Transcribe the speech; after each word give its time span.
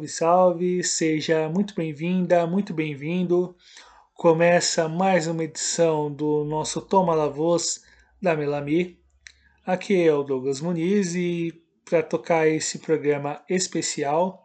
Salve, 0.00 0.08
salve! 0.08 0.84
Seja 0.84 1.48
muito 1.48 1.74
bem-vinda, 1.74 2.46
muito 2.46 2.72
bem-vindo. 2.72 3.54
Começa 4.14 4.88
mais 4.88 5.26
uma 5.26 5.44
edição 5.44 6.10
do 6.10 6.44
nosso 6.44 6.80
Toma 6.80 7.14
La 7.14 7.28
Voz 7.28 7.82
da 8.22 8.36
Melami. 8.36 8.98
Aqui 9.66 10.02
é 10.02 10.14
o 10.14 10.22
Douglas 10.22 10.60
Muniz 10.60 11.14
e 11.14 11.52
para 11.84 12.02
tocar 12.02 12.46
esse 12.46 12.78
programa 12.78 13.42
especial, 13.48 14.42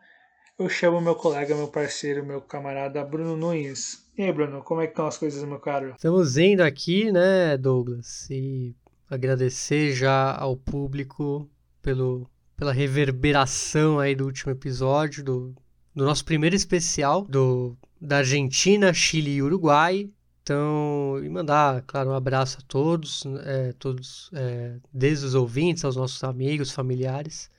eu 0.57 0.67
chamo 0.67 0.99
meu 0.99 1.15
colega, 1.15 1.55
meu 1.55 1.67
parceiro, 1.67 2.25
meu 2.25 2.41
camarada 2.41 3.03
Bruno 3.05 3.37
Nunes. 3.37 4.09
E 4.17 4.23
aí, 4.23 4.31
Bruno, 4.33 4.61
como 4.61 4.81
é 4.81 4.87
que 4.87 4.93
estão 4.93 5.07
as 5.07 5.17
coisas, 5.17 5.43
meu 5.43 5.59
caro? 5.59 5.93
Estamos 5.95 6.37
indo 6.37 6.61
aqui, 6.61 7.11
né, 7.11 7.57
Douglas, 7.57 8.27
e 8.29 8.75
agradecer 9.09 9.93
já 9.93 10.35
ao 10.35 10.57
público 10.57 11.49
pelo, 11.81 12.27
pela 12.55 12.73
reverberação 12.73 13.99
aí 13.99 14.15
do 14.15 14.25
último 14.25 14.51
episódio, 14.51 15.23
do, 15.23 15.55
do 15.93 16.05
nosso 16.05 16.23
primeiro 16.23 16.55
especial 16.55 17.23
do, 17.23 17.77
da 17.99 18.17
Argentina, 18.17 18.93
Chile 18.93 19.31
e 19.35 19.41
Uruguai. 19.41 20.09
Então, 20.41 21.19
e 21.23 21.27
mandar, 21.27 21.81
claro, 21.87 22.11
um 22.11 22.13
abraço 22.13 22.59
a 22.59 22.65
todos, 22.67 23.23
é, 23.45 23.73
todos, 23.79 24.29
é, 24.31 24.75
desde 24.93 25.25
os 25.25 25.33
ouvintes, 25.33 25.83
aos 25.83 25.95
nossos 25.95 26.23
amigos, 26.23 26.71
familiares. 26.71 27.49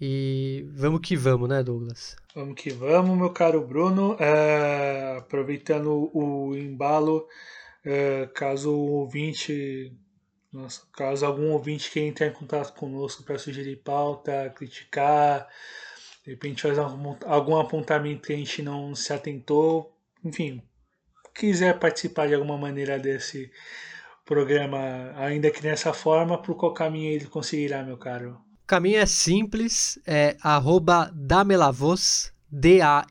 E 0.00 0.64
vamos 0.74 1.00
que 1.00 1.16
vamos, 1.16 1.48
né, 1.48 1.60
Douglas? 1.60 2.16
Vamos 2.32 2.54
que 2.54 2.70
vamos, 2.70 3.18
meu 3.18 3.30
caro 3.30 3.66
Bruno. 3.66 4.16
É, 4.20 5.16
aproveitando 5.18 6.08
o 6.14 6.56
embalo, 6.56 7.26
é, 7.84 8.28
caso 8.32 8.70
o 8.70 8.92
ouvinte, 8.92 9.92
nossa, 10.52 10.82
caso 10.92 11.26
algum 11.26 11.52
ouvinte 11.52 11.90
queira 11.90 12.08
entrar 12.08 12.26
em 12.28 12.32
contato 12.32 12.74
conosco 12.74 13.22
para 13.22 13.38
sugerir 13.38 13.76
pauta, 13.76 14.52
criticar, 14.56 15.46
de 16.24 16.30
repente 16.30 16.62
fazer 16.62 16.80
algum, 16.80 17.16
algum 17.26 17.56
apontamento 17.58 18.26
que 18.26 18.32
a 18.32 18.36
gente 18.36 18.62
não 18.62 18.94
se 18.94 19.12
atentou, 19.12 19.94
enfim, 20.24 20.62
quiser 21.34 21.78
participar 21.78 22.28
de 22.28 22.34
alguma 22.34 22.56
maneira 22.56 22.98
desse 22.98 23.50
programa, 24.24 25.12
ainda 25.16 25.50
que 25.50 25.62
nessa 25.62 25.92
forma, 25.92 26.40
por 26.40 26.54
qual 26.56 26.74
caminho 26.74 27.12
ele 27.12 27.26
conseguirá, 27.26 27.82
meu 27.82 27.96
caro? 27.96 28.40
O 28.62 28.66
caminho 28.66 28.98
é 28.98 29.06
simples, 29.06 29.98
é 30.06 30.36
arroba 30.42 31.10
damelavos, 31.14 32.32
D-A-M-E-L-A-V-O-S, 32.50 33.02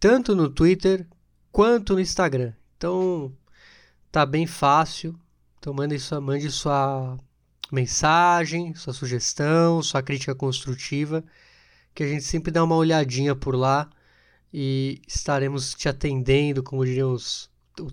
tanto 0.00 0.34
no 0.34 0.48
Twitter 0.48 1.06
quanto 1.52 1.94
no 1.94 2.00
Instagram. 2.00 2.52
Então, 2.76 3.32
tá 4.12 4.26
bem 4.26 4.46
fácil. 4.46 5.18
Então, 5.58 5.72
mande 5.72 5.98
sua, 5.98 6.20
mande 6.20 6.50
sua 6.50 7.16
mensagem, 7.72 8.74
sua 8.74 8.92
sugestão, 8.92 9.82
sua 9.82 10.02
crítica 10.02 10.34
construtiva, 10.34 11.24
que 11.94 12.02
a 12.02 12.06
gente 12.06 12.24
sempre 12.24 12.52
dá 12.52 12.62
uma 12.62 12.76
olhadinha 12.76 13.34
por 13.34 13.56
lá 13.56 13.88
e 14.52 15.00
estaremos 15.08 15.74
te 15.74 15.88
atendendo, 15.88 16.62
como 16.62 16.84
diriam 16.84 17.12
os, 17.12 17.50
o, 17.80 17.90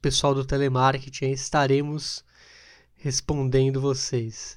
pessoal 0.00 0.34
do 0.34 0.44
telemarketing, 0.44 1.30
estaremos 1.30 2.24
respondendo 2.96 3.80
vocês. 3.80 4.56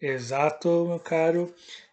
Exato, 0.00 0.86
meu 0.86 1.00
caro. 1.00 1.52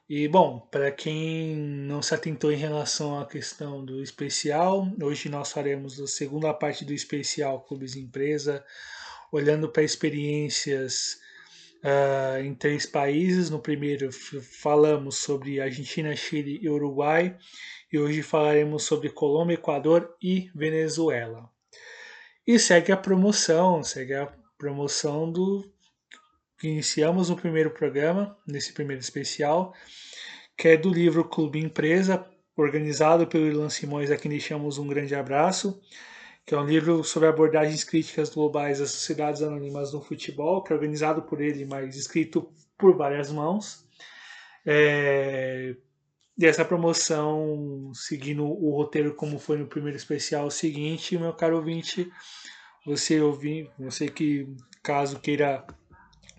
E 0.09 0.27
bom, 0.27 0.59
para 0.59 0.91
quem 0.91 1.55
não 1.55 2.01
se 2.01 2.13
atentou 2.13 2.51
em 2.51 2.57
relação 2.57 3.19
à 3.19 3.25
questão 3.25 3.85
do 3.85 4.03
especial, 4.03 4.85
hoje 5.01 5.29
nós 5.29 5.51
faremos 5.51 5.99
a 5.99 6.07
segunda 6.07 6.53
parte 6.53 6.83
do 6.83 6.93
especial 6.93 7.61
Clubes 7.61 7.95
Empresa, 7.95 8.65
olhando 9.31 9.69
para 9.69 9.81
experiências 9.81 11.19
uh, 11.83 12.43
em 12.43 12.53
três 12.53 12.85
países. 12.85 13.49
No 13.49 13.59
primeiro 13.59 14.11
falamos 14.11 15.19
sobre 15.19 15.61
Argentina, 15.61 16.13
Chile 16.15 16.59
e 16.61 16.69
Uruguai 16.69 17.37
e 17.91 17.97
hoje 17.97 18.21
falaremos 18.21 18.83
sobre 18.83 19.09
Colômbia, 19.09 19.53
Equador 19.53 20.17
e 20.21 20.49
Venezuela. 20.53 21.49
E 22.45 22.59
segue 22.59 22.91
a 22.91 22.97
promoção, 22.97 23.81
segue 23.83 24.15
a 24.15 24.33
promoção 24.57 25.31
do 25.31 25.72
iniciamos 26.67 27.29
no 27.29 27.35
primeiro 27.35 27.71
programa, 27.71 28.37
nesse 28.47 28.73
primeiro 28.73 29.01
especial, 29.01 29.73
que 30.57 30.69
é 30.69 30.77
do 30.77 30.89
livro 30.89 31.27
Clube 31.27 31.59
Empresa, 31.59 32.25
organizado 32.55 33.27
pelo 33.27 33.47
Ilan 33.47 33.69
Simões, 33.69 34.11
a 34.11 34.17
quem 34.17 34.29
deixamos 34.29 34.77
um 34.77 34.87
grande 34.87 35.15
abraço, 35.15 35.81
que 36.45 36.53
é 36.53 36.57
um 36.57 36.65
livro 36.65 37.03
sobre 37.03 37.29
abordagens 37.29 37.83
críticas 37.83 38.29
globais 38.29 38.81
às 38.81 38.91
sociedades 38.91 39.41
anônimas 39.41 39.93
no 39.93 40.01
futebol, 40.01 40.63
que 40.63 40.71
é 40.71 40.75
organizado 40.75 41.23
por 41.23 41.41
ele, 41.41 41.65
mas 41.65 41.95
escrito 41.95 42.51
por 42.77 42.95
várias 42.95 43.31
mãos. 43.31 43.85
É, 44.65 45.75
dessa 46.37 46.65
promoção, 46.65 47.91
seguindo 47.93 48.45
o 48.45 48.75
roteiro 48.75 49.13
como 49.15 49.39
foi 49.39 49.57
no 49.57 49.67
primeiro 49.67 49.97
especial 49.97 50.49
seguinte, 50.49 51.17
meu 51.17 51.33
caro 51.33 51.57
ouvinte, 51.57 52.11
você 52.85 53.21
ouvir, 53.21 53.69
você 53.79 54.07
que 54.07 54.47
caso 54.81 55.19
queira 55.19 55.65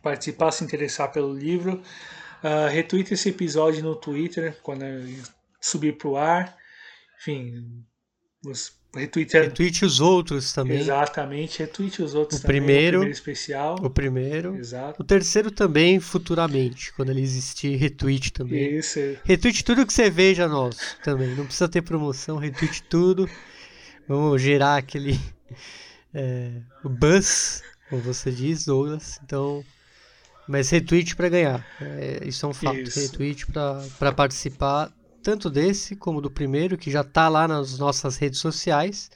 participar, 0.04 0.52
se 0.52 0.62
interessar 0.62 1.10
pelo 1.10 1.32
livro, 1.32 1.82
uh, 2.42 2.68
retweet 2.70 3.14
esse 3.14 3.30
episódio 3.30 3.82
no 3.82 3.96
Twitter 3.96 4.56
quando 4.62 4.84
subir 5.60 5.96
para 5.96 6.08
o 6.08 6.16
ar. 6.16 6.56
Enfim, 7.18 7.84
Retweet, 8.94 9.32
retweet 9.36 9.84
os 9.84 10.00
outros 10.00 10.52
também. 10.52 10.78
Exatamente, 10.78 11.58
retweet 11.58 12.00
os 12.00 12.14
outros 12.14 12.38
o 12.38 12.42
também. 12.42 12.60
Primeiro, 12.60 12.98
o 12.98 13.00
primeiro 13.00 13.18
especial. 13.18 13.76
O 13.82 13.90
primeiro. 13.90 14.56
Exato. 14.56 15.02
O 15.02 15.04
terceiro 15.04 15.50
também 15.50 15.98
futuramente, 15.98 16.92
quando 16.92 17.10
ele 17.10 17.20
existir, 17.20 17.74
retweet 17.76 18.32
também. 18.32 18.76
Isso. 18.76 19.00
Retweet 19.24 19.64
tudo 19.64 19.84
que 19.84 19.92
você 19.92 20.08
veja 20.08 20.46
nosso 20.46 20.96
também. 21.02 21.34
Não 21.34 21.44
precisa 21.44 21.68
ter 21.68 21.82
promoção, 21.82 22.36
retweet 22.36 22.84
tudo. 22.84 23.28
Vamos 24.06 24.40
gerar 24.40 24.76
aquele 24.76 25.18
é, 26.14 26.52
buzz, 26.84 27.62
como 27.90 28.00
você 28.00 28.30
diz, 28.30 28.64
Douglas. 28.64 29.18
Então, 29.24 29.64
mas 30.48 30.70
retweet 30.70 31.16
para 31.16 31.28
ganhar. 31.28 31.66
É, 31.80 32.20
isso 32.26 32.44
é 32.44 32.48
um 32.48 32.54
fato. 32.54 32.78
Isso. 32.78 33.00
Retweet 33.00 33.46
para 33.98 34.12
participar 34.12 34.92
tanto 35.22 35.48
desse 35.48 35.96
como 35.96 36.20
do 36.20 36.30
primeiro, 36.30 36.76
que 36.76 36.90
já 36.90 37.00
está 37.00 37.28
lá 37.28 37.48
nas 37.48 37.78
nossas 37.78 38.18
redes 38.18 38.40
sociais, 38.40 39.10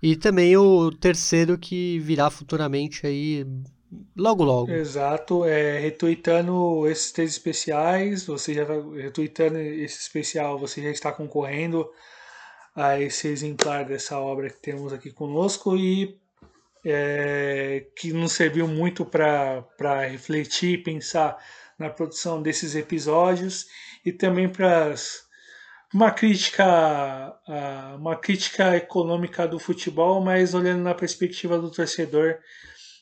e 0.00 0.14
também 0.14 0.56
o 0.56 0.92
terceiro 0.92 1.58
que 1.58 1.98
virá 1.98 2.30
futuramente 2.30 3.06
aí 3.06 3.44
logo 4.16 4.44
logo. 4.44 4.70
Exato, 4.70 5.44
é, 5.44 5.80
retweetando 5.80 6.86
esses 6.88 7.10
três 7.10 7.30
especiais, 7.30 8.26
você 8.26 8.54
já 8.54 8.64
vai 8.64 8.80
retweetando 9.02 9.58
esse 9.58 10.00
especial, 10.00 10.58
você 10.58 10.82
já 10.82 10.90
está 10.90 11.10
concorrendo 11.10 11.88
a 12.74 13.00
esse 13.00 13.28
exemplar 13.28 13.84
dessa 13.84 14.18
obra 14.18 14.50
que 14.50 14.60
temos 14.60 14.92
aqui 14.92 15.10
conosco 15.10 15.76
e 15.76 16.18
é, 16.84 17.86
que 17.96 18.12
nos 18.12 18.32
serviu 18.32 18.68
muito 18.68 19.04
para 19.04 20.06
refletir, 20.08 20.82
pensar 20.82 21.36
na 21.78 21.90
produção 21.90 22.42
desses 22.42 22.74
episódios 22.74 23.66
e 24.04 24.12
também 24.12 24.48
para 24.48 24.94
uma 25.92 26.10
crítica 26.10 27.34
uma 27.96 28.16
crítica 28.16 28.76
econômica 28.76 29.46
do 29.46 29.58
futebol, 29.58 30.20
mas 30.20 30.54
olhando 30.54 30.82
na 30.82 30.94
perspectiva 30.94 31.58
do 31.58 31.70
torcedor, 31.70 32.38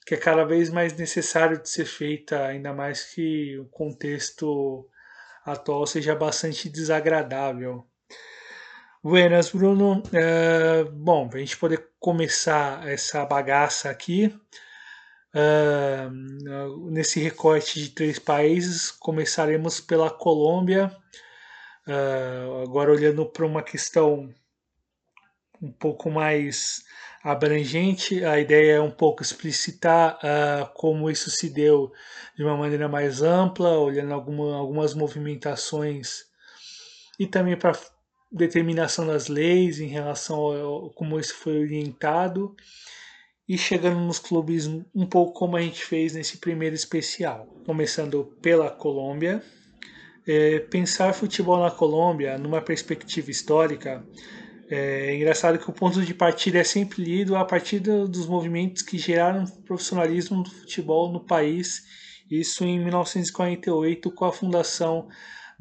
que 0.06 0.14
é 0.14 0.18
cada 0.18 0.44
vez 0.44 0.70
mais 0.70 0.96
necessário 0.96 1.60
de 1.60 1.68
ser 1.68 1.86
feita, 1.86 2.46
ainda 2.46 2.72
mais 2.72 3.04
que 3.14 3.58
o 3.58 3.66
contexto 3.66 4.86
atual 5.44 5.86
seja 5.86 6.14
bastante 6.14 6.68
desagradável. 6.68 7.86
Buenas, 9.02 9.50
Bruno. 9.50 10.02
Uh, 10.08 10.90
bom, 10.92 11.28
para 11.28 11.38
a 11.38 11.40
gente 11.40 11.56
poder 11.56 11.88
começar 11.98 12.88
essa 12.88 13.24
bagaça 13.26 13.90
aqui, 13.90 14.26
uh, 15.34 16.90
nesse 16.90 17.20
recorte 17.20 17.80
de 17.80 17.88
três 17.90 18.18
países, 18.18 18.90
começaremos 18.90 19.80
pela 19.80 20.10
Colômbia, 20.10 20.96
Uh, 21.86 22.62
agora, 22.62 22.92
olhando 22.92 23.26
para 23.26 23.44
uma 23.44 23.62
questão 23.62 24.32
um 25.60 25.72
pouco 25.72 26.10
mais 26.10 26.84
abrangente, 27.24 28.24
a 28.24 28.38
ideia 28.38 28.74
é 28.74 28.80
um 28.80 28.90
pouco 28.90 29.22
explicitar 29.22 30.16
uh, 30.18 30.72
como 30.74 31.10
isso 31.10 31.30
se 31.30 31.50
deu 31.50 31.92
de 32.36 32.44
uma 32.44 32.56
maneira 32.56 32.88
mais 32.88 33.20
ampla, 33.20 33.78
olhando 33.78 34.14
alguma, 34.14 34.56
algumas 34.56 34.94
movimentações 34.94 36.24
e 37.18 37.26
também 37.26 37.56
para 37.56 37.74
determinação 38.32 39.06
das 39.06 39.28
leis 39.28 39.80
em 39.80 39.88
relação 39.88 40.38
ao, 40.38 40.90
como 40.90 41.20
isso 41.20 41.34
foi 41.34 41.60
orientado. 41.60 42.56
E 43.48 43.58
chegando 43.58 43.98
nos 44.00 44.18
clubes 44.18 44.66
um 44.94 45.04
pouco 45.06 45.38
como 45.38 45.56
a 45.56 45.60
gente 45.60 45.84
fez 45.84 46.14
nesse 46.14 46.38
primeiro 46.38 46.74
especial, 46.74 47.46
começando 47.66 48.24
pela 48.40 48.70
Colômbia, 48.70 49.42
é, 50.26 50.60
pensar 50.60 51.12
futebol 51.12 51.60
na 51.60 51.70
Colômbia 51.70 52.38
numa 52.38 52.62
perspectiva 52.62 53.30
histórica 53.30 54.04
É 54.74 55.14
engraçado 55.14 55.58
que 55.58 55.68
o 55.68 55.72
ponto 55.72 56.00
de 56.00 56.14
partida 56.14 56.58
é 56.58 56.64
sempre 56.64 57.02
lido 57.04 57.36
a 57.36 57.44
partir 57.44 57.78
dos 57.78 58.26
movimentos 58.26 58.80
que 58.80 58.96
geraram 58.96 59.44
profissionalismo 59.44 60.42
do 60.42 60.50
futebol 60.50 61.12
no 61.12 61.20
país, 61.20 61.82
isso 62.30 62.64
em 62.64 62.78
1948 62.78 64.10
com 64.12 64.24
a 64.24 64.32
fundação 64.32 65.08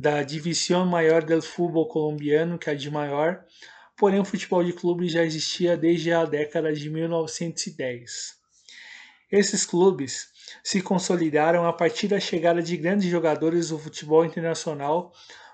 da 0.01 0.23
División 0.23 0.89
Maior 0.89 1.23
del 1.23 1.43
Fútbol 1.43 1.87
Colombiano, 1.87 2.57
que 2.57 2.71
é 2.71 2.73
a 2.73 2.75
de 2.75 2.89
maior, 2.89 3.45
porém 3.95 4.19
o 4.19 4.25
futebol 4.25 4.63
de 4.63 4.73
clube 4.73 5.07
já 5.07 5.23
existia 5.23 5.77
desde 5.77 6.11
a 6.11 6.25
década 6.25 6.73
de 6.73 6.89
1910. 6.89 8.35
Esses 9.31 9.63
clubes 9.63 10.29
se 10.63 10.81
consolidaram 10.81 11.67
a 11.67 11.71
partir 11.71 12.07
da 12.07 12.19
chegada 12.19 12.63
de 12.63 12.75
grandes 12.77 13.11
jogadores 13.11 13.69
do 13.69 13.77
futebol 13.77 14.25
internacional 14.25 15.13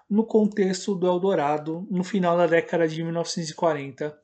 no 0.09 0.25
contexto 0.25 0.95
do 0.95 1.07
Eldorado 1.07 1.85
no 1.91 2.05
final 2.05 2.37
da 2.37 2.47
década 2.47 2.87
de 2.87 3.03
1940, 3.03 4.17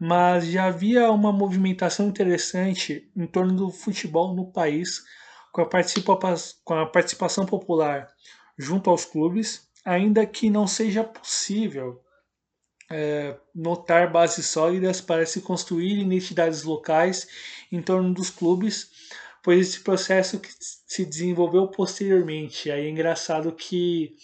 mas 0.00 0.48
já 0.48 0.64
havia 0.64 1.08
uma 1.12 1.32
movimentação 1.32 2.08
interessante 2.08 3.08
em 3.16 3.28
torno 3.28 3.54
do 3.54 3.70
futebol 3.70 4.34
no 4.34 4.50
país, 4.50 5.04
com 5.52 5.62
a 5.62 6.86
participação 6.86 7.46
popular 7.46 8.08
junto 8.58 8.90
aos 8.90 9.04
clubes, 9.04 9.67
ainda 9.88 10.26
que 10.26 10.50
não 10.50 10.66
seja 10.66 11.02
possível 11.02 12.04
é, 12.90 13.38
notar 13.54 14.12
bases 14.12 14.46
sólidas 14.46 15.00
para 15.00 15.24
se 15.24 15.40
construir 15.40 16.00
identidades 16.00 16.62
locais 16.62 17.26
em 17.72 17.80
torno 17.80 18.12
dos 18.12 18.28
clubes, 18.28 18.90
pois 19.42 19.68
esse 19.68 19.80
processo 19.80 20.38
que 20.38 20.50
se 20.60 21.06
desenvolveu 21.06 21.68
posteriormente. 21.68 22.70
Aí 22.70 22.86
é 22.86 22.90
engraçado 22.90 23.50
que 23.52 24.14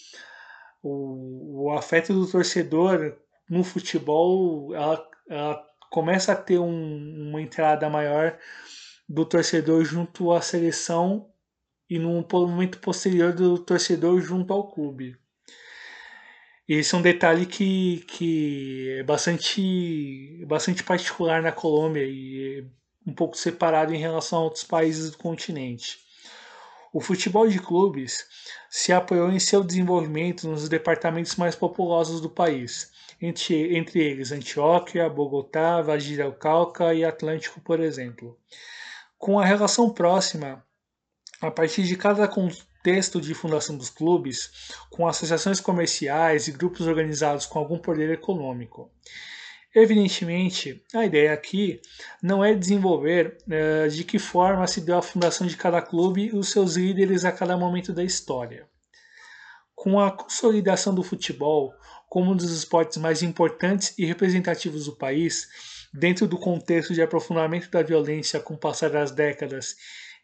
o, 0.83 1.65
o 1.65 1.73
afeto 1.73 2.13
do 2.13 2.31
torcedor 2.31 3.17
no 3.49 3.65
futebol 3.65 4.75
ela, 4.75 5.09
ela 5.27 5.67
começa 5.91 6.33
a 6.33 6.37
ter 6.37 6.59
um, 6.59 7.29
uma 7.31 7.41
entrada 7.41 7.89
maior 7.89 8.39
do 9.09 9.25
torcedor 9.25 9.83
junto 9.85 10.31
à 10.31 10.43
seleção 10.43 11.31
e 11.89 11.99
num 11.99 12.23
momento 12.31 12.79
posterior 12.81 13.33
do 13.33 13.59
torcedor 13.59 14.21
junto 14.21 14.53
ao 14.53 14.71
clube. 14.71 15.17
Esse 16.67 16.95
é 16.95 16.99
um 16.99 17.03
detalhe 17.03 17.45
que, 17.45 18.05
que 18.09 18.97
é 18.99 19.03
bastante, 19.03 20.43
bastante 20.47 20.83
particular 20.83 21.43
na 21.43 21.53
Colômbia 21.53 22.05
e 22.07 22.61
é 22.61 23.11
um 23.11 23.13
pouco 23.13 23.37
separado 23.37 23.95
em 23.95 23.99
relação 23.99 24.39
a 24.39 24.45
outros 24.45 24.65
países 24.65 25.11
do 25.11 25.19
continente. 25.19 25.99
O 26.91 27.01
futebol 27.01 27.47
de 27.47 27.59
clubes 27.59 28.25
se 28.71 28.93
apoiou 28.93 29.31
em 29.31 29.39
seu 29.39 29.63
desenvolvimento 29.63 30.49
nos 30.49 30.67
departamentos 30.67 31.37
mais 31.37 31.55
populosos 31.55 32.19
do 32.19 32.31
país, 32.31 32.91
entre, 33.21 33.77
entre 33.77 34.01
eles 34.01 34.33
Antioquia, 34.33 35.09
Bogotá, 35.09 35.83
Valle 35.83 36.17
del 36.17 36.33
Cauca 36.33 36.95
e 36.95 37.05
Atlântico, 37.05 37.61
por 37.61 37.79
exemplo. 37.79 38.39
Com 39.19 39.39
a 39.39 39.45
relação 39.45 39.91
próxima, 39.91 40.65
a 41.43 41.51
partir 41.51 41.83
de 41.83 41.97
cada 41.97 42.27
texto 42.85 43.19
de 43.19 43.33
fundação 43.33 43.79
dos 43.79 43.89
clubes, 43.89 44.51
com 44.91 45.09
associações 45.09 45.59
comerciais 45.59 46.47
e 46.47 46.53
grupos 46.53 46.87
organizados 46.87 47.47
com 47.47 47.59
algum 47.59 47.79
poder 47.79 48.11
econômico. 48.11 48.91
Evidentemente, 49.75 50.85
a 50.95 51.05
ideia 51.05 51.33
aqui 51.33 51.81
não 52.23 52.45
é 52.45 52.55
desenvolver 52.55 53.39
uh, 53.49 53.89
de 53.89 54.05
que 54.05 54.19
forma 54.19 54.67
se 54.67 54.83
deu 54.83 54.99
a 54.99 55.03
fundação 55.03 55.47
de 55.47 55.57
cada 55.57 55.81
clube 55.81 56.27
e 56.27 56.37
os 56.37 56.51
seus 56.51 56.77
líderes 56.77 57.25
a 57.25 57.33
cada 57.33 57.57
momento 57.57 57.93
da 57.93 58.05
história. 58.05 58.69
Com 59.75 59.99
a 59.99 60.13
consolidação 60.13 60.95
do 60.95 61.03
futebol 61.03 61.75
como 62.09 62.31
um 62.31 62.37
dos 62.37 62.53
esportes 62.53 62.99
mais 62.99 63.23
importantes 63.23 63.95
e 63.99 64.05
representativos 64.05 64.85
do 64.85 64.95
país, 64.95 65.49
dentro 65.93 66.29
do 66.29 66.39
contexto 66.39 66.95
de 66.95 67.03
aprofundamento 67.03 67.69
da 67.71 67.83
violência 67.83 68.39
com 68.39 68.55
o 68.55 68.59
passar 68.59 68.91
das 68.91 69.11
décadas, 69.11 69.75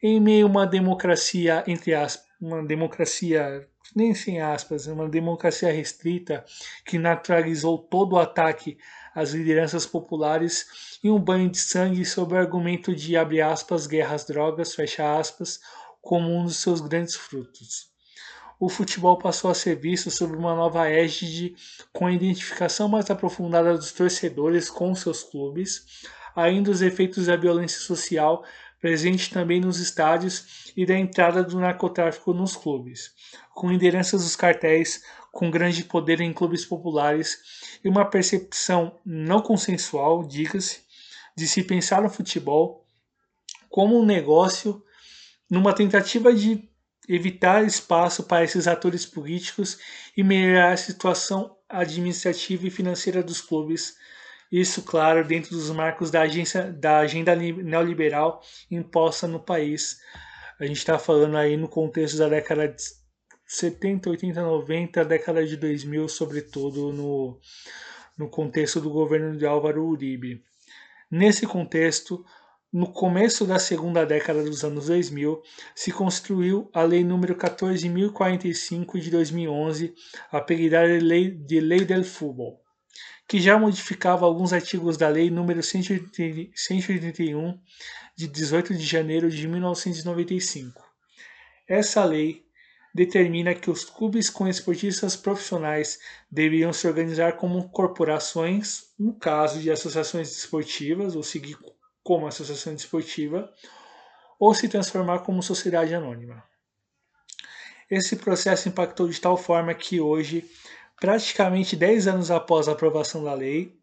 em 0.03 0.21
meio 0.21 0.47
a 0.47 0.51
uma 0.51 0.67
democracia, 0.67 1.63
entre 1.67 1.95
aspas, 1.95 2.27
uma 2.41 2.65
democracia, 2.65 3.69
nem 3.95 4.15
sem 4.15 4.41
aspas, 4.41 4.87
uma 4.87 5.09
democracia 5.09 5.71
restrita 5.71 6.45
que 6.87 6.99
naturalizou 6.99 7.77
todo 7.77 8.15
o 8.15 8.19
ataque 8.19 8.79
às 9.15 9.33
lideranças 9.33 9.85
populares 9.85 10.99
e 11.05 11.11
um 11.11 11.19
banho 11.19 11.51
de 11.51 11.59
sangue 11.59 12.05
sob 12.05 12.35
o 12.35 12.39
argumento 12.39 12.95
de, 12.95 13.17
abre 13.17 13.43
aspas, 13.43 13.87
guerras 13.87 14.25
drogas, 14.25 14.75
fecha 14.75 15.19
aspas, 15.19 15.61
como 16.01 16.35
um 16.35 16.45
dos 16.45 16.57
seus 16.57 16.81
grandes 16.81 17.15
frutos. 17.15 17.91
O 18.59 18.69
futebol 18.69 19.19
passou 19.19 19.51
a 19.51 19.55
ser 19.55 19.77
visto 19.77 20.11
sob 20.11 20.37
uma 20.37 20.55
nova 20.55 20.89
égide 20.89 21.55
com 21.93 22.07
a 22.07 22.13
identificação 22.13 22.89
mais 22.89 23.11
aprofundada 23.11 23.75
dos 23.77 23.93
torcedores 23.93 24.71
com 24.71 24.95
seus 24.95 25.23
clubes, 25.23 26.07
ainda 26.37 26.71
os 26.71 26.83
efeitos 26.83 27.27
da 27.27 27.37
violência 27.37 27.81
social 27.81 28.45
presente 28.81 29.31
também 29.31 29.61
nos 29.61 29.79
estádios 29.79 30.73
e 30.77 30.87
da 30.87 30.97
entrada 30.97 31.45
do 31.45 31.61
narcotráfico 31.61 32.33
nos 32.33 32.57
clubes, 32.57 33.13
com 33.55 33.71
lideranças 33.71 34.23
dos 34.23 34.35
cartéis 34.35 35.03
com 35.31 35.51
grande 35.51 35.85
poder 35.85 36.21
em 36.21 36.33
clubes 36.33 36.65
populares 36.65 37.39
e 37.85 37.89
uma 37.89 38.05
percepção 38.05 38.99
não 39.05 39.41
consensual, 39.41 40.27
diga-se, 40.27 40.81
de 41.37 41.47
se 41.47 41.63
pensar 41.63 42.05
o 42.05 42.11
futebol 42.11 42.85
como 43.69 44.01
um 44.01 44.05
negócio 44.05 44.83
numa 45.49 45.73
tentativa 45.73 46.33
de 46.33 46.69
evitar 47.09 47.65
espaço 47.65 48.25
para 48.25 48.45
esses 48.45 48.67
atores 48.67 49.07
políticos 49.07 49.79
e 50.17 50.23
melhorar 50.23 50.73
a 50.73 50.77
situação 50.77 51.57
administrativa 51.69 52.67
e 52.67 52.71
financeira 52.71 53.23
dos 53.23 53.41
clubes 53.41 53.97
isso, 54.51 54.83
claro, 54.83 55.25
dentro 55.25 55.51
dos 55.51 55.71
marcos 55.71 56.11
da, 56.11 56.23
agência, 56.23 56.73
da 56.73 56.99
agenda 56.99 57.37
neoliberal 57.37 58.43
imposta 58.69 59.29
no 59.29 59.39
país. 59.39 60.01
A 60.59 60.67
gente 60.67 60.79
está 60.79 60.99
falando 60.99 61.37
aí 61.37 61.57
no 61.57 61.69
contexto 61.69 62.19
da 62.19 62.29
década 62.29 62.67
de 62.67 62.83
70, 63.47 64.11
80, 64.11 64.43
90, 64.43 65.05
década 65.05 65.47
de 65.47 65.57
2000, 65.57 66.09
sobretudo 66.09 66.93
no, 66.93 67.39
no 68.19 68.29
contexto 68.29 68.81
do 68.81 68.91
governo 68.91 69.37
de 69.37 69.47
Álvaro 69.47 69.87
Uribe. 69.87 70.45
Nesse 71.09 71.47
contexto, 71.47 72.25
no 72.73 72.93
começo 72.93 73.47
da 73.47 73.59
segunda 73.59 74.05
década 74.05 74.43
dos 74.43 74.65
anos 74.65 74.87
2000, 74.87 75.41
se 75.77 75.93
construiu 75.93 76.69
a 76.73 76.83
Lei 76.83 77.05
nº 77.05 77.37
14.045 77.37 78.99
de 78.99 79.11
2011, 79.11 79.95
apelidada 80.31 80.99
de 80.99 81.05
Lei, 81.05 81.31
de 81.31 81.61
Lei 81.61 81.85
del 81.85 82.03
Fútbol 82.03 82.61
que 83.31 83.41
já 83.41 83.57
modificava 83.57 84.27
alguns 84.27 84.53
artigos 84.53 84.97
da 84.97 85.09
Lei 85.09 85.31
nº 85.31 85.63
181 85.63 87.61
de 88.17 88.27
18 88.27 88.75
de 88.75 88.85
janeiro 88.85 89.31
de 89.31 89.47
1995. 89.47 90.83
Essa 91.69 92.05
lei 92.05 92.45
determina 92.93 93.55
que 93.55 93.71
os 93.71 93.85
clubes 93.85 94.29
com 94.29 94.49
esportistas 94.49 95.15
profissionais 95.15 96.01
deveriam 96.29 96.73
se 96.73 96.89
organizar 96.89 97.37
como 97.37 97.71
corporações, 97.71 98.87
no 98.99 99.17
caso 99.17 99.61
de 99.61 99.71
associações 99.71 100.31
desportivas, 100.31 101.15
ou 101.15 101.23
seguir 101.23 101.57
como 102.03 102.27
associação 102.27 102.75
desportiva, 102.75 103.49
ou 104.41 104.53
se 104.53 104.69
transformar 104.69 105.21
como 105.21 105.41
sociedade 105.41 105.95
anônima. 105.95 106.43
Esse 107.89 108.17
processo 108.17 108.69
impactou 108.69 109.09
de 109.09 109.21
tal 109.21 109.37
forma 109.37 109.73
que 109.73 110.01
hoje 110.01 110.51
praticamente 111.01 111.75
10 111.75 112.07
anos 112.07 112.31
após 112.31 112.69
a 112.69 112.73
aprovação 112.73 113.25
da 113.25 113.33
lei, 113.33 113.75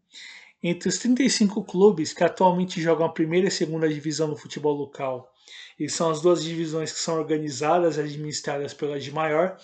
entre 0.62 0.88
os 0.88 0.98
35 0.98 1.64
clubes 1.64 2.12
que 2.12 2.22
atualmente 2.22 2.80
jogam 2.80 3.06
a 3.06 3.12
primeira 3.12 3.48
e 3.48 3.50
segunda 3.50 3.88
divisão 3.88 4.30
do 4.30 4.36
futebol 4.36 4.74
local, 4.74 5.32
e 5.78 5.88
são 5.88 6.10
as 6.10 6.20
duas 6.20 6.42
divisões 6.42 6.92
que 6.92 6.98
são 6.98 7.16
organizadas 7.18 7.96
e 7.96 8.00
administradas 8.00 8.72
pela 8.72 8.98
de 8.98 9.12
maior, 9.12 9.58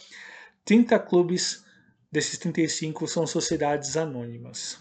30 0.64 0.98
clubes 0.98 1.64
desses 2.10 2.38
35 2.38 3.06
são 3.06 3.26
sociedades 3.26 3.96
anônimas. 3.96 4.78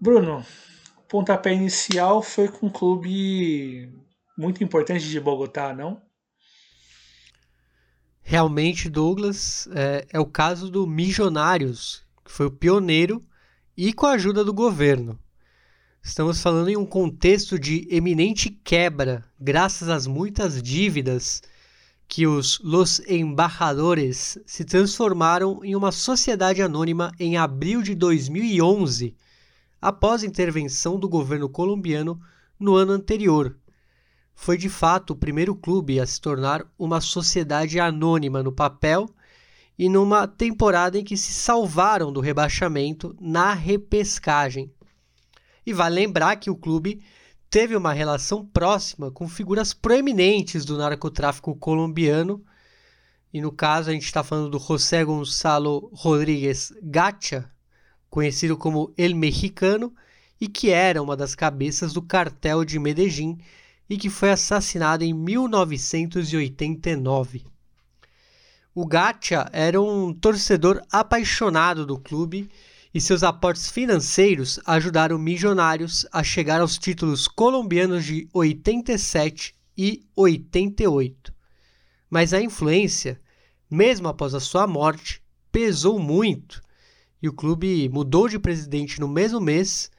Bruno, 0.00 0.44
pontapé 1.08 1.52
inicial 1.52 2.22
foi 2.22 2.48
com 2.48 2.66
um 2.66 2.70
clube 2.70 3.92
muito 4.36 4.62
importante 4.62 5.08
de 5.08 5.20
Bogotá, 5.20 5.74
não? 5.74 6.00
Realmente, 8.30 8.90
Douglas, 8.90 9.66
é, 9.72 10.06
é 10.12 10.20
o 10.20 10.26
caso 10.26 10.70
do 10.70 10.86
Milionários, 10.86 12.02
que 12.22 12.30
foi 12.30 12.44
o 12.44 12.50
pioneiro 12.50 13.24
e 13.74 13.90
com 13.90 14.04
a 14.04 14.10
ajuda 14.10 14.44
do 14.44 14.52
governo. 14.52 15.18
Estamos 16.02 16.42
falando 16.42 16.68
em 16.68 16.76
um 16.76 16.84
contexto 16.84 17.58
de 17.58 17.88
eminente 17.90 18.50
quebra, 18.50 19.24
graças 19.40 19.88
às 19.88 20.06
muitas 20.06 20.62
dívidas 20.62 21.40
que 22.06 22.26
os 22.26 22.60
Los 22.62 23.00
Embajadores 23.08 24.38
se 24.44 24.62
transformaram 24.62 25.64
em 25.64 25.74
uma 25.74 25.90
sociedade 25.90 26.60
anônima 26.60 27.10
em 27.18 27.38
abril 27.38 27.80
de 27.80 27.94
2011, 27.94 29.16
após 29.80 30.22
intervenção 30.22 31.00
do 31.00 31.08
governo 31.08 31.48
colombiano 31.48 32.20
no 32.60 32.74
ano 32.74 32.92
anterior, 32.92 33.56
foi 34.40 34.56
de 34.56 34.68
fato 34.68 35.10
o 35.10 35.16
primeiro 35.16 35.52
clube 35.52 35.98
a 35.98 36.06
se 36.06 36.20
tornar 36.20 36.64
uma 36.78 37.00
sociedade 37.00 37.80
anônima 37.80 38.40
no 38.40 38.52
papel 38.52 39.10
e 39.76 39.88
numa 39.88 40.28
temporada 40.28 40.96
em 40.96 41.02
que 41.02 41.16
se 41.16 41.32
salvaram 41.32 42.12
do 42.12 42.20
rebaixamento 42.20 43.16
na 43.20 43.52
repescagem. 43.52 44.72
E 45.66 45.72
vale 45.72 45.96
lembrar 45.96 46.36
que 46.36 46.48
o 46.48 46.56
clube 46.56 47.02
teve 47.50 47.74
uma 47.74 47.92
relação 47.92 48.46
próxima 48.46 49.10
com 49.10 49.28
figuras 49.28 49.74
proeminentes 49.74 50.64
do 50.64 50.78
narcotráfico 50.78 51.56
colombiano. 51.56 52.40
E 53.34 53.40
no 53.40 53.50
caso, 53.50 53.90
a 53.90 53.92
gente 53.92 54.04
está 54.04 54.22
falando 54.22 54.50
do 54.50 54.60
José 54.60 55.04
Gonzalo 55.04 55.90
Rodríguez 55.92 56.72
Gacha, 56.80 57.50
conhecido 58.08 58.56
como 58.56 58.94
El 58.96 59.16
Mexicano, 59.16 59.92
e 60.40 60.46
que 60.46 60.70
era 60.70 61.02
uma 61.02 61.16
das 61.16 61.34
cabeças 61.34 61.92
do 61.92 62.00
cartel 62.00 62.64
de 62.64 62.78
Medellín 62.78 63.36
e 63.88 63.96
que 63.96 64.10
foi 64.10 64.30
assassinado 64.30 65.04
em 65.04 65.14
1989. 65.14 67.44
O 68.74 68.84
Gacha 68.86 69.48
era 69.52 69.80
um 69.80 70.12
torcedor 70.12 70.82
apaixonado 70.92 71.86
do 71.86 71.98
clube 71.98 72.50
e 72.92 73.00
seus 73.00 73.22
aportes 73.22 73.70
financeiros 73.70 74.60
ajudaram 74.64 75.18
Milionários 75.18 76.06
a 76.12 76.22
chegar 76.22 76.60
aos 76.60 76.76
títulos 76.78 77.26
colombianos 77.26 78.04
de 78.04 78.28
87 78.32 79.54
e 79.76 80.06
88. 80.14 81.34
Mas 82.10 82.32
a 82.32 82.40
influência, 82.40 83.20
mesmo 83.70 84.08
após 84.08 84.34
a 84.34 84.40
sua 84.40 84.66
morte, 84.66 85.22
pesou 85.50 85.98
muito 85.98 86.62
e 87.22 87.28
o 87.28 87.32
clube 87.32 87.88
mudou 87.88 88.28
de 88.28 88.38
presidente 88.38 89.00
no 89.00 89.08
mesmo 89.08 89.40
mês. 89.40 89.90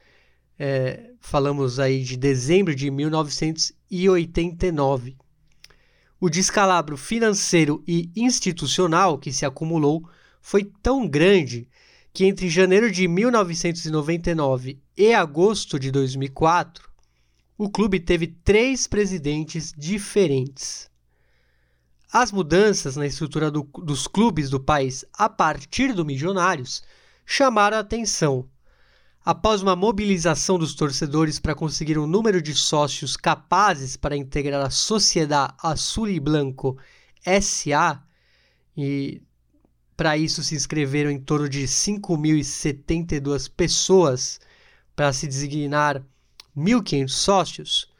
É, 0.58 1.09
falamos 1.20 1.78
aí 1.78 2.02
de 2.02 2.16
dezembro 2.16 2.74
de 2.74 2.90
1989. 2.90 5.16
O 6.18 6.28
descalabro 6.28 6.96
financeiro 6.96 7.84
e 7.86 8.10
institucional 8.16 9.16
que 9.18 9.32
se 9.32 9.46
acumulou 9.46 10.04
foi 10.40 10.64
tão 10.82 11.06
grande 11.06 11.68
que 12.12 12.24
entre 12.24 12.48
janeiro 12.48 12.90
de 12.90 13.06
1999 13.06 14.80
e 14.96 15.14
agosto 15.14 15.78
de 15.78 15.92
2004, 15.92 16.90
o 17.56 17.70
clube 17.70 18.00
teve 18.00 18.26
três 18.26 18.86
presidentes 18.86 19.72
diferentes. 19.76 20.90
As 22.12 22.32
mudanças 22.32 22.96
na 22.96 23.06
estrutura 23.06 23.50
do, 23.50 23.62
dos 23.62 24.08
clubes 24.08 24.50
do 24.50 24.58
país 24.58 25.04
a 25.12 25.28
partir 25.28 25.92
do 25.92 26.04
Milionários 26.04 26.82
chamaram 27.24 27.76
a 27.76 27.80
atenção 27.80 28.48
Após 29.22 29.60
uma 29.60 29.76
mobilização 29.76 30.58
dos 30.58 30.74
torcedores 30.74 31.38
para 31.38 31.54
conseguir 31.54 31.98
um 31.98 32.06
número 32.06 32.40
de 32.40 32.54
sócios 32.54 33.18
capazes 33.18 33.94
para 33.94 34.16
integrar 34.16 34.64
a 34.64 34.70
Sociedade 34.70 35.52
Azul 35.62 36.08
e 36.08 36.18
Blanco 36.18 36.78
SA, 37.42 38.02
e 38.74 39.20
para 39.94 40.16
isso 40.16 40.42
se 40.42 40.54
inscreveram 40.54 41.10
em 41.10 41.20
torno 41.20 41.50
de 41.50 41.64
5.072 41.64 43.50
pessoas 43.54 44.40
para 44.96 45.12
se 45.12 45.26
designar 45.26 46.02
1.500 46.56 47.08
sócios, 47.10 47.92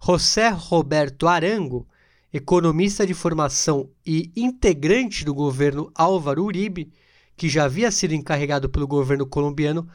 José 0.00 0.50
Roberto 0.50 1.26
Arango, 1.26 1.84
economista 2.32 3.04
de 3.04 3.12
formação 3.12 3.90
e 4.06 4.30
integrante 4.36 5.24
do 5.24 5.34
governo 5.34 5.90
Álvaro 5.96 6.44
Uribe, 6.44 6.92
que 7.36 7.48
já 7.48 7.64
havia 7.64 7.90
sido 7.90 8.14
encarregado 8.14 8.68
pelo 8.70 8.86
governo 8.86 9.26
colombiano 9.26 9.90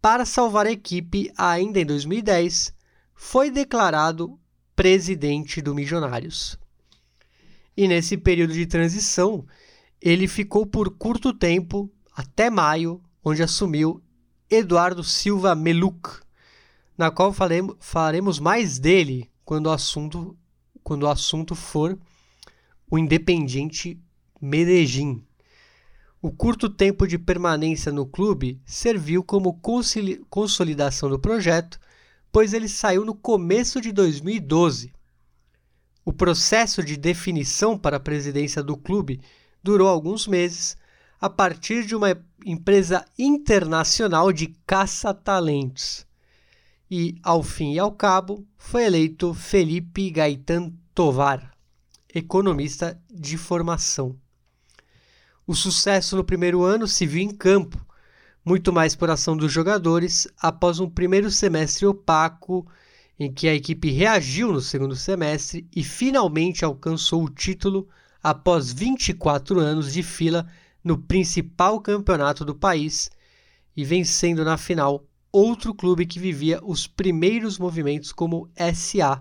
para 0.00 0.24
salvar 0.24 0.66
a 0.66 0.72
equipe 0.72 1.30
ainda 1.36 1.80
em 1.80 1.86
2010, 1.86 2.74
foi 3.14 3.50
declarado 3.50 4.38
presidente 4.74 5.60
do 5.60 5.74
Milionários. 5.74 6.58
E 7.76 7.86
nesse 7.86 8.16
período 8.16 8.52
de 8.54 8.66
transição, 8.66 9.46
ele 10.00 10.26
ficou 10.26 10.66
por 10.66 10.90
curto 10.96 11.32
tempo, 11.32 11.90
até 12.12 12.48
maio, 12.48 13.02
onde 13.22 13.42
assumiu 13.42 14.02
Eduardo 14.48 15.04
Silva 15.04 15.54
Meluc, 15.54 16.20
na 16.96 17.10
qual 17.10 17.32
falaremos 17.78 18.38
mais 18.38 18.78
dele 18.78 19.30
quando 19.44 19.66
o 19.66 19.70
assunto, 19.70 20.36
quando 20.82 21.04
o 21.04 21.08
assunto 21.08 21.54
for 21.54 21.98
o 22.90 22.98
Independiente 22.98 24.00
Medellín. 24.40 25.24
O 26.22 26.30
curto 26.30 26.68
tempo 26.68 27.06
de 27.06 27.18
permanência 27.18 27.90
no 27.90 28.04
clube 28.04 28.60
serviu 28.66 29.24
como 29.24 29.58
consolidação 30.28 31.08
do 31.08 31.18
projeto, 31.18 31.80
pois 32.30 32.52
ele 32.52 32.68
saiu 32.68 33.06
no 33.06 33.14
começo 33.14 33.80
de 33.80 33.90
2012. 33.90 34.92
O 36.04 36.12
processo 36.12 36.84
de 36.84 36.98
definição 36.98 37.78
para 37.78 37.96
a 37.96 38.00
presidência 38.00 38.62
do 38.62 38.76
clube 38.76 39.18
durou 39.62 39.88
alguns 39.88 40.26
meses, 40.26 40.76
a 41.18 41.30
partir 41.30 41.86
de 41.86 41.96
uma 41.96 42.14
empresa 42.44 43.02
internacional 43.18 44.30
de 44.30 44.48
caça-talentos. 44.66 46.06
E, 46.90 47.14
ao 47.22 47.42
fim 47.42 47.72
e 47.72 47.78
ao 47.78 47.92
cabo, 47.92 48.46
foi 48.58 48.84
eleito 48.84 49.32
Felipe 49.32 50.10
Gaitan 50.10 50.70
Tovar, 50.94 51.54
economista 52.14 53.00
de 53.10 53.38
formação. 53.38 54.18
O 55.50 55.54
sucesso 55.56 56.14
no 56.14 56.22
primeiro 56.22 56.62
ano 56.62 56.86
se 56.86 57.04
viu 57.04 57.20
em 57.20 57.28
campo, 57.28 57.84
muito 58.44 58.72
mais 58.72 58.94
por 58.94 59.10
ação 59.10 59.36
dos 59.36 59.50
jogadores, 59.50 60.28
após 60.40 60.78
um 60.78 60.88
primeiro 60.88 61.28
semestre 61.28 61.84
opaco 61.86 62.64
em 63.18 63.32
que 63.32 63.48
a 63.48 63.54
equipe 63.56 63.90
reagiu 63.90 64.52
no 64.52 64.60
segundo 64.60 64.94
semestre 64.94 65.66
e 65.74 65.82
finalmente 65.82 66.64
alcançou 66.64 67.24
o 67.24 67.28
título 67.28 67.88
após 68.22 68.72
24 68.72 69.58
anos 69.58 69.92
de 69.92 70.04
fila 70.04 70.46
no 70.84 70.96
principal 70.96 71.80
campeonato 71.80 72.44
do 72.44 72.54
país 72.54 73.10
e 73.76 73.84
vencendo 73.84 74.44
na 74.44 74.56
final 74.56 75.04
outro 75.32 75.74
clube 75.74 76.06
que 76.06 76.20
vivia 76.20 76.60
os 76.62 76.86
primeiros 76.86 77.58
movimentos 77.58 78.12
como 78.12 78.48
SA, 78.72 79.20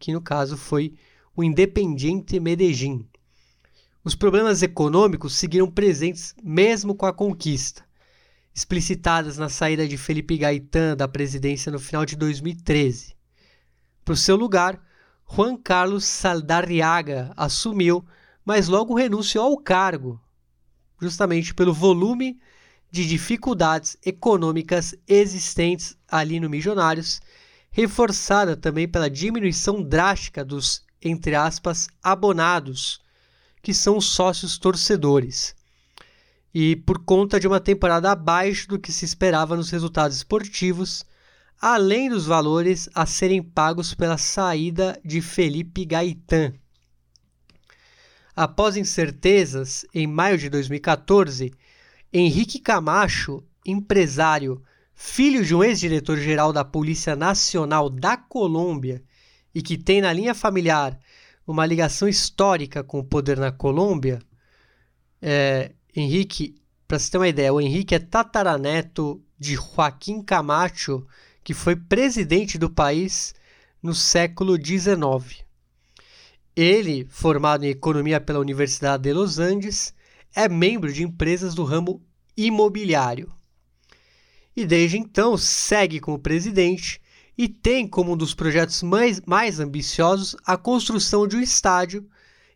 que 0.00 0.12
no 0.12 0.20
caso 0.20 0.56
foi 0.56 0.94
o 1.36 1.44
Independiente 1.44 2.40
Medellín. 2.40 3.06
Os 4.02 4.14
problemas 4.14 4.62
econômicos 4.62 5.34
seguiram 5.34 5.70
presentes 5.70 6.34
mesmo 6.42 6.94
com 6.94 7.04
a 7.04 7.12
conquista, 7.12 7.84
explicitadas 8.54 9.36
na 9.36 9.50
saída 9.50 9.86
de 9.86 9.98
Felipe 9.98 10.38
Gaetan 10.38 10.96
da 10.96 11.06
presidência 11.06 11.70
no 11.70 11.78
final 11.78 12.06
de 12.06 12.16
2013. 12.16 13.14
Para 14.02 14.14
o 14.14 14.16
seu 14.16 14.36
lugar, 14.36 14.82
Juan 15.30 15.54
Carlos 15.54 16.06
Saldarriaga 16.06 17.30
assumiu, 17.36 18.02
mas 18.42 18.68
logo 18.68 18.94
renunciou 18.94 19.44
ao 19.44 19.58
cargo, 19.58 20.18
justamente 20.98 21.52
pelo 21.52 21.74
volume 21.74 22.40
de 22.90 23.06
dificuldades 23.06 23.98
econômicas 24.02 24.94
existentes 25.06 25.94
ali 26.08 26.40
no 26.40 26.48
Milionários, 26.48 27.20
reforçada 27.70 28.56
também 28.56 28.88
pela 28.88 29.10
diminuição 29.10 29.82
drástica 29.82 30.42
dos, 30.42 30.86
entre 31.02 31.34
aspas, 31.34 31.86
abonados 32.02 33.02
que 33.62 33.74
são 33.74 33.96
os 33.96 34.06
sócios 34.06 34.58
torcedores. 34.58 35.54
E 36.52 36.76
por 36.76 37.04
conta 37.04 37.38
de 37.38 37.46
uma 37.46 37.60
temporada 37.60 38.10
abaixo 38.10 38.68
do 38.68 38.78
que 38.78 38.92
se 38.92 39.04
esperava 39.04 39.56
nos 39.56 39.70
resultados 39.70 40.16
esportivos, 40.16 41.04
além 41.60 42.08
dos 42.08 42.26
valores 42.26 42.88
a 42.94 43.04
serem 43.06 43.42
pagos 43.42 43.94
pela 43.94 44.16
saída 44.16 44.98
de 45.04 45.20
Felipe 45.20 45.84
Gaetan. 45.84 46.54
Após 48.34 48.76
incertezas, 48.76 49.84
em 49.94 50.06
maio 50.06 50.38
de 50.38 50.48
2014, 50.48 51.52
Henrique 52.12 52.58
Camacho, 52.58 53.44
empresário, 53.64 54.62
filho 54.94 55.44
de 55.44 55.54
um 55.54 55.62
ex-diretor-geral 55.62 56.52
da 56.52 56.64
Polícia 56.64 57.14
Nacional 57.14 57.90
da 57.90 58.16
Colômbia 58.16 59.02
e 59.54 59.62
que 59.62 59.76
tem 59.76 60.00
na 60.00 60.12
linha 60.12 60.34
familiar 60.34 60.98
uma 61.50 61.66
ligação 61.66 62.08
histórica 62.08 62.82
com 62.84 62.98
o 62.98 63.04
poder 63.04 63.38
na 63.38 63.50
Colômbia. 63.50 64.20
É, 65.20 65.72
Henrique, 65.94 66.54
para 66.86 66.98
você 66.98 67.10
ter 67.10 67.18
uma 67.18 67.28
ideia, 67.28 67.52
o 67.52 67.60
Henrique 67.60 67.94
é 67.94 67.98
tataraneto 67.98 69.22
de 69.38 69.54
Joaquim 69.54 70.22
Camacho, 70.22 71.06
que 71.42 71.54
foi 71.54 71.74
presidente 71.74 72.58
do 72.58 72.70
país 72.70 73.34
no 73.82 73.94
século 73.94 74.56
XIX. 74.56 75.44
Ele, 76.54 77.06
formado 77.08 77.64
em 77.64 77.70
economia 77.70 78.20
pela 78.20 78.38
Universidade 78.38 79.04
de 79.04 79.12
Los 79.12 79.38
Andes, 79.38 79.94
é 80.34 80.48
membro 80.48 80.92
de 80.92 81.02
empresas 81.02 81.54
do 81.54 81.64
ramo 81.64 82.04
imobiliário. 82.36 83.32
E 84.54 84.66
desde 84.66 84.98
então 84.98 85.36
segue 85.36 86.00
como 86.00 86.18
presidente 86.18 87.00
e 87.40 87.48
tem 87.48 87.88
como 87.88 88.12
um 88.12 88.16
dos 88.18 88.34
projetos 88.34 88.82
mais, 88.82 89.22
mais 89.22 89.58
ambiciosos 89.60 90.36
a 90.44 90.58
construção 90.58 91.26
de 91.26 91.36
um 91.36 91.40
estádio, 91.40 92.06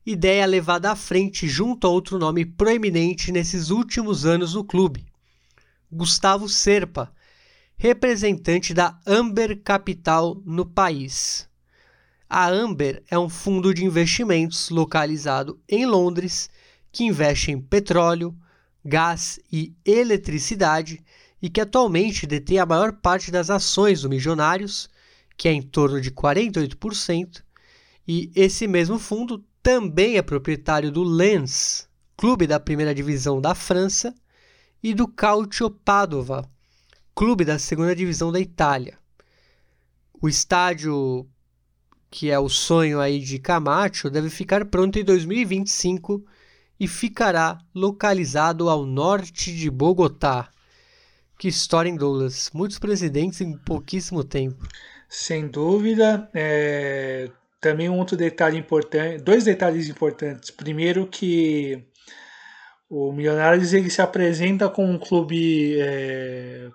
ideia 0.05 0.45
levada 0.45 0.91
à 0.91 0.95
frente 0.95 1.49
junto 1.49 1.87
a 1.87 1.91
outro 1.91 2.19
nome 2.19 2.45
proeminente 2.45 3.33
nesses 3.33 3.71
últimos 3.71 4.27
anos 4.27 4.53
no 4.53 4.63
clube, 4.63 5.07
Gustavo 5.91 6.51
Serpa, 6.51 7.11
representante 7.79 8.75
da 8.75 9.01
Amber 9.07 9.59
Capital 9.63 10.43
no 10.45 10.67
país. 10.67 11.49
A 12.29 12.47
Amber 12.47 13.03
é 13.11 13.19
um 13.19 13.31
fundo 13.31 13.73
de 13.73 13.87
investimentos 13.87 14.69
localizado 14.69 15.59
em 15.67 15.87
Londres 15.87 16.51
que 16.93 17.05
investe 17.05 17.51
em 17.51 17.59
petróleo, 17.59 18.37
gás 18.85 19.41
e 19.51 19.75
eletricidade 19.83 21.03
e 21.45 21.51
que 21.51 21.61
atualmente 21.61 22.27
detém 22.27 22.59
a 22.59 22.65
maior 22.65 22.91
parte 22.91 23.31
das 23.31 23.51
ações 23.51 24.01
do 24.01 24.09
Milionários, 24.09 24.89
que 25.37 25.47
é 25.47 25.53
em 25.53 25.61
torno 25.61 26.01
de 26.01 26.11
48%, 26.11 27.45
e 28.09 28.33
esse 28.35 28.67
mesmo 28.67 28.99
fundo 28.99 29.45
também 29.63 30.17
é 30.17 30.23
proprietário 30.23 30.91
do 30.91 31.03
Lens, 31.03 31.87
clube 32.17 32.47
da 32.47 32.59
primeira 32.59 32.95
divisão 32.95 33.43
da 33.43 33.55
França, 33.55 34.15
e 34.83 34.95
do 34.95 35.07
Calcio 35.07 35.69
Padova, 35.69 36.51
clube 37.15 37.45
da 37.45 37.59
segunda 37.59 37.95
divisão 37.95 38.33
da 38.33 38.41
Itália. 38.41 38.99
O 40.23 40.31
estádio 40.31 41.29
que 42.11 42.31
é 42.31 42.39
o 42.39 42.49
sonho 42.49 43.01
aí 43.01 43.21
de 43.21 43.39
Camacho 43.39 44.09
deve 44.09 44.31
ficar 44.31 44.65
pronto 44.65 44.99
em 44.99 45.05
2025 45.05 46.25
e 46.81 46.89
ficará 46.89 47.59
localizado 47.75 48.71
ao 48.71 48.87
norte 48.87 49.55
de 49.55 49.71
Bogotá. 49.71 50.49
Que 51.45 51.49
história, 51.49 51.91
em 51.91 51.95
Douglas? 51.95 52.51
Muitos 52.55 52.79
presidentes 52.79 53.43
em 53.43 53.55
pouquíssimo 53.55 54.25
tempo. 54.25 54.67
Sem 55.11 55.47
dúvida. 55.47 56.27
É... 56.33 57.31
Também 57.61 57.87
um 57.87 57.99
outro 57.99 58.17
detalhe 58.17 58.57
importante, 58.57 59.23
dois 59.23 59.45
detalhes 59.45 59.91
importantes. 59.91 60.51
Primeiro 60.51 61.07
que 61.07 61.87
o 62.89 63.13
Milionários 63.13 63.75
ele 63.75 63.91
se 63.91 64.01
apresenta 64.01 64.71
como 64.71 64.89
um 64.89 64.99
clube 64.99 65.79
é, 65.83 66.71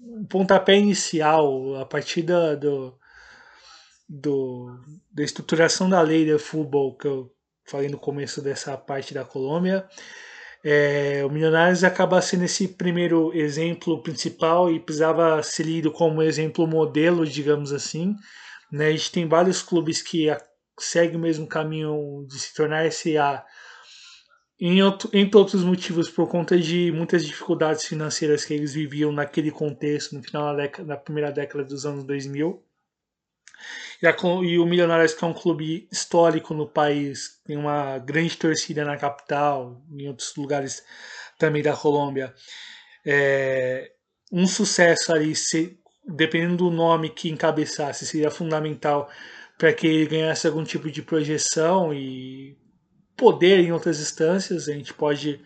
um 0.00 0.24
pontapé 0.24 0.76
inicial 0.76 1.74
a 1.74 1.84
partir 1.84 2.22
da, 2.22 2.54
do, 2.54 2.96
do, 4.08 4.78
da 5.12 5.24
estruturação 5.24 5.90
da 5.90 6.00
lei 6.00 6.24
de 6.24 6.38
futebol 6.38 6.96
que 6.96 7.08
eu 7.08 7.28
falei 7.64 7.88
no 7.88 7.98
começo 7.98 8.40
dessa 8.40 8.76
parte 8.76 9.12
da 9.12 9.24
Colômbia. 9.24 9.84
É, 10.62 11.24
o 11.24 11.30
Milionários 11.30 11.82
acaba 11.82 12.20
sendo 12.20 12.44
esse 12.44 12.68
primeiro 12.68 13.34
exemplo 13.34 14.02
principal 14.02 14.70
e 14.70 14.78
precisava 14.78 15.42
ser 15.42 15.64
lido 15.64 15.90
como 15.90 16.22
exemplo 16.22 16.66
modelo, 16.66 17.26
digamos 17.26 17.72
assim. 17.72 18.14
Né? 18.70 18.88
A 18.88 18.90
gente 18.90 19.10
tem 19.10 19.26
vários 19.26 19.62
clubes 19.62 20.02
que 20.02 20.26
seguem 20.78 21.16
o 21.16 21.20
mesmo 21.20 21.46
caminho 21.46 22.26
de 22.28 22.38
se 22.38 22.54
tornar 22.54 22.90
SA 22.92 23.44
em 24.60 24.82
outro, 24.82 25.08
entre 25.14 25.38
outros 25.38 25.64
motivos, 25.64 26.10
por 26.10 26.28
conta 26.28 26.58
de 26.58 26.92
muitas 26.92 27.24
dificuldades 27.24 27.86
financeiras 27.86 28.44
que 28.44 28.52
eles 28.52 28.74
viviam 28.74 29.10
naquele 29.10 29.50
contexto, 29.50 30.14
no 30.14 30.22
final 30.22 30.54
da, 30.54 30.62
década, 30.62 30.88
da 30.88 30.96
primeira 30.98 31.32
década 31.32 31.64
dos 31.64 31.86
anos 31.86 32.04
2000. 32.04 32.62
E, 34.02 34.06
a, 34.06 34.16
e 34.44 34.58
o 34.58 34.66
Milionários, 34.66 35.14
que 35.14 35.24
é 35.24 35.26
um 35.26 35.34
clube 35.34 35.88
histórico 35.90 36.54
no 36.54 36.66
país, 36.66 37.40
tem 37.44 37.56
uma 37.56 37.98
grande 37.98 38.36
torcida 38.36 38.84
na 38.84 38.96
capital, 38.96 39.82
em 39.90 40.08
outros 40.08 40.34
lugares 40.36 40.82
também 41.38 41.62
da 41.62 41.76
Colômbia. 41.76 42.34
É, 43.04 43.92
um 44.32 44.46
sucesso 44.46 45.12
ali, 45.12 45.34
se, 45.34 45.78
dependendo 46.06 46.56
do 46.56 46.70
nome 46.70 47.10
que 47.10 47.28
encabeçasse, 47.28 48.06
seria 48.06 48.30
fundamental 48.30 49.10
para 49.58 49.72
que 49.72 49.86
ele 49.86 50.06
ganhasse 50.06 50.46
algum 50.46 50.64
tipo 50.64 50.90
de 50.90 51.02
projeção 51.02 51.92
e 51.92 52.56
poder 53.16 53.60
em 53.60 53.72
outras 53.72 54.00
instâncias. 54.00 54.68
A 54.68 54.72
gente 54.72 54.94
pode 54.94 55.40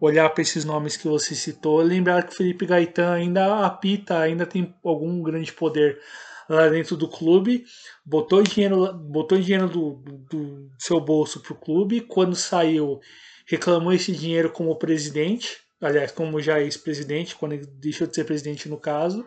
olhar 0.00 0.28
para 0.30 0.42
esses 0.42 0.64
nomes 0.64 0.96
que 0.96 1.08
você 1.08 1.34
citou, 1.34 1.80
lembrar 1.80 2.24
que 2.24 2.34
Felipe 2.34 2.66
Gaetan 2.66 3.12
ainda 3.12 3.64
apita, 3.64 4.18
ainda 4.18 4.46
tem 4.46 4.74
algum 4.84 5.22
grande 5.22 5.52
poder 5.52 6.00
lá 6.48 6.68
dentro 6.68 6.96
do 6.96 7.08
clube, 7.08 7.64
botou 8.04 8.42
dinheiro, 8.42 8.92
botou 8.94 9.38
dinheiro 9.38 9.68
do, 9.68 9.94
do, 10.30 10.70
seu 10.78 11.00
bolso 11.00 11.40
para 11.40 11.52
o 11.52 11.56
clube, 11.56 12.00
quando 12.00 12.36
saiu 12.36 13.00
reclamou 13.46 13.92
esse 13.92 14.12
dinheiro 14.12 14.50
como 14.50 14.76
presidente, 14.76 15.58
aliás, 15.80 16.10
como 16.10 16.40
já 16.40 16.60
ex-presidente, 16.60 17.34
quando 17.34 17.52
ele 17.52 17.66
deixou 17.66 18.06
de 18.06 18.14
ser 18.14 18.24
presidente 18.24 18.68
no 18.68 18.78
caso, 18.78 19.26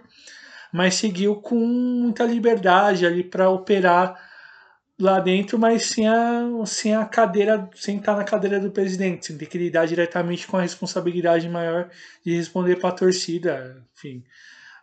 mas 0.73 0.95
seguiu 0.95 1.35
com 1.35 1.55
muita 1.55 2.23
liberdade 2.23 3.05
ali 3.05 3.23
para 3.23 3.49
operar 3.49 4.19
lá 4.99 5.19
dentro, 5.19 5.59
mas 5.59 5.85
sem 5.85 6.07
a, 6.07 6.43
sem 6.65 6.95
a 6.95 7.05
cadeira, 7.05 7.69
sem 7.75 7.97
estar 7.97 8.15
na 8.15 8.23
cadeira 8.23 8.59
do 8.59 8.71
presidente, 8.71 9.27
sem 9.27 9.37
ter 9.37 9.45
que 9.45 9.57
lidar 9.57 9.85
diretamente 9.85 10.47
com 10.47 10.57
a 10.57 10.61
responsabilidade 10.61 11.47
maior 11.47 11.89
de 12.25 12.35
responder 12.35 12.77
para 12.77 12.89
a 12.89 12.93
torcida. 12.93 13.83
Enfim, 13.95 14.23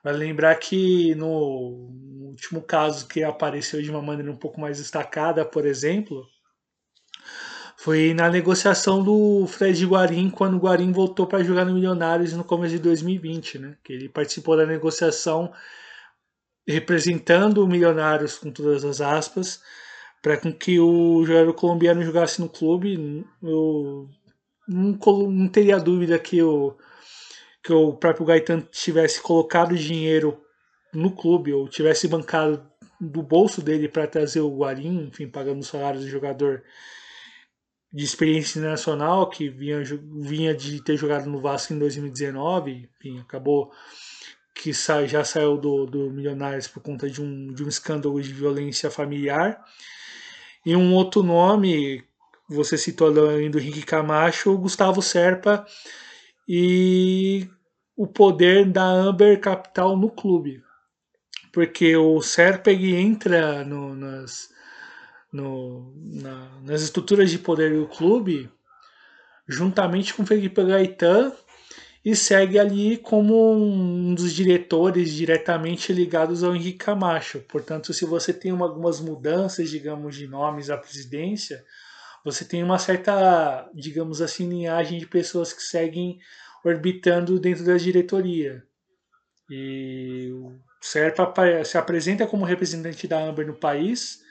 vai 0.04 0.12
lembrar 0.12 0.54
que 0.56 1.14
no 1.14 1.88
último 2.28 2.60
caso 2.60 3.08
que 3.08 3.24
apareceu 3.24 3.80
de 3.80 3.90
uma 3.90 4.02
maneira 4.02 4.30
um 4.30 4.36
pouco 4.36 4.60
mais 4.60 4.76
destacada, 4.76 5.46
por 5.46 5.64
exemplo, 5.64 6.26
foi 7.78 8.12
na 8.12 8.28
negociação 8.28 9.02
do 9.02 9.46
Fred 9.46 9.86
Guarim, 9.86 10.28
quando 10.28 10.54
o 10.56 10.60
Guarim 10.60 10.92
voltou 10.92 11.26
para 11.26 11.42
jogar 11.42 11.64
no 11.64 11.72
Milionários 11.72 12.34
no 12.34 12.44
começo 12.44 12.74
de 12.74 12.80
2020, 12.80 13.58
né? 13.58 13.76
Que 13.82 13.94
ele 13.94 14.08
participou 14.10 14.56
da 14.56 14.66
negociação 14.66 15.50
representando 16.66 17.62
o 17.62 17.66
Milionários 17.66 18.38
com 18.38 18.50
todas 18.50 18.84
as 18.84 19.00
aspas, 19.00 19.62
para 20.22 20.36
que 20.36 20.78
o 20.80 21.24
jogador 21.24 21.52
colombiano 21.54 22.02
jogasse 22.02 22.40
no 22.40 22.48
clube. 22.48 23.24
Eu 23.42 24.08
não, 24.68 24.98
não 25.30 25.48
teria 25.48 25.78
dúvida 25.78 26.18
que 26.18 26.42
o, 26.42 26.76
que 27.64 27.72
o 27.72 27.94
próprio 27.94 28.26
Gaetan 28.26 28.60
tivesse 28.70 29.22
colocado 29.22 29.74
dinheiro 29.74 30.38
no 30.92 31.10
clube 31.10 31.54
ou 31.54 31.66
tivesse 31.66 32.06
bancado 32.06 32.62
do 33.00 33.22
bolso 33.22 33.62
dele 33.62 33.88
para 33.88 34.06
trazer 34.06 34.40
o 34.40 34.54
Guarim, 34.54 35.06
enfim, 35.06 35.26
pagando 35.26 35.60
o 35.60 35.64
salário 35.64 35.98
do 35.98 36.06
jogador 36.06 36.62
de 37.90 38.04
experiência 38.04 38.58
internacional 38.58 39.30
que 39.30 39.48
vinha, 39.48 39.82
vinha 40.20 40.54
de 40.54 40.82
ter 40.84 40.96
jogado 40.98 41.28
no 41.28 41.40
Vasco 41.40 41.72
em 41.72 41.78
2019, 41.78 42.88
enfim, 42.98 43.18
acabou 43.20 43.72
que 44.54 44.70
já 45.06 45.24
saiu 45.24 45.56
do, 45.56 45.86
do 45.86 46.10
Milionários 46.10 46.68
por 46.68 46.82
conta 46.82 47.08
de 47.08 47.22
um, 47.22 47.52
de 47.52 47.64
um 47.64 47.68
escândalo 47.68 48.20
de 48.20 48.32
violência 48.32 48.90
familiar. 48.90 49.64
E 50.64 50.76
um 50.76 50.94
outro 50.94 51.22
nome, 51.22 52.04
você 52.48 52.76
citou 52.76 53.08
além 53.08 53.50
do 53.50 53.58
Henrique 53.58 53.82
Camacho, 53.82 54.52
o 54.52 54.58
Gustavo 54.58 55.00
Serpa 55.02 55.66
e 56.48 57.48
o 57.96 58.06
poder 58.06 58.70
da 58.70 58.84
Amber 58.84 59.40
Capital 59.40 59.96
no 59.96 60.10
clube. 60.10 60.62
Porque 61.52 61.96
o 61.96 62.20
Serpa 62.20 62.72
entra 62.72 63.64
no, 63.64 63.94
nas, 63.94 64.48
no, 65.32 65.92
na, 65.96 66.60
nas 66.62 66.82
estruturas 66.82 67.30
de 67.30 67.38
poder 67.38 67.78
do 67.78 67.86
clube 67.86 68.50
juntamente 69.46 70.14
com 70.14 70.26
Felipe 70.26 70.64
Gaetan 70.64 71.32
e 72.04 72.14
segue 72.14 72.58
ali 72.58 72.98
como 72.98 73.52
um 73.54 74.14
dos 74.14 74.32
diretores 74.34 75.12
diretamente 75.12 75.92
ligados 75.92 76.44
ao 76.44 76.54
Henrique 76.54 76.84
Camacho. 76.84 77.40
Portanto, 77.48 77.94
se 77.94 78.04
você 78.04 78.32
tem 78.32 78.52
uma, 78.52 78.66
algumas 78.66 79.00
mudanças, 79.00 79.70
digamos, 79.70 80.14
de 80.16 80.26
nomes 80.26 80.68
à 80.68 80.76
presidência, 80.76 81.64
você 82.24 82.44
tem 82.44 82.62
uma 82.62 82.78
certa, 82.78 83.68
digamos 83.74 84.22
assim, 84.22 84.48
linhagem 84.48 84.98
de 84.98 85.06
pessoas 85.06 85.52
que 85.52 85.62
seguem 85.62 86.18
orbitando 86.64 87.38
dentro 87.38 87.64
da 87.64 87.76
diretoria. 87.76 88.62
E 89.50 90.30
o 90.32 90.58
Serpa 90.80 91.32
se 91.64 91.76
apresenta 91.76 92.26
como 92.26 92.46
representante 92.46 93.06
da 93.06 93.22
Amber 93.22 93.46
no 93.46 93.54
país, 93.54 94.24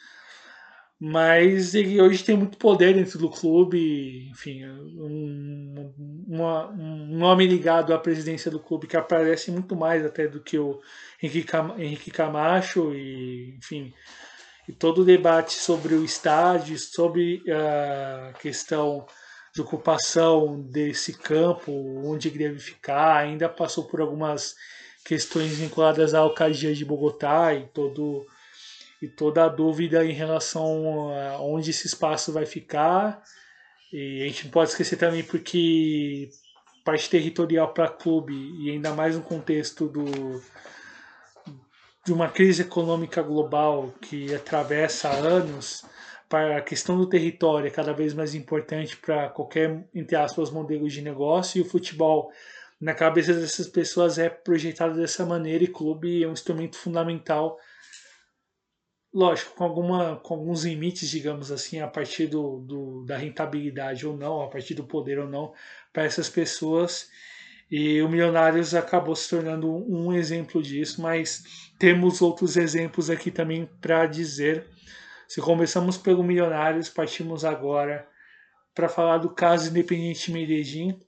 mas 1.00 1.76
ele 1.76 2.02
hoje 2.02 2.24
tem 2.24 2.36
muito 2.36 2.58
poder 2.58 2.96
dentro 2.96 3.20
do 3.20 3.30
clube, 3.30 4.30
enfim, 4.32 4.66
um, 4.66 5.94
uma, 6.28 6.72
um 6.72 7.18
nome 7.18 7.46
ligado 7.46 7.94
à 7.94 8.00
presidência 8.00 8.50
do 8.50 8.60
clube 8.60 8.88
que 8.88 8.98
aparece 8.98 9.52
muito 9.52 9.76
mais 9.76 10.04
até 10.04 10.28
do 10.28 10.42
que 10.42 10.58
o 10.58 10.80
Henrique 11.22 12.10
Camacho 12.10 12.94
e, 12.96 13.56
enfim, 13.58 13.94
e 14.68 14.72
todo 14.74 15.02
o 15.02 15.06
debate 15.06 15.54
sobre 15.54 15.94
o 15.94 16.04
estádio, 16.04 16.78
sobre 16.78 17.44
a 17.52 18.34
questão 18.40 19.06
de 19.54 19.62
ocupação 19.62 20.62
desse 20.62 21.14
campo, 21.14 21.72
onde 22.06 22.30
deve 22.30 22.60
ficar, 22.60 23.18
ainda 23.18 23.48
passou 23.48 23.86
por 23.86 24.02
algumas 24.02 24.56
questões 25.06 25.52
vinculadas 25.52 26.14
à 26.14 26.20
alcaldia 26.20 26.74
de 26.74 26.86
Bogotá 26.86 27.54
e 27.54 27.68
todo 27.68 28.26
e 29.02 29.08
toda 29.08 29.44
a 29.44 29.50
dúvida 29.50 30.06
em 30.06 30.14
relação 30.14 31.12
a 31.12 31.42
onde 31.42 31.72
esse 31.72 31.86
espaço 31.88 32.32
vai 32.32 32.46
ficar. 32.46 33.22
E 33.92 34.24
a 34.24 34.28
gente 34.28 34.46
não 34.46 34.52
pode 34.52 34.70
esquecer 34.70 34.96
também 34.96 35.22
porque 35.24 36.30
parte 36.86 37.10
territorial 37.10 37.74
para 37.74 37.90
clube 37.90 38.34
e 38.62 38.72
ainda 38.72 38.94
mais 38.94 39.16
no 39.16 39.22
contexto 39.22 39.90
do 39.90 40.06
de 42.06 42.12
uma 42.12 42.30
crise 42.30 42.64
econômica 42.64 43.22
global 43.22 43.94
que 44.02 44.34
atravessa 44.34 45.10
anos, 45.10 45.86
para 46.28 46.58
a 46.58 46.62
questão 46.62 46.98
do 46.98 47.08
território 47.08 47.68
é 47.68 47.72
cada 47.72 47.94
vez 47.94 48.14
mais 48.14 48.34
importante 48.34 48.98
para 48.98 49.30
qualquer, 49.30 49.88
entre 49.94 50.16
aspas, 50.16 50.50
modelo 50.50 50.90
de 50.90 51.02
negócio, 51.02 51.60
e 51.60 51.62
o 51.62 51.70
futebol, 51.70 52.32
na 52.82 52.94
cabeça 52.94 53.34
dessas 53.34 53.68
pessoas, 53.68 54.18
é 54.18 54.30
projetado 54.30 54.96
dessa 54.96 55.26
maneira, 55.26 55.64
e 55.64 55.68
clube 55.68 56.24
é 56.24 56.28
um 56.28 56.34
instrumento 56.34 56.76
fundamental 56.76 57.58
lógico, 59.14 59.56
com, 59.56 59.64
alguma, 59.64 60.16
com 60.18 60.34
alguns 60.34 60.66
limites, 60.66 61.08
digamos 61.08 61.52
assim, 61.52 61.80
a 61.80 61.88
partir 61.88 62.26
do, 62.28 62.62
do, 62.62 63.06
da 63.06 63.16
rentabilidade 63.16 64.08
ou 64.08 64.18
não, 64.18 64.42
a 64.42 64.50
partir 64.50 64.74
do 64.74 64.84
poder 64.84 65.20
ou 65.20 65.30
não, 65.30 65.54
para 65.94 66.04
essas 66.04 66.30
pessoas. 66.30 67.10
E 67.70 68.02
o 68.02 68.10
Milionários 68.10 68.76
acabou 68.76 69.16
se 69.16 69.30
tornando 69.30 69.70
um 69.72 70.14
exemplo 70.14 70.62
disso, 70.62 71.02
mas 71.02 71.44
temos 71.80 72.22
outros 72.22 72.56
exemplos 72.58 73.10
aqui 73.10 73.32
também 73.32 73.70
para 73.82 74.06
dizer. 74.06 74.68
Se 75.28 75.42
começamos 75.42 75.98
pelo 75.98 76.24
Milionários, 76.24 76.90
partimos 76.90 77.44
agora 77.44 78.08
para 78.76 78.90
falar 78.90 79.18
do 79.18 79.30
caso 79.30 79.70
Independiente 79.70 80.32
Medellín 80.32 81.00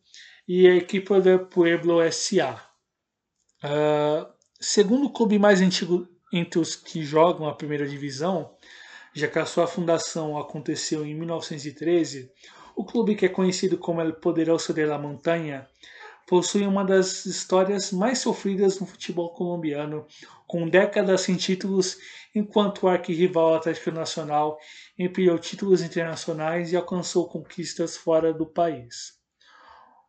e 0.47 0.67
a 0.67 0.75
equipe 0.75 1.19
do 1.19 1.39
Pueblo 1.47 1.99
SA. 2.11 2.61
Uh, 3.63 3.67
ah, 3.67 4.33
segundo 4.59 5.07
o 5.07 5.13
clube 5.13 5.39
mais 5.39 5.61
antigo 5.61 6.07
entre 6.31 6.59
os 6.59 6.75
que 6.75 7.03
jogam 7.03 7.47
a 7.47 7.55
primeira 7.55 7.87
divisão, 7.87 8.55
já 9.13 9.27
que 9.27 9.39
a 9.39 9.45
sua 9.45 9.65
fundação 9.65 10.37
aconteceu 10.37 11.05
em 11.05 11.15
1913, 11.15 12.31
o 12.75 12.83
clube 12.83 13.15
que 13.15 13.25
é 13.25 13.29
conhecido 13.29 13.77
como 13.77 14.01
El 14.01 14.13
Poderoso 14.13 14.73
de 14.73 14.85
la 14.85 14.99
Montaña 14.99 15.67
possui 16.25 16.65
uma 16.65 16.83
das 16.83 17.25
histórias 17.25 17.91
mais 17.91 18.19
sofridas 18.19 18.79
no 18.79 18.87
futebol 18.87 19.33
colombiano, 19.33 20.07
com 20.47 20.67
décadas 20.67 21.21
sem 21.21 21.35
títulos, 21.35 21.97
enquanto 22.33 22.83
o 22.83 22.87
arquirrival 22.87 23.55
Atlético 23.55 23.91
Nacional 23.91 24.57
empilhou 24.97 25.37
títulos 25.37 25.81
internacionais 25.81 26.71
e 26.71 26.75
alcançou 26.75 27.27
conquistas 27.27 27.95
fora 27.95 28.33
do 28.33 28.45
país. 28.45 29.13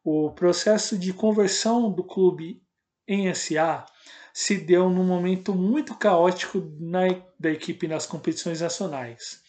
O 0.02 0.30
processo 0.30 0.96
de 0.96 1.12
conversão 1.12 1.90
do 1.90 2.04
clube 2.04 2.62
em 3.06 3.32
SA 3.34 3.84
se 4.32 4.56
deu 4.56 4.90
num 4.90 5.04
momento 5.04 5.54
muito 5.54 5.94
caótico 5.94 6.62
na, 6.78 7.00
da 7.38 7.50
equipe 7.50 7.88
nas 7.88 8.06
competições 8.06 8.60
nacionais. 8.60 9.42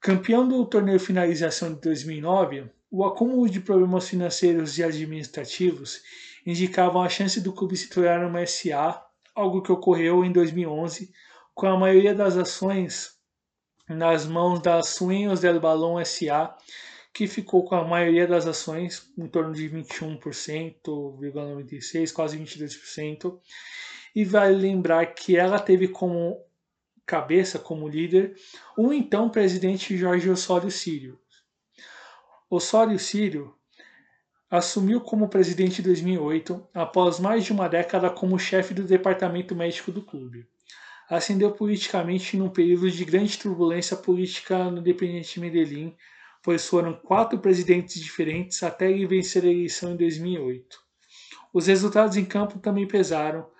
Campeão 0.00 0.46
do 0.46 0.64
torneio 0.66 1.00
finalização 1.00 1.74
de 1.74 1.80
2009, 1.80 2.70
o 2.96 3.04
acúmulo 3.04 3.50
de 3.50 3.58
problemas 3.58 4.08
financeiros 4.08 4.78
e 4.78 4.84
administrativos 4.84 6.00
indicavam 6.46 7.02
a 7.02 7.08
chance 7.08 7.40
do 7.40 7.52
clube 7.52 7.76
se 7.76 7.90
tornar 7.90 8.24
uma 8.24 8.46
SA, 8.46 9.04
algo 9.34 9.62
que 9.62 9.72
ocorreu 9.72 10.24
em 10.24 10.30
2011, 10.30 11.10
com 11.52 11.66
a 11.66 11.76
maioria 11.76 12.14
das 12.14 12.36
ações 12.36 13.18
nas 13.88 14.24
mãos 14.24 14.62
da 14.62 14.80
Sueños 14.80 15.40
del 15.40 15.58
Balón 15.58 16.00
SA, 16.04 16.56
que 17.12 17.26
ficou 17.26 17.64
com 17.64 17.74
a 17.74 17.82
maioria 17.82 18.28
das 18.28 18.46
ações, 18.46 19.10
em 19.18 19.26
torno 19.26 19.52
de 19.52 19.68
21,96%, 19.68 22.12
quase 22.12 22.38
22%. 22.38 23.40
E 24.14 24.24
vale 24.24 24.54
lembrar 24.54 25.06
que 25.06 25.36
ela 25.36 25.58
teve 25.58 25.88
como 25.88 26.40
cabeça, 27.04 27.58
como 27.58 27.88
líder, 27.88 28.36
o 28.78 28.92
então 28.92 29.28
presidente 29.28 29.96
Jorge 29.96 30.30
Osório 30.30 30.70
Sírio. 30.70 31.18
Osório 32.54 32.98
Sírio 33.00 33.52
assumiu 34.48 35.00
como 35.00 35.28
presidente 35.28 35.80
em 35.80 35.84
2008, 35.84 36.68
após 36.72 37.18
mais 37.18 37.44
de 37.44 37.52
uma 37.52 37.68
década 37.68 38.08
como 38.08 38.38
chefe 38.38 38.72
do 38.72 38.84
departamento 38.84 39.56
médico 39.56 39.90
do 39.90 40.00
clube. 40.00 40.46
Ascendeu 41.10 41.50
politicamente 41.50 42.36
num 42.36 42.48
período 42.48 42.88
de 42.88 43.04
grande 43.04 43.36
turbulência 43.36 43.96
política 43.96 44.70
no 44.70 44.78
Independiente 44.78 45.40
Medellín, 45.40 45.96
pois 46.44 46.64
foram 46.68 46.94
quatro 46.94 47.40
presidentes 47.40 48.00
diferentes 48.00 48.62
até 48.62 48.88
ele 48.88 49.06
vencer 49.06 49.42
a 49.42 49.48
eleição 49.48 49.94
em 49.94 49.96
2008. 49.96 50.78
Os 51.52 51.66
resultados 51.66 52.16
em 52.16 52.24
campo 52.24 52.60
também 52.60 52.86
pesaram, 52.86 53.50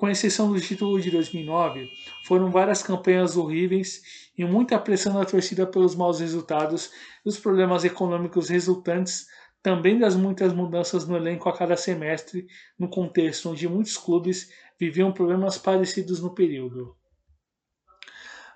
com 0.00 0.08
exceção 0.08 0.50
do 0.50 0.58
título 0.58 0.98
de 0.98 1.10
2009, 1.10 1.90
foram 2.24 2.50
várias 2.50 2.82
campanhas 2.82 3.36
horríveis 3.36 4.30
e 4.36 4.42
muita 4.46 4.78
pressão 4.78 5.12
na 5.12 5.26
torcida 5.26 5.66
pelos 5.66 5.94
maus 5.94 6.20
resultados 6.20 6.90
e 7.22 7.28
os 7.28 7.38
problemas 7.38 7.84
econômicos 7.84 8.48
resultantes, 8.48 9.26
também 9.62 9.98
das 9.98 10.16
muitas 10.16 10.54
mudanças 10.54 11.06
no 11.06 11.18
elenco 11.18 11.50
a 11.50 11.52
cada 11.54 11.76
semestre, 11.76 12.46
no 12.78 12.88
contexto 12.88 13.50
onde 13.50 13.68
muitos 13.68 13.98
clubes 13.98 14.50
viviam 14.78 15.12
problemas 15.12 15.58
parecidos 15.58 16.18
no 16.18 16.34
período. 16.34 16.96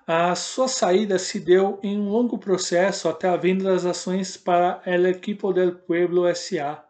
A 0.07 0.33
sua 0.33 0.67
saída 0.67 1.19
se 1.19 1.39
deu 1.39 1.79
em 1.83 1.95
um 1.99 2.09
longo 2.09 2.39
processo 2.39 3.07
até 3.07 3.29
a 3.29 3.37
venda 3.37 3.65
das 3.65 3.85
ações 3.85 4.35
para 4.35 4.81
El 4.83 5.05
Equipo 5.05 5.53
del 5.53 5.75
Pueblo 5.75 6.25
S.A., 6.25 6.83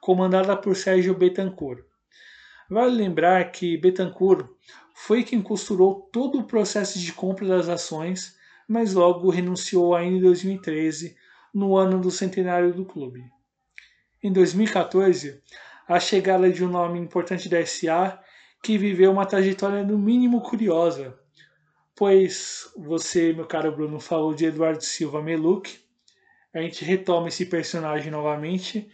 comandada 0.00 0.56
por 0.56 0.74
Sérgio 0.74 1.14
Betancourt. 1.14 1.91
Vale 2.72 2.96
lembrar 2.96 3.52
que 3.52 3.76
Betancourt 3.76 4.48
foi 4.94 5.22
quem 5.24 5.42
costurou 5.42 6.08
todo 6.10 6.38
o 6.38 6.44
processo 6.44 6.98
de 6.98 7.12
compra 7.12 7.46
das 7.46 7.68
ações, 7.68 8.34
mas 8.66 8.94
logo 8.94 9.28
renunciou 9.28 9.94
ainda 9.94 10.16
em 10.16 10.20
2013, 10.22 11.14
no 11.52 11.76
ano 11.76 12.00
do 12.00 12.10
centenário 12.10 12.72
do 12.72 12.86
clube. 12.86 13.22
Em 14.22 14.32
2014, 14.32 15.42
a 15.86 16.00
chegada 16.00 16.50
de 16.50 16.64
um 16.64 16.68
nome 16.70 16.98
importante 16.98 17.46
da 17.46 17.62
SA 17.66 18.18
que 18.62 18.78
viveu 18.78 19.12
uma 19.12 19.26
trajetória 19.26 19.84
no 19.84 19.98
mínimo 19.98 20.40
curiosa, 20.40 21.14
pois 21.94 22.72
você, 22.74 23.34
meu 23.34 23.44
caro 23.44 23.70
Bruno, 23.70 24.00
falou 24.00 24.32
de 24.32 24.46
Eduardo 24.46 24.82
Silva 24.82 25.20
Meluc. 25.20 25.78
A 26.54 26.62
gente 26.62 26.86
retoma 26.86 27.28
esse 27.28 27.44
personagem 27.44 28.10
novamente. 28.10 28.90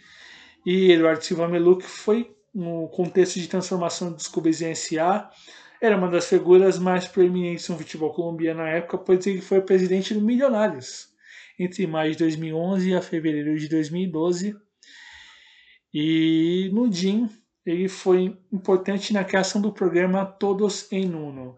E 0.66 0.90
Eduardo 0.90 1.22
Silva 1.22 1.46
Meluc 1.46 1.84
foi, 1.84 2.36
no 2.54 2.88
contexto 2.88 3.38
de 3.38 3.48
transformação 3.48 4.12
dos 4.12 4.28
clubes 4.28 4.60
em 4.62 4.74
SA, 4.74 5.30
era 5.80 5.96
uma 5.96 6.08
das 6.08 6.28
figuras 6.28 6.78
mais 6.78 7.06
proeminentes 7.06 7.68
no 7.68 7.78
futebol 7.78 8.12
colombiano 8.12 8.60
na 8.60 8.68
época, 8.68 8.98
pois 8.98 9.26
ele 9.26 9.40
foi 9.40 9.60
presidente 9.60 10.12
do 10.12 10.20
Milionários 10.20 11.08
entre 11.58 11.86
maio 11.86 12.12
de 12.12 12.18
2011 12.18 12.94
a 12.94 13.02
fevereiro 13.02 13.58
de 13.58 13.68
2012. 13.68 14.56
E 15.92 16.70
no 16.72 16.88
DIN 16.88 17.28
ele 17.64 17.88
foi 17.88 18.36
importante 18.52 19.12
na 19.12 19.24
criação 19.24 19.60
do 19.60 19.72
programa 19.72 20.24
Todos 20.24 20.90
em 20.92 21.12
Uno, 21.14 21.56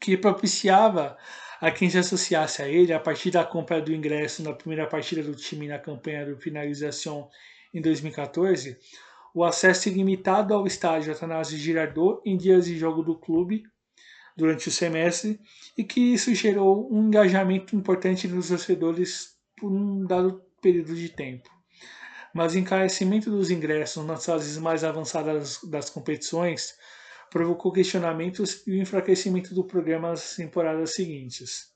que 0.00 0.16
propiciava 0.16 1.16
a 1.60 1.70
quem 1.70 1.90
se 1.90 1.98
associasse 1.98 2.62
a 2.62 2.68
ele, 2.68 2.92
a 2.92 3.00
partir 3.00 3.30
da 3.30 3.44
compra 3.44 3.80
do 3.80 3.92
ingresso 3.92 4.42
na 4.42 4.52
primeira 4.52 4.86
partida 4.86 5.22
do 5.22 5.34
time 5.34 5.68
na 5.68 5.78
campanha 5.78 6.24
de 6.24 6.40
finalização 6.40 7.28
em 7.72 7.80
2014, 7.80 8.78
o 9.34 9.44
acesso 9.44 9.88
ilimitado 9.88 10.54
ao 10.54 10.66
estádio 10.66 11.12
Atanásio 11.12 11.58
Girardot 11.58 12.20
em 12.24 12.36
dias 12.36 12.66
de 12.66 12.76
jogo 12.76 13.02
do 13.02 13.18
clube 13.18 13.62
durante 14.36 14.68
o 14.68 14.72
semestre 14.72 15.40
e 15.76 15.84
que 15.84 16.00
isso 16.00 16.34
gerou 16.34 16.92
um 16.92 17.06
engajamento 17.06 17.76
importante 17.76 18.26
dos 18.26 18.48
torcedores 18.48 19.36
por 19.56 19.70
um 19.70 20.04
dado 20.04 20.42
período 20.60 20.94
de 20.94 21.08
tempo. 21.08 21.48
Mas 22.34 22.54
o 22.54 22.58
encarecimento 22.58 23.30
dos 23.30 23.50
ingressos 23.50 24.04
nas 24.06 24.24
fases 24.24 24.56
mais 24.56 24.84
avançadas 24.84 25.58
das 25.64 25.90
competições 25.90 26.74
provocou 27.30 27.72
questionamentos 27.72 28.62
e 28.66 28.72
o 28.72 28.80
enfraquecimento 28.80 29.54
do 29.54 29.64
programa 29.64 30.10
nas 30.10 30.36
temporadas 30.36 30.94
seguintes. 30.94 31.70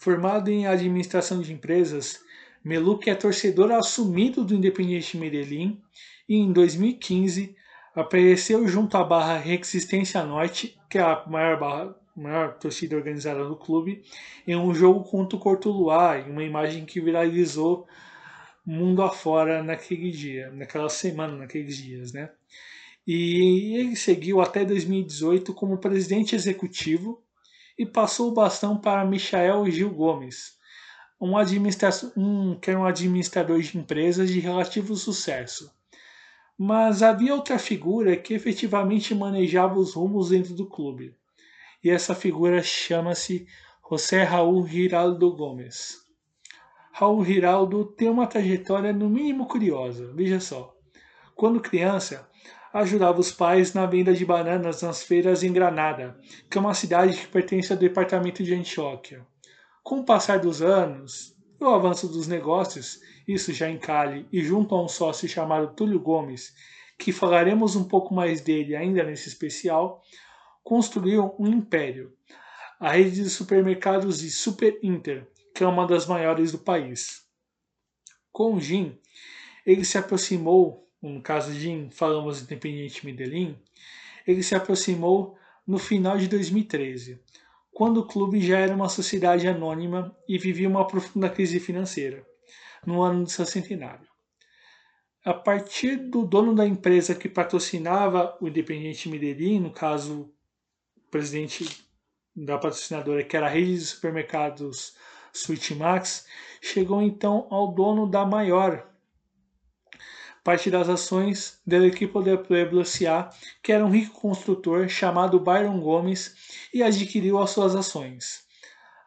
Formado 0.00 0.48
em 0.48 0.66
administração 0.66 1.40
de 1.40 1.52
empresas, 1.52 2.20
Meluc 2.64 3.08
é 3.08 3.14
torcedor 3.14 3.72
assumido 3.72 4.44
do 4.44 4.54
Independiente 4.54 5.16
Medellín 5.16 5.80
e 6.28 6.36
em 6.36 6.52
2015 6.52 7.56
apareceu 7.94 8.66
junto 8.66 8.96
à 8.96 9.04
barra 9.04 9.38
Resistência 9.38 10.22
Norte, 10.24 10.78
que 10.88 10.98
é 10.98 11.02
a 11.02 11.24
maior, 11.26 11.58
barra, 11.58 11.96
maior 12.16 12.58
torcida 12.58 12.96
organizada 12.96 13.44
do 13.44 13.56
clube, 13.56 14.02
em 14.46 14.56
um 14.56 14.74
jogo 14.74 15.04
contra 15.04 15.36
o 15.36 15.40
Cortuluá, 15.40 16.18
em 16.18 16.30
uma 16.30 16.44
imagem 16.44 16.84
que 16.84 17.00
viralizou 17.00 17.86
mundo 18.66 19.02
afora 19.02 19.62
naquele 19.62 20.10
dia, 20.10 20.50
naquela 20.50 20.90
semana, 20.90 21.34
naqueles 21.36 21.76
dias, 21.76 22.12
né? 22.12 22.30
E 23.06 23.74
ele 23.78 23.96
seguiu 23.96 24.42
até 24.42 24.64
2018 24.66 25.54
como 25.54 25.78
presidente 25.78 26.34
executivo 26.34 27.22
e 27.78 27.86
passou 27.86 28.30
o 28.30 28.34
bastão 28.34 28.78
para 28.78 29.06
Michael 29.06 29.70
Gil 29.70 29.88
Gomes, 29.88 30.57
um, 31.20 31.32
um, 32.16 32.54
que 32.54 32.70
era 32.70 32.78
um 32.78 32.84
administrador 32.84 33.60
de 33.60 33.76
empresas 33.76 34.30
de 34.30 34.38
relativo 34.40 34.94
sucesso. 34.94 35.72
Mas 36.56 37.02
havia 37.02 37.34
outra 37.34 37.58
figura 37.58 38.16
que 38.16 38.34
efetivamente 38.34 39.14
manejava 39.14 39.78
os 39.78 39.94
rumos 39.94 40.30
dentro 40.30 40.54
do 40.54 40.66
clube. 40.66 41.14
E 41.82 41.90
essa 41.90 42.14
figura 42.14 42.62
chama-se 42.62 43.46
José 43.88 44.22
Raul 44.22 44.66
Giraldo 44.66 45.34
Gomes. 45.34 46.06
Raul 46.92 47.24
Giraldo 47.24 47.84
tem 47.84 48.10
uma 48.10 48.26
trajetória 48.26 48.92
no 48.92 49.08
mínimo 49.08 49.46
curiosa. 49.46 50.12
Veja 50.14 50.40
só. 50.40 50.74
Quando 51.36 51.60
criança, 51.60 52.28
ajudava 52.72 53.20
os 53.20 53.30
pais 53.30 53.72
na 53.72 53.86
venda 53.86 54.12
de 54.12 54.24
bananas 54.24 54.82
nas 54.82 55.02
feiras 55.04 55.44
em 55.44 55.52
Granada, 55.52 56.18
que 56.50 56.58
é 56.58 56.60
uma 56.60 56.74
cidade 56.74 57.16
que 57.16 57.28
pertence 57.28 57.72
ao 57.72 57.78
departamento 57.78 58.42
de 58.42 58.54
Antioquia. 58.54 59.24
Com 59.88 60.00
o 60.00 60.04
passar 60.04 60.38
dos 60.38 60.60
anos 60.60 61.34
e 61.58 61.64
o 61.64 61.70
avanço 61.70 62.08
dos 62.08 62.28
negócios, 62.28 63.00
isso 63.26 63.54
já 63.54 63.70
em 63.70 63.78
Cali 63.78 64.28
e 64.30 64.44
junto 64.44 64.74
a 64.74 64.84
um 64.84 64.86
sócio 64.86 65.26
chamado 65.26 65.74
Túlio 65.74 65.98
Gomes, 65.98 66.54
que 66.98 67.10
falaremos 67.10 67.74
um 67.74 67.84
pouco 67.84 68.12
mais 68.12 68.42
dele 68.42 68.76
ainda 68.76 69.02
nesse 69.02 69.30
especial, 69.30 70.02
construiu 70.62 71.34
um 71.38 71.46
império, 71.46 72.12
a 72.78 72.92
rede 72.92 73.22
de 73.22 73.30
supermercados 73.30 74.18
de 74.18 74.30
Super 74.30 74.78
Inter, 74.82 75.26
que 75.54 75.64
é 75.64 75.66
uma 75.66 75.86
das 75.86 76.04
maiores 76.04 76.52
do 76.52 76.58
país. 76.58 77.22
Com 78.30 78.56
o 78.56 78.60
Jim, 78.60 78.94
ele 79.64 79.86
se 79.86 79.96
aproximou 79.96 80.86
no 81.00 81.22
caso 81.22 81.50
de 81.50 81.88
falamos 81.92 82.42
Independiente 82.42 83.06
Medellín, 83.06 83.58
ele 84.26 84.42
se 84.42 84.54
aproximou 84.54 85.38
no 85.66 85.78
final 85.78 86.18
de 86.18 86.28
2013, 86.28 87.22
quando 87.78 87.98
o 87.98 88.04
clube 88.04 88.40
já 88.40 88.58
era 88.58 88.74
uma 88.74 88.88
sociedade 88.88 89.46
anônima 89.46 90.12
e 90.28 90.36
vivia 90.36 90.68
uma 90.68 90.84
profunda 90.84 91.30
crise 91.30 91.60
financeira, 91.60 92.26
no 92.84 93.00
ano 93.00 93.22
do 93.22 93.30
seu 93.30 93.46
centenário. 93.46 94.08
A 95.24 95.32
partir 95.32 95.94
do 95.94 96.26
dono 96.26 96.56
da 96.56 96.66
empresa 96.66 97.14
que 97.14 97.28
patrocinava 97.28 98.36
o 98.40 98.48
Independiente 98.48 99.08
Medellín, 99.08 99.60
no 99.60 99.70
caso, 99.70 100.34
o 100.96 101.08
presidente 101.08 101.88
da 102.34 102.58
patrocinadora, 102.58 103.22
que 103.22 103.36
era 103.36 103.46
a 103.46 103.48
rede 103.48 103.74
de 103.74 103.86
supermercados 103.86 104.96
Sweet 105.32 105.76
Max, 105.76 106.26
chegou 106.60 107.00
então 107.00 107.46
ao 107.48 107.72
dono 107.72 108.10
da 108.10 108.26
maior 108.26 108.87
parte 110.42 110.70
das 110.70 110.88
ações 110.88 111.60
da 111.66 111.78
equipe 111.86 112.12
do 112.12 112.38
Pueblo 112.38 112.80
S.A., 112.82 113.30
que 113.62 113.72
era 113.72 113.84
um 113.84 113.90
rico 113.90 114.20
construtor 114.20 114.88
chamado 114.88 115.40
Byron 115.40 115.80
Gomes, 115.80 116.34
e 116.72 116.82
adquiriu 116.82 117.38
as 117.38 117.50
suas 117.50 117.74
ações. 117.74 118.46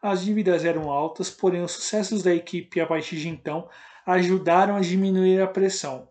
As 0.02 0.24
dívidas 0.24 0.66
eram 0.66 0.90
altas, 0.90 1.30
porém 1.30 1.62
os 1.62 1.74
sucessos 1.74 2.24
da 2.24 2.34
equipe 2.34 2.82
a 2.82 2.88
partir 2.88 3.18
de 3.18 3.30
então 3.30 3.70
ajudaram 4.06 4.76
a 4.76 4.82
diminuir 4.82 5.40
a 5.42 5.48
pressão. 5.48 6.10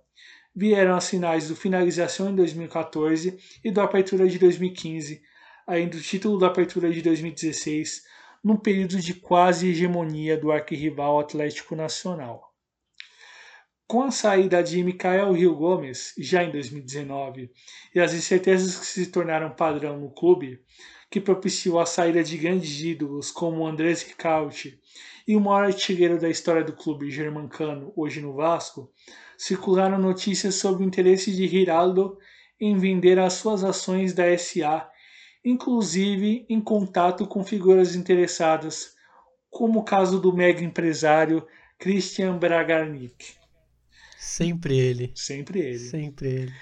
Vieram 0.55 0.97
as 0.97 1.09
finais 1.09 1.49
do 1.49 1.57
Finalização 1.57 2.31
em 2.31 2.35
2014 2.35 3.39
e 3.65 3.71
do 3.71 3.81
Apertura 3.81 4.29
de 4.29 4.39
2015, 4.39 5.23
ainda 5.67 5.97
o 5.97 6.01
título 6.01 6.39
da 6.39 6.49
Apertura 6.49 6.93
de 6.93 7.03
2016, 7.03 8.03
num 8.43 8.57
período 8.57 9.01
de 9.01 9.15
quase 9.15 9.69
hegemonia 9.69 10.37
do 10.37 10.51
arquirrival 10.51 11.21
Atlético 11.21 11.77
Nacional. 11.77 12.50
Com 13.91 14.05
a 14.05 14.13
saída 14.13 14.63
de 14.63 14.85
Micael 14.85 15.33
Rio 15.33 15.53
Gomes, 15.53 16.15
já 16.17 16.45
em 16.45 16.53
2019, 16.53 17.51
e 17.93 17.99
as 17.99 18.15
incertezas 18.15 18.79
que 18.79 18.87
se 18.87 19.07
tornaram 19.09 19.51
padrão 19.51 19.99
no 19.99 20.15
clube, 20.15 20.61
que 21.11 21.21
propiciou 21.21 21.81
a 21.81 21.85
saída 21.85 22.23
de 22.23 22.39
grandes 22.39 22.81
ídolos 22.81 23.33
como 23.33 23.67
Andrés 23.67 24.05
Ricaute 24.05 24.79
e 25.27 25.35
o 25.35 25.41
maior 25.41 25.65
artilheiro 25.65 26.21
da 26.21 26.29
história 26.29 26.63
do 26.63 26.73
clube 26.73 27.11
germancano, 27.11 27.93
hoje 27.97 28.21
no 28.21 28.33
Vasco, 28.33 28.93
circularam 29.37 29.99
notícias 29.99 30.55
sobre 30.55 30.85
o 30.85 30.87
interesse 30.87 31.35
de 31.35 31.49
Giraldo 31.49 32.17
em 32.61 32.79
vender 32.79 33.19
as 33.19 33.33
suas 33.33 33.65
ações 33.65 34.15
da 34.15 34.39
SA, 34.39 34.89
inclusive 35.45 36.47
em 36.49 36.61
contato 36.61 37.27
com 37.27 37.43
figuras 37.43 37.97
interessadas, 37.97 38.95
como 39.51 39.81
o 39.81 39.85
caso 39.85 40.21
do 40.21 40.33
mega 40.33 40.63
empresário 40.63 41.45
Christian 41.77 42.39
Bragarnik. 42.39 43.40
Sempre 44.21 44.79
ele. 44.79 45.11
Sempre 45.15 45.61
ele. 45.61 45.79
Sempre 45.79 46.29
ele. 46.29 46.55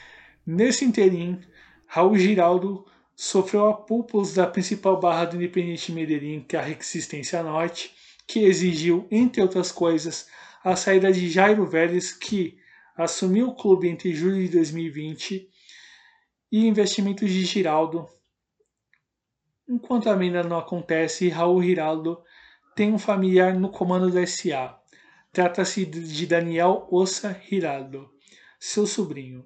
Nesse 0.46 0.84
interim, 0.84 1.40
Raul 1.88 2.16
Giraldo 2.16 2.86
sofreu 3.16 3.66
a 3.66 3.74
púpulos 3.74 4.32
da 4.32 4.46
principal 4.46 5.00
barra 5.00 5.24
do 5.24 5.34
Independiente 5.34 5.90
Medellín, 5.90 6.40
que 6.40 6.56
é 6.56 6.60
a 6.60 6.62
Resistência 6.62 7.42
Norte, 7.42 7.92
que 8.28 8.44
exigiu, 8.44 9.08
entre 9.10 9.42
outras 9.42 9.72
coisas, 9.72 10.28
a 10.62 10.76
saída 10.76 11.10
de 11.10 11.28
Jairo 11.28 11.66
Vélez, 11.66 12.12
que 12.12 12.56
assumiu 12.96 13.48
o 13.48 13.56
clube 13.56 13.88
entre 13.88 14.14
julho 14.14 14.40
de 14.40 14.50
2020, 14.50 15.50
e 16.52 16.64
investimentos 16.64 17.28
de 17.28 17.44
Giraldo. 17.44 18.08
Enquanto 19.68 20.08
a 20.08 20.16
ainda 20.16 20.44
não 20.44 20.58
acontece, 20.58 21.28
Raul 21.28 21.60
Giraldo 21.60 22.22
tem 22.76 22.92
um 22.92 22.98
familiar 22.98 23.52
no 23.58 23.68
comando 23.68 24.12
da 24.12 24.24
SA. 24.24 24.77
Trata-se 25.32 25.84
de 25.84 26.26
Daniel 26.26 26.86
Ossa 26.90 27.40
Hirado, 27.50 28.10
seu 28.58 28.86
sobrinho. 28.86 29.44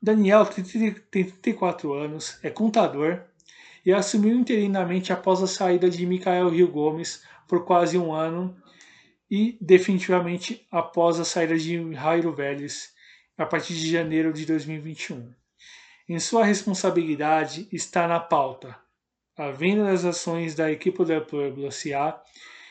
Daniel 0.00 0.46
tem 0.46 0.64
34 0.64 1.92
anos, 1.92 2.38
é 2.42 2.50
contador 2.50 3.22
e 3.84 3.92
assumiu 3.92 4.34
interinamente 4.34 5.12
após 5.12 5.42
a 5.42 5.46
saída 5.46 5.88
de 5.88 6.04
Micael 6.06 6.48
Rio 6.48 6.68
Gomes 6.68 7.22
por 7.46 7.64
quase 7.64 7.96
um 7.96 8.12
ano 8.12 8.56
e 9.30 9.56
definitivamente 9.60 10.66
após 10.70 11.20
a 11.20 11.24
saída 11.24 11.56
de 11.56 11.92
Jairo 11.92 12.32
Vélez 12.32 12.94
a 13.36 13.44
partir 13.44 13.74
de 13.74 13.90
janeiro 13.90 14.32
de 14.32 14.46
2021. 14.46 15.32
Em 16.08 16.18
sua 16.18 16.44
responsabilidade 16.44 17.68
está 17.70 18.08
na 18.08 18.20
pauta 18.20 18.76
a 19.36 19.50
venda 19.50 19.84
das 19.84 20.04
ações 20.04 20.54
da 20.54 20.72
equipe 20.72 21.04
do 21.04 21.20
Pueblo 21.20 21.66
S.A 21.66 22.20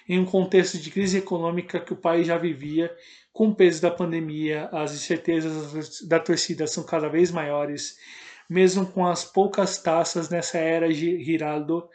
em 0.08 0.20
um 0.20 0.26
contexto 0.26 0.78
de 0.78 0.92
crise 0.92 1.18
econômica 1.18 1.80
que 1.80 1.94
o 1.94 1.98
país 1.98 2.28
já 2.28 2.38
vivia, 2.38 2.96
com 3.34 3.50
o 3.50 3.56
peso 3.56 3.82
da 3.82 3.92
pandemia, 3.92 4.70
as 4.72 4.94
incertezas 4.94 6.08
da 6.08 6.20
torcida 6.20 6.68
são 6.68 6.86
cada 6.86 7.10
vez 7.10 7.32
maiores, 7.32 7.98
mesmo 8.50 8.86
com 8.86 9.06
as 9.06 9.26
poucas 9.26 9.78
taças 9.78 10.30
nessa 10.30 10.58
era 10.58 10.88
de 10.94 11.24
Giraldo. 11.24 11.90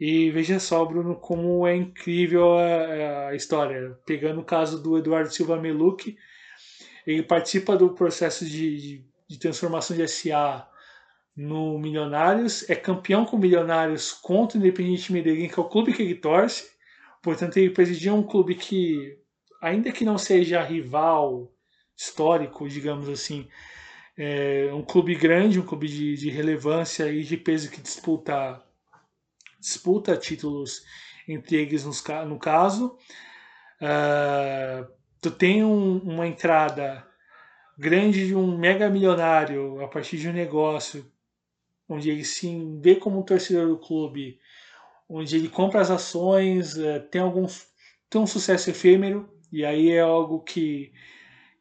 E 0.00 0.30
veja 0.30 0.58
só, 0.58 0.84
Bruno, 0.84 1.14
como 1.14 1.66
é 1.66 1.76
incrível 1.76 2.58
a, 2.58 3.28
a 3.28 3.34
história. 3.36 3.96
Pegando 4.04 4.40
o 4.40 4.44
caso 4.44 4.82
do 4.82 4.98
Eduardo 4.98 5.32
Silva 5.32 5.56
Meluc, 5.60 6.16
ele 7.06 7.22
participa 7.22 7.76
do 7.76 7.90
processo 7.90 8.44
de, 8.44 8.76
de, 8.76 9.04
de 9.28 9.38
transformação 9.38 9.96
de 9.96 10.08
SA 10.08 10.68
no 11.36 11.78
Milionários, 11.78 12.68
é 12.70 12.74
campeão 12.74 13.24
com 13.24 13.36
Milionários 13.36 14.12
contra 14.12 14.56
o 14.56 14.60
Independiente 14.60 15.12
Medellín, 15.12 15.48
que 15.48 15.58
é 15.58 15.62
o 15.62 15.68
clube 15.68 15.92
que 15.92 16.02
ele 16.02 16.14
torce, 16.14 16.73
Portanto, 17.24 17.56
ele 17.56 17.70
presidia 17.70 18.12
um 18.12 18.22
clube 18.22 18.54
que, 18.54 19.18
ainda 19.62 19.90
que 19.90 20.04
não 20.04 20.18
seja 20.18 20.62
rival 20.62 21.50
histórico, 21.96 22.68
digamos 22.68 23.08
assim, 23.08 23.48
é 24.14 24.68
um 24.74 24.82
clube 24.82 25.14
grande, 25.14 25.58
um 25.58 25.64
clube 25.64 25.88
de, 25.88 26.16
de 26.16 26.28
relevância 26.28 27.10
e 27.10 27.24
de 27.24 27.38
peso 27.38 27.70
que 27.70 27.80
disputa, 27.80 28.62
disputa 29.58 30.18
títulos 30.18 30.82
entre 31.26 31.56
eles 31.56 31.86
nos, 31.86 32.04
no 32.28 32.38
caso. 32.38 32.98
Uh, 33.80 34.86
tu 35.18 35.30
tem 35.30 35.64
um, 35.64 35.96
uma 36.00 36.26
entrada 36.26 37.06
grande 37.78 38.26
de 38.26 38.34
um 38.34 38.58
mega 38.58 38.90
milionário 38.90 39.82
a 39.82 39.88
partir 39.88 40.18
de 40.18 40.28
um 40.28 40.32
negócio 40.32 41.10
onde 41.88 42.10
ele 42.10 42.24
se 42.24 42.54
vê 42.82 42.96
como 42.96 43.18
um 43.18 43.22
torcedor 43.22 43.68
do 43.68 43.78
clube 43.78 44.38
onde 45.08 45.36
ele 45.36 45.48
compra 45.48 45.80
as 45.80 45.90
ações, 45.90 46.76
é, 46.78 46.98
tem 46.98 47.20
alguns 47.20 47.66
tem 48.08 48.20
um 48.20 48.26
sucesso 48.26 48.70
efêmero 48.70 49.28
e 49.52 49.64
aí 49.64 49.90
é 49.90 50.00
algo 50.00 50.40
que 50.40 50.92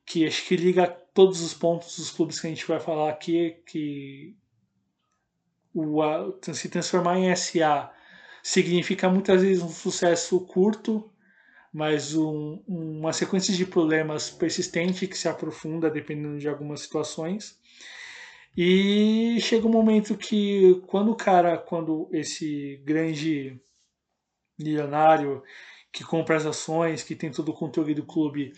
que 0.06 0.25
acho 0.25 0.45
que 0.47 0.56
liga 0.56 0.88
todos 0.88 1.41
os 1.41 1.53
pontos 1.53 1.97
dos 1.97 2.12
clubes 2.12 2.39
que 2.39 2.47
a 2.47 2.49
gente 2.49 2.65
vai 2.67 2.79
falar 2.79 3.10
aqui 3.10 3.63
que 3.65 4.36
o 5.73 6.01
se 6.53 6.69
transformar 6.69 7.17
em 7.17 7.36
SA 7.36 7.91
significa 8.43 9.10
muitas 9.10 9.41
vezes 9.41 9.63
um 9.63 9.69
sucesso 9.69 10.39
curto, 10.41 11.10
mas 11.71 12.13
um, 12.13 12.62
uma 12.67 13.13
sequência 13.13 13.53
de 13.56 13.65
problemas 13.65 14.29
persistente 14.29 15.08
que 15.08 15.17
se 15.17 15.27
aprofunda 15.27 15.89
dependendo 15.89 16.38
de 16.38 16.47
algumas 16.47 16.82
situações. 16.82 17.58
E 18.56 19.39
chega 19.42 19.68
um 19.68 19.72
momento 19.72 20.16
que 20.16 20.82
quando 20.88 21.12
o 21.12 21.16
cara, 21.16 21.58
quando 21.58 22.08
esse 22.12 22.82
grande 22.86 23.60
milionário 24.60 25.42
que 25.92 26.04
compra 26.04 26.36
as 26.36 26.46
ações, 26.46 27.04
que 27.04 27.16
tem 27.16 27.32
todo 27.32 27.50
o 27.50 27.54
controle 27.54 27.96
do 27.96 28.06
clube, 28.06 28.54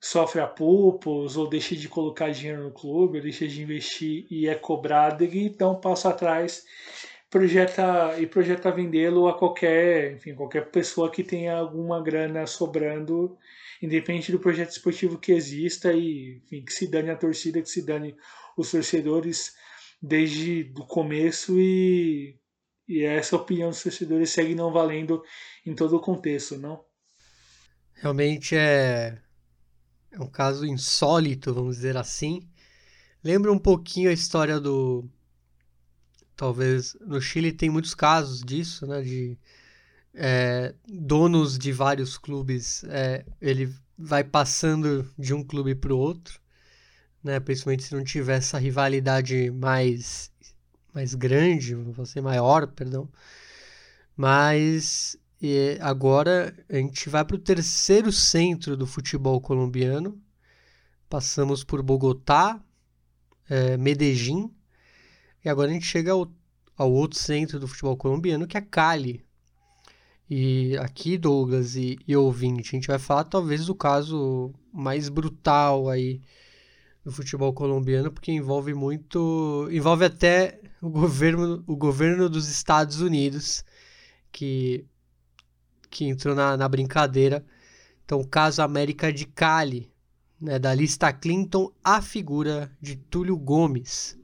sofre 0.00 0.40
apupos 0.40 1.36
ou 1.36 1.48
deixa 1.48 1.76
de 1.76 1.88
colocar 1.88 2.30
dinheiro 2.30 2.64
no 2.64 2.72
clube, 2.72 3.18
ou 3.18 3.22
deixa 3.22 3.46
de 3.46 3.62
investir 3.62 4.26
e 4.30 4.48
é 4.48 4.54
cobrado, 4.54 5.22
ele 5.22 5.44
então 5.44 5.78
passa 5.78 6.08
atrás 6.08 6.64
projeta 7.30 8.18
e 8.18 8.26
projeta 8.26 8.72
vendê-lo 8.72 9.28
a 9.28 9.38
qualquer, 9.38 10.14
enfim, 10.14 10.34
qualquer 10.34 10.70
pessoa 10.70 11.10
que 11.10 11.22
tenha 11.22 11.54
alguma 11.56 12.02
grana 12.02 12.44
sobrando, 12.46 13.38
independente 13.80 14.32
do 14.32 14.40
projeto 14.40 14.70
esportivo 14.70 15.16
que 15.18 15.32
exista 15.32 15.92
e, 15.92 16.38
enfim, 16.44 16.64
que 16.64 16.72
se 16.72 16.90
dane 16.90 17.10
a 17.10 17.16
torcida, 17.16 17.62
que 17.62 17.68
se 17.70 17.86
dane 17.86 18.16
os 18.56 18.70
torcedores 18.70 19.52
desde 20.00 20.72
o 20.76 20.86
começo 20.86 21.58
e, 21.58 22.38
e 22.88 23.02
essa 23.02 23.36
opinião 23.36 23.70
dos 23.70 23.82
torcedores 23.82 24.30
segue 24.30 24.54
não 24.54 24.72
valendo 24.72 25.22
em 25.66 25.74
todo 25.74 25.96
o 25.96 26.00
contexto, 26.00 26.56
não? 26.56 26.84
Realmente 27.94 28.56
é, 28.56 29.18
é 30.10 30.20
um 30.20 30.28
caso 30.28 30.64
insólito, 30.64 31.52
vamos 31.52 31.76
dizer 31.76 31.96
assim. 31.96 32.48
Lembra 33.22 33.52
um 33.52 33.58
pouquinho 33.58 34.08
a 34.08 34.14
história 34.14 34.58
do. 34.58 35.04
Talvez 36.34 36.96
no 37.02 37.20
Chile 37.20 37.52
tem 37.52 37.68
muitos 37.68 37.94
casos 37.94 38.40
disso, 38.40 38.86
né? 38.86 39.02
De 39.02 39.38
é, 40.14 40.74
donos 40.88 41.58
de 41.58 41.72
vários 41.72 42.16
clubes, 42.16 42.82
é, 42.84 43.24
ele 43.40 43.72
vai 43.96 44.24
passando 44.24 45.12
de 45.18 45.34
um 45.34 45.44
clube 45.44 45.74
para 45.74 45.92
o 45.92 45.98
outro 45.98 46.39
né? 47.22 47.38
Principalmente 47.40 47.84
se 47.84 47.94
não 47.94 48.04
tiver 48.04 48.38
essa 48.38 48.58
rivalidade 48.58 49.50
mais, 49.50 50.30
mais 50.92 51.14
grande, 51.14 51.74
você 51.74 52.20
maior, 52.20 52.66
perdão. 52.66 53.08
Mas 54.16 55.16
agora 55.80 56.54
a 56.68 56.76
gente 56.76 57.08
vai 57.08 57.24
para 57.24 57.36
o 57.36 57.38
terceiro 57.38 58.12
centro 58.12 58.76
do 58.76 58.86
futebol 58.86 59.40
colombiano, 59.40 60.20
passamos 61.08 61.64
por 61.64 61.82
Bogotá, 61.82 62.62
é, 63.48 63.76
Medellín, 63.76 64.54
e 65.44 65.48
agora 65.48 65.70
a 65.70 65.72
gente 65.72 65.86
chega 65.86 66.12
ao, 66.12 66.30
ao 66.76 66.92
outro 66.92 67.18
centro 67.18 67.58
do 67.58 67.66
futebol 67.66 67.96
colombiano, 67.96 68.46
que 68.46 68.58
é 68.58 68.60
Cali. 68.60 69.24
E 70.28 70.76
aqui, 70.76 71.18
Douglas 71.18 71.74
e, 71.74 71.98
e 72.06 72.14
ouvinte, 72.16 72.68
a 72.68 72.78
gente 72.78 72.86
vai 72.86 72.98
falar 72.98 73.24
talvez 73.24 73.66
do 73.66 73.74
caso 73.74 74.52
mais 74.72 75.08
brutal 75.08 75.88
aí 75.88 76.20
do 77.04 77.10
futebol 77.10 77.52
colombiano, 77.52 78.12
porque 78.12 78.32
envolve 78.32 78.74
muito. 78.74 79.68
envolve 79.70 80.04
até 80.04 80.60
o 80.80 80.88
governo, 80.88 81.64
o 81.66 81.76
governo 81.76 82.28
dos 82.28 82.48
Estados 82.48 83.00
Unidos, 83.00 83.64
que, 84.30 84.84
que 85.88 86.06
entrou 86.06 86.34
na, 86.34 86.56
na 86.56 86.68
brincadeira. 86.68 87.44
Então, 88.04 88.20
o 88.20 88.26
caso 88.26 88.62
América 88.62 89.12
de 89.12 89.24
Cali, 89.24 89.90
né, 90.40 90.58
da 90.58 90.74
lista 90.74 91.12
Clinton, 91.12 91.70
a 91.84 92.02
figura 92.02 92.70
de 92.80 92.96
Túlio 92.96 93.36
Gomes. 93.36 94.18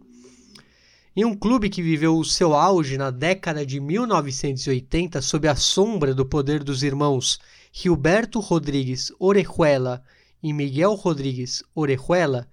Em 1.15 1.25
um 1.25 1.35
clube 1.35 1.71
que 1.71 1.83
viveu 1.83 2.19
o 2.19 2.25
seu 2.25 2.53
auge 2.53 2.99
na 2.99 3.11
década 3.11 3.65
de 3.65 3.81
1980 3.81 5.23
sob 5.23 5.49
a 5.49 5.57
sombra 5.57 6.15
do 6.15 6.27
poder 6.27 6.63
dos 6.63 6.83
irmãos 6.83 7.39
Gilberto 7.73 8.39
Rodrigues 8.39 9.11
Orejuela 9.19 10.03
e 10.43 10.53
Miguel 10.53 10.95
Rodrigues 10.95 11.63
Orejuela, 11.75 12.47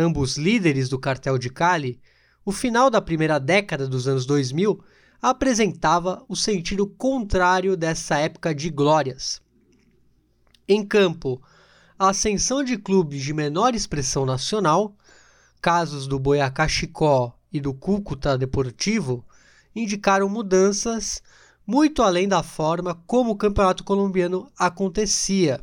ambos 0.00 0.36
líderes 0.36 0.88
do 0.88 0.98
cartel 0.98 1.38
de 1.38 1.50
Cali, 1.50 2.00
o 2.44 2.50
final 2.50 2.90
da 2.90 3.00
primeira 3.00 3.38
década 3.38 3.86
dos 3.86 4.08
anos 4.08 4.24
2000 4.26 4.82
apresentava 5.20 6.24
o 6.28 6.34
sentido 6.34 6.86
contrário 6.86 7.76
dessa 7.76 8.16
época 8.18 8.54
de 8.54 8.70
glórias. 8.70 9.40
Em 10.66 10.84
campo, 10.84 11.42
a 11.98 12.08
ascensão 12.08 12.64
de 12.64 12.78
clubes 12.78 13.22
de 13.22 13.34
menor 13.34 13.74
expressão 13.74 14.24
nacional, 14.24 14.96
casos 15.60 16.06
do 16.06 16.18
Boyacá 16.18 16.66
Chicó 16.66 17.36
e 17.52 17.60
do 17.60 17.74
Cúcuta 17.74 18.38
Deportivo, 18.38 19.24
indicaram 19.76 20.28
mudanças 20.28 21.22
muito 21.66 22.02
além 22.02 22.26
da 22.26 22.42
forma 22.42 22.94
como 23.06 23.32
o 23.32 23.36
campeonato 23.36 23.84
colombiano 23.84 24.50
acontecia. 24.58 25.60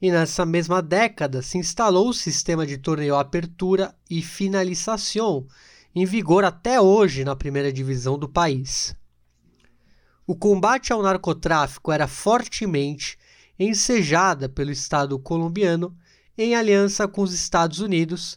E 0.00 0.10
nessa 0.10 0.44
mesma 0.44 0.82
década 0.82 1.40
se 1.40 1.58
instalou 1.58 2.08
o 2.08 2.14
sistema 2.14 2.66
de 2.66 2.76
torneio 2.78 3.16
apertura 3.16 3.94
e 4.10 4.20
finalização, 4.20 5.46
em 5.94 6.04
vigor 6.04 6.44
até 6.44 6.80
hoje 6.80 7.24
na 7.24 7.36
primeira 7.36 7.72
divisão 7.72 8.18
do 8.18 8.28
país. 8.28 8.94
O 10.26 10.34
combate 10.34 10.92
ao 10.92 11.02
narcotráfico 11.02 11.92
era 11.92 12.08
fortemente 12.08 13.18
ensejada 13.58 14.48
pelo 14.48 14.70
Estado 14.70 15.18
colombiano 15.18 15.96
em 16.36 16.54
aliança 16.54 17.06
com 17.06 17.22
os 17.22 17.32
Estados 17.32 17.78
Unidos, 17.78 18.36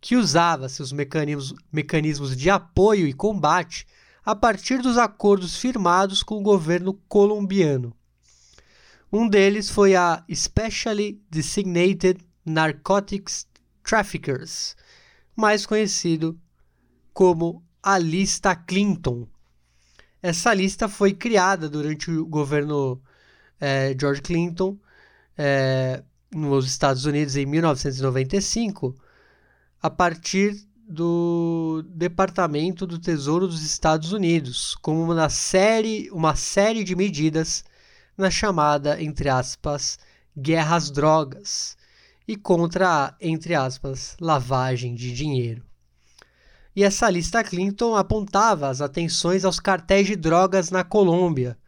que 0.00 0.16
usava 0.16 0.68
seus 0.68 0.92
mecanismos, 0.92 1.54
mecanismos 1.72 2.36
de 2.36 2.50
apoio 2.50 3.06
e 3.06 3.12
combate 3.12 3.86
a 4.24 4.34
partir 4.34 4.82
dos 4.82 4.98
acordos 4.98 5.56
firmados 5.56 6.22
com 6.22 6.36
o 6.36 6.42
governo 6.42 6.94
colombiano. 7.08 7.94
Um 9.12 9.28
deles 9.28 9.68
foi 9.68 9.96
a 9.96 10.24
Specially 10.32 11.20
Designated 11.28 12.24
Narcotics 12.46 13.44
Traffickers, 13.82 14.76
mais 15.34 15.66
conhecido 15.66 16.38
como 17.12 17.60
a 17.82 17.98
lista 17.98 18.54
Clinton. 18.54 19.26
Essa 20.22 20.54
lista 20.54 20.88
foi 20.88 21.12
criada 21.12 21.68
durante 21.68 22.08
o 22.08 22.24
governo 22.24 23.02
é, 23.58 23.96
George 23.98 24.22
Clinton 24.22 24.78
é, 25.36 26.04
nos 26.32 26.68
Estados 26.68 27.04
Unidos 27.04 27.34
em 27.34 27.46
1995, 27.46 28.94
a 29.82 29.90
partir 29.90 30.54
do 30.88 31.82
Departamento 31.88 32.86
do 32.86 32.96
Tesouro 32.96 33.48
dos 33.48 33.62
Estados 33.64 34.12
Unidos, 34.12 34.76
como 34.76 35.02
uma 35.02 35.28
série, 35.28 36.08
uma 36.12 36.36
série 36.36 36.84
de 36.84 36.94
medidas 36.94 37.64
na 38.20 38.30
chamada, 38.30 39.02
entre 39.02 39.28
aspas, 39.28 39.98
guerra 40.36 40.76
às 40.76 40.90
drogas 40.90 41.76
e 42.28 42.36
contra 42.36 43.06
a, 43.06 43.14
entre 43.20 43.54
aspas, 43.54 44.16
lavagem 44.20 44.94
de 44.94 45.12
dinheiro 45.12 45.68
e 46.74 46.84
essa 46.84 47.10
lista 47.10 47.42
Clinton 47.42 47.96
apontava 47.96 48.68
as 48.68 48.80
atenções 48.80 49.44
aos 49.44 49.58
cartéis 49.58 50.06
de 50.06 50.16
drogas 50.16 50.70
na 50.70 50.84
Colômbia, 50.84 51.58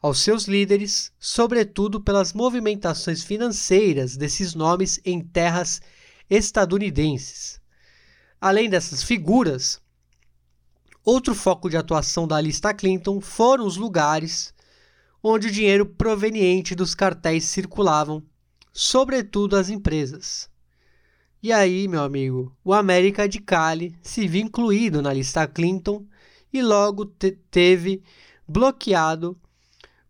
aos 0.00 0.20
seus 0.20 0.44
líderes, 0.44 1.12
sobretudo 1.18 2.00
pelas 2.00 2.32
movimentações 2.32 3.22
financeiras 3.22 4.16
desses 4.16 4.54
nomes 4.54 5.00
em 5.04 5.20
terras 5.20 5.80
estadunidenses. 6.28 7.60
Além 8.40 8.68
dessas 8.68 9.02
figuras, 9.02 9.80
outro 11.04 11.34
foco 11.34 11.68
de 11.68 11.76
atuação 11.76 12.26
da 12.26 12.40
lista 12.40 12.72
Clinton 12.72 13.20
foram 13.20 13.66
os 13.66 13.76
lugares 13.76 14.54
onde 15.22 15.48
o 15.48 15.50
dinheiro 15.50 15.86
proveniente 15.86 16.74
dos 16.74 16.94
cartéis 16.94 17.44
circulavam, 17.44 18.22
sobretudo 18.72 19.56
as 19.56 19.68
empresas. 19.68 20.50
E 21.42 21.52
aí, 21.52 21.86
meu 21.86 22.02
amigo, 22.02 22.56
o 22.64 22.72
América 22.72 23.28
de 23.28 23.40
Cali 23.40 23.96
se 24.02 24.26
viu 24.26 24.42
incluído 24.42 25.00
na 25.00 25.12
lista 25.12 25.46
Clinton 25.46 26.06
e 26.52 26.62
logo 26.62 27.04
te 27.04 27.32
teve 27.50 28.02
bloqueado 28.46 29.38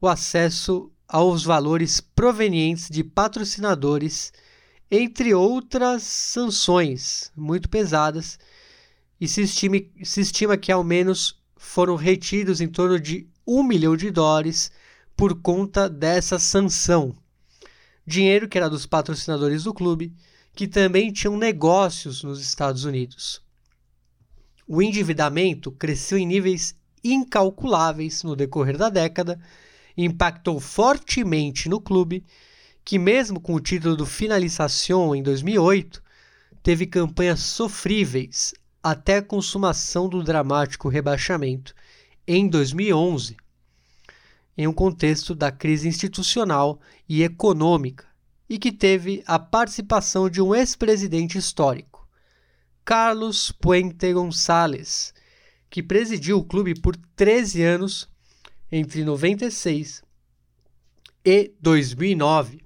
o 0.01 0.09
acesso 0.09 0.91
aos 1.07 1.45
valores 1.45 2.01
provenientes 2.01 2.89
de 2.89 3.05
patrocinadores, 3.05 4.33
entre 4.91 5.35
outras 5.35 6.03
sanções 6.03 7.31
muito 7.37 7.69
pesadas, 7.69 8.39
e 9.21 9.29
se, 9.29 9.43
estime, 9.43 9.91
se 10.03 10.21
estima 10.21 10.57
que 10.57 10.73
ao 10.73 10.83
menos 10.83 11.41
foram 11.57 11.97
retidos 11.97 12.61
em 12.61 12.69
torno 12.69 12.99
de 12.99 13.29
um 13.47 13.63
milhão 13.63 13.97
de 13.97 14.11
dólares 14.11 14.73
por 15.17 15.41
conta 15.41 15.89
dessa 15.89 16.39
sanção. 16.39 17.15
Dinheiro 18.07 18.49
que 18.49 18.59
era 18.59 18.69
dos 18.69 18.87
patrocinadores 18.87 19.65
do 19.65 19.75
clube 19.75 20.13
que 20.55 20.67
também 20.67 21.13
tinham 21.13 21.37
negócios 21.37 22.23
nos 22.23 22.41
Estados 22.41 22.85
Unidos. 22.85 23.41
O 24.67 24.83
endividamento 24.83 25.73
cresceu 25.73 26.19
em 26.19 26.27
níveis 26.27 26.75
incalculáveis 27.03 28.23
no 28.23 28.37
decorrer 28.37 28.77
da 28.77 28.89
década 28.89 29.41
impactou 29.97 30.59
fortemente 30.61 31.69
no 31.69 31.81
clube, 31.81 32.25
que, 32.85 32.99
mesmo 32.99 33.41
com 33.41 33.55
o 33.55 33.61
título 33.61 33.97
do 33.97 34.07
Finalização 34.07 35.15
em 35.15 35.23
2008, 35.23 36.03
teve 36.63 36.87
campanhas 36.87 37.41
sofríveis 37.41 38.55
até 38.83 39.19
a 39.19 39.23
consumação 39.23 40.09
do 40.09 40.23
dramático 40.23 40.89
rebaixamento 40.89 41.75
em 42.27 42.49
2011, 42.49 43.37
em 44.57 44.67
um 44.67 44.73
contexto 44.73 45.35
da 45.35 45.51
crise 45.51 45.89
institucional 45.89 46.81
e 47.09 47.23
econômica 47.23 48.07
e 48.49 48.59
que 48.59 48.71
teve 48.71 49.23
a 49.27 49.39
participação 49.39 50.29
de 50.29 50.43
um 50.43 50.55
ex-presidente 50.55 51.39
histórico, 51.39 52.07
Carlos 52.85 53.51
Puente 53.51 54.13
Gonçalves, 54.13 55.15
que 55.71 55.83
presidiu 55.83 56.39
o 56.39 56.45
clube 56.45 56.79
por 56.79 56.97
13 57.17 57.63
anos 57.63 58.09
entre 58.71 59.05
96 59.05 60.03
e 61.25 61.53
2009 61.61 62.61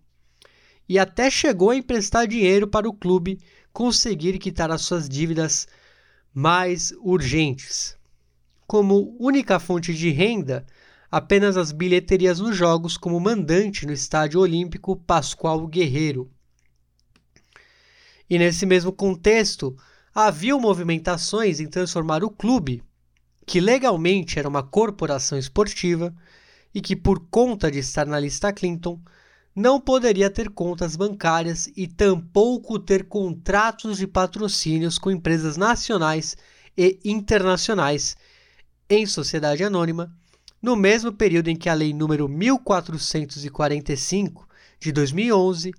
e 0.88 0.98
até 0.98 1.30
chegou 1.30 1.70
a 1.70 1.76
emprestar 1.76 2.26
dinheiro 2.26 2.66
para 2.66 2.88
o 2.88 2.92
clube 2.92 3.38
conseguir 3.72 4.38
quitar 4.38 4.70
as 4.70 4.82
suas 4.82 5.08
dívidas 5.08 5.66
mais 6.32 6.92
urgentes. 7.00 7.96
Como 8.66 9.16
única 9.18 9.58
fonte 9.58 9.92
de 9.94 10.10
renda, 10.10 10.66
apenas 11.16 11.56
as 11.56 11.72
bilheterias 11.72 12.40
nos 12.40 12.54
jogos 12.54 12.98
como 12.98 13.18
mandante 13.18 13.86
no 13.86 13.92
Estádio 13.94 14.38
Olímpico 14.38 14.94
Pascoal 14.94 15.66
Guerreiro. 15.66 16.30
E 18.28 18.38
nesse 18.38 18.66
mesmo 18.66 18.92
contexto, 18.92 19.74
havia 20.14 20.54
movimentações 20.58 21.58
em 21.58 21.68
transformar 21.68 22.22
o 22.22 22.28
clube, 22.28 22.82
que 23.46 23.60
legalmente 23.60 24.38
era 24.38 24.46
uma 24.46 24.62
corporação 24.62 25.38
esportiva 25.38 26.14
e 26.74 26.82
que, 26.82 26.94
por 26.94 27.20
conta 27.30 27.70
de 27.70 27.78
estar 27.78 28.04
na 28.04 28.20
lista 28.20 28.52
Clinton, 28.52 29.00
não 29.54 29.80
poderia 29.80 30.28
ter 30.28 30.50
contas 30.50 30.96
bancárias 30.96 31.66
e 31.74 31.86
tampouco 31.86 32.78
ter 32.78 33.04
contratos 33.04 33.96
de 33.96 34.06
patrocínios 34.06 34.98
com 34.98 35.10
empresas 35.10 35.56
nacionais 35.56 36.36
e 36.76 37.00
internacionais 37.02 38.18
em 38.90 39.06
sociedade 39.06 39.64
anônima 39.64 40.14
no 40.66 40.74
mesmo 40.74 41.12
período 41.12 41.46
em 41.46 41.54
que 41.54 41.68
a 41.68 41.74
Lei 41.74 41.94
número 41.94 42.28
1445 42.28 44.48
de 44.80 44.90
2011 44.90 45.72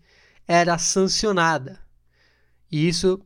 era 0.47 0.77
sancionada. 0.77 1.81
E 2.71 2.87
isso, 2.87 3.19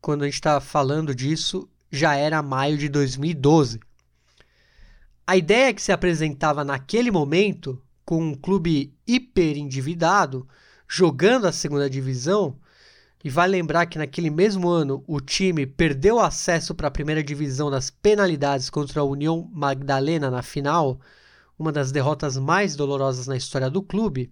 quando 0.00 0.22
a 0.22 0.26
gente 0.26 0.34
está 0.34 0.60
falando 0.60 1.12
disso, 1.12 1.68
já 1.90 2.14
era 2.14 2.40
maio 2.44 2.78
de 2.78 2.88
2012. 2.88 3.80
A 5.26 5.36
ideia 5.36 5.74
que 5.74 5.82
se 5.82 5.90
apresentava 5.90 6.62
naquele 6.62 7.10
momento, 7.10 7.82
com 8.04 8.22
um 8.22 8.32
clube 8.32 8.94
hiper 9.04 9.58
endividado, 9.58 10.46
jogando 10.86 11.48
a 11.48 11.52
segunda 11.52 11.90
divisão, 11.90 12.56
E 13.24 13.30
vale 13.30 13.52
lembrar 13.52 13.86
que 13.86 13.96
naquele 13.96 14.28
mesmo 14.28 14.68
ano 14.68 15.02
o 15.06 15.18
time 15.18 15.66
perdeu 15.66 16.20
acesso 16.20 16.74
para 16.74 16.88
a 16.88 16.90
primeira 16.90 17.24
divisão 17.24 17.70
nas 17.70 17.88
penalidades 17.88 18.68
contra 18.68 19.00
a 19.00 19.04
União 19.04 19.50
Magdalena 19.50 20.30
na 20.30 20.42
final, 20.42 21.00
uma 21.58 21.72
das 21.72 21.90
derrotas 21.90 22.36
mais 22.36 22.76
dolorosas 22.76 23.26
na 23.26 23.34
história 23.34 23.70
do 23.70 23.82
clube, 23.82 24.30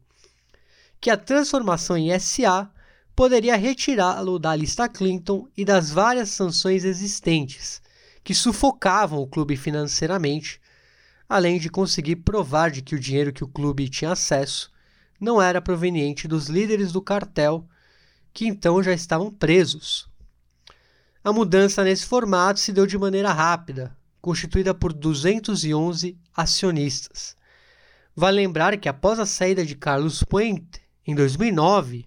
que 1.01 1.09
a 1.09 1.17
transformação 1.17 1.97
em 1.97 2.17
SA 2.21 2.71
poderia 3.17 3.57
retirá-lo 3.57 4.39
da 4.39 4.55
lista 4.55 4.87
Clinton 4.87 5.49
e 5.57 5.65
das 5.65 5.91
várias 5.91 6.29
sanções 6.29 6.85
existentes, 6.85 7.81
que 8.23 8.35
sufocavam 8.35 9.21
o 9.21 9.27
clube 9.27 9.57
financeiramente, 9.57 10.61
além 11.27 11.59
de 11.59 11.71
conseguir 11.71 12.17
provar 12.17 12.71
de 12.71 12.83
que 12.83 12.95
o 12.95 13.01
dinheiro 13.01 13.33
que 13.33 13.43
o 13.43 13.49
clube 13.49 13.89
tinha 13.89 14.13
acesso 14.13 14.71
não 15.19 15.41
era 15.41 15.63
proveniente 15.63 16.29
dos 16.29 16.49
líderes 16.49 16.93
do 16.93 17.01
cartel 17.01 17.67
que 18.33 18.47
então 18.47 18.83
já 18.83 18.93
estavam 18.93 19.31
presos. 19.31 20.09
A 21.23 21.33
mudança 21.33 21.85
nesse 21.85 22.07
formato 22.07 22.59
se 22.59 22.73
deu 22.73 22.87
de 22.87 22.99
maneira 22.99 23.33
rápida, 23.33 23.97
constituída 24.21 24.75
por 24.75 24.93
211 24.93 26.17
acionistas. 26.35 27.37
Vale 28.15 28.37
lembrar 28.37 28.77
que 28.77 28.89
após 28.89 29.19
a 29.19 29.27
saída 29.27 29.65
de 29.65 29.77
Carlos 29.77 30.23
Puente 30.23 30.81
em 31.07 31.15
2009, 31.15 32.07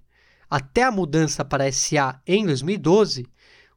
até 0.49 0.84
a 0.84 0.91
mudança 0.91 1.43
para 1.43 1.71
SA 1.71 2.21
em 2.28 2.45
2012, 2.45 3.26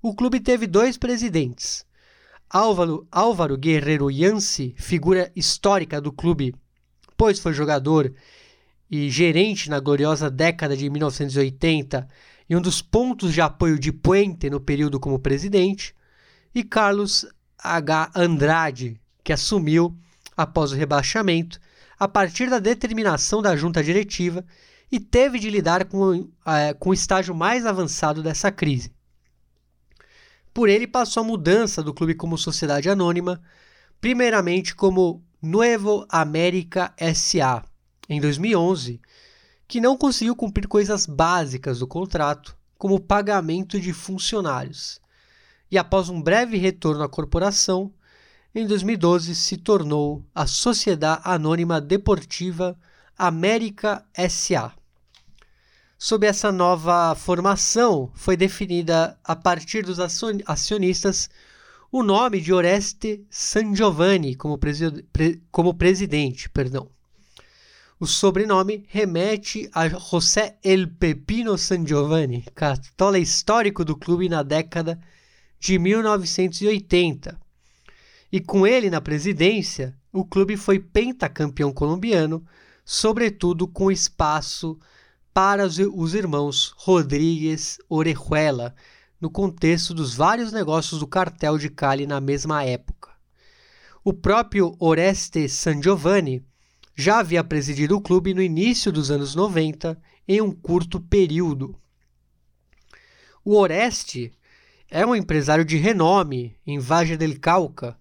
o 0.03 0.15
clube 0.15 0.41
teve 0.41 0.67
dois 0.67 0.97
presidentes. 0.97 1.85
Álvaro, 2.51 3.07
Álvaro 3.11 3.57
Guerreiro 3.57 4.11
Yancy, 4.11 4.75
figura 4.79 5.31
histórica 5.37 6.01
do 6.01 6.13
clube, 6.13 6.55
pois 7.17 7.39
foi 7.39 7.53
jogador 7.53 8.13
e 8.91 9.11
gerente 9.11 9.69
na 9.69 9.81
gloriosa 9.81 10.31
década 10.31 10.77
de 10.77 10.89
1980 10.89 12.09
e 12.49 12.57
um 12.57 12.61
dos 12.61 12.81
pontos 12.81 13.33
de 13.33 13.41
apoio 13.41 13.79
de 13.79 13.93
Puente 13.93 14.49
no 14.49 14.61
período 14.61 14.99
como 14.99 15.19
presidente, 15.19 15.95
e 16.55 16.65
Carlos 16.65 17.27
H. 17.59 18.11
Andrade, 18.15 19.01
que 19.23 19.33
assumiu 19.33 19.97
após 20.37 20.73
o 20.73 20.77
rebaixamento, 20.77 21.61
a 21.99 22.09
partir 22.09 22.49
da 22.49 22.59
determinação 22.59 23.43
da 23.43 23.57
junta 23.57 23.83
diretiva 23.83 24.45
e 24.91 24.99
teve 24.99 25.39
de 25.39 25.51
lidar 25.51 25.85
com, 25.85 26.29
é, 26.47 26.73
com 26.73 26.91
o 26.91 26.95
estágio 26.95 27.35
mais 27.35 27.67
avançado 27.67 28.23
dessa 28.23 28.51
crise. 28.51 28.93
Por 30.55 30.69
ele 30.69 30.87
passou 30.87 31.23
a 31.23 31.27
mudança 31.27 31.83
do 31.83 31.93
clube 31.93 32.15
como 32.15 32.39
sociedade 32.39 32.89
anônima, 32.89 33.41
primeiramente 34.01 34.75
como 34.75 35.23
Nuevo 35.43 36.07
América 36.09 36.95
SA, 37.15 37.63
em 38.09 38.21
2011, 38.21 39.01
que 39.69 39.83
não 39.83 39.99
conseguiu 39.99 40.35
cumprir 40.35 40.67
coisas 40.67 41.05
básicas 41.05 41.81
do 41.81 41.87
contrato, 41.87 42.57
como 42.79 42.99
pagamento 42.99 43.79
de 43.79 43.93
funcionários. 43.93 44.99
E 45.71 45.77
após 45.77 46.09
um 46.09 46.23
breve 46.23 46.57
retorno 46.57 47.03
à 47.03 47.09
corporação, 47.09 47.93
em 48.55 48.67
2012 48.67 49.35
se 49.35 49.59
tornou 49.59 50.25
a 50.35 50.47
Sociedade 50.47 51.21
Anônima 51.23 51.83
Deportiva 51.83 52.79
América 53.17 54.07
SA. 54.31 54.73
Sob 55.99 56.27
essa 56.27 56.51
nova 56.51 57.15
formação, 57.15 58.11
foi 58.15 58.37
definida 58.37 59.19
a 59.23 59.37
partir 59.37 59.85
dos 59.85 59.99
acionistas 60.47 61.29
o 61.91 62.03
nome 62.03 62.41
de 62.41 62.53
Oreste 62.53 63.27
Sangiovanni 63.29 64.35
como, 64.35 64.57
presi 64.57 65.05
como 65.51 65.75
presidente. 65.75 66.49
Perdão. 66.49 66.89
O 68.01 68.07
sobrenome 68.07 68.85
remete 68.87 69.69
a 69.75 69.89
José 69.89 70.57
El 70.63 70.87
Pepino 70.87 71.59
Sangiovanni, 71.59 72.45
cartola 72.55 73.19
histórico 73.19 73.85
do 73.85 73.97
clube 73.97 74.29
na 74.29 74.45
década 74.45 75.01
de 75.59 75.81
1980. 75.81 77.37
E 78.31 78.41
com 78.41 78.65
ele 78.65 78.89
na 78.89 79.01
presidência, 79.01 79.97
o 80.13 80.25
clube 80.25 80.57
foi 80.57 80.79
pentacampeão 80.79 81.73
colombiano, 81.73 82.47
sobretudo 82.85 83.67
com 83.67 83.91
espaço 83.91 84.79
para 85.35 85.67
os 85.67 86.15
irmãos 86.15 86.73
Rodrigues 86.77 87.79
Orejuela, 87.89 88.77
no 89.21 89.29
contexto 89.29 89.93
dos 89.93 90.15
vários 90.15 90.53
negócios 90.53 91.01
do 91.01 91.07
cartel 91.09 91.59
de 91.59 91.69
Cali 91.69 92.07
na 92.07 92.21
mesma 92.21 92.63
época. 92.63 93.11
O 94.05 94.13
próprio 94.13 94.77
Oreste 94.79 95.49
Sangiovanni 95.49 96.47
já 97.01 97.21
havia 97.21 97.45
presidido 97.45 97.97
o 97.97 98.01
clube 98.01 98.35
no 98.35 98.43
início 98.43 98.91
dos 98.91 99.09
anos 99.09 99.37
90, 99.37 99.97
em 100.27 100.41
um 100.41 100.51
curto 100.51 100.99
período. 101.01 101.79
O 103.45 103.55
Oreste 103.55 104.33
é 104.91 105.07
um 105.07 105.15
empresário 105.15 105.65
de 105.65 105.77
renome 105.77 106.57
em 106.67 106.81
Valle 106.81 107.17
del 107.17 107.39
Cauca, 107.39 107.97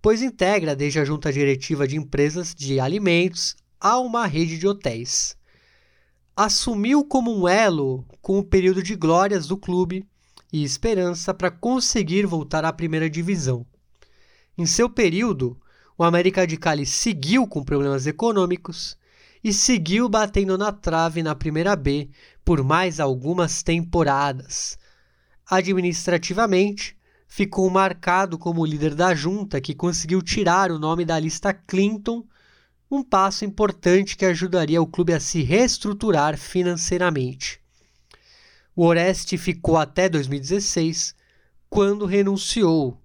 pois 0.00 0.22
integra 0.22 0.76
desde 0.76 1.00
a 1.00 1.04
junta 1.04 1.32
diretiva 1.32 1.88
de 1.88 1.96
empresas 1.96 2.54
de 2.54 2.78
alimentos 2.78 3.56
a 3.80 3.98
uma 3.98 4.26
rede 4.28 4.58
de 4.58 4.68
hotéis. 4.68 5.36
Assumiu 6.36 7.04
como 7.04 7.36
um 7.36 7.48
elo 7.48 8.06
com 8.22 8.38
o 8.38 8.44
período 8.44 8.80
de 8.80 8.94
glórias 8.94 9.48
do 9.48 9.56
clube 9.56 10.06
e 10.52 10.62
esperança 10.62 11.34
para 11.34 11.50
conseguir 11.50 12.24
voltar 12.26 12.64
à 12.64 12.72
primeira 12.72 13.10
divisão. 13.10 13.66
Em 14.56 14.64
seu 14.64 14.88
período, 14.88 15.60
o 15.98 16.04
América 16.04 16.46
de 16.46 16.56
Cali 16.56 16.84
seguiu 16.84 17.46
com 17.46 17.64
problemas 17.64 18.06
econômicos 18.06 18.96
e 19.42 19.52
seguiu 19.52 20.08
batendo 20.08 20.58
na 20.58 20.72
trave 20.72 21.22
na 21.22 21.34
Primeira 21.34 21.74
B 21.76 22.10
por 22.44 22.62
mais 22.62 23.00
algumas 23.00 23.62
temporadas. 23.62 24.78
Administrativamente, 25.48 26.96
ficou 27.28 27.68
marcado 27.70 28.38
como 28.38 28.64
líder 28.64 28.94
da 28.94 29.14
junta 29.14 29.60
que 29.60 29.74
conseguiu 29.74 30.22
tirar 30.22 30.70
o 30.70 30.78
nome 30.78 31.04
da 31.04 31.18
lista 31.18 31.52
Clinton, 31.52 32.24
um 32.90 33.02
passo 33.02 33.44
importante 33.44 34.16
que 34.16 34.24
ajudaria 34.24 34.80
o 34.80 34.86
clube 34.86 35.12
a 35.12 35.20
se 35.20 35.42
reestruturar 35.42 36.36
financeiramente. 36.36 37.60
O 38.74 38.84
Oreste 38.84 39.38
ficou 39.38 39.76
até 39.76 40.08
2016, 40.08 41.14
quando 41.68 42.06
renunciou. 42.06 43.00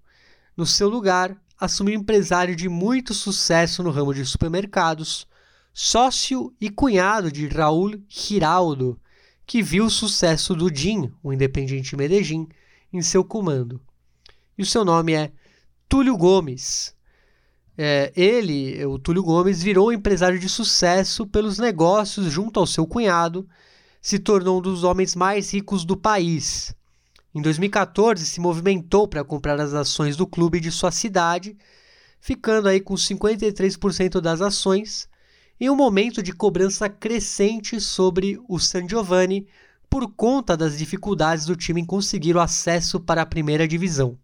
No 0.56 0.66
seu 0.66 0.90
lugar, 0.90 1.36
assumiu 1.62 1.94
empresário 1.94 2.56
de 2.56 2.68
muito 2.68 3.14
sucesso 3.14 3.84
no 3.84 3.92
ramo 3.92 4.16
de 4.16 4.26
supermercados, 4.26 5.28
sócio 5.72 6.52
e 6.60 6.72
cunhado 6.72 7.32
de 7.32 7.48
Raul 7.48 8.02
Giraldo, 8.10 9.00
que 9.46 9.62
viu 9.62 9.86
o 9.86 9.90
sucesso 9.90 10.56
do 10.56 10.72
DIN, 10.72 11.14
o 11.22 11.32
Independiente 11.32 11.96
Medellín, 11.96 12.50
em 12.92 13.04
seu 13.04 13.24
comando. 13.24 13.80
E 14.58 14.64
o 14.64 14.66
seu 14.66 14.84
nome 14.84 15.14
é 15.14 15.32
Túlio 15.88 16.18
Gomes. 16.18 16.96
É, 17.78 18.12
ele, 18.16 18.84
o 18.86 18.98
Túlio 18.98 19.22
Gomes, 19.22 19.62
virou 19.62 19.94
empresário 19.94 20.40
de 20.40 20.50
sucesso 20.50 21.28
pelos 21.28 21.60
negócios 21.60 22.26
junto 22.26 22.60
ao 22.60 22.66
seu 22.66 22.88
cunhado, 22.88 23.48
se 24.02 24.18
tornou 24.18 24.58
um 24.58 24.62
dos 24.62 24.84
homens 24.84 25.16
mais 25.16 25.54
ricos 25.54 25.86
do 25.86 25.96
país 25.96 26.76
em 27.34 27.42
2014, 27.42 28.26
se 28.26 28.42
movimentou 28.42 29.08
para 29.08 29.24
comprar 29.24 29.60
as 29.60 29.74
ações 29.74 30.18
do 30.18 30.28
clube 30.28 30.60
de 30.60 30.70
sua 30.70 30.92
cidade, 30.92 31.58
ficando 32.20 32.68
aí 32.68 32.82
com 32.82 32.94
53% 32.94 34.20
das 34.20 34.42
ações, 34.42 35.08
em 35.60 35.70
um 35.70 35.76
momento 35.76 36.22
de 36.22 36.34
cobrança 36.34 36.90
crescente 36.90 37.80
sobre 37.80 38.40
o 38.50 38.60
San 38.60 38.88
Giovanni 38.88 39.48
por 39.90 40.12
conta 40.12 40.58
das 40.58 40.78
dificuldades 40.78 41.46
do 41.46 41.56
time 41.56 41.82
em 41.82 41.86
conseguir 41.86 42.36
o 42.36 42.40
acesso 42.40 43.00
para 43.00 43.22
a 43.22 43.26
primeira 43.26 43.68
divisão. 43.68 44.18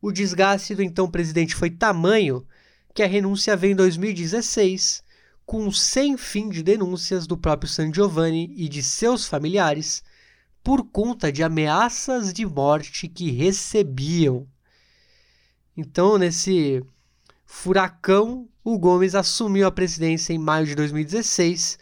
O 0.00 0.10
desgaste 0.10 0.74
do 0.74 0.82
então 0.82 1.10
presidente 1.10 1.54
foi 1.54 1.70
tamanho 1.70 2.46
que 2.94 3.02
a 3.02 3.06
renúncia 3.06 3.56
veio 3.56 3.72
em 3.72 3.76
2016, 3.76 5.02
com 5.44 5.70
sem 5.70 6.16
fim 6.16 6.48
de 6.48 6.62
denúncias 6.62 7.26
do 7.26 7.36
próprio 7.36 7.70
San 7.70 7.92
Giovanni 7.92 8.52
e 8.56 8.68
de 8.68 8.82
seus 8.82 9.26
familiares 9.26 10.02
por 10.66 10.82
conta 10.82 11.30
de 11.30 11.44
ameaças 11.44 12.32
de 12.32 12.44
morte 12.44 13.06
que 13.06 13.30
recebiam. 13.30 14.48
Então, 15.76 16.18
nesse 16.18 16.84
furacão, 17.44 18.48
o 18.64 18.76
Gomes 18.76 19.14
assumiu 19.14 19.64
a 19.68 19.70
presidência 19.70 20.32
em 20.32 20.38
maio 20.38 20.66
de 20.66 20.74
2016 20.74 21.78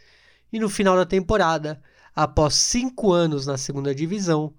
e 0.52 0.60
no 0.60 0.68
final 0.68 0.96
da 0.96 1.06
temporada, 1.06 1.82
após 2.14 2.56
cinco 2.56 3.10
anos 3.10 3.46
na 3.46 3.56
segunda 3.56 3.94
divisão, 3.94 4.52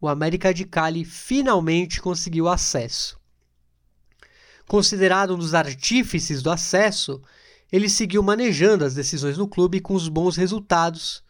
o 0.00 0.08
América 0.08 0.52
de 0.52 0.64
Cali 0.64 1.04
finalmente 1.04 2.02
conseguiu 2.02 2.48
acesso. 2.48 3.16
Considerado 4.66 5.36
um 5.36 5.38
dos 5.38 5.54
artífices 5.54 6.42
do 6.42 6.50
acesso, 6.50 7.22
ele 7.70 7.88
seguiu 7.88 8.24
manejando 8.24 8.84
as 8.84 8.94
decisões 8.94 9.38
no 9.38 9.46
clube 9.46 9.78
com 9.78 9.94
os 9.94 10.08
bons 10.08 10.36
resultados 10.36 11.22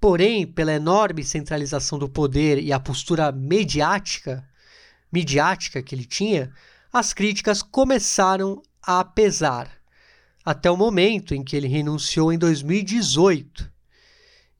Porém, 0.00 0.46
pela 0.46 0.72
enorme 0.72 1.22
centralização 1.22 1.98
do 1.98 2.08
poder 2.08 2.58
e 2.58 2.72
a 2.72 2.80
postura 2.80 3.30
mediática, 3.30 4.48
midiática 5.12 5.82
que 5.82 5.94
ele 5.94 6.04
tinha, 6.04 6.52
as 6.92 7.12
críticas 7.12 7.62
começaram 7.62 8.62
a 8.82 9.04
pesar, 9.04 9.70
até 10.44 10.70
o 10.70 10.76
momento 10.76 11.34
em 11.34 11.44
que 11.44 11.54
ele 11.54 11.68
renunciou 11.68 12.32
em 12.32 12.38
2018. 12.38 13.70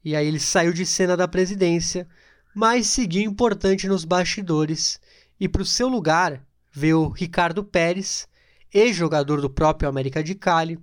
E 0.05 0.15
aí 0.15 0.27
ele 0.27 0.39
saiu 0.39 0.71
de 0.71 0.85
cena 0.85 1.17
da 1.17 1.27
presidência 1.27 2.07
mas 2.53 2.87
seguiu 2.87 3.23
importante 3.23 3.87
nos 3.87 4.03
bastidores 4.03 4.99
e 5.39 5.47
para 5.47 5.61
o 5.61 5.65
seu 5.65 5.87
lugar 5.87 6.45
veio 6.71 7.09
Ricardo 7.09 7.63
Pérez, 7.63 8.27
ex-jogador 8.73 9.41
do 9.41 9.49
próprio 9.49 9.89
América 9.89 10.23
de 10.23 10.35
Cali, 10.35 10.77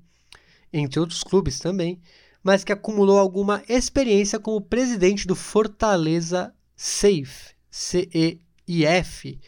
entre 0.72 1.00
outros 1.00 1.22
clubes 1.22 1.58
também, 1.58 2.00
mas 2.48 2.64
que 2.64 2.72
acumulou 2.72 3.18
alguma 3.18 3.62
experiência 3.68 4.40
como 4.40 4.58
presidente 4.58 5.26
do 5.26 5.34
Fortaleza 5.34 6.50
Safe, 6.74 7.54
CEIF, 7.70 9.38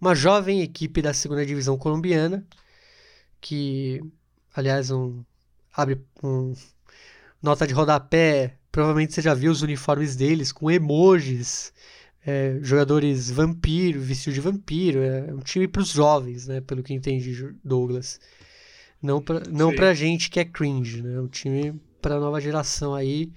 uma 0.00 0.12
jovem 0.12 0.60
equipe 0.60 1.00
da 1.00 1.14
segunda 1.14 1.46
divisão 1.46 1.78
colombiana, 1.78 2.44
que, 3.40 4.02
aliás, 4.52 4.90
um, 4.90 5.22
abre 5.72 6.04
um 6.20 6.52
nota 7.40 7.64
de 7.64 7.72
rodapé, 7.72 8.56
provavelmente 8.72 9.14
você 9.14 9.22
já 9.22 9.34
viu 9.34 9.52
os 9.52 9.62
uniformes 9.62 10.16
deles 10.16 10.50
com 10.50 10.68
emojis, 10.68 11.72
é, 12.26 12.58
jogadores 12.60 13.30
vampiro, 13.30 14.00
vestido 14.00 14.34
de 14.34 14.40
vampiro, 14.40 14.98
é 14.98 15.32
um 15.32 15.38
time 15.38 15.68
para 15.68 15.82
os 15.82 15.90
jovens, 15.90 16.48
né, 16.48 16.60
pelo 16.60 16.82
que 16.82 16.92
entendi, 16.92 17.54
Douglas. 17.62 18.18
Não 19.00 19.22
para 19.22 19.48
não 19.48 19.72
pra 19.72 19.94
gente 19.94 20.28
que 20.28 20.40
é 20.40 20.44
cringe, 20.44 21.02
né? 21.02 21.14
É 21.14 21.20
um 21.20 21.28
time 21.28 21.80
para 22.00 22.20
nova 22.20 22.40
geração 22.40 22.94
aí. 22.94 23.32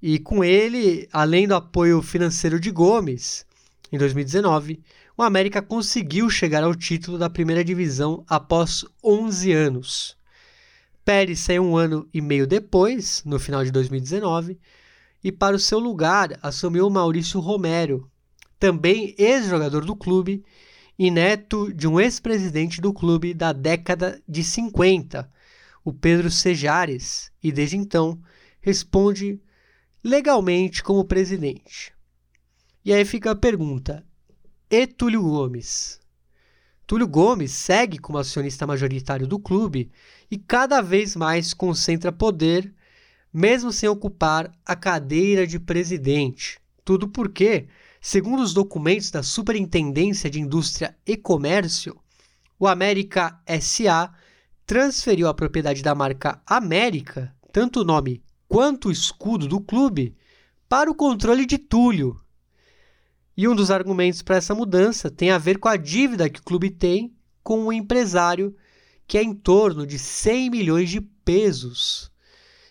E 0.00 0.18
com 0.18 0.44
ele, 0.44 1.08
além 1.12 1.48
do 1.48 1.54
apoio 1.54 2.00
financeiro 2.02 2.60
de 2.60 2.70
Gomes, 2.70 3.44
em 3.90 3.98
2019, 3.98 4.80
o 5.16 5.22
América 5.22 5.60
conseguiu 5.60 6.30
chegar 6.30 6.62
ao 6.62 6.74
título 6.74 7.18
da 7.18 7.28
primeira 7.28 7.64
divisão 7.64 8.24
após 8.28 8.84
11 9.02 9.52
anos. 9.52 10.16
Pérez 11.04 11.40
saiu 11.40 11.64
um 11.64 11.76
ano 11.76 12.08
e 12.12 12.20
meio 12.20 12.46
depois, 12.46 13.22
no 13.24 13.38
final 13.38 13.64
de 13.64 13.72
2019, 13.72 14.58
e 15.24 15.32
para 15.32 15.56
o 15.56 15.58
seu 15.58 15.78
lugar 15.78 16.38
assumiu 16.42 16.88
Maurício 16.88 17.40
Romero, 17.40 18.08
também 18.60 19.14
ex-jogador 19.18 19.84
do 19.84 19.96
clube 19.96 20.44
e 20.98 21.10
neto 21.10 21.72
de 21.72 21.88
um 21.88 21.98
ex-presidente 21.98 22.80
do 22.80 22.92
clube 22.92 23.32
da 23.32 23.52
década 23.52 24.20
de 24.28 24.44
50, 24.44 25.30
o 25.88 25.92
Pedro 25.92 26.30
Sejares, 26.30 27.32
e 27.42 27.50
desde 27.50 27.76
então 27.76 28.20
responde 28.60 29.40
legalmente 30.04 30.82
como 30.82 31.04
presidente. 31.04 31.94
E 32.84 32.92
aí 32.92 33.04
fica 33.04 33.30
a 33.30 33.36
pergunta: 33.36 34.04
e 34.70 34.86
Túlio 34.86 35.22
Gomes? 35.22 35.98
Túlio 36.86 37.08
Gomes 37.08 37.52
segue 37.52 37.98
como 37.98 38.18
acionista 38.18 38.66
majoritário 38.66 39.26
do 39.26 39.38
clube 39.38 39.90
e 40.30 40.36
cada 40.36 40.82
vez 40.82 41.16
mais 41.16 41.54
concentra 41.54 42.12
poder, 42.12 42.74
mesmo 43.32 43.72
sem 43.72 43.88
ocupar 43.88 44.52
a 44.66 44.76
cadeira 44.76 45.46
de 45.46 45.58
presidente. 45.58 46.58
Tudo 46.84 47.08
porque 47.08 47.68
Segundo 48.00 48.42
os 48.42 48.54
documentos 48.54 49.10
da 49.10 49.24
Superintendência 49.24 50.30
de 50.30 50.40
Indústria 50.40 50.96
e 51.04 51.16
Comércio, 51.16 51.98
o 52.58 52.68
América 52.68 53.40
SA 53.60 54.14
transferiu 54.68 55.28
a 55.28 55.34
propriedade 55.34 55.82
da 55.82 55.94
marca 55.94 56.42
América, 56.46 57.34
tanto 57.50 57.80
o 57.80 57.84
nome 57.84 58.22
quanto 58.46 58.88
o 58.88 58.92
escudo 58.92 59.48
do 59.48 59.62
clube, 59.62 60.14
para 60.68 60.90
o 60.90 60.94
controle 60.94 61.46
de 61.46 61.56
Túlio. 61.56 62.20
E 63.34 63.48
um 63.48 63.54
dos 63.54 63.70
argumentos 63.70 64.20
para 64.20 64.36
essa 64.36 64.54
mudança 64.54 65.10
tem 65.10 65.30
a 65.30 65.38
ver 65.38 65.58
com 65.58 65.68
a 65.68 65.76
dívida 65.76 66.28
que 66.28 66.40
o 66.40 66.42
clube 66.42 66.68
tem 66.68 67.16
com 67.42 67.64
o 67.64 67.72
empresário, 67.72 68.54
que 69.06 69.16
é 69.16 69.22
em 69.22 69.32
torno 69.32 69.86
de 69.86 69.98
100 69.98 70.50
milhões 70.50 70.90
de 70.90 71.00
pesos. 71.00 72.12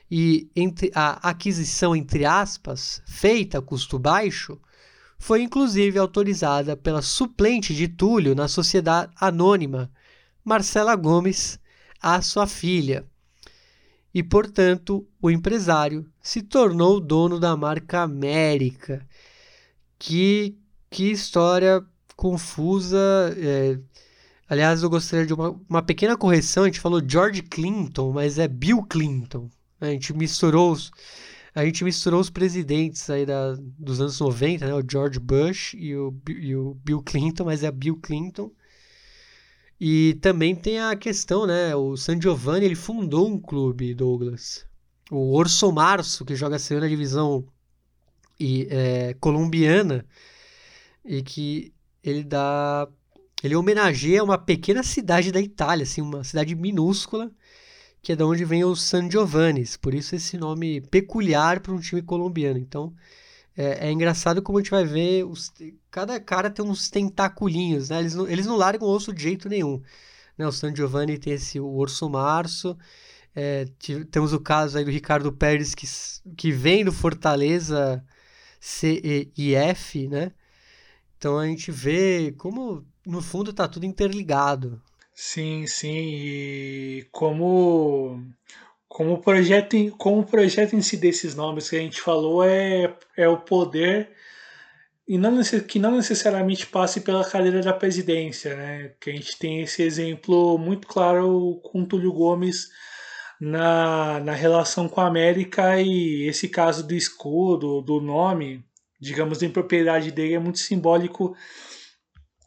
E 0.09 0.51
a 0.93 1.29
aquisição, 1.31 1.95
entre 1.95 2.25
aspas, 2.25 3.01
feita 3.07 3.57
a 3.57 3.61
custo 3.61 3.97
baixo, 3.97 4.61
foi 5.17 5.41
inclusive 5.41 5.97
autorizada 5.97 6.77
pela 6.77 7.01
suplente 7.01 7.73
de 7.73 7.87
Túlio 7.87 8.35
na 8.35 8.47
sociedade 8.47 9.11
anônima, 9.19 9.89
Marcela 10.45 10.95
Gomes, 10.95 11.59
a 12.01 12.21
sua 12.21 12.47
filha. 12.47 13.05
E, 14.13 14.23
portanto, 14.23 15.07
o 15.21 15.29
empresário 15.29 16.05
se 16.21 16.41
tornou 16.41 16.99
dono 16.99 17.39
da 17.39 17.55
marca 17.55 18.01
América. 18.01 19.05
Que, 19.99 20.57
que 20.89 21.11
história 21.11 21.83
confusa. 22.15 22.97
É... 23.37 23.79
Aliás, 24.49 24.81
eu 24.81 24.89
gostaria 24.89 25.25
de 25.25 25.33
uma, 25.33 25.59
uma 25.69 25.81
pequena 25.83 26.17
correção. 26.17 26.63
A 26.63 26.67
gente 26.67 26.79
falou 26.79 27.01
George 27.05 27.43
Clinton, 27.43 28.11
mas 28.11 28.39
é 28.39 28.47
Bill 28.47 28.83
Clinton. 28.83 29.49
A 29.79 29.87
gente 29.87 30.13
misturou 30.13 30.71
os 30.71 30.91
a 31.57 31.65
gente 31.65 31.83
misturou 31.83 32.19
os 32.19 32.29
presidentes 32.29 33.09
aí 33.09 33.25
da, 33.25 33.55
dos 33.79 33.99
anos 33.99 34.19
90, 34.19 34.67
né? 34.67 34.73
O 34.75 34.83
George 34.87 35.19
Bush 35.19 35.73
e 35.73 35.95
o, 35.95 36.15
e 36.29 36.55
o 36.55 36.75
Bill 36.75 37.01
Clinton, 37.01 37.45
mas 37.45 37.63
é 37.63 37.71
Bill 37.71 37.97
Clinton. 37.97 38.51
E 39.79 40.15
também 40.21 40.55
tem 40.55 40.79
a 40.79 40.95
questão, 40.95 41.45
né? 41.45 41.75
O 41.75 41.95
San 41.95 42.19
Giovanni, 42.19 42.65
ele 42.65 42.75
fundou 42.75 43.27
um 43.27 43.39
clube, 43.39 43.93
Douglas. 43.93 44.65
O 45.11 45.35
Orso 45.35 45.71
Março, 45.71 46.25
que 46.25 46.35
joga 46.35 46.55
a 46.55 46.59
segunda 46.59 46.89
divisão 46.89 47.45
e, 48.39 48.67
é, 48.69 49.13
colombiana, 49.15 50.05
e 51.05 51.21
que 51.21 51.73
ele 52.03 52.23
dá... 52.23 52.87
Ele 53.43 53.55
homenageia 53.55 54.23
uma 54.23 54.37
pequena 54.37 54.81
cidade 54.81 55.31
da 55.31 55.39
Itália, 55.39 55.83
assim, 55.83 56.01
uma 56.01 56.23
cidade 56.23 56.55
minúscula, 56.55 57.31
que 58.01 58.11
é 58.11 58.15
de 58.15 58.23
onde 58.23 58.45
vem 58.45 58.63
os 58.63 58.81
San 58.81 59.09
Giovannis, 59.11 59.77
por 59.77 59.93
isso 59.93 60.15
esse 60.15 60.37
nome 60.37 60.81
peculiar 60.81 61.59
para 61.59 61.73
um 61.73 61.79
time 61.79 62.01
colombiano. 62.01 62.57
Então 62.57 62.93
é, 63.55 63.87
é, 63.87 63.91
engraçado 63.91 64.41
como 64.41 64.57
a 64.57 64.61
gente 64.61 64.71
vai 64.71 64.85
ver, 64.85 65.25
os, 65.25 65.51
cada 65.97 66.19
cara 66.19 66.51
tem 66.51 66.63
uns 66.63 66.91
tentaculinhos, 66.91 67.89
né? 67.89 67.99
Eles 67.99 68.13
não, 68.13 68.27
eles 68.27 68.45
não 68.45 68.55
largam 68.55 68.87
o 68.87 68.91
osso 68.91 69.11
de 69.11 69.23
jeito 69.23 69.49
nenhum. 69.49 69.81
Né? 70.37 70.45
O 70.45 70.51
San 70.51 70.75
Giovanni 70.75 71.17
tem 71.17 71.33
esse 71.33 71.59
o 71.59 71.75
Orso 71.75 72.07
Março, 72.07 72.77
é, 73.35 73.65
temos 74.11 74.31
o 74.31 74.39
caso 74.39 74.77
aí 74.77 74.85
do 74.85 74.91
Ricardo 74.91 75.33
Pérez 75.33 75.73
que, 75.73 75.87
que 76.35 76.51
vem 76.51 76.85
do 76.85 76.91
Fortaleza 76.91 78.05
CEIF, 78.59 80.07
né? 80.07 80.31
Então 81.17 81.39
a 81.39 81.47
gente 81.47 81.71
vê 81.71 82.31
como 82.37 82.85
no 83.03 83.19
fundo 83.19 83.49
está 83.49 83.67
tudo 83.67 83.87
interligado. 83.87 84.79
Sim, 85.15 85.65
sim, 85.65 85.89
e 85.89 87.07
como 87.11 88.23
como 88.87 89.13
o 89.13 89.17
projeto 89.17 89.75
como 89.97 90.19
o 90.19 90.25
projeto 90.25 90.75
em 90.75 90.81
si 90.83 90.95
desses 90.95 91.33
nomes 91.33 91.67
que 91.67 91.75
a 91.75 91.79
gente 91.79 91.99
falou 91.99 92.43
é, 92.43 92.95
é 93.15 93.27
o 93.27 93.37
poder 93.37 94.15
e 95.07 95.17
não, 95.17 95.41
que 95.41 95.79
não 95.79 95.95
necessariamente 95.95 96.67
passe 96.67 97.01
pela 97.01 97.23
cadeira 97.23 97.61
da 97.61 97.73
presidência, 97.73 98.55
né? 98.55 98.93
Que 98.99 99.09
a 99.09 99.13
gente 99.13 99.39
tem 99.39 99.61
esse 99.61 99.81
exemplo 99.81 100.57
muito 100.57 100.85
claro 100.87 101.61
com 101.63 101.85
Túlio 101.85 102.11
Gomes 102.11 102.67
na, 103.39 104.19
na 104.19 104.33
relação 104.33 104.89
com 104.89 104.99
a 104.99 105.07
América 105.07 105.81
e 105.81 106.27
esse 106.27 106.49
caso 106.49 106.85
do 106.85 106.93
escudo, 106.93 107.81
do 107.81 108.01
nome, 108.01 108.65
digamos, 108.99 109.39
da 109.39 109.49
propriedade 109.49 110.11
dele 110.11 110.33
é 110.33 110.39
muito 110.39 110.59
simbólico 110.59 111.35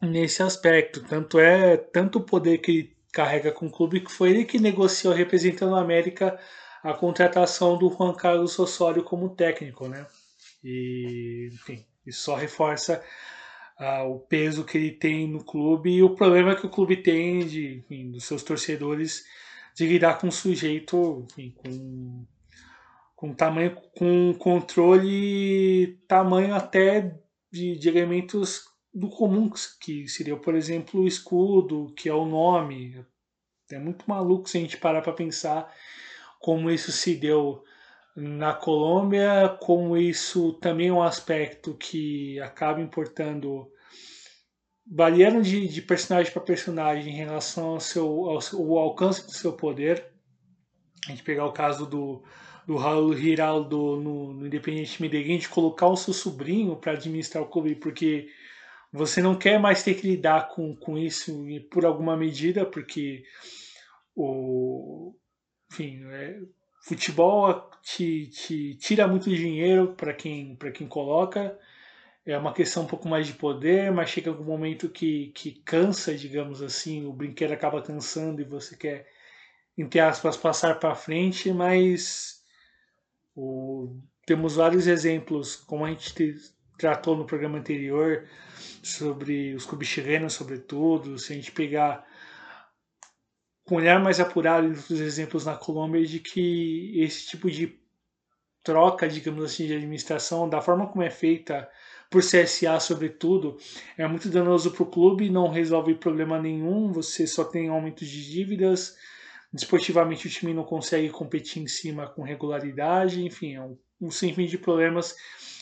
nesse 0.03 0.43
aspecto. 0.43 1.03
Tanto 1.05 1.39
é 1.39 1.79
tanto 1.79 2.19
o 2.19 2.25
poder 2.25 2.59
que 2.59 2.71
ele 2.71 2.97
carrega 3.13 3.53
com 3.53 3.67
o 3.67 3.73
clube 3.73 4.01
que 4.01 4.13
foi 4.13 4.31
ele 4.31 4.45
que 4.45 4.59
negociou 4.59 5.15
representando 5.15 5.75
a 5.77 5.81
América 5.81 6.39
a 6.83 6.93
contratação 6.95 7.79
do 7.79 7.91
Juan 7.91 8.15
Carlos 8.15 8.59
Osório 8.59 9.03
como 9.03 9.35
técnico, 9.35 9.89
né? 9.89 10.07
E 10.63 11.51
enfim, 11.53 11.85
isso 12.11 12.25
só 12.25 12.35
reforça 12.35 13.03
uh, 13.79 14.11
o 14.11 14.21
peso 14.21 14.65
que 14.65 14.77
ele 14.77 14.93
tem 14.93 15.27
no 15.27 15.43
clube 15.43 15.91
e 15.91 16.03
o 16.03 16.15
problema 16.15 16.55
que 16.55 16.67
o 16.67 16.71
clube 16.71 16.99
tem 16.99 17.47
de, 17.47 17.79
enfim, 17.79 18.11
dos 18.11 18.25
seus 18.25 18.43
torcedores 18.43 19.25
de 19.75 19.87
lidar 19.87 20.19
com 20.19 20.29
um 20.29 20.33
sujeito 20.33 21.27
enfim, 21.31 21.55
com 21.57 22.27
com 23.17 23.35
tamanho 23.35 23.77
com 23.97 24.33
controle 24.35 25.99
tamanho 26.09 26.55
até 26.55 27.19
de, 27.51 27.77
de 27.77 27.89
elementos 27.89 28.71
do 28.93 29.09
comum, 29.09 29.51
que 29.81 30.09
seria, 30.09 30.37
por 30.37 30.55
exemplo, 30.55 31.03
o 31.03 31.07
escudo, 31.07 31.93
que 31.97 32.09
é 32.09 32.15
o 32.15 32.27
nome. 32.27 33.05
É 33.71 33.79
muito 33.79 34.05
maluco 34.07 34.49
se 34.49 34.59
a 34.59 34.61
gente 34.61 34.77
parar 34.77 35.01
para 35.01 35.13
pensar 35.13 35.73
como 36.41 36.71
isso 36.71 36.91
se 36.91 37.15
deu 37.15 37.63
na 38.17 38.53
Colômbia, 38.53 39.57
como 39.61 39.97
isso 39.97 40.55
também 40.55 40.89
é 40.89 40.93
um 40.93 41.03
aspecto 41.03 41.75
que 41.75 42.41
acaba 42.41 42.81
importando, 42.81 43.71
variando 44.87 45.43
de, 45.43 45.69
de 45.69 45.83
personagem 45.83 46.33
para 46.33 46.43
personagem 46.43 47.13
em 47.13 47.17
relação 47.17 47.71
ao, 47.71 47.81
seu, 47.81 48.07
ao, 48.07 48.39
ao 48.39 48.79
alcance 48.79 49.25
do 49.25 49.33
seu 49.33 49.53
poder. 49.53 50.13
A 51.07 51.11
gente 51.11 51.23
pegar 51.23 51.47
o 51.47 51.53
caso 51.53 51.87
do, 51.87 52.23
do 52.67 52.77
Raul 52.77 53.17
Giraldo 53.17 53.97
no, 53.97 54.35
no 54.35 54.47
Independiente 54.47 55.01
Medellín, 55.01 55.39
de 55.39 55.49
colocar 55.49 55.87
o 55.87 55.97
seu 55.97 56.13
sobrinho 56.13 56.77
para 56.77 56.93
administrar 56.93 57.43
o 57.43 57.49
clube, 57.49 57.75
porque 57.77 58.29
você 58.93 59.23
não 59.23 59.37
quer 59.37 59.59
mais 59.59 59.83
ter 59.83 59.95
que 59.95 60.07
lidar 60.07 60.49
com, 60.49 60.75
com 60.77 60.99
isso 60.99 61.45
por 61.71 61.87
alguma 61.87 62.17
medida, 62.17 62.67
porque 62.67 63.23
o 64.15 65.15
enfim, 65.73 66.05
é, 66.11 66.41
futebol 66.81 67.71
te, 67.83 68.27
te 68.29 68.75
tira 68.77 69.07
muito 69.07 69.29
dinheiro 69.31 69.95
para 69.97 70.13
quem, 70.13 70.57
quem 70.75 70.89
coloca. 70.89 71.59
É 72.25 72.37
uma 72.37 72.53
questão 72.53 72.83
um 72.85 72.87
pouco 72.87 73.09
mais 73.09 73.27
de 73.27 73.33
poder, 73.33 73.91
mas 73.91 74.11
chega 74.11 74.31
algum 74.31 74.45
momento 74.45 74.89
que, 74.89 75.33
que 75.35 75.53
cansa, 75.65 76.15
digamos 76.15 76.63
assim, 76.63 77.07
o 77.07 77.13
brinquedo 77.13 77.53
acaba 77.53 77.83
cansando 77.83 78.41
e 78.41 78.45
você 78.45 78.77
quer, 78.77 79.09
entre 79.77 80.01
aspas, 80.01 80.37
passar 80.37 80.79
para 80.79 80.95
frente, 80.95 81.53
mas 81.53 82.43
o, 83.35 83.97
temos 84.27 84.57
vários 84.57 84.87
exemplos, 84.87 85.57
como 85.57 85.85
a 85.85 85.91
gente 85.91 86.15
te, 86.15 86.35
tratou 86.79 87.17
no 87.17 87.25
programa 87.25 87.59
anterior, 87.59 88.29
sobre 88.83 89.55
os 89.55 89.67
clubes 89.67 89.89
chilenos, 89.89 90.35
sobretudo, 90.35 91.19
se 91.19 91.33
a 91.33 91.37
gente 91.37 91.53
pegar 91.53 92.07
com 93.71 93.77
um 93.77 93.79
olhar 93.79 94.03
mais 94.03 94.19
apurado 94.19 94.69
dos 94.69 95.01
exemplos 95.01 95.45
na 95.45 95.55
Colômbia 95.55 96.05
de 96.05 96.19
que 96.19 96.93
esse 97.01 97.29
tipo 97.29 97.49
de 97.49 97.79
troca, 98.65 99.09
digamos 99.09 99.45
assim, 99.45 99.65
de 99.65 99.75
administração, 99.75 100.49
da 100.49 100.61
forma 100.61 100.89
como 100.89 101.05
é 101.05 101.09
feita 101.09 101.71
por 102.11 102.21
CSA, 102.21 102.81
sobretudo, 102.81 103.57
é 103.97 104.05
muito 104.09 104.29
danoso 104.29 104.73
para 104.73 104.83
o 104.83 104.91
clube, 104.91 105.31
não 105.31 105.49
resolve 105.49 105.95
problema 105.95 106.37
nenhum, 106.37 106.91
você 106.91 107.29
só 107.29 107.45
tem 107.45 107.69
aumento 107.69 108.05
de 108.05 108.29
dívidas, 108.29 108.97
desportivamente 109.53 110.27
o 110.27 110.31
time 110.31 110.53
não 110.53 110.65
consegue 110.65 111.09
competir 111.09 111.63
em 111.63 111.69
cima 111.69 112.09
com 112.09 112.23
regularidade, 112.23 113.25
enfim, 113.25 113.55
é 113.55 113.63
um, 113.63 113.79
um 114.01 114.11
sinfim 114.11 114.47
de 114.47 114.59
problemas 114.59 115.15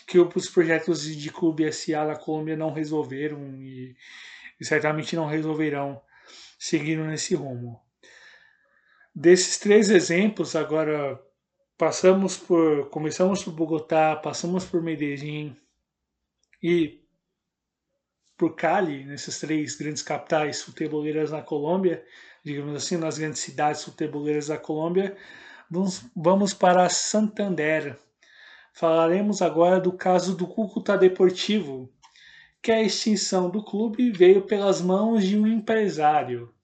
que 0.07 0.19
os 0.19 0.49
projetos 0.49 1.05
de 1.05 1.31
clube 1.31 1.71
SA 1.71 2.07
na 2.07 2.17
Colômbia 2.17 2.57
não 2.57 2.73
resolveram 2.73 3.61
e, 3.61 3.95
e 4.59 4.65
certamente 4.65 5.15
não 5.15 5.27
resolverão 5.27 6.01
seguindo 6.59 7.05
nesse 7.05 7.35
rumo. 7.35 7.87
Desses 9.21 9.59
três 9.59 9.91
exemplos, 9.91 10.55
agora 10.55 11.21
passamos 11.77 12.37
por 12.37 12.89
começamos 12.89 13.43
por 13.43 13.53
Bogotá, 13.53 14.15
passamos 14.15 14.65
por 14.65 14.81
Medellín 14.81 15.57
e 16.63 17.03
por 18.37 18.55
Cali, 18.55 19.05
nessas 19.05 19.41
três 19.41 19.75
grandes 19.75 20.05
capitais 20.05 20.63
futeboleiras 20.63 21.33
na 21.33 21.43
Colômbia, 21.43 22.05
digamos 22.45 22.77
assim, 22.77 22.97
nas 22.97 23.19
grandes 23.19 23.41
cidades 23.41 23.83
futeboleiras 23.83 24.47
da 24.47 24.57
Colômbia, 24.57 25.17
vamos, 25.69 26.05
vamos 26.15 26.55
para 26.55 26.89
Santander, 26.89 27.99
Falaremos 28.73 29.43
agora 29.43 29.81
do 29.81 29.91
caso 29.91 30.37
do 30.37 30.47
Cúcuta 30.47 30.97
Deportivo, 30.97 31.93
que 32.63 32.71
a 32.71 32.81
extinção 32.81 33.51
do 33.51 33.65
clube 33.65 34.13
veio 34.13 34.43
pelas 34.43 34.81
mãos 34.81 35.25
de 35.25 35.37
um 35.37 35.45
empresário. 35.45 36.55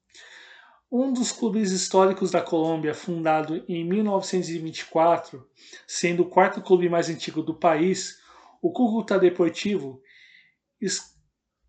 Um 0.97 1.13
dos 1.13 1.33
clubes 1.33 1.73
históricos 1.73 2.31
da 2.31 2.41
Colômbia, 2.41 2.95
fundado 2.95 3.65
em 3.67 3.85
1924, 3.85 5.45
sendo 5.89 6.23
o 6.23 6.27
quarto 6.27 6.63
clube 6.63 6.89
mais 6.89 7.09
antigo 7.09 7.43
do 7.43 7.53
país, 7.53 8.21
o 8.63 8.71
Cúcuta 8.71 9.19
Deportivo 9.19 10.01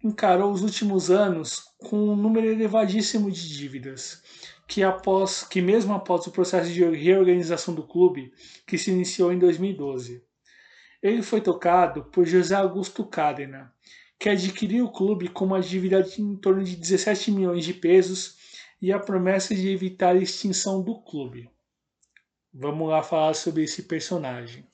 encarou 0.03 0.51
os 0.51 0.61
últimos 0.61 1.09
anos 1.09 1.63
com 1.79 1.97
um 2.11 2.15
número 2.15 2.45
elevadíssimo 2.45 3.31
de 3.31 3.49
dívidas, 3.49 4.21
que, 4.67 4.83
após, 4.83 5.43
que 5.43 5.59
mesmo 5.59 5.95
após 5.95 6.27
o 6.27 6.31
processo 6.31 6.71
de 6.71 6.85
reorganização 6.85 7.73
do 7.73 7.81
clube, 7.81 8.31
que 8.67 8.77
se 8.77 8.91
iniciou 8.91 9.33
em 9.33 9.39
2012. 9.39 10.23
Ele 11.01 11.23
foi 11.23 11.41
tocado 11.41 12.03
por 12.11 12.27
José 12.27 12.53
Augusto 12.53 13.03
Cadena, 13.03 13.73
que 14.19 14.29
adquiriu 14.29 14.85
o 14.85 14.91
clube 14.91 15.29
com 15.29 15.45
uma 15.45 15.61
dívida 15.61 16.07
em 16.19 16.35
torno 16.35 16.63
de 16.63 16.75
17 16.75 17.31
milhões 17.31 17.65
de 17.65 17.73
pesos 17.73 18.44
e 18.81 18.91
a 18.91 18.99
promessa 18.99 19.55
de 19.55 19.69
evitar 19.69 20.15
a 20.15 20.19
extinção 20.19 20.81
do 20.81 21.01
clube. 21.01 21.49
Vamos 22.53 22.89
lá 22.89 23.01
falar 23.01 23.33
sobre 23.33 23.63
esse 23.63 23.83
personagem. 23.83 24.65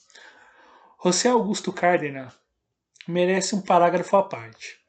José 1.03 1.29
Augusto 1.29 1.71
Cárdenas 1.71 2.33
merece 3.07 3.55
um 3.55 3.61
parágrafo 3.61 4.15
à 4.17 4.23
parte. 4.23 4.79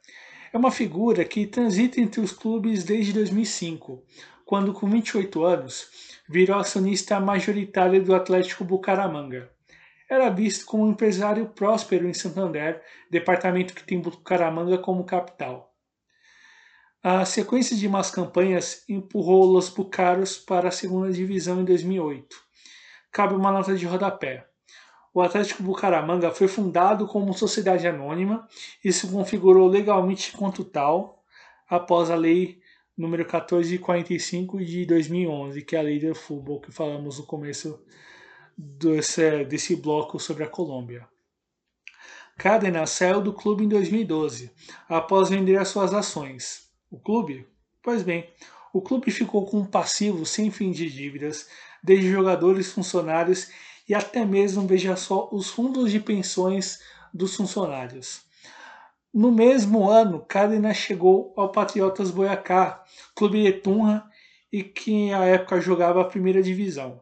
É 0.52 0.58
uma 0.58 0.70
figura 0.70 1.24
que 1.24 1.46
transita 1.46 2.00
entre 2.00 2.20
os 2.20 2.32
clubes 2.32 2.84
desde 2.84 3.12
2005, 3.12 4.04
quando, 4.44 4.72
com 4.72 4.88
28 4.88 5.42
anos, 5.44 5.88
virou 6.28 6.58
acionista 6.58 7.18
majoritário 7.18 8.04
do 8.04 8.14
Atlético 8.14 8.64
Bucaramanga 8.64 9.50
era 10.12 10.28
visto 10.28 10.66
como 10.66 10.84
um 10.84 10.90
empresário 10.90 11.48
próspero 11.48 12.06
em 12.06 12.12
Santander, 12.12 12.82
departamento 13.10 13.72
que 13.72 13.82
tem 13.82 13.98
Bucaramanga 13.98 14.76
como 14.76 15.04
capital. 15.04 15.71
A 17.04 17.24
sequência 17.24 17.76
de 17.76 17.88
más 17.88 18.12
campanhas 18.12 18.84
empurrou 18.88 19.44
Los 19.44 19.68
Bucaros 19.68 20.38
para 20.38 20.68
a 20.68 20.70
segunda 20.70 21.12
divisão 21.12 21.60
em 21.60 21.64
2008. 21.64 22.36
Cabe 23.10 23.34
uma 23.34 23.50
nota 23.50 23.74
de 23.74 23.84
rodapé. 23.84 24.46
O 25.12 25.20
Atlético 25.20 25.64
Bucaramanga 25.64 26.30
foi 26.30 26.46
fundado 26.46 27.08
como 27.08 27.34
sociedade 27.34 27.88
anônima 27.88 28.46
e 28.84 28.92
se 28.92 29.08
configurou 29.08 29.66
legalmente 29.66 30.30
enquanto 30.32 30.62
tal 30.62 31.24
após 31.68 32.08
a 32.08 32.14
lei 32.14 32.60
número 32.96 33.24
1445 33.24 34.64
de 34.64 34.86
2011, 34.86 35.60
que 35.62 35.74
é 35.74 35.80
a 35.80 35.82
lei 35.82 35.98
do 35.98 36.14
futebol 36.14 36.60
que 36.60 36.70
falamos 36.70 37.18
no 37.18 37.26
começo 37.26 37.82
desse, 38.56 39.44
desse 39.46 39.74
bloco 39.74 40.20
sobre 40.20 40.44
a 40.44 40.48
Colômbia. 40.48 41.08
Cárdenas 42.38 42.90
saiu 42.90 43.20
do 43.20 43.32
clube 43.32 43.64
em 43.64 43.68
2012, 43.68 44.52
após 44.88 45.30
vender 45.30 45.56
as 45.56 45.66
suas 45.66 45.92
ações. 45.92 46.61
O 46.92 46.98
clube? 46.98 47.48
Pois 47.82 48.02
bem, 48.02 48.28
o 48.70 48.82
clube 48.82 49.10
ficou 49.10 49.46
com 49.46 49.60
um 49.60 49.64
passivo 49.64 50.26
sem 50.26 50.50
fim 50.50 50.70
de 50.70 50.90
dívidas, 50.90 51.48
desde 51.82 52.10
jogadores, 52.10 52.70
funcionários 52.70 53.50
e 53.88 53.94
até 53.94 54.26
mesmo, 54.26 54.66
veja 54.66 54.94
só, 54.94 55.26
os 55.32 55.48
fundos 55.48 55.90
de 55.90 55.98
pensões 55.98 56.80
dos 57.12 57.34
funcionários. 57.34 58.26
No 59.12 59.32
mesmo 59.32 59.88
ano, 59.88 60.20
Cárdenas 60.20 60.76
chegou 60.76 61.32
ao 61.34 61.50
Patriotas 61.50 62.10
Boyacá, 62.10 62.84
clube 63.16 63.42
de 63.42 63.62
e 64.52 64.62
que 64.62 65.10
à 65.14 65.24
época 65.24 65.62
jogava 65.62 66.02
a 66.02 66.04
primeira 66.04 66.42
divisão. 66.42 67.00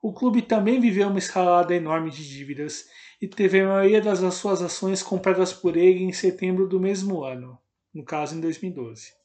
O 0.00 0.10
clube 0.10 0.40
também 0.40 0.80
viveu 0.80 1.06
uma 1.06 1.18
escalada 1.18 1.74
enorme 1.74 2.10
de 2.10 2.26
dívidas 2.26 2.86
e 3.20 3.28
teve 3.28 3.60
a 3.60 3.68
maioria 3.68 4.00
das 4.00 4.20
suas 4.36 4.62
ações 4.62 5.02
compradas 5.02 5.52
por 5.52 5.76
ele 5.76 6.02
em 6.02 6.14
setembro 6.14 6.66
do 6.66 6.80
mesmo 6.80 7.22
ano, 7.22 7.58
no 7.92 8.02
caso 8.02 8.34
em 8.34 8.40
2012. 8.40 9.17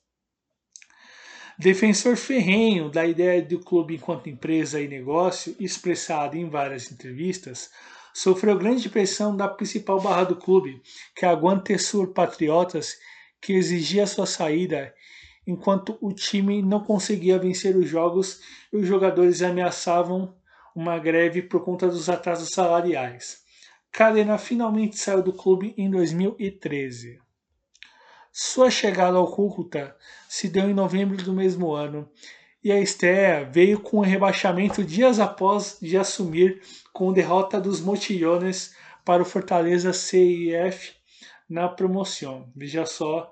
Defensor 1.64 2.18
ferrenho 2.18 2.90
da 2.90 3.06
ideia 3.06 3.42
do 3.42 3.58
clube 3.58 3.96
enquanto 3.96 4.28
empresa 4.28 4.82
e 4.82 4.88
negócio, 4.90 5.56
expressado 5.58 6.36
em 6.36 6.50
várias 6.50 6.92
entrevistas, 6.92 7.72
sofreu 8.14 8.58
grande 8.58 8.90
pressão 8.90 9.34
da 9.34 9.48
principal 9.48 10.02
barra 10.02 10.26
do 10.26 10.36
clube, 10.36 10.82
que 11.16 11.24
é 11.24 11.30
a 11.30 11.34
Guantesur 11.34 12.08
Patriotas, 12.08 12.98
que 13.42 13.54
exigia 13.54 14.06
sua 14.06 14.26
saída 14.26 14.94
enquanto 15.48 15.98
o 16.02 16.12
time 16.12 16.62
não 16.62 16.84
conseguia 16.84 17.40
vencer 17.40 17.78
os 17.78 17.88
jogos 17.88 18.42
e 18.74 18.76
os 18.76 18.86
jogadores 18.86 19.42
ameaçavam 19.42 20.36
uma 20.76 21.00
greve 21.00 21.42
por 21.42 21.64
conta 21.64 21.88
dos 21.88 22.10
atrasos 22.10 22.50
salariais. 22.50 23.38
Cadena 23.90 24.38
finalmente 24.38 25.00
saiu 25.00 25.24
do 25.24 25.32
clube 25.32 25.74
em 25.78 25.90
2013. 25.90 27.23
Sua 28.36 28.72
chegada 28.72 29.16
ao 29.16 29.32
Cúcuta 29.32 29.96
se 30.28 30.50
deu 30.50 30.68
em 30.68 30.74
novembro 30.74 31.16
do 31.18 31.32
mesmo 31.32 31.72
ano 31.72 32.10
e 32.64 32.72
a 32.72 32.80
estreia 32.82 33.46
veio 33.46 33.80
com 33.80 33.98
o 33.98 34.02
rebaixamento 34.02 34.84
dias 34.84 35.20
após 35.20 35.78
de 35.80 35.96
assumir 35.96 36.60
com 36.92 37.14
derrota 37.14 37.62
dos 37.62 37.80
Motillones 37.80 38.76
para 39.06 39.22
o 39.22 39.26
Fortaleza 39.26 39.94
CIF 39.94 40.94
na 41.48 41.70
promoção. 41.70 42.52
Veja 42.56 42.88
só 42.88 43.30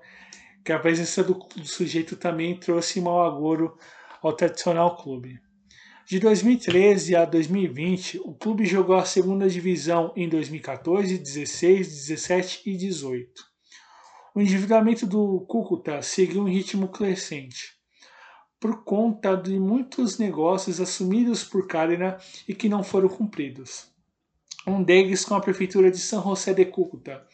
que 0.64 0.70
a 0.70 0.78
presença 0.78 1.24
do, 1.24 1.34
do 1.34 1.66
sujeito 1.66 2.14
também 2.14 2.56
trouxe 2.56 3.00
mau 3.00 3.24
agouro 3.24 3.76
ao 4.22 4.32
tradicional 4.32 4.96
clube. 4.96 5.40
De 6.06 6.20
2013 6.20 7.16
a 7.16 7.24
2020, 7.24 8.20
o 8.20 8.34
clube 8.34 8.64
jogou 8.64 8.94
a 8.94 9.04
segunda 9.04 9.48
divisão 9.48 10.12
em 10.14 10.28
2014, 10.28 11.18
16, 11.18 11.88
17 11.88 12.62
e 12.66 12.76
18. 12.76 13.51
O 14.34 14.40
endividamento 14.40 15.06
do 15.06 15.40
Cúcuta 15.40 16.00
seguiu 16.00 16.40
um 16.40 16.48
ritmo 16.48 16.88
crescente, 16.88 17.74
por 18.58 18.82
conta 18.82 19.36
de 19.36 19.60
muitos 19.60 20.16
negócios 20.16 20.80
assumidos 20.80 21.44
por 21.44 21.66
Cárena 21.66 22.16
e 22.48 22.54
que 22.54 22.66
não 22.66 22.82
foram 22.82 23.10
cumpridos. 23.10 23.92
Um 24.66 24.82
deles 24.82 25.22
com 25.22 25.34
a 25.34 25.40
prefeitura 25.40 25.90
de 25.90 25.98
São 25.98 26.22
José 26.22 26.54
de 26.54 26.64
Cúcuta, 26.64 27.26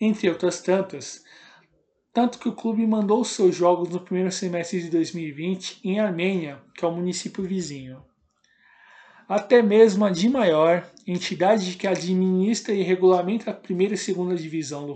entre 0.00 0.28
outras 0.28 0.60
tantas, 0.60 1.24
tanto 2.12 2.38
que 2.38 2.48
o 2.48 2.54
clube 2.54 2.86
mandou 2.86 3.24
seus 3.24 3.56
jogos 3.56 3.88
no 3.88 3.98
primeiro 3.98 4.30
semestre 4.30 4.80
de 4.80 4.88
2020 4.88 5.80
em 5.82 5.98
Armênia, 5.98 6.62
que 6.76 6.84
é 6.84 6.88
o 6.88 6.92
município 6.92 7.42
vizinho. 7.42 8.04
Até 9.28 9.60
mesmo 9.60 10.04
a 10.04 10.10
de 10.10 10.28
maior, 10.28 10.88
entidade 11.04 11.74
que 11.74 11.88
administra 11.88 12.72
e 12.72 12.82
regulamenta 12.82 13.50
a 13.50 13.54
primeira 13.54 13.94
e 13.94 13.98
segunda 13.98 14.36
divisão 14.36 14.86
do 14.86 14.94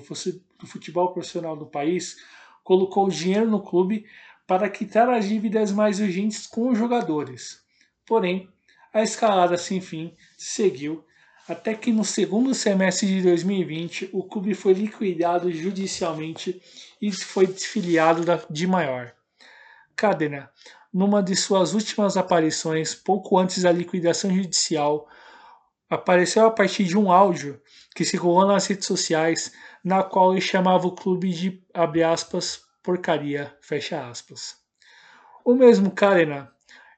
futebol 0.66 1.12
profissional 1.12 1.56
do 1.56 1.66
país, 1.66 2.16
colocou 2.62 3.08
dinheiro 3.08 3.48
no 3.48 3.62
clube 3.62 4.06
para 4.46 4.68
quitar 4.68 5.08
as 5.08 5.28
dívidas 5.28 5.72
mais 5.72 6.00
urgentes 6.00 6.46
com 6.46 6.70
os 6.70 6.78
jogadores. 6.78 7.62
Porém, 8.06 8.48
a 8.92 9.02
escalada 9.02 9.56
sem 9.56 9.80
fim 9.80 10.14
seguiu 10.36 11.04
até 11.48 11.74
que 11.74 11.92
no 11.92 12.04
segundo 12.04 12.54
semestre 12.54 13.08
de 13.08 13.22
2020 13.22 14.10
o 14.12 14.22
clube 14.22 14.54
foi 14.54 14.72
liquidado 14.72 15.50
judicialmente 15.52 16.60
e 17.00 17.10
foi 17.12 17.46
desfiliado 17.46 18.22
de 18.48 18.66
maior. 18.66 19.12
Cadena, 19.96 20.50
numa 20.92 21.22
de 21.22 21.34
suas 21.34 21.74
últimas 21.74 22.16
aparições, 22.16 22.94
pouco 22.94 23.38
antes 23.38 23.62
da 23.62 23.72
liquidação 23.72 24.34
judicial, 24.34 25.08
apareceu 25.88 26.46
a 26.46 26.50
partir 26.50 26.84
de 26.84 26.96
um 26.96 27.10
áudio 27.10 27.60
que 27.94 28.04
circulou 28.04 28.46
nas 28.46 28.66
redes 28.66 28.86
sociais, 28.86 29.52
na 29.84 30.02
qual 30.02 30.32
ele 30.32 30.40
chamava 30.40 30.86
o 30.86 30.94
clube 30.94 31.30
de, 31.30 31.62
abre 31.72 32.02
aspas, 32.02 32.62
porcaria, 32.82 33.54
fecha 33.60 34.06
aspas. 34.08 34.56
O 35.44 35.54
mesmo 35.54 35.90
Cadena, 35.90 36.50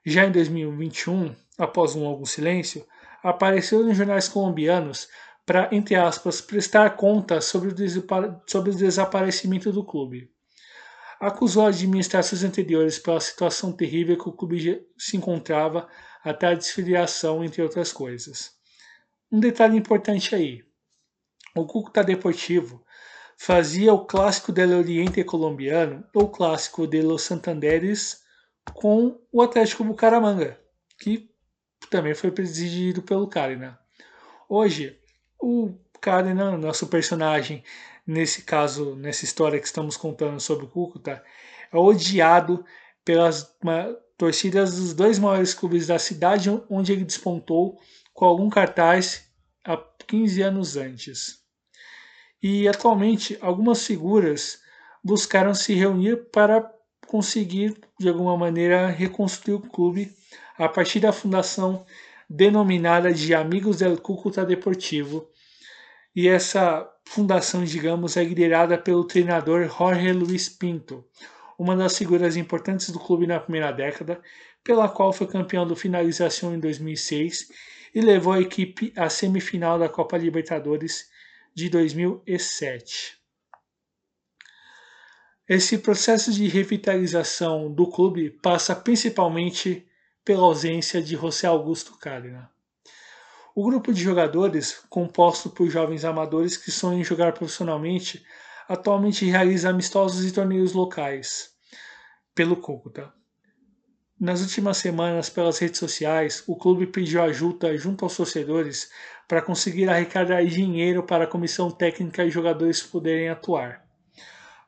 já 0.04 0.24
em 0.24 0.32
2021, 0.32 1.34
após 1.58 1.94
um 1.94 2.02
longo 2.02 2.26
silêncio, 2.26 2.84
apareceu 3.22 3.84
nos 3.84 3.96
jornais 3.96 4.28
colombianos 4.28 5.08
para, 5.46 5.68
entre 5.72 5.94
aspas, 5.94 6.40
prestar 6.40 6.90
conta 6.96 7.40
sobre 7.40 7.70
o, 7.70 8.42
sobre 8.46 8.70
o 8.70 8.74
desaparecimento 8.74 9.72
do 9.72 9.84
clube. 9.84 10.30
Acusou 11.20 11.66
administrações 11.66 12.42
anteriores 12.42 12.98
pela 12.98 13.20
situação 13.20 13.72
terrível 13.72 14.18
que 14.18 14.28
o 14.28 14.32
clube 14.32 14.84
se 14.98 15.16
encontrava 15.16 15.88
até 16.24 16.48
a 16.48 16.54
desfiliação, 16.54 17.44
entre 17.44 17.62
outras 17.62 17.92
coisas. 17.92 18.52
Um 19.30 19.38
detalhe 19.38 19.76
importante 19.76 20.34
aí: 20.34 20.64
o 21.54 21.66
Cúcuta 21.66 22.02
Deportivo 22.02 22.84
fazia 23.36 23.92
o 23.92 24.04
clássico 24.04 24.52
del 24.52 24.78
Oriente 24.78 25.22
colombiano, 25.24 26.04
ou 26.14 26.28
clássico 26.30 26.86
de 26.86 27.02
los 27.02 27.22
Santanderes, 27.22 28.22
com 28.72 29.20
o 29.32 29.42
Atlético 29.42 29.84
Bucaramanga, 29.84 30.58
que 30.98 31.28
também 31.90 32.14
foi 32.14 32.30
presidido 32.30 33.02
pelo 33.02 33.26
Karina. 33.26 33.78
Hoje, 34.48 34.98
o 35.40 35.74
Karina, 36.00 36.56
nosso 36.56 36.86
personagem, 36.86 37.64
nesse 38.06 38.42
caso, 38.42 38.94
nessa 38.94 39.24
história 39.24 39.58
que 39.58 39.66
estamos 39.66 39.96
contando 39.96 40.38
sobre 40.38 40.66
o 40.66 40.68
Cúcuta, 40.68 41.22
é 41.72 41.76
odiado 41.76 42.64
pelas 43.04 43.56
torcidas 44.16 44.76
dos 44.76 44.94
dois 44.94 45.18
maiores 45.18 45.52
clubes 45.52 45.88
da 45.88 45.98
cidade, 45.98 46.48
onde 46.70 46.92
ele 46.92 47.04
despontou 47.04 47.80
com 48.14 48.24
algum 48.24 48.48
cartaz 48.48 49.28
há 49.64 49.76
15 50.06 50.42
anos 50.42 50.76
antes. 50.76 51.41
E 52.42 52.66
atualmente, 52.66 53.38
algumas 53.40 53.86
figuras 53.86 54.60
buscaram 55.02 55.54
se 55.54 55.74
reunir 55.74 56.28
para 56.32 56.68
conseguir, 57.06 57.78
de 58.00 58.08
alguma 58.08 58.36
maneira, 58.36 58.88
reconstruir 58.88 59.54
o 59.54 59.60
clube 59.60 60.12
a 60.58 60.68
partir 60.68 60.98
da 60.98 61.12
fundação 61.12 61.86
denominada 62.28 63.12
de 63.12 63.34
Amigos 63.34 63.78
del 63.78 63.96
Cúcuta 63.96 64.44
Deportivo. 64.44 65.28
E 66.16 66.26
essa 66.26 66.88
fundação, 67.04 67.62
digamos, 67.64 68.16
é 68.16 68.24
liderada 68.24 68.76
pelo 68.76 69.04
treinador 69.04 69.68
Jorge 69.68 70.12
Luiz 70.12 70.48
Pinto, 70.48 71.04
uma 71.58 71.76
das 71.76 71.96
figuras 71.96 72.36
importantes 72.36 72.90
do 72.90 72.98
clube 72.98 73.26
na 73.26 73.38
primeira 73.38 73.70
década, 73.70 74.20
pela 74.64 74.88
qual 74.88 75.12
foi 75.12 75.26
campeão 75.26 75.66
do 75.66 75.76
Finalização 75.76 76.54
em 76.54 76.58
2006 76.58 77.48
e 77.94 78.00
levou 78.00 78.32
a 78.32 78.40
equipe 78.40 78.92
à 78.96 79.08
semifinal 79.08 79.78
da 79.78 79.88
Copa 79.88 80.16
Libertadores 80.16 81.11
de 81.54 81.68
2007. 81.68 83.18
Esse 85.48 85.78
processo 85.78 86.32
de 86.32 86.48
revitalização 86.48 87.70
do 87.72 87.86
clube 87.86 88.30
passa 88.30 88.74
principalmente 88.74 89.86
pela 90.24 90.42
ausência 90.42 91.02
de 91.02 91.16
José 91.16 91.46
Augusto 91.46 91.98
Cárdenas. 91.98 92.46
O 93.54 93.64
grupo 93.64 93.92
de 93.92 94.02
jogadores, 94.02 94.82
composto 94.88 95.50
por 95.50 95.68
jovens 95.68 96.04
amadores 96.04 96.56
que 96.56 96.70
sonham 96.70 97.00
em 97.00 97.04
jogar 97.04 97.32
profissionalmente, 97.32 98.24
atualmente 98.66 99.26
realiza 99.26 99.68
amistosos 99.68 100.24
e 100.24 100.32
torneios 100.32 100.72
locais 100.72 101.52
pelo 102.34 102.56
Cúcuta. 102.56 103.12
Nas 104.20 104.40
últimas 104.40 104.76
semanas, 104.76 105.28
pelas 105.28 105.58
redes 105.58 105.78
sociais, 105.78 106.44
o 106.46 106.54
clube 106.54 106.86
pediu 106.86 107.22
ajuda 107.22 107.76
junto 107.76 108.04
aos 108.04 108.16
torcedores 108.16 108.90
para 109.26 109.42
conseguir 109.42 109.88
arrecadar 109.88 110.44
dinheiro 110.44 111.02
para 111.02 111.24
a 111.24 111.26
comissão 111.26 111.70
técnica 111.70 112.24
e 112.24 112.30
jogadores 112.30 112.82
poderem 112.82 113.28
atuar. 113.28 113.84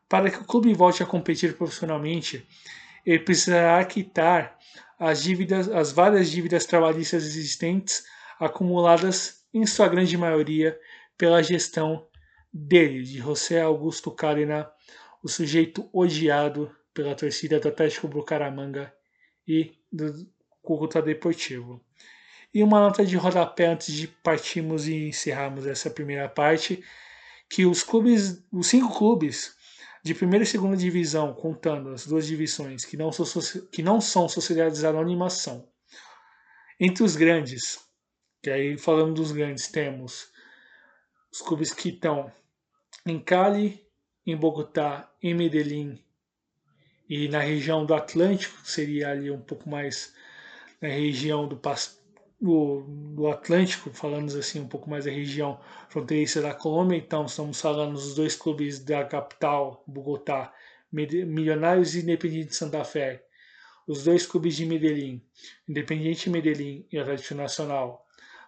Para 0.09 0.31
que 0.31 0.39
o 0.39 0.45
clube 0.45 0.73
volte 0.73 1.03
a 1.03 1.07
competir 1.07 1.57
profissionalmente, 1.57 2.49
ele 3.05 3.19
precisará 3.19 3.85
quitar 3.85 4.59
as 4.99 5.23
dívidas, 5.23 5.69
as 5.69 5.93
várias 5.93 6.31
dívidas 6.31 6.65
trabalhistas 6.65 7.25
existentes 7.25 8.05
acumuladas 8.41 9.45
em 9.53 9.67
sua 9.67 9.89
grande 9.89 10.17
maioria 10.17 10.79
pela 11.17 11.43
gestão 11.43 12.07
dele, 12.51 13.03
de 13.03 13.19
José 13.19 13.61
Augusto 13.61 14.11
Cárdenas, 14.11 14.67
o 15.23 15.29
sujeito 15.29 15.89
odiado 15.93 16.75
pela 16.95 17.15
torcida 17.15 17.61
do 17.61 17.69
Atlético 17.69 18.09
Bucaramanga 18.09 18.94
e 19.47 19.73
do 19.93 20.27
Cúcuta 20.63 21.01
Deportivo. 21.03 21.81
E 22.53 22.63
uma 22.63 22.81
nota 22.81 23.05
de 23.05 23.17
rodapé 23.17 23.67
antes 23.67 23.93
de 23.93 24.09
partirmos 24.09 24.87
e 24.87 25.09
encerrarmos 25.09 25.67
essa 25.67 25.91
primeira 25.91 26.29
parte, 26.29 26.83
que 27.51 27.67
os 27.67 27.83
clubes, 27.83 28.45
os 28.53 28.69
cinco 28.69 28.97
clubes 28.97 29.57
de 30.03 30.15
primeira 30.15 30.45
e 30.45 30.47
segunda 30.47 30.77
divisão, 30.77 31.35
contando 31.35 31.91
as 31.91 32.07
duas 32.07 32.27
divisões 32.27 32.85
que 32.85 32.97
não 32.97 33.11
são, 33.11 33.27
que 33.73 33.83
não 33.83 34.01
são 34.01 34.29
sociedades 34.29 34.85
anônimas, 34.85 35.35
são 35.35 35.69
entre 36.79 37.03
os 37.03 37.17
grandes, 37.17 37.79
que 38.43 38.51
aí 38.51 38.77
falando 38.77 39.15
dos 39.15 39.33
grandes, 39.33 39.69
temos 39.69 40.29
os 41.33 41.41
clubes 41.41 41.73
que 41.73 41.89
estão 41.89 42.31
em 43.07 43.19
Cali, 43.19 43.85
em 44.27 44.37
Bogotá, 44.37 45.13
em 45.23 45.35
Medellín 45.35 46.03
e 47.09 47.29
na 47.29 47.41
região 47.41 47.85
do 47.85 47.95
Atlântico, 47.95 48.59
seria 48.65 49.11
ali 49.11 49.31
um 49.31 49.41
pouco 49.41 49.69
mais 49.69 50.15
na 50.81 50.89
região 50.89 51.47
do, 51.47 51.61
do, 52.41 52.85
do 53.15 53.29
Atlântico, 53.29 53.91
falando 53.91 54.37
assim 54.37 54.61
um 54.61 54.69
pouco 54.69 54.89
mais 54.89 55.05
da 55.05 55.11
região 55.11 55.61
fronteiriça 55.89 56.41
da 56.41 56.55
Colômbia, 56.55 56.97
então 56.97 57.27
estamos 57.27 57.61
falando 57.61 57.93
dos 57.93 58.15
dois 58.15 58.37
clubes 58.37 58.79
da 58.79 59.05
capital, 59.05 59.83
Bogotá, 59.87 60.53
Milionários 60.93 61.95
e 61.95 62.01
Independiente 62.01 62.55
Santa 62.55 62.85
Fé, 62.85 63.25
os 63.87 64.05
dois 64.05 64.27
clubes 64.27 64.57
de 64.57 64.65
Medellín, 64.65 65.23
Independiente 65.69 66.31
Medellín 66.31 66.87
e 66.91 66.99
Atlético 66.99 67.35
Nacional. 67.35 68.07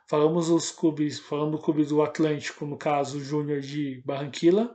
Falamos 0.08 0.48
os 0.48 0.70
clubes, 0.70 1.18
falando 1.18 1.52
do 1.52 1.58
clube 1.58 1.84
do 1.84 2.00
Atlântico, 2.00 2.64
no 2.64 2.76
caso, 2.76 3.18
o 3.18 3.20
Júnior 3.20 3.60
de 3.60 4.00
Barranquilla, 4.04 4.74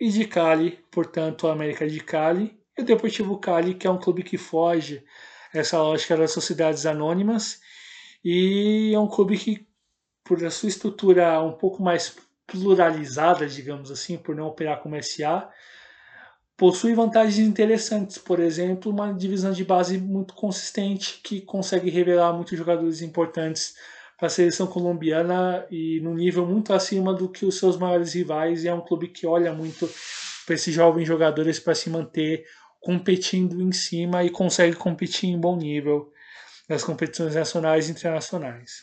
e 0.00 0.10
de 0.10 0.26
Cali, 0.26 0.78
portanto, 0.90 1.46
América 1.46 1.88
de 1.88 2.00
Cali, 2.00 2.57
e 2.78 2.82
o 2.82 2.84
Deportivo 2.84 3.36
Cali, 3.38 3.74
que 3.74 3.86
é 3.86 3.90
um 3.90 3.98
clube 3.98 4.22
que 4.22 4.38
foge 4.38 5.04
essa 5.52 5.78
lógica 5.78 6.16
das 6.16 6.30
sociedades 6.30 6.86
anônimas 6.86 7.60
e 8.24 8.92
é 8.94 8.98
um 8.98 9.08
clube 9.08 9.36
que, 9.36 9.66
por 10.24 10.44
a 10.44 10.50
sua 10.50 10.68
estrutura 10.68 11.42
um 11.42 11.52
pouco 11.52 11.82
mais 11.82 12.16
pluralizada, 12.46 13.46
digamos 13.46 13.90
assim, 13.90 14.16
por 14.16 14.34
não 14.34 14.46
operar 14.46 14.80
como 14.80 15.00
SA, 15.02 15.50
possui 16.56 16.94
vantagens 16.94 17.38
interessantes. 17.38 18.18
Por 18.18 18.40
exemplo, 18.40 18.92
uma 18.92 19.12
divisão 19.12 19.52
de 19.52 19.64
base 19.64 19.98
muito 19.98 20.34
consistente 20.34 21.20
que 21.22 21.40
consegue 21.40 21.90
revelar 21.90 22.32
muitos 22.32 22.56
jogadores 22.56 23.02
importantes 23.02 23.74
para 24.16 24.26
a 24.26 24.30
seleção 24.30 24.66
colombiana 24.66 25.64
e 25.70 26.00
num 26.00 26.14
nível 26.14 26.44
muito 26.44 26.72
acima 26.72 27.14
do 27.14 27.28
que 27.28 27.46
os 27.46 27.58
seus 27.58 27.76
maiores 27.76 28.14
rivais. 28.14 28.64
E 28.64 28.68
é 28.68 28.74
um 28.74 28.80
clube 28.80 29.08
que 29.08 29.26
olha 29.26 29.52
muito 29.52 29.88
para 30.44 30.54
esses 30.54 30.74
jovens 30.74 31.06
jogadores 31.06 31.60
para 31.60 31.74
se 31.74 31.88
manter 31.90 32.44
competindo 32.80 33.60
em 33.60 33.72
cima 33.72 34.24
e 34.24 34.30
consegue 34.30 34.76
competir 34.76 35.30
em 35.30 35.38
bom 35.38 35.56
nível 35.56 36.12
nas 36.68 36.84
competições 36.84 37.34
nacionais 37.34 37.88
e 37.88 37.92
internacionais. 37.92 38.82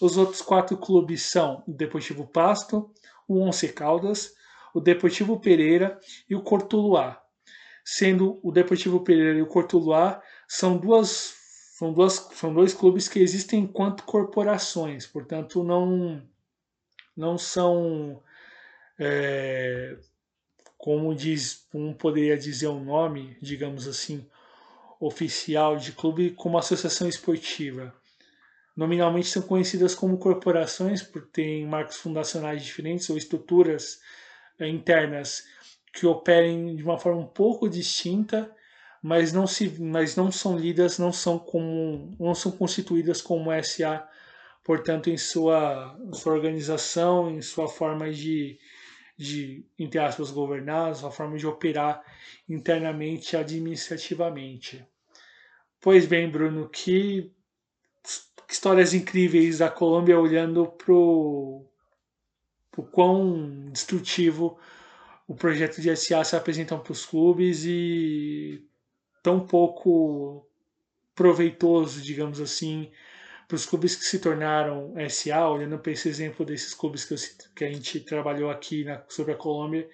Os 0.00 0.16
outros 0.16 0.40
quatro 0.40 0.76
clubes 0.76 1.22
são 1.22 1.62
o 1.66 1.72
Deportivo 1.72 2.26
Pasto, 2.26 2.90
o 3.26 3.40
Once 3.40 3.68
Caldas, 3.72 4.32
o 4.72 4.80
Deportivo 4.80 5.40
Pereira 5.40 5.98
e 6.28 6.34
o 6.34 6.42
Cortuluá. 6.42 7.20
Sendo 7.84 8.38
o 8.42 8.52
Deportivo 8.52 9.00
Pereira 9.00 9.38
e 9.38 9.42
o 9.42 9.46
Cortuluá 9.46 10.22
são 10.46 10.76
duas 10.76 11.36
são, 11.78 11.92
duas, 11.92 12.14
são 12.32 12.52
dois 12.52 12.74
clubes 12.74 13.08
que 13.08 13.20
existem 13.20 13.60
enquanto 13.60 14.02
corporações, 14.02 15.06
portanto 15.06 15.62
não 15.62 16.20
não 17.16 17.38
são 17.38 18.20
é, 18.98 19.96
como 20.78 21.14
diz, 21.14 21.66
como 21.72 21.94
poderia 21.94 22.38
dizer 22.38 22.68
um 22.68 22.82
nome, 22.82 23.36
digamos 23.42 23.88
assim, 23.88 24.24
oficial 25.00 25.76
de 25.76 25.92
clube 25.92 26.30
como 26.30 26.56
associação 26.56 27.08
esportiva. 27.08 27.92
Nominalmente 28.76 29.26
são 29.26 29.42
conhecidas 29.42 29.94
como 29.94 30.18
corporações 30.18 31.02
por 31.02 31.26
terem 31.26 31.66
marcos 31.66 31.96
fundacionais 31.96 32.64
diferentes 32.64 33.10
ou 33.10 33.18
estruturas 33.18 34.00
eh, 34.58 34.68
internas 34.68 35.44
que 35.92 36.06
operem 36.06 36.76
de 36.76 36.84
uma 36.84 36.98
forma 36.98 37.20
um 37.20 37.26
pouco 37.26 37.68
distinta, 37.68 38.48
mas 39.02 39.32
não 39.32 39.46
se, 39.46 39.68
mas 39.80 40.14
não 40.14 40.30
são 40.30 40.56
lidas, 40.56 40.98
não 40.98 41.12
são 41.12 41.38
como, 41.38 42.16
não 42.20 42.34
são 42.34 42.52
constituídas 42.52 43.20
como 43.20 43.50
SA 43.62 44.08
portanto, 44.68 45.08
em 45.08 45.16
sua, 45.16 45.98
sua 46.12 46.34
organização, 46.34 47.30
em 47.30 47.40
sua 47.40 47.66
forma 47.66 48.12
de, 48.12 48.58
de, 49.18 49.66
entre 49.76 49.98
aspas, 49.98 50.30
governar, 50.30 50.94
sua 50.94 51.10
forma 51.10 51.36
de 51.36 51.46
operar 51.46 52.00
internamente 52.48 53.36
administrativamente. 53.36 54.86
Pois 55.80 56.06
bem, 56.06 56.30
Bruno, 56.30 56.68
que 56.68 57.32
histórias 58.48 58.94
incríveis 58.94 59.58
da 59.58 59.68
Colômbia 59.68 60.18
olhando 60.18 60.66
para 60.66 60.94
o 60.94 61.66
quão 62.92 63.70
destrutivo 63.72 64.56
o 65.26 65.34
projeto 65.34 65.80
de 65.80 65.94
SA 65.96 66.22
se 66.22 66.36
apresentam 66.36 66.78
para 66.78 66.92
os 66.92 67.04
clubes 67.04 67.64
e 67.64 68.64
tão 69.22 69.44
pouco 69.44 70.48
proveitoso, 71.14 72.00
digamos 72.00 72.40
assim, 72.40 72.90
para 73.48 73.54
os 73.54 73.64
clubes 73.64 73.96
que 73.96 74.04
se 74.04 74.18
tornaram 74.18 74.92
SA, 75.08 75.48
olhando 75.48 75.78
para 75.78 75.92
esse 75.92 76.06
exemplo 76.06 76.44
desses 76.44 76.74
clubes 76.74 77.06
que, 77.06 77.14
eu, 77.14 77.18
que 77.56 77.64
a 77.64 77.72
gente 77.72 77.98
trabalhou 78.00 78.50
aqui 78.50 78.84
na, 78.84 79.02
sobre 79.08 79.32
a 79.32 79.36
Colômbia, 79.36 79.88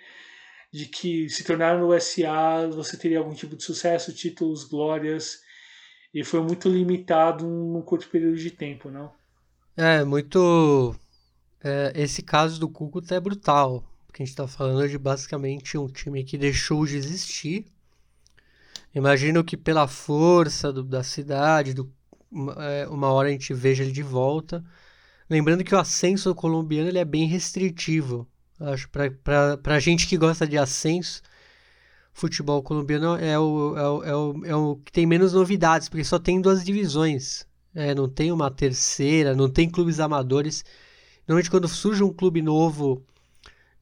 de 0.73 0.87
que 0.87 1.31
se 1.31 1.45
tornaram 1.45 1.89
o 1.89 2.01
SA, 2.01 2.69
você 2.73 2.97
teria 2.97 3.19
algum 3.19 3.33
tipo 3.33 3.55
de 3.55 3.63
sucesso, 3.63 4.13
títulos, 4.13 4.65
glórias, 4.65 5.41
e 6.13 6.25
foi 6.25 6.41
muito 6.41 6.69
limitado 6.69 7.47
num 7.47 7.81
curto 7.81 8.09
período 8.09 8.37
de 8.37 8.51
tempo, 8.51 8.91
não? 8.91 9.13
É, 9.77 10.03
muito. 10.03 10.95
É, 11.63 11.93
esse 11.95 12.23
caso 12.23 12.59
do 12.59 12.69
Cúcuta 12.69 13.15
é 13.15 13.21
brutal, 13.21 13.85
porque 14.07 14.23
a 14.23 14.27
gente 14.27 14.33
está 14.33 14.49
falando 14.49 14.89
de 14.89 14.99
basicamente 14.99 15.79
um 15.79 15.87
time 15.87 16.25
que 16.25 16.37
deixou 16.37 16.85
de 16.85 16.97
existir. 16.97 17.67
Imagino 18.93 19.45
que 19.45 19.57
pela 19.57 19.87
força 19.87 20.73
do, 20.73 20.83
da 20.83 21.05
cidade, 21.05 21.73
do 21.73 21.93
uma 22.91 23.13
hora 23.13 23.29
a 23.29 23.33
gente 23.33 23.55
veja 23.55 23.83
ele 23.83 23.93
de 23.93 24.03
volta. 24.03 24.65
Lembrando 25.29 25.65
que 25.65 25.75
o 25.75 25.79
ascenso 25.79 26.35
colombiano 26.35 26.89
ele 26.89 26.99
é 26.99 27.05
bem 27.05 27.27
restritivo. 27.27 28.29
Acho 28.61 28.89
para 28.89 29.59
a 29.65 29.81
gente 29.81 30.07
que 30.07 30.17
gosta 30.17 30.47
de 30.47 30.57
ascenso, 30.57 31.23
futebol 32.13 32.63
colombiano 32.63 33.17
é 33.17 33.39
o, 33.39 33.77
é, 33.77 33.89
o, 33.89 34.05
é, 34.05 34.17
o, 34.17 34.47
é 34.47 34.57
o 34.57 34.77
que 34.77 34.93
tem 34.93 35.07
menos 35.07 35.33
novidades, 35.33 35.89
porque 35.89 36.05
só 36.05 36.19
tem 36.19 36.41
duas 36.41 36.65
divisões. 36.65 37.47
É, 37.75 37.95
não 37.95 38.09
tem 38.09 38.31
uma 38.31 38.51
terceira, 38.51 39.35
não 39.35 39.51
tem 39.51 39.69
clubes 39.69 39.99
amadores. 39.99 40.65
Normalmente 41.27 41.51
quando 41.51 41.67
surge 41.67 42.03
um 42.05 42.13
clube 42.13 42.41
novo, 42.41 43.05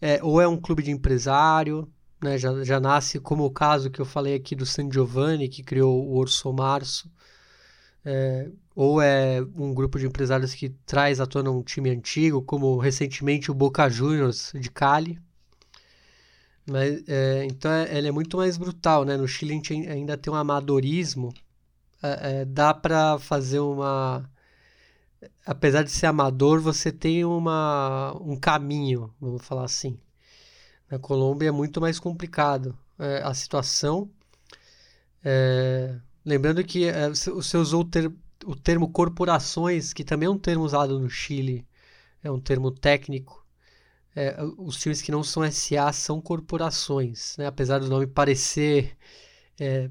é, 0.01 0.23
ou 0.23 0.41
é 0.41 0.49
um 0.49 0.57
clube 0.57 0.83
de 0.83 0.91
empresário, 0.91 1.87
né, 2.23 2.39
já, 2.39 2.65
já 2.65 2.81
nasce 2.81 3.21
como 3.21 3.45
o 3.45 3.51
caso 3.51 3.91
que 3.91 4.01
eu 4.01 4.07
falei 4.07 4.35
aqui 4.35 4.55
do 4.55 4.65
San 4.65 4.91
Giovanni, 4.91 5.49
que 5.49 5.63
criou 5.63 6.07
o 6.09 6.17
Orso 6.17 6.53
Março 6.53 7.11
é, 8.05 8.49
ou 8.75 9.01
é 9.01 9.41
um 9.57 9.75
grupo 9.75 9.99
de 9.99 10.07
empresários 10.07 10.55
que 10.55 10.71
traz 10.87 11.21
à 11.21 11.27
tona 11.27 11.51
um 11.51 11.63
time 11.63 11.91
antigo, 11.91 12.43
como 12.43 12.79
recentemente 12.79 13.51
o 13.51 13.55
Boca 13.55 13.89
Juniors 13.89 14.53
de 14.55 14.71
Cali. 14.71 15.19
Mas, 16.67 17.03
é, 17.09 17.45
então 17.45 17.71
é, 17.71 17.97
ele 17.97 18.09
é 18.09 18.13
muito 18.13 18.37
mais 18.37 18.57
brutal, 18.57 19.05
né? 19.05 19.17
No 19.17 19.27
Chile 19.27 19.53
a 19.53 19.55
gente 19.55 19.73
ainda 19.89 20.17
tem 20.17 20.33
um 20.33 20.37
amadorismo, 20.37 21.33
é, 22.03 22.43
é, 22.43 22.45
dá 22.45 22.73
para 22.75 23.19
fazer 23.19 23.61
uma 23.61 24.29
apesar 25.47 25.83
de 25.83 25.91
ser 25.91 26.07
amador, 26.07 26.61
você 26.61 26.91
tem 26.91 27.25
uma, 27.25 28.17
um 28.21 28.37
caminho, 28.37 29.13
vamos 29.21 29.45
falar 29.45 29.65
assim. 29.65 29.99
Na 30.91 30.99
Colômbia 30.99 31.49
é 31.49 31.53
muito 31.53 31.81
mais 31.81 31.99
complicado 31.99 32.77
é, 32.99 33.23
a 33.23 33.33
situação. 33.35 34.11
É, 35.25 35.97
Lembrando 36.25 36.63
que 36.65 36.85
é, 36.85 37.09
você 37.09 37.57
usou 37.57 37.83
o, 37.83 37.85
ter, 37.85 38.13
o 38.45 38.55
termo 38.55 38.89
corporações, 38.89 39.93
que 39.93 40.05
também 40.05 40.27
é 40.27 40.31
um 40.31 40.39
termo 40.39 40.65
usado 40.65 40.99
no 40.99 41.11
Chile, 41.11 41.67
é 42.23 42.31
um 42.31 42.41
termo 42.41 42.71
técnico. 42.71 43.45
É, 44.15 44.37
os 44.59 44.79
times 44.79 45.01
que 45.03 45.11
não 45.11 45.25
são 45.25 45.43
SA 45.51 45.93
são 45.93 46.21
corporações, 46.21 47.37
né? 47.39 47.47
apesar 47.47 47.79
do 47.79 47.89
nome 47.89 48.07
parecer 48.07 48.97
é, 49.59 49.91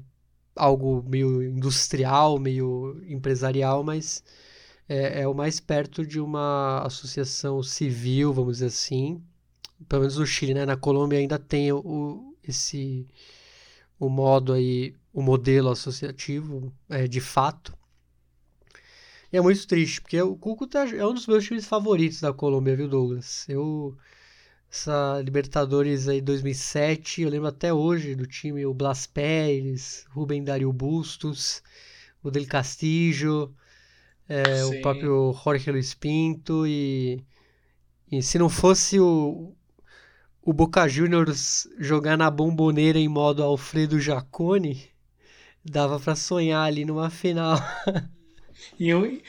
algo 0.54 1.02
meio 1.08 1.42
industrial, 1.42 2.38
meio 2.38 3.02
empresarial, 3.08 3.82
mas 3.82 4.22
é, 4.88 5.22
é, 5.22 5.28
o 5.28 5.34
mais 5.34 5.60
perto 5.60 6.06
de 6.06 6.20
uma 6.20 6.82
associação 6.84 7.62
civil, 7.62 8.32
vamos 8.32 8.58
dizer 8.58 8.66
assim, 8.66 9.22
pelo 9.88 10.02
menos 10.02 10.18
no 10.18 10.26
Chile, 10.26 10.54
né? 10.54 10.64
Na 10.66 10.76
Colômbia 10.76 11.18
ainda 11.18 11.38
tem 11.38 11.72
o, 11.72 12.34
esse 12.42 13.06
o 13.98 14.08
modo 14.08 14.52
aí 14.52 14.94
o 15.12 15.22
modelo 15.22 15.70
associativo 15.70 16.72
é, 16.88 17.06
de 17.06 17.20
fato. 17.20 17.76
E 19.32 19.36
é 19.36 19.40
muito 19.40 19.66
triste, 19.66 20.00
porque 20.00 20.20
o 20.20 20.36
Cúcuta 20.36 20.80
é 20.80 21.06
um 21.06 21.14
dos 21.14 21.26
meus 21.26 21.44
times 21.44 21.66
favoritos 21.66 22.20
da 22.20 22.32
Colômbia, 22.32 22.76
viu, 22.76 22.88
Douglas? 22.88 23.46
Eu, 23.48 23.96
essa 24.70 25.20
Libertadores 25.24 26.06
aí 26.06 26.20
2007, 26.20 27.22
eu 27.22 27.30
lembro 27.30 27.48
até 27.48 27.72
hoje 27.72 28.14
do 28.14 28.26
time, 28.26 28.66
o 28.66 28.74
Blas 28.74 29.06
Pérez, 29.06 30.04
Rubem 30.10 30.44
Dario 30.44 30.72
Bustos, 30.72 31.62
o 32.22 32.30
Del 32.30 32.46
Castillo, 32.46 33.54
é, 34.28 34.64
o 34.64 34.80
próprio 34.82 35.32
Jorge 35.44 35.70
Luiz 35.70 35.94
Pinto 35.94 36.66
e, 36.66 37.24
e 38.10 38.22
se 38.22 38.38
não 38.38 38.48
fosse 38.48 39.00
o, 39.00 39.54
o 40.42 40.52
Boca 40.52 40.86
Juniors 40.88 41.66
jogar 41.78 42.18
na 42.18 42.30
bomboneira 42.30 42.98
em 42.98 43.08
modo 43.08 43.42
Alfredo 43.42 43.98
Jacone, 43.98 44.91
dava 45.64 45.98
para 45.98 46.14
sonhar 46.14 46.66
ali 46.66 46.84
numa 46.84 47.10
final. 47.10 47.58
e, 48.78 48.94
um, 48.94 49.20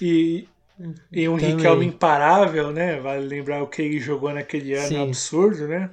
e, 0.00 0.48
e 1.12 1.28
um 1.28 1.36
Riquelme 1.36 1.86
imparável, 1.86 2.72
né? 2.72 3.00
Vale 3.00 3.26
lembrar 3.26 3.62
o 3.62 3.68
que 3.68 3.82
ele 3.82 4.00
jogou 4.00 4.32
naquele 4.32 4.74
ano 4.74 4.88
Sim. 4.88 5.02
absurdo, 5.02 5.68
né? 5.68 5.90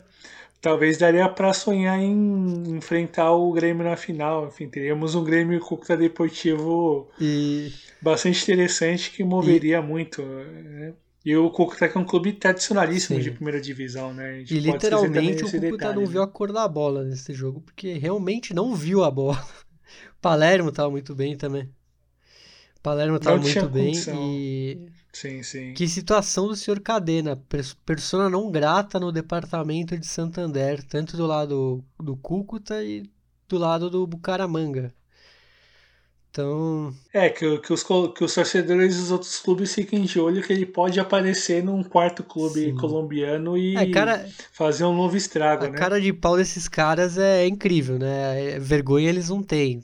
Talvez 0.61 0.97
daria 0.97 1.27
para 1.27 1.51
sonhar 1.51 1.99
em 1.99 2.77
enfrentar 2.77 3.31
o 3.33 3.51
Grêmio 3.51 3.83
na 3.83 3.97
final. 3.97 4.47
Enfim, 4.47 4.69
teríamos 4.69 5.13
um 5.13 5.23
Grêmio 5.23 5.59
Cúcuta 5.59 5.97
Deportivo 5.97 7.09
e... 7.19 7.69
bastante 8.01 8.41
interessante 8.43 9.11
que 9.11 9.25
moveria 9.25 9.79
e... 9.79 9.81
muito. 9.81 10.21
Né? 10.21 10.93
E 11.25 11.35
o 11.35 11.49
Cúcuta 11.49 11.85
é 11.85 11.97
um 11.97 12.05
clube 12.05 12.33
tradicionalíssimo 12.33 13.17
Sim. 13.17 13.23
de 13.23 13.31
primeira 13.31 13.59
divisão, 13.59 14.13
né? 14.13 14.41
E 14.41 14.59
literalmente 14.59 15.43
o 15.43 15.51
Cúcuta 15.51 15.93
não 15.93 16.05
viu 16.05 16.21
a 16.21 16.27
cor 16.27 16.51
da 16.51 16.67
bola 16.67 17.03
nesse 17.03 17.33
jogo, 17.33 17.59
porque 17.59 17.93
realmente 17.93 18.53
não 18.53 18.73
viu 18.73 19.03
a 19.03 19.11
bola. 19.11 19.45
Palermo 20.23 20.69
estava 20.69 20.89
muito 20.89 21.13
bem 21.13 21.35
também. 21.35 21.69
Palermo 22.81 23.17
estava 23.17 23.37
muito 23.37 23.67
bem 23.67 23.93
e 23.93 24.87
sim, 25.11 25.43
sim. 25.43 25.73
Que 25.73 25.85
situação 25.85 26.47
do 26.47 26.55
senhor 26.55 26.79
Cadena, 26.79 27.41
persona 27.85 28.29
não 28.29 28.49
grata 28.49 29.01
no 29.01 29.11
departamento 29.11 29.97
de 29.97 30.07
Santander, 30.07 30.81
tanto 30.83 31.17
do 31.17 31.27
lado 31.27 31.83
do 31.99 32.15
Cúcuta 32.15 32.81
e 32.81 33.03
do 33.49 33.57
lado 33.57 33.89
do 33.89 34.07
Bucaramanga. 34.07 34.93
Então. 36.29 36.93
É, 37.13 37.29
que, 37.29 37.59
que, 37.59 37.73
os, 37.73 37.83
que 37.83 38.23
os 38.23 38.33
torcedores 38.33 38.97
dos 38.97 39.11
outros 39.11 39.39
clubes 39.39 39.75
fiquem 39.75 40.03
de 40.03 40.19
olho 40.19 40.41
que 40.41 40.53
ele 40.53 40.65
pode 40.65 40.99
aparecer 40.99 41.63
num 41.63 41.83
quarto 41.83 42.23
clube 42.23 42.71
Sim. 42.71 42.75
colombiano 42.75 43.57
e 43.57 43.75
é, 43.75 43.91
cara, 43.91 44.27
fazer 44.51 44.85
um 44.85 44.95
novo 44.95 45.17
estrago, 45.17 45.65
a 45.65 45.69
né? 45.69 45.77
Cara 45.77 46.01
de 46.01 46.11
pau 46.11 46.37
desses 46.37 46.67
caras 46.67 47.17
é 47.17 47.45
incrível, 47.45 47.99
né? 47.99 48.53
É, 48.53 48.59
vergonha 48.59 49.09
eles 49.09 49.29
não 49.29 49.43
têm. 49.43 49.83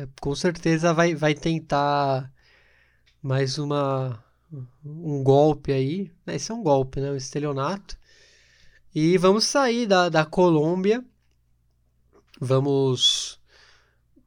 É, 0.00 0.08
com 0.18 0.34
certeza 0.34 0.94
vai, 0.94 1.14
vai 1.14 1.34
tentar 1.34 2.32
mais 3.22 3.58
uma 3.58 4.24
um 4.84 5.22
golpe 5.22 5.72
aí. 5.72 6.10
Esse 6.26 6.50
é 6.50 6.54
um 6.54 6.62
golpe, 6.62 7.00
né? 7.00 7.10
Um 7.10 7.16
estelionato. 7.16 7.98
E 8.94 9.18
vamos 9.18 9.44
sair 9.44 9.86
da, 9.86 10.08
da 10.08 10.24
Colômbia. 10.24 11.04
Vamos 12.40 13.38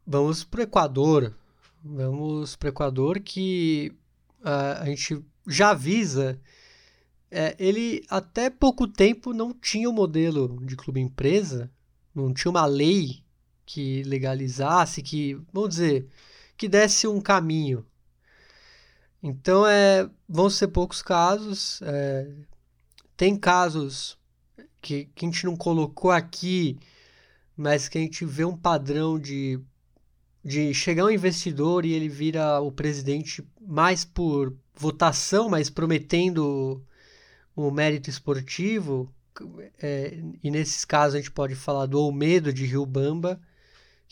vamos 0.06 0.44
pro 0.44 0.62
Equador. 0.62 1.34
Vamos 1.84 2.56
pro 2.56 2.70
Equador 2.70 3.20
que 3.20 3.92
uh, 4.42 4.82
a 4.82 4.86
gente 4.86 5.26
já 5.48 5.72
avisa. 5.72 6.40
É, 7.32 7.56
ele 7.58 8.06
até 8.10 8.50
pouco 8.52 8.88
tempo 8.88 9.34
não 9.34 9.52
tinha 9.54 9.90
o 9.90 9.92
um 9.92 9.96
modelo 9.96 10.64
de 10.64 10.76
clube 10.76 11.00
empresa, 11.00 11.72
não 12.14 12.32
tinha 12.32 12.52
uma 12.52 12.66
lei 12.68 13.23
que 13.66 14.04
legalizasse, 14.04 15.02
que, 15.02 15.36
vamos 15.52 15.70
dizer, 15.70 16.08
que 16.58 16.68
desse 16.68 17.08
um 17.08 17.22
caminho. 17.22 17.86
Então, 19.22 19.66
é, 19.66 20.10
vão 20.28 20.50
ser 20.50 20.68
poucos 20.68 21.02
casos. 21.02 21.82
É, 21.84 22.30
tem 23.16 23.38
casos 23.38 24.18
que, 24.82 25.06
que 25.16 25.26
a 25.26 25.30
gente 25.30 25.46
não 25.46 25.56
colocou 25.56 26.12
aqui, 26.12 26.78
mas 27.56 27.88
que 27.88 27.98
a 27.98 28.02
gente 28.02 28.26
vê 28.26 28.44
um 28.44 28.58
padrão 28.58 29.18
de, 29.18 29.60
de 30.44 30.74
chegar 30.74 31.06
um 31.06 31.12
investidor 31.12 31.86
e 31.86 31.94
ele 31.94 32.10
vira 32.10 32.60
o 32.60 32.72
presidente 32.72 33.48
mais 33.62 34.04
por 34.04 34.56
votação, 34.76 35.50
mas 35.50 35.70
prometendo 35.70 36.84
o 37.56 37.72
mérito 37.72 38.10
esportivo. 38.10 39.10
É, 39.82 40.20
e 40.44 40.52
nesses 40.52 40.86
casos 40.86 41.16
a 41.16 41.18
gente 41.20 41.32
pode 41.32 41.56
falar 41.56 41.86
do 41.86 42.00
Olmedo 42.00 42.54
de 42.54 42.66
Rio 42.66 42.86
Bamba, 42.86 43.40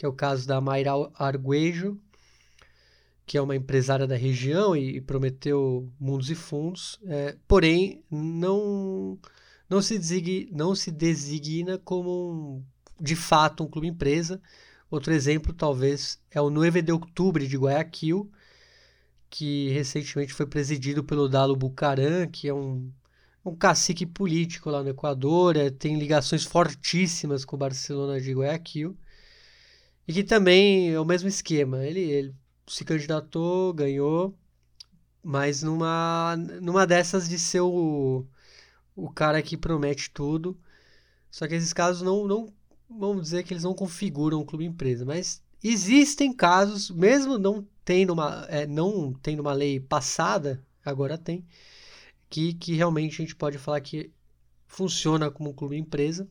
que 0.02 0.06
é 0.06 0.10
o 0.10 0.14
caso 0.14 0.48
da 0.48 0.60
Mayra 0.60 0.94
Arguejo, 1.14 1.96
que 3.24 3.38
é 3.38 3.42
uma 3.42 3.56
empresária 3.56 4.08
da 4.08 4.16
região 4.16 4.76
e, 4.76 4.98
e 4.98 5.02
prometeu 5.02 5.88
mundos 6.00 6.32
e 6.32 6.34
fundos, 6.34 7.00
é, 7.06 7.38
porém 7.48 8.04
não, 8.10 9.20
não, 9.70 9.80
se 9.80 10.00
designa, 10.00 10.50
não 10.58 10.74
se 10.74 10.90
designa 10.90 11.78
como 11.78 12.32
um, 12.32 12.66
de 13.00 13.16
fato 13.16 13.64
um 13.64 13.68
clube 13.68 13.90
empresa. 13.90 14.42
Outro 14.90 15.14
exemplo, 15.14 15.54
talvez, 15.54 16.20
é 16.32 16.42
o 16.42 16.50
9 16.50 16.82
de 16.82 16.92
outubro 16.92 17.48
de 17.48 17.56
Guayaquil, 17.56 18.28
que 19.30 19.70
recentemente 19.70 20.34
foi 20.34 20.48
presidido 20.48 21.04
pelo 21.04 21.30
Dalo 21.30 21.56
Bucaram, 21.56 22.28
que 22.28 22.48
é 22.48 22.54
um, 22.56 22.92
um 23.46 23.56
cacique 23.56 24.08
político 24.08 24.72
lá 24.72 24.82
no 24.82 24.90
Equador, 24.90 25.56
é, 25.58 25.70
tem 25.70 26.00
ligações 26.00 26.44
fortíssimas 26.44 27.46
com 27.46 27.56
o 27.56 27.60
Barcelona 27.60 28.20
de 28.20 28.34
Guayaquil, 28.34 28.98
e 30.08 30.14
que 30.14 30.24
também 30.24 30.92
é 30.92 31.00
o 31.00 31.06
mesmo 31.06 31.28
esquema. 31.28 31.86
Ele, 31.86 32.00
ele 32.02 32.36
se 32.68 32.84
candidatou, 32.86 33.74
ganhou, 33.74 34.36
mas 35.24 35.64
numa, 35.64 36.36
numa 36.62 36.88
dessas 36.88 37.30
de 37.30 37.38
ser 37.38 37.62
o, 37.62 38.26
o 38.96 39.10
cara 39.10 39.42
que 39.42 39.58
promete 39.58 40.10
tudo. 40.12 40.58
Só 41.30 41.48
que 41.48 41.56
esses 41.56 41.74
casos 41.74 42.02
não, 42.02 42.28
não, 42.28 42.54
vamos 42.90 43.24
dizer 43.24 43.44
que 43.44 43.54
eles 43.54 43.64
não 43.64 43.74
configuram 43.74 44.42
um 44.42 44.46
clube 44.46 44.66
empresa, 44.66 45.06
mas 45.06 45.42
existem 45.64 46.34
casos, 46.34 46.90
mesmo 46.92 47.38
não 47.38 47.66
tendo 47.86 48.14
uma, 48.14 48.46
é, 48.50 48.66
não 48.68 49.14
tendo 49.14 49.42
uma 49.42 49.54
lei 49.54 49.80
passada, 49.80 50.64
agora 50.84 51.18
tem, 51.18 51.46
que, 52.30 52.54
que 52.54 52.76
realmente 52.76 53.14
a 53.14 53.26
gente 53.26 53.36
pode 53.36 53.58
falar 53.58 53.82
que 53.82 54.12
funciona 54.68 55.30
como 55.30 55.50
um 55.50 55.54
clube 55.54 55.78
empresa. 55.78 56.28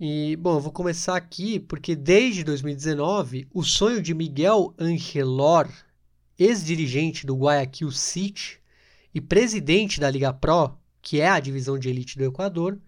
E, 0.00 0.36
bom, 0.36 0.54
eu 0.54 0.60
vou 0.60 0.70
começar 0.70 1.16
aqui 1.16 1.58
porque 1.58 1.96
desde 1.96 2.44
2019 2.44 3.48
o 3.52 3.64
sonho 3.64 4.00
de 4.00 4.14
Miguel 4.14 4.72
Angelor, 4.78 5.68
ex-dirigente 6.38 7.26
do 7.26 7.34
Guayaquil 7.34 7.90
City 7.90 8.60
e 9.12 9.20
presidente 9.20 9.98
da 9.98 10.08
Liga 10.08 10.32
Pro, 10.32 10.78
que 11.02 11.20
é 11.20 11.28
a 11.28 11.40
divisão 11.40 11.76
de 11.76 11.88
elite 11.88 12.16
do 12.16 12.22
Equador, 12.24 12.78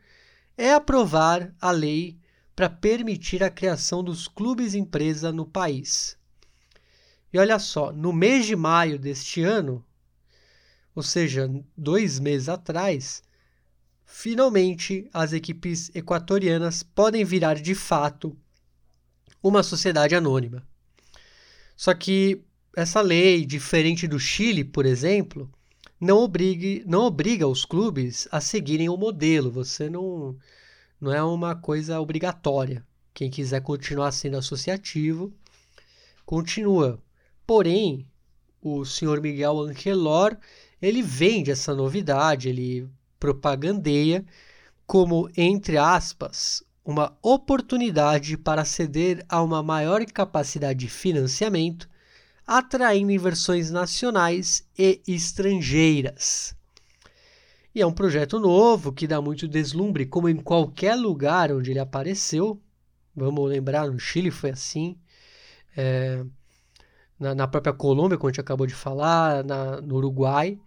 é 0.56 0.72
aprovar 0.72 1.52
a 1.60 1.72
lei 1.72 2.16
para 2.54 2.70
permitir 2.70 3.42
a 3.42 3.50
criação 3.50 4.04
dos 4.04 4.28
clubes 4.28 4.76
empresa 4.76 5.32
no 5.32 5.44
país. 5.44 6.16
E 7.32 7.40
olha 7.40 7.58
só, 7.58 7.90
no 7.90 8.12
mês 8.12 8.46
de 8.46 8.54
maio 8.54 9.00
deste 9.00 9.42
ano, 9.42 9.84
ou 10.94 11.02
seja, 11.02 11.50
dois 11.76 12.20
meses 12.20 12.48
atrás, 12.48 13.20
finalmente 14.10 15.08
as 15.14 15.32
equipes 15.32 15.90
equatorianas 15.94 16.82
podem 16.82 17.24
virar 17.24 17.54
de 17.54 17.76
fato 17.76 18.36
uma 19.40 19.62
sociedade 19.62 20.16
anônima. 20.16 20.66
Só 21.76 21.94
que 21.94 22.42
essa 22.76 23.00
lei, 23.00 23.46
diferente 23.46 24.08
do 24.08 24.18
Chile, 24.18 24.64
por 24.64 24.84
exemplo, 24.84 25.48
não, 25.98 26.18
obrigue, 26.18 26.82
não 26.86 27.04
obriga 27.04 27.46
os 27.46 27.64
clubes 27.64 28.26
a 28.32 28.40
seguirem 28.40 28.88
o 28.88 28.96
modelo. 28.96 29.50
Você 29.50 29.88
não, 29.88 30.36
não 31.00 31.12
é 31.12 31.22
uma 31.22 31.54
coisa 31.54 32.00
obrigatória. 32.00 32.84
Quem 33.14 33.30
quiser 33.30 33.62
continuar 33.62 34.10
sendo 34.12 34.36
associativo, 34.36 35.32
continua. 36.26 37.00
Porém, 37.46 38.06
o 38.60 38.84
senhor 38.84 39.20
Miguel 39.20 39.60
Angelor, 39.60 40.36
ele 40.82 41.00
vende 41.00 41.50
essa 41.50 41.74
novidade, 41.74 42.48
ele 42.48 42.90
propagandeia 43.20 44.24
como, 44.86 45.30
entre 45.36 45.76
aspas, 45.76 46.64
uma 46.84 47.16
oportunidade 47.22 48.36
para 48.36 48.64
ceder 48.64 49.24
a 49.28 49.40
uma 49.40 49.62
maior 49.62 50.04
capacidade 50.06 50.80
de 50.80 50.88
financiamento, 50.88 51.88
atraindo 52.44 53.12
inversões 53.12 53.70
nacionais 53.70 54.66
e 54.76 55.00
estrangeiras. 55.06 56.56
E 57.72 57.80
é 57.80 57.86
um 57.86 57.92
projeto 57.92 58.40
novo 58.40 58.92
que 58.92 59.06
dá 59.06 59.20
muito 59.20 59.46
deslumbre, 59.46 60.06
como 60.06 60.28
em 60.28 60.36
qualquer 60.36 60.96
lugar 60.96 61.52
onde 61.52 61.70
ele 61.70 61.78
apareceu. 61.78 62.60
Vamos 63.14 63.48
lembrar, 63.48 63.88
no 63.88 63.98
Chile 64.00 64.32
foi 64.32 64.50
assim. 64.50 64.96
É, 65.76 66.24
na, 67.16 67.32
na 67.32 67.46
própria 67.46 67.72
Colômbia, 67.72 68.18
como 68.18 68.28
a 68.28 68.32
gente 68.32 68.40
acabou 68.40 68.66
de 68.66 68.74
falar, 68.74 69.44
na, 69.44 69.80
no 69.80 69.96
Uruguai, 69.96 70.58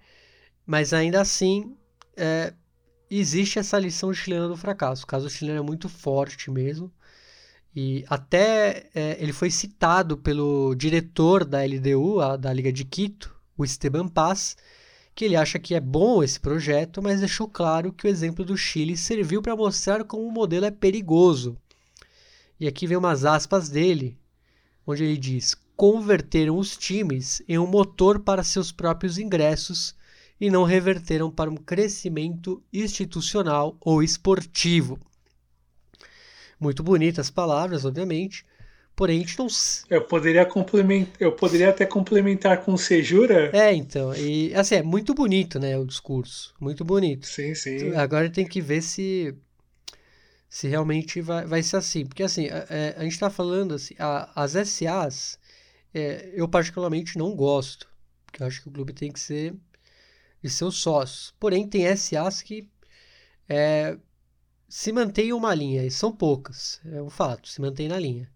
mas 0.66 0.94
ainda 0.94 1.20
assim 1.20 1.76
é, 2.16 2.54
existe 3.10 3.60
essa 3.60 3.80
lição 3.80 4.14
chilena 4.14 4.48
do 4.48 4.58
fracasso. 4.58 5.04
O 5.04 5.08
caso 5.08 5.30
chileno 5.30 5.60
é 5.60 5.64
muito 5.64 5.88
forte 5.90 6.50
mesmo. 6.50 6.92
E 7.76 8.06
até 8.08 8.90
é, 8.94 9.18
ele 9.20 9.34
foi 9.34 9.50
citado 9.50 10.18
pelo 10.18 10.76
diretor 10.76 11.44
da 11.44 11.64
LDU, 11.64 12.22
a, 12.22 12.38
da 12.38 12.54
Liga 12.54 12.72
de 12.72 12.86
Quito, 12.86 13.36
o 13.58 13.66
Esteban 13.66 14.08
Paz, 14.08 14.56
que 15.16 15.26
ele 15.26 15.36
acha 15.36 15.58
que 15.58 15.74
é 15.74 15.80
bom 15.80 16.24
esse 16.24 16.40
projeto, 16.40 17.02
mas 17.02 17.20
deixou 17.20 17.48
claro 17.48 17.92
que 17.92 18.06
o 18.06 18.10
exemplo 18.10 18.46
do 18.46 18.58
Chile 18.58 18.96
serviu 18.96 19.42
para 19.42 19.56
mostrar 19.56 20.04
como 20.04 20.28
o 20.28 20.32
modelo 20.32 20.66
é 20.66 20.72
perigoso. 20.72 21.58
E 22.60 22.68
aqui 22.68 22.86
vem 22.86 22.98
umas 22.98 23.26
aspas 23.26 23.70
dele, 23.70 24.18
onde 24.86 25.04
ele 25.04 25.18
diz: 25.18 25.56
converteram 25.76 26.58
os 26.58 26.78
times 26.78 27.42
em 27.48 27.58
um 27.58 27.68
motor 27.68 28.20
para 28.20 28.44
seus 28.44 28.72
próprios 28.72 29.18
ingressos 29.18 29.96
e 30.44 30.52
não 30.52 30.66
reverteram 30.66 31.32
para 31.32 31.50
um 31.50 31.56
crescimento 31.56 32.62
institucional 32.74 33.78
ou 33.80 34.04
esportivo. 34.04 35.00
Muito 36.60 36.84
bonitas 36.84 37.30
palavras, 37.30 37.86
obviamente, 37.86 38.46
porém 38.94 39.20
a 39.20 39.22
gente 39.22 39.40
não. 39.40 39.48
Eu 39.90 40.02
poderia 40.02 40.46
complementar, 40.46 41.16
eu 41.18 41.32
poderia 41.32 41.70
até 41.70 41.86
complementar 41.86 42.62
com 42.62 42.76
Sejura. 42.76 43.52
É, 43.54 43.74
então, 43.74 44.14
e 44.14 44.54
assim, 44.54 44.76
é 44.76 44.84
muito 44.84 45.14
bonito, 45.14 45.60
né, 45.60 45.78
o 45.78 45.86
discurso, 45.86 46.54
muito 46.60 46.84
bonito. 46.84 47.26
Sim, 47.26 47.56
sim. 47.56 47.96
Agora 47.96 48.30
tem 48.30 48.46
que 48.46 48.60
ver 48.60 48.82
se 48.82 49.34
se 50.50 50.68
realmente 50.68 51.22
vai, 51.22 51.46
vai 51.46 51.64
ser 51.64 51.78
assim, 51.78 52.06
porque 52.06 52.22
assim, 52.22 52.50
a, 52.50 52.68
é, 52.70 52.96
a 52.98 53.04
gente 53.04 53.14
está 53.14 53.30
falando 53.30 53.76
assim, 53.76 53.96
a, 53.98 54.30
as 54.44 54.52
SAs 54.68 55.40
é, 55.94 56.34
eu 56.34 56.50
particularmente 56.50 57.18
não 57.18 57.34
gosto, 57.34 57.88
porque 58.26 58.44
eu 58.44 58.48
acho 58.48 58.62
que 58.62 58.68
o 58.68 58.72
clube 58.74 58.92
tem 58.92 59.10
que 59.10 59.22
ser 59.22 59.56
de 60.44 60.50
seus 60.50 60.76
sócios. 60.76 61.34
Porém, 61.40 61.68
tem 61.68 61.96
SAs 61.96 62.42
que 62.42 62.70
é, 63.48 63.98
se 64.68 64.92
mantêm 64.92 65.32
uma 65.34 65.54
linha, 65.56 65.86
e 65.86 65.92
são 65.92 66.12
poucas, 66.12 66.82
é 66.86 67.02
um 67.02 67.10
fato, 67.10 67.48
se 67.48 67.62
mantém 67.62 67.88
na 67.88 67.98
linha. 67.98 68.30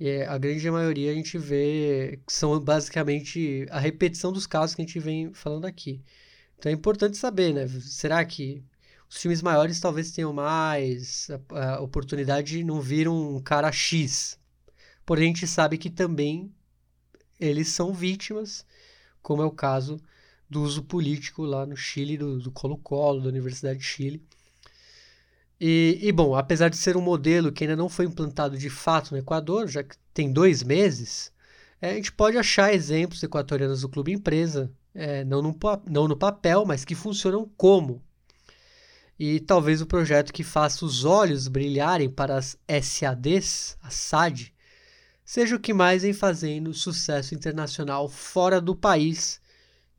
E 0.00 0.08
é, 0.08 0.26
a 0.26 0.36
grande 0.36 0.68
maioria 0.70 1.12
a 1.12 1.14
gente 1.14 1.38
vê 1.38 2.18
que 2.26 2.32
são 2.32 2.58
basicamente 2.58 3.66
a 3.70 3.78
repetição 3.78 4.32
dos 4.32 4.46
casos 4.46 4.74
que 4.74 4.82
a 4.82 4.84
gente 4.84 4.98
vem 4.98 5.32
falando 5.32 5.66
aqui. 5.66 6.02
Então 6.58 6.70
é 6.70 6.74
importante 6.74 7.16
saber, 7.16 7.54
né? 7.54 7.68
Será 7.68 8.24
que 8.24 8.64
os 9.08 9.20
times 9.20 9.42
maiores 9.42 9.78
talvez 9.80 10.10
tenham 10.10 10.32
mais 10.32 11.28
a, 11.50 11.74
a 11.74 11.80
oportunidade 11.80 12.58
de 12.58 12.64
não 12.64 12.80
vir 12.80 13.08
um 13.08 13.40
cara 13.40 13.70
X? 13.70 14.38
Porém, 15.04 15.24
a 15.24 15.28
gente 15.28 15.46
sabe 15.46 15.78
que 15.78 15.90
também 15.90 16.52
eles 17.38 17.68
são 17.68 17.92
vítimas, 17.92 18.64
como 19.22 19.42
é 19.42 19.44
o 19.44 19.50
caso 19.50 20.00
do 20.52 20.62
uso 20.62 20.82
político 20.82 21.42
lá 21.42 21.64
no 21.66 21.76
Chile, 21.76 22.18
do 22.18 22.50
Colo-Colo, 22.52 23.22
da 23.22 23.28
Universidade 23.28 23.78
de 23.78 23.84
Chile. 23.84 24.22
E, 25.58 25.98
e, 26.02 26.12
bom, 26.12 26.34
apesar 26.34 26.68
de 26.68 26.76
ser 26.76 26.96
um 26.96 27.00
modelo 27.00 27.50
que 27.50 27.64
ainda 27.64 27.76
não 27.76 27.88
foi 27.88 28.04
implantado 28.04 28.58
de 28.58 28.68
fato 28.68 29.12
no 29.12 29.18
Equador, 29.18 29.66
já 29.68 29.82
que 29.82 29.96
tem 30.12 30.30
dois 30.32 30.62
meses, 30.62 31.32
é, 31.80 31.92
a 31.92 31.94
gente 31.94 32.12
pode 32.12 32.36
achar 32.36 32.74
exemplos 32.74 33.22
equatorianos 33.22 33.80
do 33.80 33.88
clube 33.88 34.12
empresa, 34.12 34.70
é, 34.94 35.24
não, 35.24 35.40
no, 35.40 35.56
não 35.88 36.06
no 36.06 36.16
papel, 36.16 36.66
mas 36.66 36.84
que 36.84 36.94
funcionam 36.94 37.50
como. 37.56 38.02
E 39.18 39.40
talvez 39.40 39.80
o 39.80 39.86
projeto 39.86 40.32
que 40.32 40.42
faça 40.42 40.84
os 40.84 41.04
olhos 41.04 41.48
brilharem 41.48 42.10
para 42.10 42.36
as 42.36 42.58
SADs, 42.82 43.76
a 43.80 43.88
SAD, 43.88 44.52
seja 45.24 45.56
o 45.56 45.60
que 45.60 45.72
mais 45.72 46.02
vem 46.02 46.12
fazendo 46.12 46.74
sucesso 46.74 47.34
internacional 47.34 48.08
fora 48.08 48.60
do 48.60 48.74
país, 48.74 49.40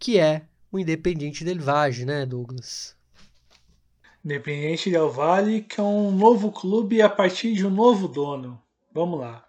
que 0.03 0.19
é 0.19 0.41
o 0.69 0.77
Independiente 0.77 1.45
del 1.45 1.61
Valle, 1.61 2.03
né, 2.03 2.25
Douglas? 2.25 2.93
Independiente 4.25 4.91
del 4.91 5.09
Valle, 5.09 5.61
que 5.61 5.79
é 5.79 5.83
um 5.83 6.11
novo 6.11 6.51
clube 6.51 7.01
a 7.01 7.07
partir 7.07 7.53
de 7.53 7.65
um 7.65 7.69
novo 7.69 8.09
dono. 8.09 8.61
Vamos 8.91 9.17
lá. 9.17 9.45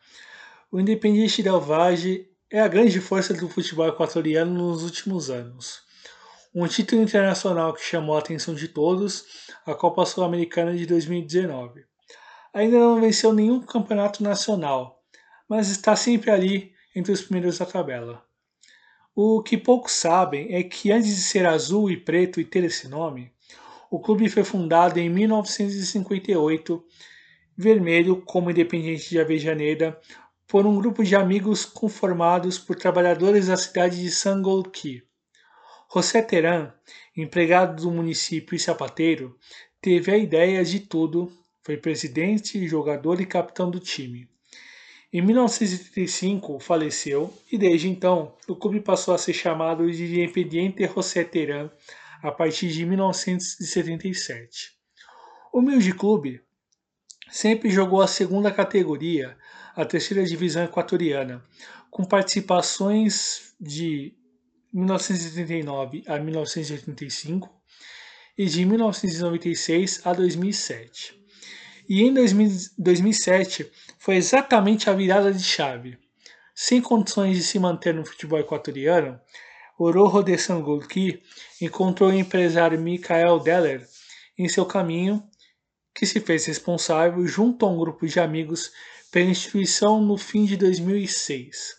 O 0.70 0.78
Independiente 0.78 1.42
del 1.42 1.60
Valle 1.60 2.30
é 2.48 2.60
a 2.60 2.68
grande 2.68 3.00
força 3.00 3.34
do 3.34 3.48
futebol 3.48 3.88
equatoriano 3.88 4.54
nos 4.54 4.84
últimos 4.84 5.28
anos. 5.28 5.82
Um 6.54 6.68
título 6.68 7.02
internacional 7.02 7.74
que 7.74 7.82
chamou 7.82 8.14
a 8.14 8.20
atenção 8.20 8.54
de 8.54 8.68
todos, 8.68 9.24
a 9.66 9.74
Copa 9.74 10.06
Sul-Americana 10.06 10.72
de 10.76 10.86
2019. 10.86 11.84
Ainda 12.52 12.78
não 12.78 13.00
venceu 13.00 13.32
nenhum 13.32 13.60
campeonato 13.60 14.22
nacional, 14.22 15.02
mas 15.48 15.68
está 15.68 15.96
sempre 15.96 16.30
ali 16.30 16.72
entre 16.94 17.10
os 17.10 17.22
primeiros 17.22 17.58
da 17.58 17.66
tabela. 17.66 18.24
O 19.16 19.40
que 19.40 19.56
poucos 19.56 19.92
sabem 19.92 20.52
é 20.52 20.64
que 20.64 20.90
antes 20.90 21.14
de 21.14 21.22
ser 21.22 21.46
azul 21.46 21.88
e 21.88 21.96
preto 21.96 22.40
e 22.40 22.44
ter 22.44 22.64
esse 22.64 22.88
nome, 22.88 23.30
o 23.88 24.00
clube 24.00 24.28
foi 24.28 24.42
fundado 24.42 24.98
em 24.98 25.08
1958, 25.08 26.84
vermelho 27.56 28.20
como 28.22 28.50
Independente 28.50 29.08
de 29.08 29.20
Avejaneira, 29.20 30.00
por 30.48 30.66
um 30.66 30.74
grupo 30.74 31.04
de 31.04 31.14
amigos 31.14 31.64
conformados 31.64 32.58
por 32.58 32.74
trabalhadores 32.74 33.46
da 33.46 33.56
cidade 33.56 34.02
de 34.02 34.10
Sangolquí. 34.10 35.04
José 35.92 36.20
Teran, 36.20 36.72
empregado 37.16 37.82
do 37.82 37.92
município 37.92 38.56
e 38.56 38.58
sapateiro, 38.58 39.38
teve 39.80 40.10
a 40.10 40.18
ideia 40.18 40.64
de 40.64 40.80
tudo, 40.80 41.32
foi 41.62 41.76
presidente, 41.76 42.66
jogador 42.66 43.20
e 43.20 43.26
capitão 43.26 43.70
do 43.70 43.78
time. 43.78 44.28
Em 45.14 45.22
1935 45.22 46.58
faleceu 46.58 47.32
e 47.52 47.56
desde 47.56 47.88
então 47.88 48.34
o 48.48 48.56
clube 48.56 48.80
passou 48.80 49.14
a 49.14 49.18
ser 49.18 49.32
chamado 49.32 49.88
de 49.88 50.06
Independiente 50.06 50.84
José 50.88 51.22
Teran 51.22 51.70
a 52.20 52.32
partir 52.32 52.66
de 52.72 52.84
1977. 52.84 54.72
O 55.52 55.60
humilde 55.60 55.94
clube 55.94 56.40
sempre 57.30 57.70
jogou 57.70 58.02
a 58.02 58.08
segunda 58.08 58.50
categoria, 58.50 59.38
a 59.76 59.84
terceira 59.84 60.24
divisão 60.24 60.64
equatoriana, 60.64 61.44
com 61.92 62.04
participações 62.04 63.54
de 63.60 64.16
1979 64.72 66.02
a 66.08 66.18
1985 66.18 67.48
e 68.36 68.46
de 68.46 68.64
1996 68.64 70.04
a 70.04 70.12
2007. 70.12 71.22
E 71.88 72.02
em 72.02 72.12
2007 72.12 73.70
foi 74.04 74.16
exatamente 74.16 74.90
a 74.90 74.92
virada 74.92 75.32
de 75.32 75.42
chave. 75.42 75.98
Sem 76.54 76.78
condições 76.82 77.38
de 77.38 77.42
se 77.42 77.58
manter 77.58 77.94
no 77.94 78.04
futebol 78.04 78.38
equatoriano, 78.38 79.18
o 79.78 79.90
Rojo 79.90 80.22
de 80.22 80.36
Sangolquí 80.36 81.22
encontrou 81.58 82.10
o 82.10 82.12
empresário 82.12 82.78
Michael 82.78 83.40
Deller 83.40 83.88
em 84.36 84.46
seu 84.46 84.66
caminho, 84.66 85.24
que 85.94 86.04
se 86.04 86.20
fez 86.20 86.44
responsável, 86.44 87.26
junto 87.26 87.64
a 87.64 87.70
um 87.70 87.78
grupo 87.78 88.06
de 88.06 88.20
amigos, 88.20 88.70
pela 89.10 89.30
instituição 89.30 90.02
no 90.02 90.18
fim 90.18 90.44
de 90.44 90.58
2006. 90.58 91.76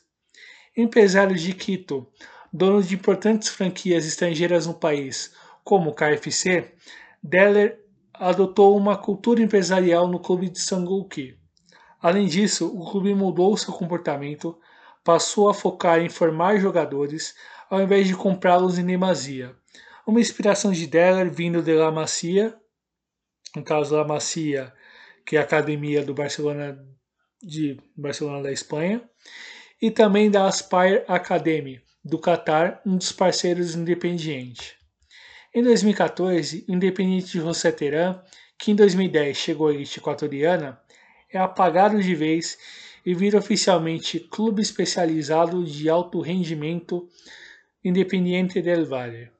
Empresário 0.75 1.35
de 1.35 1.53
Quito, 1.53 2.07
dono 2.51 2.81
de 2.81 2.95
importantes 2.95 3.49
franquias 3.49 4.03
estrangeiras 4.03 4.65
no 4.65 4.73
país, 4.73 5.31
como 5.63 5.91
o 5.91 5.93
KFC, 5.93 6.73
Deller 7.21 7.79
adotou 8.11 8.75
uma 8.75 8.97
cultura 8.97 9.43
empresarial 9.43 10.07
no 10.07 10.19
clube 10.19 10.49
de 10.49 10.59
Sangolquí. 10.59 11.37
Além 12.05 12.27
disso, 12.27 12.67
o 12.67 12.85
clube 12.91 13.15
mudou 13.15 13.57
seu 13.57 13.73
comportamento, 13.73 14.55
passou 15.03 15.49
a 15.49 15.55
focar 15.55 15.99
em 15.99 16.07
formar 16.07 16.59
jogadores 16.59 17.33
ao 17.67 17.81
invés 17.81 18.05
de 18.05 18.15
comprá-los 18.15 18.77
em 18.77 18.85
demasia. 18.85 19.55
Uma 20.05 20.19
inspiração 20.19 20.71
de 20.71 20.85
Deller 20.85 21.31
vindo 21.31 21.63
de 21.63 21.73
La 21.73 21.89
Masia, 21.89 22.55
no 23.55 23.63
caso 23.63 23.95
La 23.95 24.05
Masia, 24.05 24.71
que 25.25 25.35
é 25.35 25.39
a 25.39 25.41
academia 25.41 26.03
do 26.03 26.13
Barcelona 26.13 26.77
de 27.41 27.75
Barcelona 27.97 28.43
da 28.43 28.51
Espanha, 28.51 29.01
e 29.81 29.89
também 29.89 30.29
da 30.29 30.45
Aspire 30.45 31.03
Academy, 31.07 31.81
do 32.03 32.19
Qatar, 32.19 32.83
um 32.85 32.97
dos 32.97 33.11
parceiros 33.11 33.73
independiente. 33.73 34.77
Em 35.51 35.63
2014, 35.63 36.65
Independiente 36.69 37.39
de 37.39 37.71
Teran, 37.71 38.21
que 38.59 38.69
em 38.69 38.75
2010 38.75 39.35
chegou 39.35 39.69
à 39.69 39.73
elite 39.73 39.97
equatoriana, 39.97 40.84
é 41.37 41.39
apagado 41.39 42.01
de 42.01 42.15
vez 42.15 42.57
e 43.05 43.13
vira 43.13 43.37
oficialmente 43.37 44.19
Clube 44.19 44.61
Especializado 44.61 45.63
de 45.63 45.89
Alto 45.89 46.21
Rendimento 46.21 47.07
Independiente 47.83 48.61
del 48.61 48.85
Valle. 48.85 49.31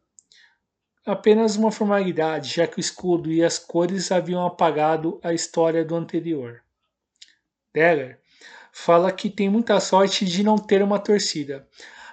Apenas 1.05 1.55
uma 1.55 1.71
formalidade, 1.71 2.55
já 2.55 2.67
que 2.67 2.77
o 2.77 2.79
escudo 2.79 3.31
e 3.31 3.43
as 3.43 3.59
cores 3.59 4.11
haviam 4.11 4.45
apagado 4.45 5.19
a 5.23 5.33
história 5.33 5.85
do 5.85 5.95
anterior. 5.95 6.61
Deller 7.73 8.19
fala 8.71 9.11
que 9.11 9.29
tem 9.29 9.49
muita 9.49 9.79
sorte 9.79 10.25
de 10.25 10.43
não 10.43 10.57
ter 10.57 10.81
uma 10.81 10.99
torcida, 10.99 11.67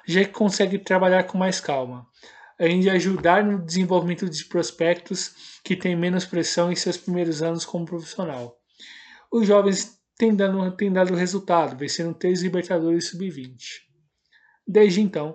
já 0.06 0.24
que 0.24 0.30
consegue 0.30 0.78
trabalhar 0.78 1.24
com 1.24 1.38
mais 1.38 1.60
calma 1.60 2.06
além 2.62 2.78
de 2.78 2.88
ajudar 2.90 3.44
no 3.44 3.58
desenvolvimento 3.58 4.30
de 4.30 4.44
prospectos 4.44 5.58
que 5.64 5.74
têm 5.74 5.96
menos 5.96 6.24
pressão 6.24 6.70
em 6.70 6.76
seus 6.76 6.96
primeiros 6.96 7.42
anos 7.42 7.64
como 7.64 7.84
profissional. 7.84 8.61
Os 9.32 9.46
jovens 9.46 9.98
têm 10.18 10.36
dado, 10.36 10.76
têm 10.76 10.92
dado 10.92 11.14
resultado, 11.14 11.74
vencendo 11.74 12.12
três 12.12 12.42
Libertadores 12.42 13.08
Sub-20. 13.08 13.80
Desde 14.68 15.00
então, 15.00 15.32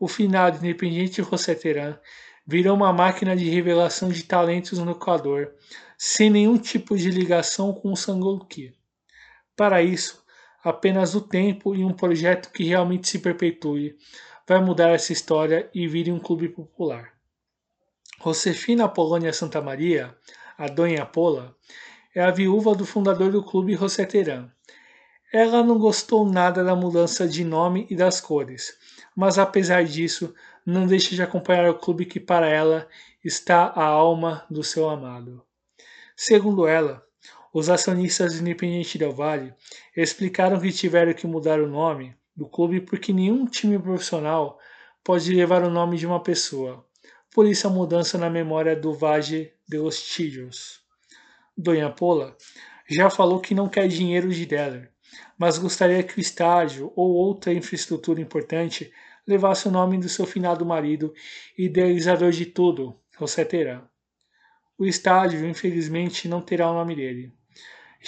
o 0.00 0.08
final 0.08 0.50
de 0.50 0.56
Independiente 0.56 1.22
José 1.22 1.54
Teran 1.54 1.98
virou 2.46 2.74
uma 2.74 2.94
máquina 2.94 3.36
de 3.36 3.50
revelação 3.50 4.08
de 4.08 4.22
talentos 4.22 4.78
no 4.78 4.92
Equador, 4.92 5.52
sem 5.98 6.30
nenhum 6.30 6.56
tipo 6.56 6.96
de 6.96 7.10
ligação 7.10 7.74
com 7.74 7.92
o 7.92 7.96
Sangolquí. 7.96 8.72
Para 9.54 9.82
isso, 9.82 10.24
apenas 10.64 11.14
o 11.14 11.20
tempo 11.20 11.74
e 11.74 11.84
um 11.84 11.92
projeto 11.92 12.50
que 12.50 12.64
realmente 12.64 13.06
se 13.06 13.18
perpetue 13.18 13.96
vai 14.48 14.64
mudar 14.64 14.90
essa 14.90 15.12
história 15.12 15.68
e 15.74 15.86
vire 15.86 16.10
um 16.10 16.18
clube 16.18 16.48
popular. 16.48 17.12
Josefina 18.24 18.86
Apolônia 18.86 19.32
Santa 19.32 19.60
Maria, 19.60 20.16
a 20.56 20.68
Dona 20.68 21.04
Pola, 21.04 21.54
é 22.16 22.22
a 22.22 22.30
viúva 22.30 22.74
do 22.74 22.86
fundador 22.86 23.30
do 23.30 23.42
clube 23.42 23.74
José. 23.74 24.08
Ela 25.30 25.62
não 25.62 25.78
gostou 25.78 26.24
nada 26.24 26.64
da 26.64 26.74
mudança 26.74 27.28
de 27.28 27.44
nome 27.44 27.86
e 27.90 27.94
das 27.94 28.22
cores, 28.22 28.72
mas 29.14 29.38
apesar 29.38 29.84
disso, 29.84 30.34
não 30.64 30.86
deixa 30.86 31.14
de 31.14 31.20
acompanhar 31.20 31.68
o 31.68 31.78
clube 31.78 32.06
que 32.06 32.18
para 32.18 32.48
ela 32.48 32.88
está 33.22 33.66
a 33.66 33.84
alma 33.84 34.46
do 34.48 34.64
seu 34.64 34.88
amado. 34.88 35.44
Segundo 36.16 36.66
ela, 36.66 37.04
os 37.52 37.68
acionistas 37.68 38.40
Independente 38.40 38.96
Del 38.96 39.12
Vale 39.12 39.52
explicaram 39.94 40.58
que 40.58 40.72
tiveram 40.72 41.12
que 41.12 41.26
mudar 41.26 41.60
o 41.60 41.68
nome 41.68 42.16
do 42.34 42.48
clube 42.48 42.80
porque 42.80 43.12
nenhum 43.12 43.44
time 43.44 43.78
profissional 43.78 44.58
pode 45.04 45.34
levar 45.34 45.62
o 45.62 45.70
nome 45.70 45.98
de 45.98 46.06
uma 46.06 46.22
pessoa. 46.22 46.82
Por 47.34 47.46
isso 47.46 47.66
a 47.66 47.70
mudança 47.70 48.16
na 48.16 48.30
memória 48.30 48.74
do 48.74 48.94
Valle 48.94 49.52
de 49.68 49.76
los 49.76 49.96
Chillos. 49.96 50.85
Dona 51.56 51.90
Pola 51.90 52.36
já 52.88 53.08
falou 53.10 53.40
que 53.40 53.54
não 53.54 53.68
quer 53.68 53.88
dinheiro 53.88 54.28
de 54.32 54.44
Deller, 54.46 54.90
mas 55.38 55.58
gostaria 55.58 56.02
que 56.02 56.18
o 56.18 56.20
estádio 56.20 56.92
ou 56.94 57.12
outra 57.12 57.52
infraestrutura 57.52 58.20
importante 58.20 58.92
levasse 59.26 59.66
o 59.66 59.70
nome 59.70 59.98
do 59.98 60.08
seu 60.08 60.26
finado 60.26 60.64
marido 60.64 61.12
e 61.58 61.64
idealizador 61.64 62.30
de 62.30 62.46
tudo, 62.46 62.98
José 63.18 63.44
Terá. 63.44 63.82
O 64.78 64.84
estádio, 64.84 65.46
infelizmente, 65.46 66.28
não 66.28 66.40
terá 66.40 66.70
o 66.70 66.74
nome 66.74 66.94
dele 66.94 67.32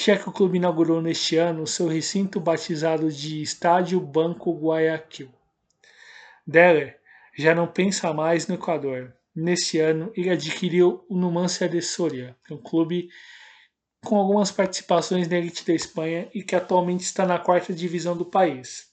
já 0.01 0.17
que 0.17 0.29
o 0.29 0.33
clube 0.33 0.59
inaugurou 0.59 1.03
neste 1.03 1.37
ano 1.37 1.67
seu 1.67 1.89
recinto 1.89 2.39
batizado 2.39 3.11
de 3.11 3.43
Estádio 3.43 4.01
Banco 4.01 4.57
Guayaquil. 4.57 5.29
Deller 6.47 6.99
já 7.37 7.53
não 7.53 7.67
pensa 7.67 8.13
mais 8.13 8.47
no 8.47 8.55
Equador. 8.55 9.13
Neste 9.35 9.81
ano, 9.81 10.13
ele 10.17 10.31
adquiriu 10.31 11.05
o 11.09 11.17
Numancia 11.17 11.69
de 11.69 11.83
Soria, 11.83 12.37
um 12.49 12.57
clube 12.57 13.09
com 14.05 14.17
algumas 14.17 14.51
participações 14.51 15.29
na 15.29 15.39
elite 15.39 15.67
da 15.67 15.75
Espanha 15.75 16.29
e 16.35 16.43
que 16.43 16.55
atualmente 16.55 17.03
está 17.03 17.27
na 17.27 17.39
quarta 17.39 17.73
divisão 17.73 18.17
do 18.17 18.25
país. 18.25 18.89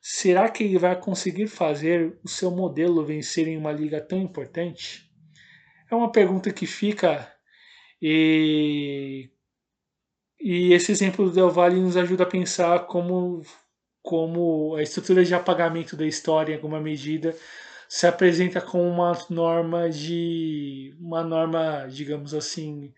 Será 0.00 0.50
que 0.50 0.64
ele 0.64 0.78
vai 0.78 0.98
conseguir 1.00 1.46
fazer 1.46 2.18
o 2.22 2.28
seu 2.28 2.50
modelo 2.50 3.04
vencer 3.04 3.48
em 3.48 3.56
uma 3.56 3.72
liga 3.72 4.00
tão 4.00 4.20
importante? 4.20 5.10
É 5.90 5.94
uma 5.94 6.12
pergunta 6.12 6.52
que 6.52 6.66
fica 6.66 7.32
e 8.02 9.30
e 10.46 10.74
esse 10.74 10.92
exemplo 10.92 11.24
do 11.24 11.32
Del 11.32 11.50
Valle 11.50 11.80
nos 11.80 11.96
ajuda 11.96 12.24
a 12.24 12.26
pensar 12.26 12.80
como, 12.80 13.40
como 14.02 14.74
a 14.76 14.82
estrutura 14.82 15.24
de 15.24 15.34
apagamento 15.34 15.96
da 15.96 16.06
história, 16.06 16.52
em 16.52 16.56
alguma 16.56 16.78
medida, 16.78 17.34
se 17.88 18.06
apresenta 18.06 18.60
como 18.60 18.84
uma 18.86 19.12
norma 19.30 19.88
de 19.88 20.94
uma 21.00 21.24
norma, 21.24 21.86
digamos 21.90 22.34
assim, 22.34 22.92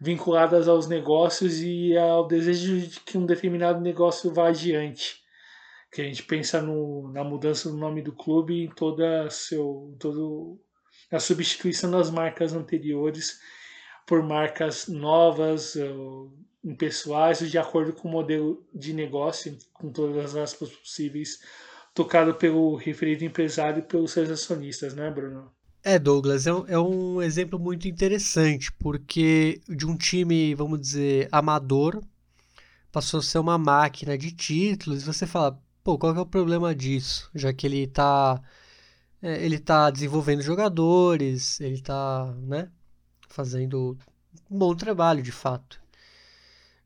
vinculadas 0.00 0.68
aos 0.68 0.86
negócios 0.86 1.60
e 1.60 1.96
ao 1.96 2.26
desejo 2.26 2.86
de 2.86 3.00
que 3.00 3.16
um 3.16 3.26
determinado 3.26 3.80
negócio 3.80 4.32
vá 4.32 4.48
adiante. 4.48 5.22
Que 5.92 6.02
a 6.02 6.04
gente 6.04 6.22
pensa 6.22 6.60
no, 6.60 7.10
na 7.12 7.24
mudança 7.24 7.70
do 7.70 7.76
nome 7.76 8.02
do 8.02 8.12
clube 8.12 8.64
em 8.64 8.68
toda 8.68 9.30
seu 9.30 9.96
todo 9.98 10.60
a 11.10 11.20
substituição 11.20 11.90
das 11.90 12.10
marcas 12.10 12.52
anteriores 12.52 13.40
por 14.06 14.22
marcas 14.22 14.88
novas, 14.88 15.76
impessoais 16.64 17.38
de 17.50 17.58
acordo 17.58 17.92
com 17.92 18.08
o 18.08 18.10
modelo 18.10 18.66
de 18.74 18.92
negócio, 18.92 19.56
com 19.72 19.90
todas 19.90 20.16
as 20.16 20.36
aspas 20.36 20.70
possíveis, 20.70 21.40
tocado 21.94 22.34
pelo 22.34 22.74
referido 22.74 23.24
empresário 23.24 23.80
e 23.80 23.86
pelos 23.86 24.12
seus 24.12 24.30
acionistas, 24.30 24.94
né, 24.94 25.10
Bruno? 25.10 25.55
É, 25.88 26.00
Douglas, 26.00 26.48
é 26.48 26.52
um, 26.52 26.66
é 26.66 26.76
um 26.80 27.22
exemplo 27.22 27.60
muito 27.60 27.86
interessante, 27.86 28.72
porque 28.72 29.60
de 29.68 29.86
um 29.86 29.96
time, 29.96 30.52
vamos 30.52 30.80
dizer, 30.80 31.28
amador, 31.30 32.02
passou 32.90 33.20
a 33.20 33.22
ser 33.22 33.38
uma 33.38 33.56
máquina 33.56 34.18
de 34.18 34.32
títulos, 34.32 35.02
e 35.02 35.06
você 35.06 35.28
fala, 35.28 35.56
pô, 35.84 35.96
qual 35.96 36.12
é 36.16 36.20
o 36.20 36.26
problema 36.26 36.74
disso? 36.74 37.30
Já 37.32 37.52
que 37.52 37.68
ele 37.68 37.84
está 37.84 38.42
é, 39.22 39.44
ele 39.44 39.60
tá 39.60 39.90
desenvolvendo 39.90 40.42
jogadores, 40.42 41.60
ele 41.60 41.74
está 41.76 42.34
né, 42.40 42.68
fazendo 43.28 43.96
um 44.50 44.58
bom 44.58 44.74
trabalho, 44.74 45.22
de 45.22 45.32
fato. 45.32 45.80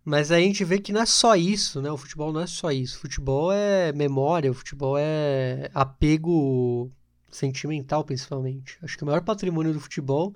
Mas 0.04 0.30
aí 0.30 0.44
a 0.44 0.46
gente 0.46 0.64
vê 0.64 0.78
que 0.78 0.92
não 0.92 1.02
é 1.02 1.06
só 1.06 1.36
isso, 1.36 1.80
né? 1.82 1.90
O 1.90 1.96
futebol 1.96 2.32
não 2.32 2.40
é 2.42 2.46
só 2.46 2.70
isso. 2.70 2.98
O 2.98 3.00
futebol 3.02 3.52
é 3.52 3.92
memória, 3.92 4.50
o 4.50 4.54
futebol 4.54 4.96
é 4.98 5.70
apego 5.74 6.92
sentimental, 7.30 8.04
principalmente. 8.04 8.78
Acho 8.82 8.96
que 8.96 9.02
o 9.02 9.06
maior 9.06 9.22
patrimônio 9.22 9.72
do 9.72 9.80
futebol 9.80 10.34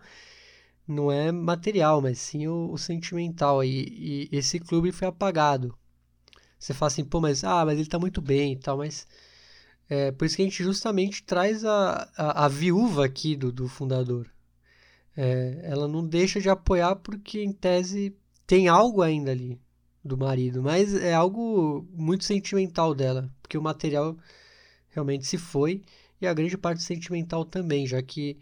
não 0.87 1.11
é 1.11 1.33
material, 1.33 2.01
mas 2.03 2.19
sim 2.19 2.47
o, 2.47 2.71
o 2.73 2.79
sentimental. 2.79 3.65
E, 3.65 4.29
e, 4.31 4.37
esse 4.37 4.61
clube 4.61 4.93
foi 4.93 5.09
apagado. 5.09 5.77
Você 6.59 6.75
fala 6.75 6.89
assim, 6.89 7.05
pô, 7.05 7.21
mas, 7.21 7.45
ah, 7.45 7.65
mas 7.65 7.79
ele 7.79 7.89
tá 7.89 7.99
muito 7.99 8.21
bem 8.21 8.53
e 8.53 8.57
tal, 8.57 8.79
mas. 8.79 9.07
É 9.89 10.11
por 10.13 10.25
isso 10.25 10.37
que 10.37 10.43
a 10.43 10.45
gente 10.47 10.65
justamente 10.65 11.23
traz 11.23 11.65
a, 11.65 12.11
a, 12.17 12.47
a 12.47 12.49
viúva 12.49 13.05
aqui 13.05 13.37
do, 13.37 13.53
do 13.53 13.69
fundador. 13.69 14.31
É, 15.17 15.61
ela 15.65 15.87
não 15.87 16.07
deixa 16.07 16.41
de 16.41 16.49
apoiar 16.49 16.97
porque, 16.97 17.43
em 17.43 17.53
tese, 17.53 18.17
tem 18.47 18.69
algo 18.69 19.03
ainda 19.03 19.31
ali 19.31 19.61
do 20.05 20.19
marido, 20.19 20.63
mas 20.63 20.95
é 20.95 21.15
algo 21.15 21.87
muito 21.93 22.25
sentimental 22.25 22.95
dela, 22.95 23.31
porque 23.43 23.57
o 23.57 23.63
material 23.63 24.17
realmente 24.91 25.27
se 25.27 25.39
foi 25.39 25.83
e 26.21 26.27
a 26.27 26.35
grande 26.35 26.57
parte 26.57 26.83
sentimental 26.83 27.45
também, 27.45 27.87
já 27.87 28.03
que 28.03 28.39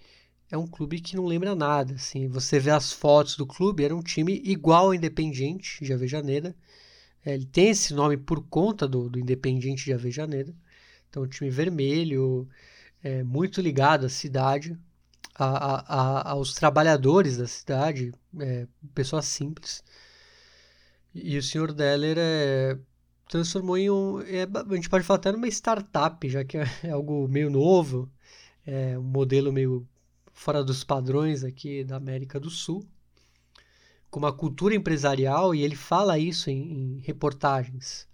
é 0.51 0.57
um 0.57 0.67
clube 0.67 1.01
que 1.01 1.17
não 1.17 1.25
lembra 1.25 1.55
nada, 1.55 1.95
assim, 1.95 2.29
você 2.29 2.59
vê 2.59 2.71
as 2.71 2.93
fotos 2.93 3.37
do 3.37 3.47
clube, 3.47 3.85
era 3.85 3.97
um 3.97 4.03
time 4.03 4.41
igual 4.45 4.87
ao 4.87 4.95
Independiente 4.95 5.85
de 5.85 5.93
Avejaneda, 5.93 6.55
é, 7.25 7.35
ele 7.35 7.47
tem 7.47 7.71
esse 7.71 7.95
nome 7.95 8.17
por 8.17 8.43
conta 8.49 8.87
do, 8.87 9.09
do 9.09 9.19
Independiente 9.19 9.85
de 9.85 9.93
Avejaneda, 9.93 10.55
então 11.09 11.23
um 11.23 11.29
time 11.29 11.51
vermelho, 11.51 12.49
é, 13.03 13.23
muito 13.23 13.61
ligado 13.61 14.07
à 14.07 14.09
cidade, 14.09 14.79
a, 15.35 15.45
a, 15.45 15.81
a, 15.81 16.31
aos 16.33 16.55
trabalhadores 16.55 17.37
da 17.37 17.47
cidade, 17.47 18.13
é, 18.39 18.67
pessoas 18.95 19.27
simples. 19.27 19.83
E 21.15 21.37
o 21.37 21.43
senhor 21.43 21.73
Deller 21.73 22.17
é, 22.19 22.79
transformou 23.33 23.79
em 23.79 23.91
um. 23.91 24.21
É, 24.21 24.43
a 24.43 24.75
gente 24.75 24.91
pode 24.91 25.05
falar 25.05 25.17
até 25.17 25.33
numa 25.33 25.49
startup, 25.49 26.29
já 26.29 26.45
que 26.45 26.59
é, 26.59 26.67
é 26.85 26.91
algo 26.91 27.27
meio 27.27 27.49
novo, 27.49 28.07
é 28.67 28.99
um 28.99 29.03
modelo 29.03 29.51
meio 29.51 29.89
fora 30.35 30.63
dos 30.63 30.85
padrões 30.85 31.43
aqui 31.43 31.83
da 31.83 31.97
América 31.97 32.39
do 32.39 32.51
Sul, 32.51 32.87
com 34.11 34.19
uma 34.19 34.35
cultura 34.35 34.75
empresarial, 34.75 35.55
e 35.55 35.63
ele 35.63 35.75
fala 35.75 36.19
isso 36.19 36.51
em, 36.51 36.61
em 36.61 36.99
reportagens. 37.01 38.07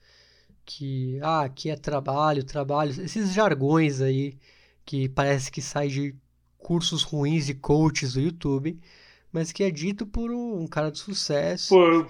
Que 0.64 1.18
ah, 1.20 1.42
aqui 1.42 1.68
é 1.68 1.76
trabalho, 1.76 2.44
trabalho, 2.44 2.92
esses 3.02 3.32
jargões 3.32 4.00
aí 4.00 4.38
que 4.84 5.08
parece 5.08 5.50
que 5.50 5.60
sai 5.60 5.88
de 5.88 6.14
cursos 6.56 7.02
ruins 7.02 7.46
de 7.46 7.54
coaches 7.54 8.12
do 8.12 8.20
YouTube, 8.20 8.78
mas 9.32 9.50
que 9.50 9.64
é 9.64 9.70
dito 9.70 10.06
por 10.06 10.30
um, 10.30 10.64
cara 10.68 10.92
de 10.92 10.98
sucesso. 10.98 11.74
Por, 11.74 12.06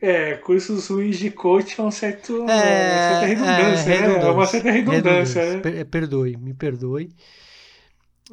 é, 0.00 0.34
cursos 0.36 0.88
ruins 0.88 1.18
de 1.18 1.30
coach 1.30 1.78
é 1.78 1.82
um 1.82 1.90
certo, 1.90 2.36
é, 2.36 2.40
uma 2.40 2.48
certa 2.48 3.26
redundância, 3.26 3.90
é, 3.90 4.00
né? 4.00 4.14
É 4.14 4.30
uma 4.30 4.46
certa 4.46 4.70
redundância. 4.70 5.42
redundância. 5.42 5.72
Né? 5.72 5.84
Perdoe, 5.84 6.36
me 6.36 6.54
perdoe. 6.54 7.14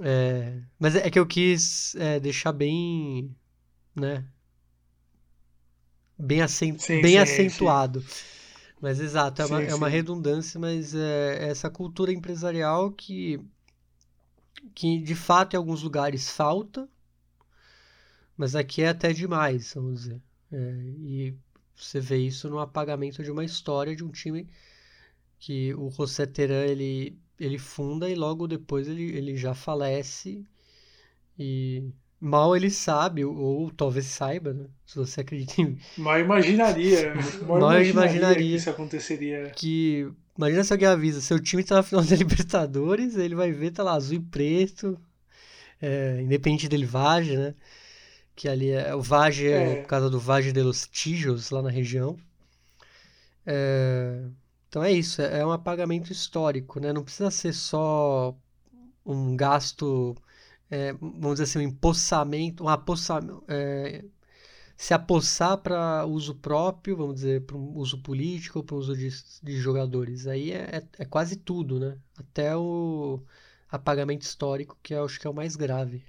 É, 0.01 0.61
mas 0.79 0.95
é 0.95 1.09
que 1.09 1.19
eu 1.19 1.25
quis 1.25 1.95
é, 1.95 2.19
deixar 2.19 2.51
bem, 2.51 3.35
né? 3.95 4.23
Bem, 6.17 6.41
acent, 6.41 6.79
sim, 6.79 7.01
bem 7.01 7.13
sim, 7.13 7.17
acentuado. 7.17 8.01
Sim. 8.01 8.37
Mas 8.79 8.99
exato, 8.99 9.41
é 9.41 9.45
uma, 9.45 9.63
é 9.63 9.75
uma 9.75 9.89
redundância, 9.89 10.59
mas 10.59 10.93
é 10.93 11.49
essa 11.49 11.69
cultura 11.69 12.13
empresarial 12.13 12.91
que 12.91 13.39
que 14.73 14.99
de 14.99 15.15
fato 15.15 15.53
em 15.53 15.57
alguns 15.57 15.81
lugares 15.81 16.29
falta, 16.29 16.87
mas 18.35 18.55
aqui 18.55 18.83
é 18.83 18.89
até 18.89 19.11
demais, 19.13 19.73
vamos 19.73 20.01
dizer. 20.01 20.21
É, 20.51 20.57
e 20.99 21.35
você 21.77 21.99
vê 21.99 22.17
isso 22.17 22.49
no 22.49 22.59
apagamento 22.59 23.23
de 23.23 23.31
uma 23.31 23.45
história 23.45 23.95
de 23.95 24.03
um 24.03 24.09
time 24.09 24.47
que 25.39 25.73
o 25.75 25.89
José 25.91 26.25
Teran 26.25 26.65
ele, 26.65 27.17
ele 27.39 27.57
funda 27.57 28.09
e 28.09 28.15
logo 28.15 28.47
depois 28.47 28.87
ele, 28.87 29.15
ele 29.15 29.37
já 29.37 29.53
falece 29.53 30.43
e 31.37 31.83
mal 32.19 32.55
ele 32.55 32.71
sabe, 32.71 33.23
ou, 33.23 33.35
ou 33.35 33.71
talvez 33.71 34.07
saiba, 34.07 34.53
né? 34.53 34.65
se 34.85 34.95
você 34.95 35.21
acredita 35.21 35.61
em... 35.61 35.77
Mal 35.97 36.19
imaginaria, 36.19 37.13
mal, 37.45 37.59
mal 37.59 37.71
imaginaria, 37.73 37.89
imaginaria 37.91 38.47
que 38.47 38.55
isso 38.55 38.69
aconteceria. 38.69 39.49
Que 39.51 40.11
Imagina 40.37 40.63
se 40.63 40.71
alguém 40.71 40.87
avisa, 40.87 41.19
seu 41.19 41.39
time 41.39 41.63
tá 41.63 41.75
na 41.75 41.83
final 41.83 42.03
da 42.03 42.15
Libertadores, 42.15 43.17
ele 43.17 43.33
vai 43.33 43.51
ver, 43.51 43.71
tá 43.71 43.81
lá, 43.81 43.93
azul 43.93 44.17
e 44.17 44.19
preto, 44.19 44.97
é, 45.81 46.21
independente 46.21 46.69
dele 46.69 46.85
Vage, 46.85 47.35
né? 47.35 47.55
Que 48.37 48.47
ali 48.47 48.69
é, 48.69 48.93
o 48.95 49.01
Vage 49.01 49.47
é. 49.47 49.79
é 49.79 49.81
por 49.81 49.87
causa 49.87 50.09
do 50.11 50.19
Vage 50.19 50.51
de 50.53 50.61
los 50.61 50.87
Tijos, 50.87 51.49
lá 51.49 51.61
na 51.61 51.71
região. 51.71 52.17
É, 53.45 54.23
então 54.69 54.83
é 54.83 54.91
isso, 54.91 55.21
é, 55.21 55.39
é 55.39 55.45
um 55.45 55.51
apagamento 55.51 56.11
histórico, 56.11 56.79
né? 56.79 56.93
Não 56.93 57.03
precisa 57.03 57.31
ser 57.31 57.53
só 57.53 58.37
um 59.05 59.35
gasto, 59.35 60.15
é, 60.69 60.93
vamos 60.93 61.39
dizer 61.39 61.43
assim, 61.45 61.59
um 61.59 61.61
empossamento, 61.63 62.63
um 62.63 62.69
apossamento, 62.69 63.43
é, 63.47 64.03
se 64.77 64.93
apossar 64.93 65.57
para 65.57 66.05
uso 66.05 66.35
próprio, 66.35 66.95
vamos 66.95 67.15
dizer, 67.15 67.45
para 67.45 67.57
um 67.57 67.75
uso 67.75 68.01
político, 68.03 68.63
para 68.63 68.75
uso 68.75 68.95
de, 68.95 69.09
de 69.41 69.57
jogadores. 69.57 70.27
Aí 70.27 70.51
é, 70.51 70.77
é, 70.77 70.83
é, 70.99 71.05
quase 71.05 71.37
tudo, 71.37 71.79
né? 71.79 71.97
Até 72.17 72.55
o 72.55 73.23
apagamento 73.69 74.23
histórico, 74.23 74.77
que 74.83 74.93
eu 74.93 75.05
acho 75.05 75.19
que 75.19 75.25
é 75.27 75.29
o 75.29 75.33
mais 75.33 75.55
grave. 75.55 76.03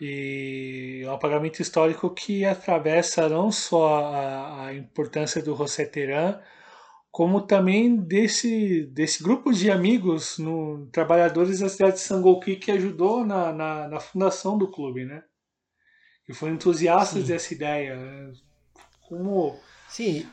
E 0.00 1.02
o 1.06 1.10
apagamento 1.10 1.60
histórico 1.60 2.10
que 2.10 2.44
atravessa 2.44 3.28
não 3.28 3.50
só 3.50 4.04
a, 4.04 4.66
a 4.66 4.74
importância 4.74 5.42
do 5.42 5.56
José 5.56 5.84
Teran, 5.84 6.40
como 7.10 7.40
também 7.40 7.96
desse, 7.96 8.86
desse 8.86 9.22
grupo 9.22 9.52
de 9.52 9.70
amigos, 9.70 10.38
no, 10.38 10.86
trabalhadores 10.92 11.60
da 11.60 11.68
cidade 11.68 11.94
de 11.94 12.00
Sangolqui, 12.00 12.56
que 12.56 12.72
ajudou 12.72 13.24
na, 13.24 13.52
na, 13.52 13.88
na 13.88 14.00
fundação 14.00 14.58
do 14.58 14.68
clube, 14.68 15.04
né? 15.04 15.22
que 16.24 16.32
foram 16.32 16.54
entusiastas 16.54 17.22
Sim. 17.22 17.28
dessa 17.28 17.54
ideia. 17.54 17.96
Né? 17.96 18.32
Como 19.08 19.58
Sim. 19.88 20.26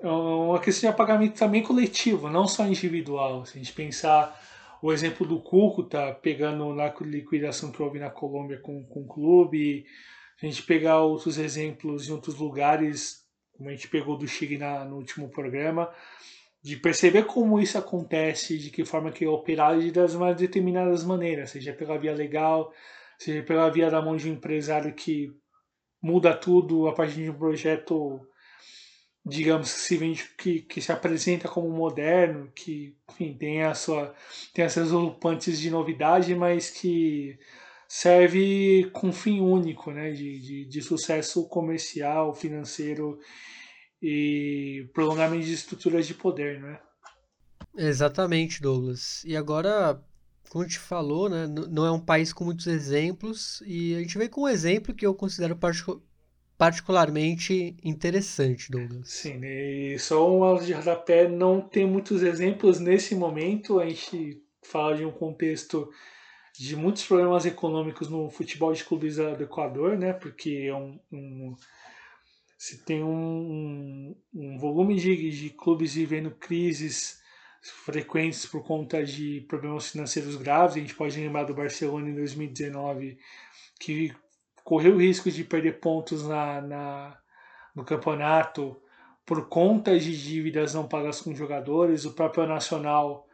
É 0.00 0.08
uma 0.08 0.58
questão 0.58 0.88
de 0.88 0.94
apagamento 0.94 1.38
também 1.38 1.62
coletivo, 1.62 2.30
não 2.30 2.48
só 2.48 2.66
individual. 2.66 3.44
Se 3.44 3.58
a 3.58 3.62
gente 3.62 3.72
pensar 3.72 4.38
o 4.82 4.92
exemplo 4.92 5.26
do 5.26 5.40
Cúcuta 5.40 6.14
pegando 6.22 6.72
na 6.74 6.92
liquidação 7.00 7.70
que 7.70 7.82
houve 7.82 7.98
na 7.98 8.10
Colômbia 8.10 8.58
com, 8.58 8.84
com 8.84 9.02
o 9.02 9.08
clube, 9.08 9.84
a 10.42 10.46
gente 10.46 10.62
pegar 10.62 11.00
outros 11.00 11.38
exemplos 11.38 12.08
em 12.08 12.12
outros 12.12 12.36
lugares, 12.36 13.26
como 13.52 13.68
a 13.68 13.72
gente 13.72 13.88
pegou 13.88 14.16
do 14.16 14.26
Chile 14.26 14.56
na, 14.56 14.84
no 14.84 14.96
último 14.96 15.28
programa, 15.28 15.92
de 16.62 16.76
perceber 16.76 17.24
como 17.24 17.60
isso 17.60 17.78
acontece, 17.78 18.58
de 18.58 18.70
que 18.70 18.84
forma 18.84 19.12
que 19.12 19.24
é 19.24 19.28
operado 19.28 19.80
de 19.80 19.90
das 19.90 20.14
mais 20.14 20.36
determinadas 20.36 21.04
maneiras, 21.04 21.50
seja 21.50 21.72
pela 21.72 21.98
via 21.98 22.14
legal, 22.14 22.72
seja 23.18 23.42
pela 23.42 23.68
via 23.70 23.90
da 23.90 24.00
mão 24.00 24.16
de 24.16 24.28
um 24.28 24.34
empresário 24.34 24.94
que 24.94 25.30
muda 26.02 26.34
tudo 26.34 26.88
a 26.88 26.94
partir 26.94 27.24
de 27.24 27.30
um 27.30 27.38
projeto, 27.38 28.20
digamos, 29.24 29.72
que 29.72 29.80
se, 29.80 29.96
vende, 29.96 30.24
que, 30.36 30.60
que 30.62 30.80
se 30.80 30.90
apresenta 30.90 31.48
como 31.48 31.68
moderno, 31.70 32.50
que 32.54 32.96
enfim, 33.10 33.34
tem, 33.34 33.62
a 33.62 33.74
sua, 33.74 34.14
tem 34.54 34.64
as 34.64 34.72
suas 34.72 34.90
rompantes 34.90 35.60
de 35.60 35.70
novidade, 35.70 36.34
mas 36.34 36.70
que 36.70 37.38
serve 37.86 38.88
com 38.92 39.12
fim 39.12 39.40
único, 39.40 39.90
né, 39.90 40.12
de, 40.12 40.40
de, 40.40 40.64
de 40.64 40.82
sucesso 40.82 41.46
comercial, 41.48 42.34
financeiro 42.34 43.18
e 44.02 44.88
prolongamento 44.94 45.44
de 45.44 45.52
estruturas 45.52 46.06
de 46.06 46.14
poder, 46.14 46.60
não 46.60 46.68
é? 46.68 46.80
Exatamente, 47.76 48.62
Douglas. 48.62 49.22
E 49.24 49.36
agora, 49.36 50.02
como 50.48 50.64
a 50.64 50.66
gente 50.66 50.78
falou, 50.78 51.28
né, 51.28 51.46
não 51.46 51.84
é 51.84 51.92
um 51.92 52.00
país 52.00 52.32
com 52.32 52.44
muitos 52.44 52.66
exemplos, 52.66 53.62
e 53.66 53.94
a 53.94 53.98
gente 53.98 54.16
vem 54.16 54.28
com 54.28 54.42
um 54.42 54.48
exemplo 54.48 54.94
que 54.94 55.06
eu 55.06 55.14
considero 55.14 55.56
particularmente 55.56 56.09
interessante, 57.82 58.70
Douglas. 58.70 59.08
Sim, 59.08 59.40
e 59.42 59.98
só 59.98 60.30
um 60.30 60.44
aula 60.44 60.62
de 60.62 60.72
rodapé, 60.72 61.26
não 61.26 61.60
tem 61.60 61.86
muitos 61.86 62.22
exemplos 62.22 62.78
nesse 62.78 63.14
momento, 63.14 63.80
a 63.80 63.86
gente 63.86 64.42
fala 64.62 64.96
de 64.96 65.04
um 65.04 65.10
contexto 65.10 65.90
de 66.58 66.76
muitos 66.76 67.04
problemas 67.06 67.46
econômicos 67.46 68.10
no 68.10 68.28
futebol 68.28 68.72
de 68.72 68.84
clubes 68.84 69.16
do 69.16 69.42
Equador, 69.42 69.96
né, 69.96 70.12
porque 70.12 70.66
é 70.68 70.74
um, 70.74 71.00
um 71.10 71.56
se 72.58 72.84
tem 72.84 73.02
um, 73.02 74.14
um 74.34 74.58
volume 74.58 74.94
de, 74.96 75.30
de 75.30 75.48
clubes 75.48 75.94
vivendo 75.94 76.30
crises 76.30 77.18
frequentes 77.62 78.44
por 78.44 78.62
conta 78.62 79.02
de 79.02 79.40
problemas 79.48 79.90
financeiros 79.90 80.36
graves. 80.36 80.76
A 80.76 80.80
gente 80.80 80.94
pode 80.94 81.18
lembrar 81.18 81.44
do 81.44 81.54
Barcelona 81.54 82.10
em 82.10 82.14
2019, 82.14 83.18
que 83.78 84.14
correu 84.64 84.94
o 84.94 85.00
risco 85.00 85.30
de 85.30 85.44
perder 85.44 85.80
pontos 85.80 86.26
na, 86.26 86.60
na, 86.60 87.18
no 87.74 87.84
campeonato 87.84 88.80
por 89.24 89.48
conta 89.48 89.96
de 89.98 90.16
dívidas 90.16 90.74
não 90.74 90.88
pagas 90.88 91.20
com 91.20 91.34
jogadores. 91.34 92.04
O 92.04 92.14
próprio 92.14 92.46
Nacional, 92.46 93.28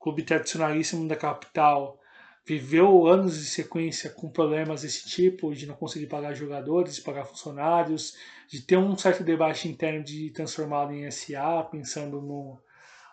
clube 0.00 0.22
tradicionalíssimo 0.22 1.06
da 1.06 1.14
capital, 1.14 2.00
viveu 2.46 3.06
anos 3.06 3.38
de 3.38 3.44
sequência 3.44 4.10
com 4.10 4.30
problemas 4.30 4.82
desse 4.82 5.08
tipo, 5.08 5.54
de 5.54 5.66
não 5.66 5.74
conseguir 5.74 6.06
pagar 6.06 6.34
jogadores, 6.34 6.96
de 6.96 7.02
pagar 7.02 7.24
funcionários, 7.24 8.16
de 8.48 8.62
ter 8.62 8.76
um 8.76 8.96
certo 8.96 9.22
debate 9.22 9.68
interno 9.68 10.02
de 10.02 10.30
transformá-lo 10.30 10.92
em 10.92 11.10
SA, 11.10 11.68
pensando 11.70 12.20
no, 12.20 12.58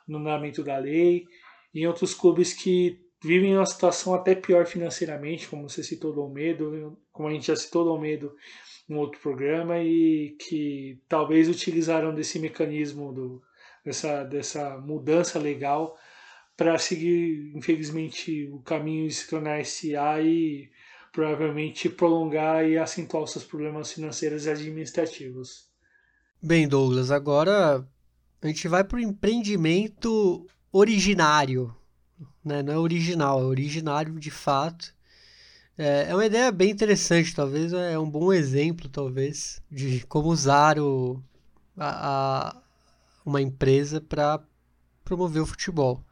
no 0.07 0.19
andamento 0.19 0.63
da 0.63 0.77
lei, 0.77 1.25
e 1.73 1.85
outros 1.85 2.13
clubes 2.13 2.53
que 2.53 2.99
vivem 3.21 3.55
uma 3.55 3.65
situação 3.65 4.13
até 4.13 4.33
pior 4.33 4.65
financeiramente, 4.65 5.47
como 5.47 5.69
você 5.69 5.83
citou 5.83 6.13
do 6.13 6.21
Almedo, 6.21 6.97
como 7.11 7.27
a 7.27 7.31
gente 7.31 7.47
já 7.47 7.55
citou 7.55 7.83
do 7.83 7.89
Almedo 7.91 8.35
em 8.89 8.95
outro 8.95 9.19
programa, 9.19 9.79
e 9.79 10.35
que 10.39 11.01
talvez 11.07 11.49
utilizaram 11.49 12.13
desse 12.13 12.39
mecanismo, 12.39 13.13
do, 13.13 13.41
dessa, 13.83 14.23
dessa 14.23 14.77
mudança 14.77 15.37
legal 15.37 15.97
para 16.55 16.77
seguir, 16.77 17.51
infelizmente, 17.55 18.49
o 18.51 18.59
caminho 18.59 19.07
de 19.07 19.13
se 19.13 19.29
tornar 19.29 19.63
SA 19.65 20.21
e 20.21 20.69
provavelmente 21.11 21.89
prolongar 21.89 22.67
e 22.67 22.77
acentuar 22.77 23.23
os 23.23 23.31
seus 23.31 23.43
problemas 23.43 23.91
financeiros 23.91 24.45
e 24.45 24.49
administrativos. 24.49 25.69
Bem, 26.41 26.67
Douglas, 26.67 27.11
agora 27.11 27.85
a 28.41 28.47
gente 28.47 28.67
vai 28.67 28.83
para 28.83 28.97
o 28.97 29.01
empreendimento 29.01 30.45
originário. 30.71 31.75
Né? 32.43 32.63
Não 32.63 32.73
é 32.73 32.77
original, 32.77 33.41
é 33.41 33.45
originário 33.45 34.19
de 34.19 34.31
fato. 34.31 34.93
É, 35.77 36.07
é 36.09 36.15
uma 36.15 36.25
ideia 36.25 36.51
bem 36.51 36.71
interessante, 36.71 37.33
talvez 37.33 37.73
é 37.73 37.97
um 37.97 38.09
bom 38.09 38.33
exemplo, 38.33 38.89
talvez, 38.89 39.61
de 39.71 40.05
como 40.07 40.29
usar 40.29 40.79
o, 40.79 41.21
a, 41.77 42.49
a 42.49 42.61
uma 43.25 43.41
empresa 43.41 44.01
para 44.01 44.41
promover 45.03 45.41
o 45.41 45.45
futebol 45.45 46.03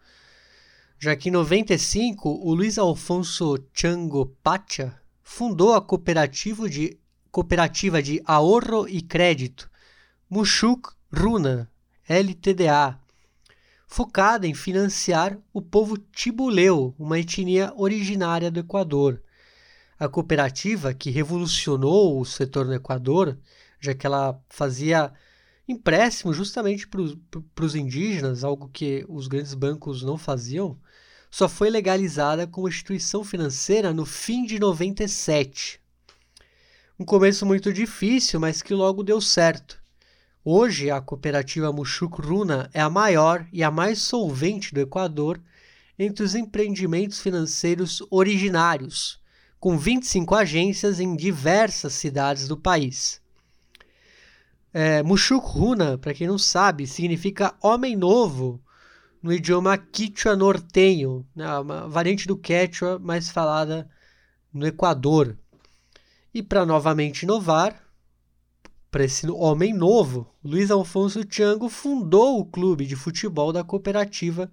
já 0.99 1.15
que 1.15 1.29
em 1.29 1.31
95 1.31 2.27
o 2.29 2.53
Luiz 2.53 2.77
Alfonso 2.77 3.57
Chango 3.73 4.25
Pacha 4.41 4.99
fundou 5.21 5.75
a 5.75 5.81
cooperativa 5.81 6.67
de, 6.67 6.97
cooperativa 7.31 8.01
de 8.01 8.21
Ahorro 8.25 8.87
e 8.89 9.01
Crédito 9.01 9.69
Mushuk 10.29 10.89
Runa, 11.13 11.69
LTDA, 12.09 12.99
focada 13.87 14.45
em 14.45 14.53
financiar 14.53 15.39
o 15.53 15.61
povo 15.61 15.97
tibuleu, 15.97 16.93
uma 16.99 17.17
etnia 17.17 17.73
originária 17.75 18.51
do 18.51 18.59
Equador. 18.59 19.23
A 19.97 20.07
cooperativa, 20.07 20.93
que 20.93 21.09
revolucionou 21.09 22.19
o 22.19 22.25
setor 22.25 22.65
no 22.65 22.73
Equador, 22.73 23.39
já 23.79 23.95
que 23.95 24.05
ela 24.05 24.39
fazia 24.49 25.11
empréstimo 25.67 26.33
justamente 26.33 26.87
para 26.87 27.65
os 27.65 27.75
indígenas, 27.75 28.43
algo 28.43 28.69
que 28.69 29.05
os 29.07 29.27
grandes 29.27 29.53
bancos 29.53 30.03
não 30.03 30.17
faziam, 30.17 30.77
só 31.31 31.49
foi 31.49 31.69
legalizada 31.69 32.45
como 32.45 32.69
instituição 32.69 33.23
financeira 33.23 33.93
no 33.93 34.05
fim 34.05 34.45
de 34.45 34.59
97. 34.59 35.81
Um 36.99 37.05
começo 37.05 37.45
muito 37.45 37.71
difícil, 37.71 38.39
mas 38.39 38.61
que 38.61 38.73
logo 38.73 39.03
deu 39.03 39.19
certo. 39.21 39.81
Hoje, 40.49 40.89
a 40.89 41.01
cooperativa 41.01 41.73
Mushuk 41.73 42.21
Runa 42.21 42.69
é 42.73 42.79
a 42.79 42.89
maior 42.89 43.45
e 43.51 43.61
a 43.61 43.69
mais 43.69 44.01
solvente 44.01 44.73
do 44.73 44.79
Equador 44.79 45.41
entre 45.99 46.23
os 46.23 46.35
empreendimentos 46.35 47.19
financeiros 47.19 48.01
originários, 48.09 49.19
com 49.59 49.77
25 49.77 50.33
agências 50.33 51.01
em 51.01 51.17
diversas 51.17 51.91
cidades 51.95 52.47
do 52.47 52.55
país. 52.55 53.21
É, 54.73 55.03
Mushuk 55.03 55.45
Runa, 55.45 55.97
para 55.97 56.13
quem 56.13 56.27
não 56.27 56.37
sabe, 56.37 56.87
significa 56.87 57.53
homem 57.61 57.97
novo 57.97 58.63
no 59.21 59.33
idioma 59.33 59.77
quichua 59.77 60.33
nortenho, 60.33 61.27
né, 61.35 61.59
uma 61.59 61.89
variante 61.89 62.25
do 62.25 62.37
quechua 62.37 62.97
mais 62.97 63.29
falada 63.29 63.85
no 64.53 64.65
Equador. 64.65 65.37
E 66.33 66.41
para 66.41 66.65
novamente 66.65 67.23
inovar, 67.23 67.86
para 68.97 69.05
esse 69.05 69.29
homem 69.29 69.75
novo, 69.75 70.27
Luiz 70.43 70.71
Alfonso 70.71 71.23
Tiango 71.23 71.69
fundou 71.69 72.39
o 72.39 72.45
clube 72.45 72.83
de 72.83 72.95
futebol 72.95 73.53
da 73.53 73.63
cooperativa 73.63 74.51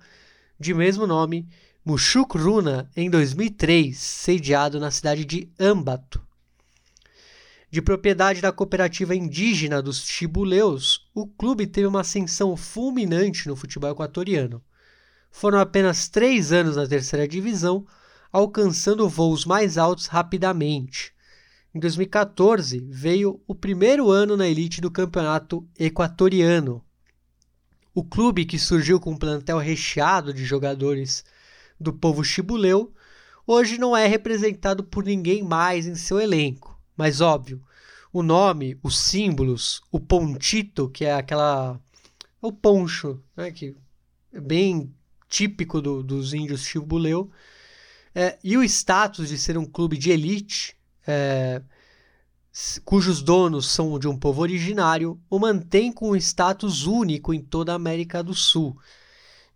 de 0.61 0.75
mesmo 0.75 1.07
nome, 1.07 1.49
Mushuk 1.83 2.37
Runa, 2.37 2.91
em 2.95 3.09
2003, 3.09 3.97
sediado 3.97 4.79
na 4.79 4.91
cidade 4.91 5.25
de 5.25 5.49
Ambato. 5.59 6.21
De 7.71 7.81
propriedade 7.81 8.43
da 8.43 8.53
cooperativa 8.53 9.16
indígena 9.16 9.81
dos 9.81 10.05
Chibuleus, 10.05 11.09
o 11.15 11.27
clube 11.27 11.66
teve 11.66 11.87
uma 11.87 12.03
ascensão 12.03 12.55
fulminante 12.55 13.49
no 13.49 13.57
futebol 13.57 13.93
equatoriano. 13.93 14.62
Foram 15.31 15.59
apenas 15.59 16.07
três 16.07 16.53
anos 16.53 16.77
na 16.77 16.87
terceira 16.87 17.27
divisão, 17.27 17.87
alcançando 18.31 19.09
voos 19.09 19.47
mais 19.47 19.79
altos 19.79 20.07
rapidamente. 20.07 21.14
Em 21.75 21.81
2014, 21.81 22.87
veio 22.89 23.43
o 23.49 23.55
primeiro 23.55 24.09
ano 24.09 24.37
na 24.37 24.47
elite 24.47 24.81
do 24.81 24.93
campeonato 24.93 25.67
equatoriano. 25.77 26.81
O 27.93 28.05
clube, 28.05 28.45
que 28.45 28.61
surgiu 28.61 29.01
com 29.01 29.11
um 29.11 29.17
plantel 29.17 29.59
recheado 29.59 30.33
de 30.33 30.45
jogadores 30.45 31.25
do 31.79 31.93
povo 31.93 32.23
chibuleu, 32.23 32.95
hoje 33.45 33.77
não 33.77 33.97
é 33.97 34.07
representado 34.07 34.85
por 34.85 35.03
ninguém 35.03 35.43
mais 35.43 35.85
em 35.89 35.97
seu 35.97 36.21
elenco. 36.21 36.81
Mas 36.97 37.21
óbvio, 37.21 37.61
o 38.13 38.23
nome, 38.23 38.79
os 38.81 38.97
símbolos, 38.97 39.83
o 39.91 39.99
pontito, 39.99 40.89
que 40.89 41.05
é 41.05 41.15
aquela. 41.15 41.81
É 42.41 42.47
o 42.47 42.53
poncho, 42.53 43.21
né, 43.37 43.51
que 43.51 43.75
é 44.33 44.41
bem 44.41 44.95
típico 45.29 45.83
do, 45.83 46.05
dos 46.05 46.35
índios 46.35 46.65
chibuleu, 46.65 47.33
é, 48.15 48.39
e 48.45 48.57
o 48.57 48.63
status 48.63 49.29
de 49.29 49.37
ser 49.37 49.59
um 49.59 49.65
clube 49.65 49.99
de 49.99 50.13
elite, 50.13 50.77
é, 51.07 51.63
cujos 52.85 53.23
donos 53.23 53.71
são 53.71 53.99
de 53.99 54.09
um 54.09 54.17
povo 54.17 54.43
originário, 54.43 55.21
o 55.29 55.39
mantém 55.39 55.93
com 55.93 56.11
um 56.11 56.17
status 56.17 56.87
único 56.87 57.35
em 57.35 57.41
toda 57.41 57.73
a 57.73 57.77
América 57.77 58.23
do 58.23 58.35
Sul. 58.35 58.79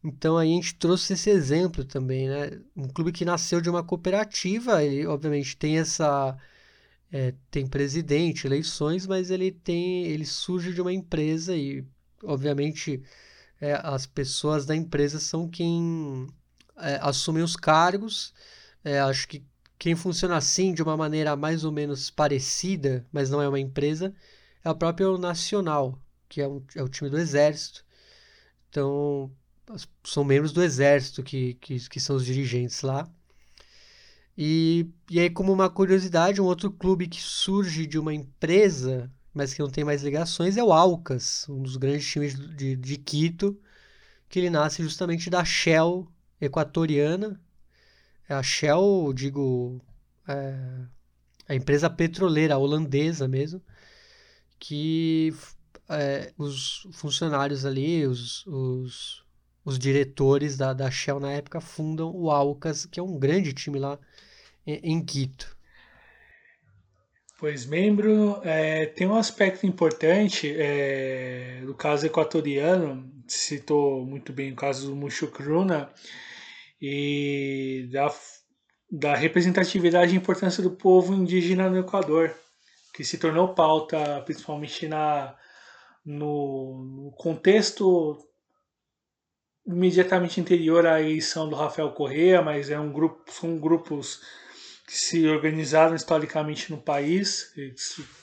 Então 0.02 0.36
a 0.38 0.44
gente 0.44 0.74
trouxe 0.74 1.14
esse 1.14 1.30
exemplo 1.30 1.84
também, 1.84 2.28
né? 2.28 2.60
Um 2.76 2.88
clube 2.88 3.12
que 3.12 3.24
nasceu 3.24 3.60
de 3.60 3.68
uma 3.68 3.82
cooperativa, 3.82 4.82
ele 4.82 5.06
obviamente 5.06 5.56
tem 5.56 5.78
essa 5.78 6.36
é, 7.12 7.34
tem 7.50 7.66
presidente, 7.66 8.46
eleições, 8.46 9.06
mas 9.06 9.30
ele 9.30 9.50
tem, 9.50 10.04
ele 10.06 10.26
surge 10.26 10.72
de 10.72 10.80
uma 10.80 10.92
empresa 10.92 11.56
e, 11.56 11.84
obviamente, 12.22 13.02
é, 13.60 13.80
as 13.82 14.06
pessoas 14.06 14.66
da 14.66 14.76
empresa 14.76 15.18
são 15.18 15.48
quem 15.48 16.26
é, 16.76 16.98
assumem 17.02 17.42
os 17.42 17.56
cargos. 17.56 18.32
É, 18.84 19.00
acho 19.00 19.26
que 19.28 19.44
quem 19.78 19.94
funciona 19.94 20.36
assim, 20.36 20.74
de 20.74 20.82
uma 20.82 20.96
maneira 20.96 21.36
mais 21.36 21.64
ou 21.64 21.72
menos 21.72 22.10
parecida, 22.10 23.06
mas 23.12 23.30
não 23.30 23.40
é 23.40 23.48
uma 23.48 23.60
empresa, 23.60 24.14
é 24.64 24.70
o 24.70 24.74
próprio 24.74 25.16
Nacional, 25.18 25.98
que 26.28 26.40
é, 26.40 26.48
um, 26.48 26.62
é 26.74 26.82
o 26.82 26.88
time 26.88 27.08
do 27.10 27.18
Exército. 27.18 27.84
Então, 28.68 29.30
são 30.04 30.24
membros 30.24 30.52
do 30.52 30.62
Exército 30.62 31.22
que, 31.22 31.54
que, 31.54 31.88
que 31.88 32.00
são 32.00 32.16
os 32.16 32.24
dirigentes 32.24 32.82
lá. 32.82 33.08
E, 34.36 34.88
e 35.10 35.18
aí, 35.18 35.30
como 35.30 35.52
uma 35.52 35.68
curiosidade, 35.68 36.40
um 36.40 36.44
outro 36.44 36.70
clube 36.70 37.08
que 37.08 37.20
surge 37.20 37.86
de 37.86 37.98
uma 37.98 38.14
empresa, 38.14 39.10
mas 39.34 39.52
que 39.52 39.60
não 39.60 39.70
tem 39.70 39.84
mais 39.84 40.02
ligações, 40.02 40.56
é 40.56 40.62
o 40.62 40.72
Alcas, 40.72 41.46
um 41.48 41.62
dos 41.62 41.76
grandes 41.76 42.06
times 42.06 42.34
de, 42.56 42.76
de 42.76 42.96
Quito, 42.98 43.58
que 44.28 44.38
ele 44.38 44.50
nasce 44.50 44.82
justamente 44.82 45.30
da 45.30 45.44
Shell 45.44 46.08
equatoriana. 46.40 47.40
É 48.28 48.34
a 48.34 48.42
Shell, 48.42 49.12
digo, 49.14 49.80
é, 50.28 50.54
a 51.48 51.54
empresa 51.54 51.88
petroleira 51.88 52.58
holandesa 52.58 53.26
mesmo, 53.26 53.62
que 54.58 55.32
é, 55.88 56.32
os 56.36 56.86
funcionários 56.92 57.64
ali, 57.64 58.06
os, 58.06 58.46
os, 58.46 59.24
os 59.64 59.78
diretores 59.78 60.56
da, 60.56 60.72
da 60.74 60.90
Shell 60.90 61.18
na 61.18 61.32
época 61.32 61.60
fundam 61.60 62.14
o 62.14 62.30
Alcas, 62.30 62.84
que 62.84 63.00
é 63.00 63.02
um 63.02 63.18
grande 63.18 63.52
time 63.52 63.78
lá 63.78 63.98
em 64.66 65.02
Quito? 65.02 65.56
Pois, 67.38 67.64
membro, 67.64 68.40
é, 68.42 68.86
tem 68.86 69.06
um 69.06 69.14
aspecto 69.14 69.64
importante 69.64 70.52
é, 70.58 71.62
do 71.64 71.72
caso 71.72 72.04
equatoriano, 72.04 73.08
citou 73.28 74.04
muito 74.04 74.32
bem 74.32 74.52
o 74.52 74.56
caso 74.56 74.88
do 74.88 74.96
Mushukruna, 74.96 75.88
e 76.80 77.88
da, 77.90 78.14
da 78.90 79.14
representatividade 79.14 80.14
e 80.14 80.16
importância 80.16 80.62
do 80.62 80.70
povo 80.70 81.14
indígena 81.14 81.68
no 81.68 81.78
Equador, 81.78 82.34
que 82.94 83.04
se 83.04 83.18
tornou 83.18 83.54
pauta 83.54 84.22
principalmente 84.24 84.86
na, 84.88 85.36
no, 86.04 87.04
no 87.04 87.12
contexto 87.12 88.18
imediatamente 89.66 90.40
anterior 90.40 90.86
à 90.86 91.00
eleição 91.00 91.48
do 91.48 91.54
Rafael 91.54 91.92
Correa, 91.92 92.40
mas 92.40 92.70
é 92.70 92.80
um 92.80 92.90
grupo, 92.90 93.30
são 93.30 93.58
grupos 93.58 94.20
que 94.86 94.96
se 94.96 95.28
organizaram 95.28 95.94
historicamente 95.94 96.70
no 96.70 96.78
país, 96.78 97.52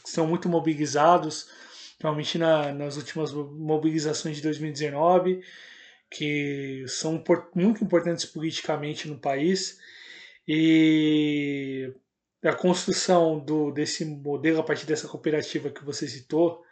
são 0.04 0.26
muito 0.26 0.50
mobilizados, 0.50 1.48
principalmente 1.92 2.40
na, 2.40 2.74
nas 2.74 2.98
últimas 2.98 3.32
mobilizações 3.32 4.38
de 4.38 4.42
2019, 4.42 5.44
que 6.16 6.86
são 6.88 7.22
muito 7.54 7.84
importantes 7.84 8.24
politicamente 8.26 9.06
no 9.06 9.20
país. 9.20 9.78
E 10.48 11.94
a 12.42 12.54
construção 12.54 13.38
do, 13.38 13.70
desse 13.72 14.06
modelo 14.06 14.62
a 14.62 14.64
partir 14.64 14.86
dessa 14.86 15.10
cooperativa 15.10 15.70
que 15.70 15.84
você 15.84 16.08
citou 16.08 16.64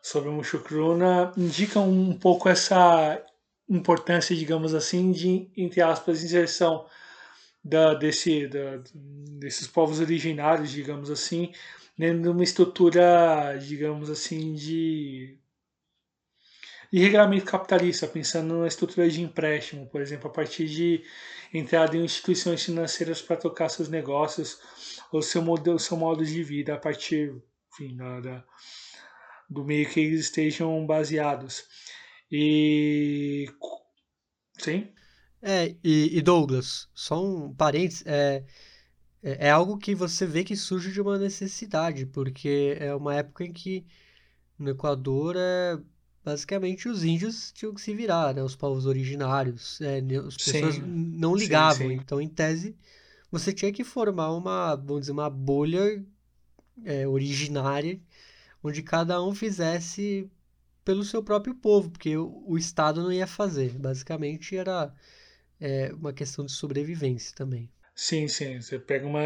sobre 0.00 0.30
o 0.30 0.32
Mushukruna 0.32 1.32
indica 1.36 1.80
um 1.80 2.18
pouco 2.18 2.48
essa 2.48 3.22
importância, 3.68 4.34
digamos 4.34 4.74
assim, 4.74 5.12
de, 5.12 5.50
entre 5.54 5.82
aspas, 5.82 6.24
inserção 6.24 6.86
da, 7.62 7.92
desse, 7.92 8.46
da, 8.46 8.80
desses 9.38 9.66
povos 9.66 10.00
originários, 10.00 10.70
digamos 10.70 11.10
assim, 11.10 11.52
dentro 11.98 12.22
de 12.22 12.28
uma 12.30 12.44
estrutura, 12.44 13.58
digamos 13.58 14.08
assim, 14.08 14.54
de, 14.54 15.38
de 16.92 16.98
regulamento 16.98 17.44
capitalista, 17.44 18.06
pensando 18.06 18.60
na 18.60 18.66
estrutura 18.66 19.08
de 19.08 19.20
empréstimo, 19.20 19.86
por 19.86 20.00
exemplo, 20.00 20.28
a 20.28 20.32
partir 20.32 20.66
de 20.66 21.02
entrada 21.52 21.96
em 21.96 22.04
instituições 22.04 22.64
financeiras 22.64 23.20
para 23.22 23.36
tocar 23.36 23.68
seus 23.68 23.88
negócios 23.88 24.58
ou 25.12 25.22
seu 25.22 25.42
modelo, 25.42 25.78
seu 25.78 25.96
modo 25.96 26.24
de 26.24 26.42
vida 26.42 26.74
a 26.74 26.78
partir, 26.78 27.34
enfim, 27.72 27.96
da, 27.96 28.20
da 28.20 28.44
do 29.48 29.64
meio 29.64 29.88
que 29.88 30.00
eles 30.00 30.22
estejam 30.22 30.84
baseados. 30.86 31.64
E 32.30 33.46
sim. 34.58 34.88
É, 35.40 35.76
e, 35.84 36.18
e 36.18 36.22
Douglas, 36.22 36.88
só 36.92 37.24
um 37.24 37.54
parênteses, 37.54 38.04
é, 38.04 38.44
é, 39.22 39.46
é 39.46 39.50
algo 39.50 39.78
que 39.78 39.94
você 39.94 40.26
vê 40.26 40.42
que 40.42 40.56
surge 40.56 40.90
de 40.92 41.00
uma 41.00 41.18
necessidade, 41.18 42.06
porque 42.06 42.76
é 42.80 42.94
uma 42.94 43.14
época 43.14 43.44
em 43.44 43.52
que 43.52 43.86
no 44.58 44.70
Equador 44.70 45.36
é 45.36 45.78
basicamente 46.26 46.88
os 46.88 47.04
índios 47.04 47.52
tinham 47.52 47.72
que 47.72 47.80
se 47.80 47.94
virar, 47.94 48.34
né? 48.34 48.42
Os 48.42 48.56
povos 48.56 48.84
originários, 48.84 49.80
é, 49.80 49.98
as 50.26 50.36
pessoas 50.36 50.74
Sim, 50.74 50.82
não 50.82 51.34
sim, 51.34 51.44
ligavam. 51.44 51.86
sim. 51.86 51.94
Então, 51.94 52.20
em 52.20 52.28
tese, 52.28 52.76
você 53.30 53.52
tinha 53.52 53.72
que 53.72 53.84
formar 53.84 54.32
uma, 54.32 54.74
vamos 54.74 55.02
dizer, 55.02 55.12
uma 55.12 55.30
bolha 55.30 56.04
é, 56.84 57.06
originária, 57.06 58.00
onde 58.60 58.82
cada 58.82 59.22
um 59.22 59.32
fizesse 59.32 60.28
pelo 60.84 61.04
seu 61.04 61.22
próprio 61.22 61.54
povo, 61.54 61.90
porque 61.90 62.16
o, 62.16 62.42
o 62.44 62.58
Estado 62.58 63.04
não 63.04 63.12
ia 63.12 63.26
fazer. 63.28 63.78
Basicamente, 63.78 64.56
era 64.56 64.92
é, 65.60 65.92
uma 65.94 66.12
questão 66.12 66.44
de 66.44 66.50
sobrevivência 66.50 67.36
também. 67.36 67.70
Sim, 67.94 68.26
sim. 68.26 68.60
Você 68.60 68.80
pega 68.80 69.06
uma 69.06 69.20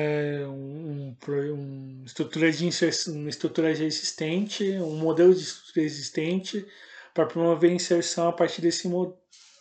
um, 0.48 1.16
um, 1.26 1.52
um 1.54 2.02
estrutura 2.04 2.52
de 2.52 2.68
uma 3.08 3.30
estrutura 3.30 3.74
já 3.74 3.86
existente, 3.86 4.64
um 4.72 4.96
modelo 4.96 5.34
de 5.34 5.40
estrutura 5.40 5.86
existente 5.86 6.66
para 7.14 7.26
promover 7.26 7.72
inserção 7.72 8.28
a 8.28 8.32
partir 8.32 8.62
desse 8.62 8.88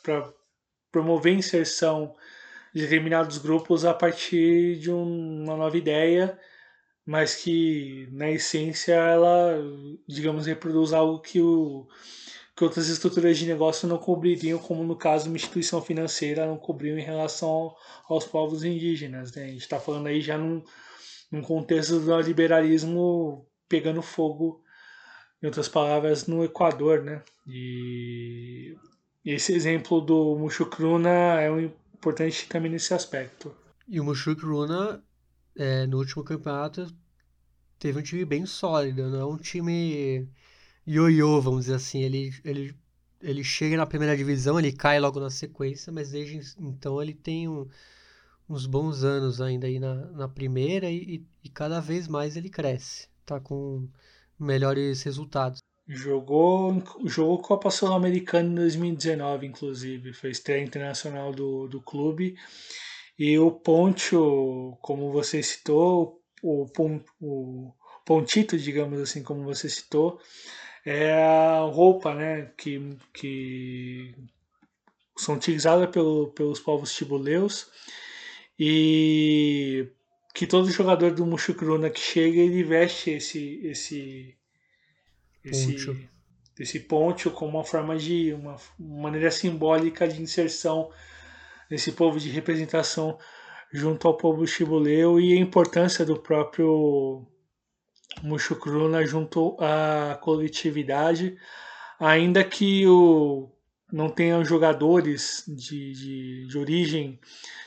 para 0.03 0.33
promover 0.91 1.33
inserção 1.33 2.15
de 2.73 2.81
determinados 2.81 3.37
grupos 3.37 3.85
a 3.85 3.93
partir 3.93 4.77
de 4.77 4.91
um- 4.91 5.43
uma 5.43 5.57
nova 5.57 5.77
ideia, 5.77 6.39
mas 7.05 7.35
que 7.35 8.07
na 8.11 8.29
essência 8.29 8.93
ela, 8.93 9.57
digamos, 10.07 10.45
reproduz 10.45 10.93
algo 10.93 11.19
que 11.19 11.41
o 11.41 11.87
que 12.59 12.65
outras 12.65 12.89
estruturas 12.89 13.37
de 13.37 13.45
negócio 13.47 13.87
não 13.87 13.97
cobririam, 13.97 14.59
como 14.59 14.83
no 14.83 14.97
caso 14.97 15.27
uma 15.27 15.37
instituição 15.37 15.81
financeira 15.81 16.45
não 16.45 16.57
cobriu 16.57 16.99
em 16.99 17.01
relação 17.01 17.73
aos 18.05 18.25
povos 18.25 18.65
indígenas. 18.65 19.33
Né? 19.33 19.45
A 19.45 19.47
gente 19.47 19.61
está 19.61 19.79
falando 19.79 20.07
aí 20.07 20.19
já 20.19 20.37
num, 20.37 20.61
num 21.31 21.41
contexto 21.41 22.01
do 22.01 22.19
liberalismo 22.19 23.47
pegando 23.69 24.01
fogo, 24.01 24.61
em 25.41 25.45
outras 25.45 25.67
palavras, 25.67 26.27
no 26.27 26.43
Equador. 26.43 27.03
Né? 27.03 27.21
E 27.47 28.75
esse 29.25 29.53
exemplo 29.53 30.01
do 30.01 30.35
Mushukruna 30.37 31.09
é 31.41 31.51
um 31.51 31.59
importante 31.59 32.47
também 32.47 32.71
nesse 32.71 32.93
aspecto. 32.93 33.53
E 33.87 33.99
o 33.99 34.03
Mushoku 34.03 34.45
Runa, 34.45 35.03
é, 35.55 35.85
no 35.87 35.97
último 35.97 36.23
campeonato, 36.23 36.87
teve 37.79 37.99
um 37.99 38.03
time 38.03 38.23
bem 38.23 38.45
sólido, 38.45 39.09
não 39.09 39.19
é 39.19 39.25
um 39.25 39.37
time 39.37 40.27
ioiô, 40.85 41.41
vamos 41.41 41.61
dizer 41.65 41.75
assim. 41.75 42.01
Ele, 42.03 42.31
ele, 42.45 42.75
ele 43.21 43.43
chega 43.43 43.75
na 43.77 43.85
primeira 43.87 44.15
divisão, 44.15 44.59
ele 44.59 44.71
cai 44.71 44.99
logo 44.99 45.19
na 45.19 45.29
sequência, 45.29 45.91
mas 45.91 46.11
desde 46.11 46.39
então 46.59 47.01
ele 47.01 47.13
tem 47.13 47.47
um- 47.47 47.67
uns 48.47 48.65
bons 48.65 49.03
anos 49.03 49.41
ainda 49.41 49.67
aí 49.67 49.79
na, 49.79 49.95
na 50.11 50.27
primeira 50.27 50.89
e- 50.89 51.23
e 51.43 51.49
cada 51.49 51.79
vez 51.79 52.07
mais 52.07 52.35
ele 52.37 52.49
cresce. 52.49 53.07
Tá 53.25 53.39
com 53.39 53.87
melhores 54.39 55.03
resultados. 55.03 55.59
Jogou, 55.87 56.83
jogou 57.05 57.39
Copa 57.39 57.71
Sul-Americana 57.71 58.47
em 58.47 58.55
2019, 58.55 59.47
inclusive. 59.47 60.13
Foi 60.13 60.29
estreia 60.29 60.63
internacional 60.63 61.31
do, 61.31 61.67
do 61.67 61.81
clube. 61.81 62.35
E 63.17 63.37
o 63.39 63.51
Poncho, 63.51 64.77
como 64.81 65.11
você 65.11 65.41
citou, 65.41 66.21
o, 66.43 66.65
o 67.19 67.73
Pontito, 68.05 68.57
digamos 68.57 69.01
assim, 69.01 69.23
como 69.23 69.43
você 69.43 69.67
citou, 69.67 70.19
é 70.85 71.11
a 71.11 71.59
roupa 71.61 72.13
né, 72.13 72.51
que, 72.57 72.97
que 73.13 74.15
são 75.17 75.35
utilizadas 75.35 75.89
pelo, 75.89 76.29
pelos 76.29 76.59
povos 76.59 76.93
tibuleus 76.93 77.67
e 78.57 79.87
que 80.33 80.45
todo 80.47 80.69
jogador 80.71 81.11
do 81.11 81.25
Mushukruna 81.25 81.89
que 81.89 81.99
chega, 81.99 82.39
ele 82.39 82.63
veste 82.63 83.11
esse, 83.11 83.59
esse, 83.63 84.37
Poncho. 85.43 85.91
esse, 85.91 86.09
esse 86.59 86.79
poncho 86.81 87.31
como 87.31 87.57
uma 87.57 87.63
forma 87.63 87.97
de, 87.97 88.33
uma 88.33 88.55
maneira 88.77 89.31
simbólica 89.31 90.07
de 90.07 90.21
inserção 90.21 90.89
desse 91.69 91.91
povo 91.91 92.19
de 92.19 92.29
representação 92.29 93.17
junto 93.71 94.07
ao 94.07 94.17
povo 94.17 94.45
chibuleu 94.47 95.19
e 95.19 95.33
a 95.33 95.39
importância 95.39 96.03
do 96.03 96.19
próprio 96.19 97.27
Mushukruna 98.23 99.05
junto 99.05 99.55
à 99.59 100.17
coletividade, 100.21 101.37
ainda 101.99 102.43
que 102.43 102.87
o, 102.87 103.51
não 103.91 104.09
tenham 104.09 104.43
jogadores 104.45 105.43
de, 105.47 105.93
de, 105.93 106.47
de 106.47 106.57
origem 106.57 107.19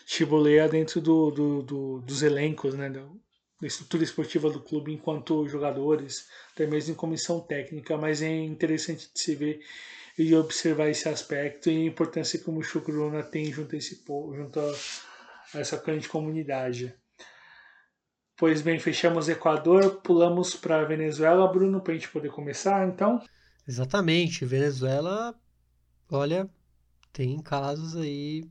chibuleia 0.06 0.68
dentro 0.68 1.00
do, 1.00 1.30
do, 1.30 1.62
do, 1.62 2.00
dos 2.00 2.22
elencos, 2.22 2.74
né, 2.74 2.90
da, 2.90 3.06
estrutura 3.66 4.02
esportiva 4.02 4.50
do 4.50 4.60
clube 4.60 4.92
enquanto 4.92 5.46
jogadores, 5.48 6.26
até 6.52 6.66
mesmo 6.66 6.92
em 6.92 6.96
comissão 6.96 7.40
técnica, 7.40 7.96
mas 7.96 8.20
é 8.20 8.28
interessante 8.28 9.08
de 9.12 9.20
se 9.20 9.36
ver 9.36 9.60
e 10.18 10.34
observar 10.34 10.88
esse 10.88 11.08
aspecto 11.08 11.70
e 11.70 11.76
a 11.76 11.86
importância 11.86 12.38
que 12.38 12.50
o 12.50 12.52
Mushukruna 12.52 13.22
tem 13.22 13.52
junto 13.52 13.74
a, 13.74 13.78
esse, 13.78 14.04
junto 14.04 14.60
a 14.60 15.60
essa 15.60 15.76
grande 15.76 16.08
comunidade. 16.08 16.94
Pois 18.36 18.60
bem, 18.60 18.78
fechamos 18.78 19.28
Equador, 19.28 20.02
pulamos 20.02 20.56
para 20.56 20.84
Venezuela, 20.84 21.50
Bruno, 21.50 21.80
para 21.80 21.92
a 21.92 21.96
gente 21.96 22.08
poder 22.08 22.30
começar, 22.30 22.88
então. 22.88 23.22
Exatamente. 23.66 24.44
Venezuela, 24.44 25.34
olha, 26.12 26.48
tem 27.12 27.40
casos 27.40 27.96
aí 27.96 28.44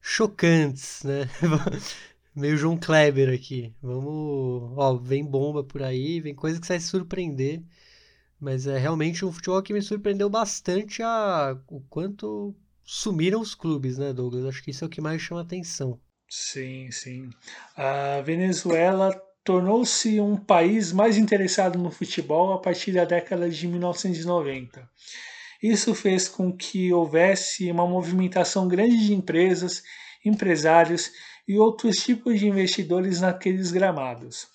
chocantes, 0.00 1.02
né? 1.02 1.28
Meio 2.34 2.56
João 2.56 2.78
Kleber 2.78 3.32
aqui. 3.32 3.74
Vamos, 3.82 4.72
ó, 4.76 4.94
vem 4.96 5.24
bomba 5.24 5.64
por 5.64 5.82
aí, 5.82 6.20
vem 6.20 6.34
coisa 6.34 6.60
que 6.60 6.68
vai 6.68 6.78
surpreender. 6.78 7.62
Mas 8.38 8.66
é 8.66 8.76
realmente 8.78 9.24
um 9.24 9.32
futebol 9.32 9.62
que 9.62 9.72
me 9.72 9.80
surpreendeu 9.80 10.28
bastante 10.28 11.02
a 11.02 11.58
o 11.68 11.80
quanto 11.80 12.54
sumiram 12.84 13.40
os 13.40 13.54
clubes, 13.54 13.96
né, 13.96 14.12
Douglas? 14.12 14.44
Acho 14.44 14.62
que 14.62 14.70
isso 14.70 14.84
é 14.84 14.86
o 14.86 14.90
que 14.90 15.00
mais 15.00 15.22
chama 15.22 15.40
atenção. 15.40 15.98
Sim, 16.28 16.90
sim. 16.90 17.30
A 17.74 18.20
Venezuela 18.20 19.10
tornou-se 19.42 20.20
um 20.20 20.36
país 20.36 20.92
mais 20.92 21.16
interessado 21.16 21.78
no 21.78 21.90
futebol 21.90 22.52
a 22.52 22.58
partir 22.58 22.92
da 22.92 23.04
década 23.04 23.48
de 23.48 23.66
1990. 23.66 24.86
Isso 25.68 25.96
fez 25.96 26.28
com 26.28 26.56
que 26.56 26.92
houvesse 26.92 27.68
uma 27.72 27.84
movimentação 27.88 28.68
grande 28.68 29.04
de 29.04 29.12
empresas, 29.12 29.82
empresários 30.24 31.10
e 31.48 31.58
outros 31.58 31.96
tipos 31.96 32.38
de 32.38 32.46
investidores 32.46 33.20
naqueles 33.20 33.72
gramados. 33.72 34.46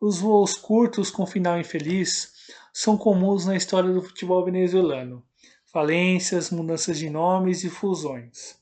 Os 0.00 0.18
voos 0.18 0.56
curtos 0.56 1.10
com 1.10 1.26
final 1.26 1.60
infeliz 1.60 2.32
são 2.72 2.96
comuns 2.96 3.44
na 3.44 3.54
história 3.54 3.92
do 3.92 4.00
futebol 4.00 4.42
venezuelano. 4.46 5.22
Falências, 5.70 6.50
mudanças 6.50 6.98
de 6.98 7.10
nomes 7.10 7.62
e 7.62 7.68
fusões. 7.68 8.56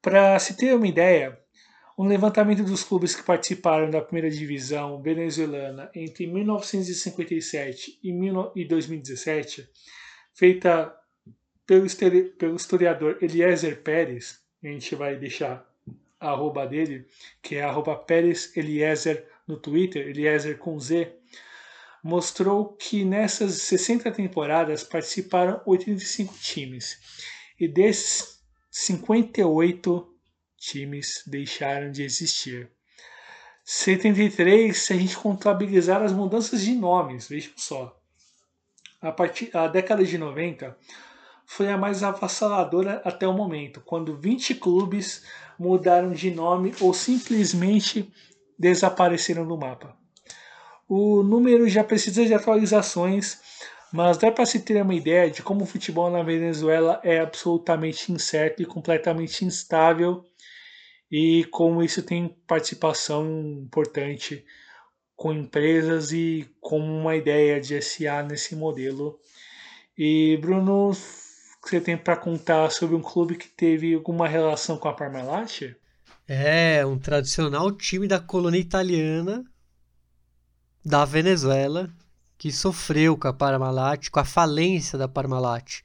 Para 0.00 0.38
se 0.38 0.56
ter 0.56 0.74
uma 0.74 0.88
ideia, 0.88 1.38
um 1.98 2.06
levantamento 2.06 2.64
dos 2.64 2.82
clubes 2.82 3.14
que 3.14 3.22
participaram 3.22 3.90
da 3.90 4.00
primeira 4.00 4.30
divisão 4.30 5.02
venezuelana 5.02 5.90
entre 5.94 6.26
1957 6.26 8.00
e 8.02 8.64
2017, 8.64 9.68
feita 10.32 10.96
pelo 12.36 12.56
historiador 12.56 13.18
Eliezer 13.22 13.80
Pérez, 13.80 14.40
a 14.60 14.66
gente 14.66 14.96
vai 14.96 15.14
deixar 15.14 15.64
a 16.18 16.30
arroba 16.30 16.66
dele, 16.66 17.06
que 17.40 17.54
é 17.54 17.62
arroba 17.62 17.94
Pérez 17.94 18.56
Eliezer 18.56 19.28
no 19.46 19.56
Twitter, 19.56 20.08
Eliezer 20.08 20.58
com 20.58 20.78
Z, 20.80 21.14
mostrou 22.02 22.72
que 22.72 23.04
nessas 23.04 23.62
60 23.62 24.10
temporadas 24.10 24.82
participaram 24.82 25.60
85 25.64 26.34
times. 26.38 26.98
E 27.58 27.68
desses, 27.68 28.40
58 28.68 30.12
times 30.56 31.22
deixaram 31.24 31.92
de 31.92 32.02
existir. 32.02 32.68
73, 33.64 34.76
se 34.76 34.92
a 34.92 34.96
gente 34.96 35.16
contabilizar 35.16 36.02
as 36.02 36.12
mudanças 36.12 36.62
de 36.62 36.74
nomes, 36.74 37.28
vejam 37.28 37.52
só. 37.56 37.96
A, 39.00 39.12
partir, 39.12 39.50
a 39.56 39.68
década 39.68 40.04
de 40.04 40.18
90 40.18 40.76
foi 41.50 41.68
a 41.68 41.76
mais 41.76 42.04
avassaladora 42.04 43.02
até 43.04 43.26
o 43.26 43.32
momento, 43.32 43.80
quando 43.80 44.16
20 44.16 44.54
clubes 44.54 45.24
mudaram 45.58 46.12
de 46.12 46.30
nome 46.30 46.72
ou 46.80 46.94
simplesmente 46.94 48.08
desapareceram 48.56 49.44
do 49.44 49.58
mapa. 49.58 49.96
O 50.88 51.24
número 51.24 51.68
já 51.68 51.82
precisa 51.82 52.24
de 52.24 52.32
atualizações, 52.32 53.40
mas 53.92 54.16
dá 54.16 54.30
para 54.30 54.46
se 54.46 54.60
ter 54.60 54.80
uma 54.80 54.94
ideia 54.94 55.28
de 55.28 55.42
como 55.42 55.64
o 55.64 55.66
futebol 55.66 56.08
na 56.08 56.22
Venezuela 56.22 57.00
é 57.02 57.18
absolutamente 57.18 58.12
incerto 58.12 58.62
e 58.62 58.66
completamente 58.66 59.44
instável 59.44 60.24
e 61.10 61.44
como 61.50 61.82
isso 61.82 62.00
tem 62.00 62.28
participação 62.46 63.26
importante 63.64 64.44
com 65.16 65.32
empresas 65.32 66.12
e 66.12 66.48
com 66.60 66.78
uma 66.78 67.16
ideia 67.16 67.60
de 67.60 67.82
SA 67.82 68.22
nesse 68.22 68.54
modelo. 68.54 69.18
E 69.98 70.38
Bruno, 70.40 70.92
você 71.62 71.80
tem 71.80 71.96
para 71.96 72.16
contar 72.16 72.70
sobre 72.70 72.96
um 72.96 73.02
clube 73.02 73.36
que 73.36 73.48
teve 73.48 73.94
alguma 73.94 74.26
relação 74.26 74.76
com 74.78 74.88
a 74.88 74.92
Parmalat? 74.92 75.74
É, 76.26 76.84
um 76.86 76.98
tradicional 76.98 77.70
time 77.72 78.06
da 78.06 78.20
colônia 78.20 78.58
italiana 78.58 79.44
da 80.84 81.04
Venezuela 81.04 81.90
que 82.38 82.50
sofreu 82.50 83.18
com 83.18 83.28
a 83.28 83.32
Parmalat, 83.34 84.08
com 84.08 84.18
a 84.18 84.24
falência 84.24 84.98
da 84.98 85.06
Parmalat. 85.06 85.82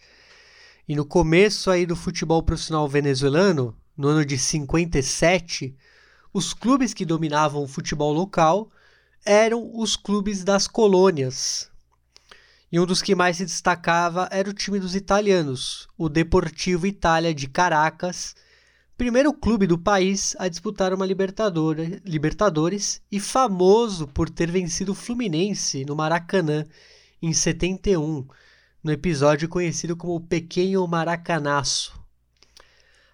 E 0.88 0.96
no 0.96 1.04
começo 1.04 1.70
aí 1.70 1.86
do 1.86 1.98
futebol 1.98 2.42
profissional 2.42 2.88
venezuelano, 2.88 3.76
no 3.98 4.08
ano 4.08 4.26
de 4.26 4.38
57, 4.38 5.76
os 6.34 6.54
clubes 6.54 6.94
que 6.94 7.06
dominavam 7.06 7.64
o 7.64 7.68
futebol 7.68 8.14
local 8.14 8.70
eram 9.26 9.70
os 9.74 9.98
clubes 9.98 10.46
das 10.46 10.68
colônias. 10.68 11.70
E 12.76 12.80
um 12.80 12.86
dos 12.86 13.02
que 13.02 13.16
mais 13.16 13.38
se 13.38 13.46
destacava 13.46 14.28
era 14.30 14.50
o 14.50 14.54
time 14.54 14.82
dos 14.82 14.96
italianos, 14.98 15.88
o 15.98 16.10
Deportivo 16.10 16.86
Itália 16.86 17.34
de 17.34 17.48
Caracas, 17.48 18.36
primeiro 18.98 19.32
clube 19.32 19.66
do 19.66 19.78
país 19.78 20.36
a 20.38 20.50
disputar 20.50 20.94
uma 20.94 21.06
Libertadores, 21.06 23.02
e 23.10 23.18
famoso 23.18 24.10
por 24.10 24.30
ter 24.30 24.52
vencido 24.52 24.92
o 24.92 24.94
Fluminense 24.94 25.86
no 25.86 25.96
Maracanã 25.96 26.66
em 27.22 27.32
71, 27.32 28.28
no 28.84 28.92
episódio 28.92 29.48
conhecido 29.48 29.96
como 29.96 30.14
o 30.14 30.20
Pequeno 30.20 30.86
Maracanaço. 30.86 31.98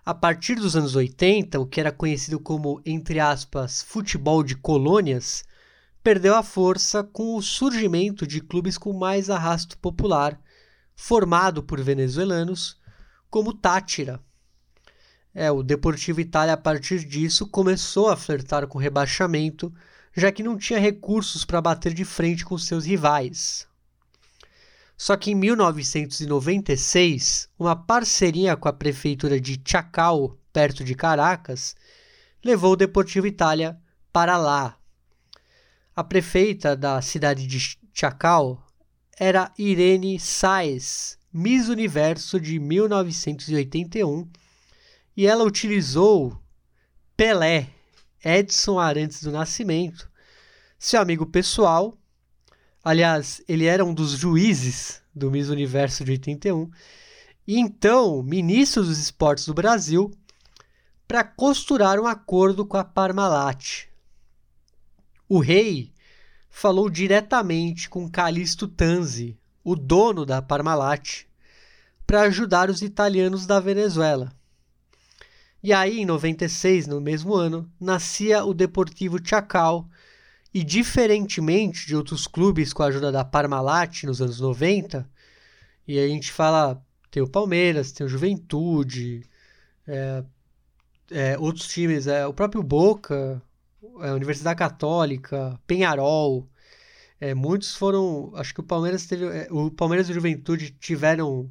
A 0.04 0.16
partir 0.16 0.56
dos 0.56 0.76
anos 0.76 0.96
80, 0.96 1.60
o 1.60 1.68
que 1.68 1.80
era 1.80 1.92
conhecido 1.92 2.40
como, 2.40 2.82
entre 2.84 3.20
aspas, 3.20 3.84
futebol 3.84 4.42
de 4.42 4.56
colônias, 4.56 5.44
perdeu 6.04 6.36
a 6.36 6.44
força 6.44 7.04
com 7.04 7.36
o 7.36 7.42
surgimento 7.42 8.26
de 8.26 8.40
clubes 8.42 8.78
com 8.78 8.94
mais 8.94 9.30
arrasto 9.30 9.78
popular, 9.78 10.40
formado 10.96 11.62
por 11.62 11.82
venezuelanos, 11.82 12.80
como 13.30 13.54
Tátira. 13.54 14.20
É, 15.34 15.50
o 15.50 15.64
Deportivo 15.64 16.20
Itália, 16.20 16.56
a 16.56 16.58
partir 16.58 17.06
disso, 17.06 17.48
começou 17.48 18.10
a 18.10 18.18
flertar 18.18 18.68
com 18.68 18.78
rebaixamento, 18.78 19.74
já 20.14 20.30
que 20.32 20.44
não 20.44 20.58
tinha 20.58 20.80
recursos 20.80 21.46
para 21.46 21.62
bater 21.62 21.94
de 21.94 22.04
frente 22.04 22.44
com 22.44 22.58
seus 22.58 22.84
rivais. 22.86 23.66
Só 24.98 25.16
que 25.16 25.32
em 25.32 25.36
1996, 25.36 27.48
uma 27.58 27.74
parceria 27.76 28.58
com 28.58 28.68
a 28.68 28.74
prefeitura 28.74 29.40
de 29.40 29.60
Chacal, 29.66 30.38
perto 30.52 30.84
de 30.84 30.94
Caracas, 30.94 31.78
levou 32.44 32.74
o 32.74 32.76
Deportivo 32.76 33.26
Itália 33.26 33.80
para 34.12 34.36
lá. 34.38 34.81
A 35.96 36.04
prefeita 36.04 36.76
da 36.76 37.02
cidade 37.02 37.46
de 37.48 37.78
Chacal 37.94 38.62
era 39.18 39.52
Irene 39.58 40.20
Saez, 40.20 41.18
Miss 41.32 41.70
Universo 41.70 42.40
de 42.40 42.60
1981, 42.60 44.30
e 45.16 45.28
ela 45.28 45.44
utilizou 45.44 46.42
Pelé, 47.16 47.70
Edson 48.24 48.80
Arantes 48.80 49.22
do 49.22 49.32
Nascimento, 49.32 50.10
seu 50.80 51.02
amigo 51.02 51.26
pessoal 51.26 51.98
Aliás, 52.84 53.44
ele 53.48 53.66
era 53.66 53.86
um 53.86 53.94
dos 53.94 54.12
juízes 54.12 55.04
do 55.14 55.30
Miss 55.30 55.50
Universo 55.50 56.04
de 56.04 56.12
81 56.12 56.72
e 57.48 57.60
então 57.60 58.24
ministro 58.24 58.84
dos 58.84 58.98
esportes 58.98 59.46
do 59.46 59.54
Brasil 59.54 60.12
para 61.08 61.24
costurar 61.24 62.00
um 62.00 62.08
acordo 62.08 62.66
com 62.66 62.78
a 62.78 62.84
Parmalat. 62.84 63.88
O 65.34 65.40
rei 65.40 65.94
falou 66.50 66.90
diretamente 66.90 67.90
com 67.90 68.12
Calixto 68.12 68.68
Tanzi, 68.68 69.40
o 69.64 69.78
dono 69.78 70.26
da 70.26 70.42
Parmalat, 70.42 71.24
para 72.06 72.24
ajudar 72.24 72.70
os 72.70 72.82
italianos 72.82 73.46
da 73.46 73.58
Venezuela. 73.58 74.30
E 75.64 75.72
aí, 75.72 76.02
em 76.02 76.06
96, 76.06 76.86
no 76.86 77.00
mesmo 77.00 77.34
ano, 77.34 77.72
nascia 77.80 78.44
o 78.44 78.54
Deportivo 78.54 79.26
Chacal, 79.26 79.88
e 80.54 80.66
diferentemente 80.66 81.88
de 81.88 81.96
outros 81.96 82.28
clubes 82.28 82.74
com 82.74 82.84
a 82.84 82.88
ajuda 82.88 83.10
da 83.10 83.24
Parmalat 83.24 84.04
nos 84.04 84.22
anos 84.22 84.42
90, 84.42 85.10
e 85.88 85.98
a 85.98 86.10
gente 86.10 86.30
fala, 86.30 86.86
tem 87.10 87.24
o 87.24 87.30
Palmeiras, 87.30 87.94
tem 87.94 88.06
o 88.06 88.10
Juventude, 88.10 89.24
é, 89.88 90.26
é, 91.10 91.40
outros 91.40 91.70
times, 91.70 92.06
é, 92.06 92.28
o 92.28 92.34
próprio 92.34 92.62
Boca, 92.62 93.42
é, 94.02 94.12
Universidade 94.12 94.58
Católica, 94.58 95.60
Penharol, 95.66 96.48
é, 97.20 97.34
muitos 97.34 97.76
foram, 97.76 98.32
acho 98.36 98.54
que 98.54 98.60
o 98.60 98.64
Palmeiras 98.64 99.06
teve, 99.06 99.26
é, 99.26 99.48
o 99.52 99.70
Palmeiras 99.72 100.08
e 100.08 100.12
o 100.12 100.16
Juventude 100.16 100.76
tiveram 100.80 101.50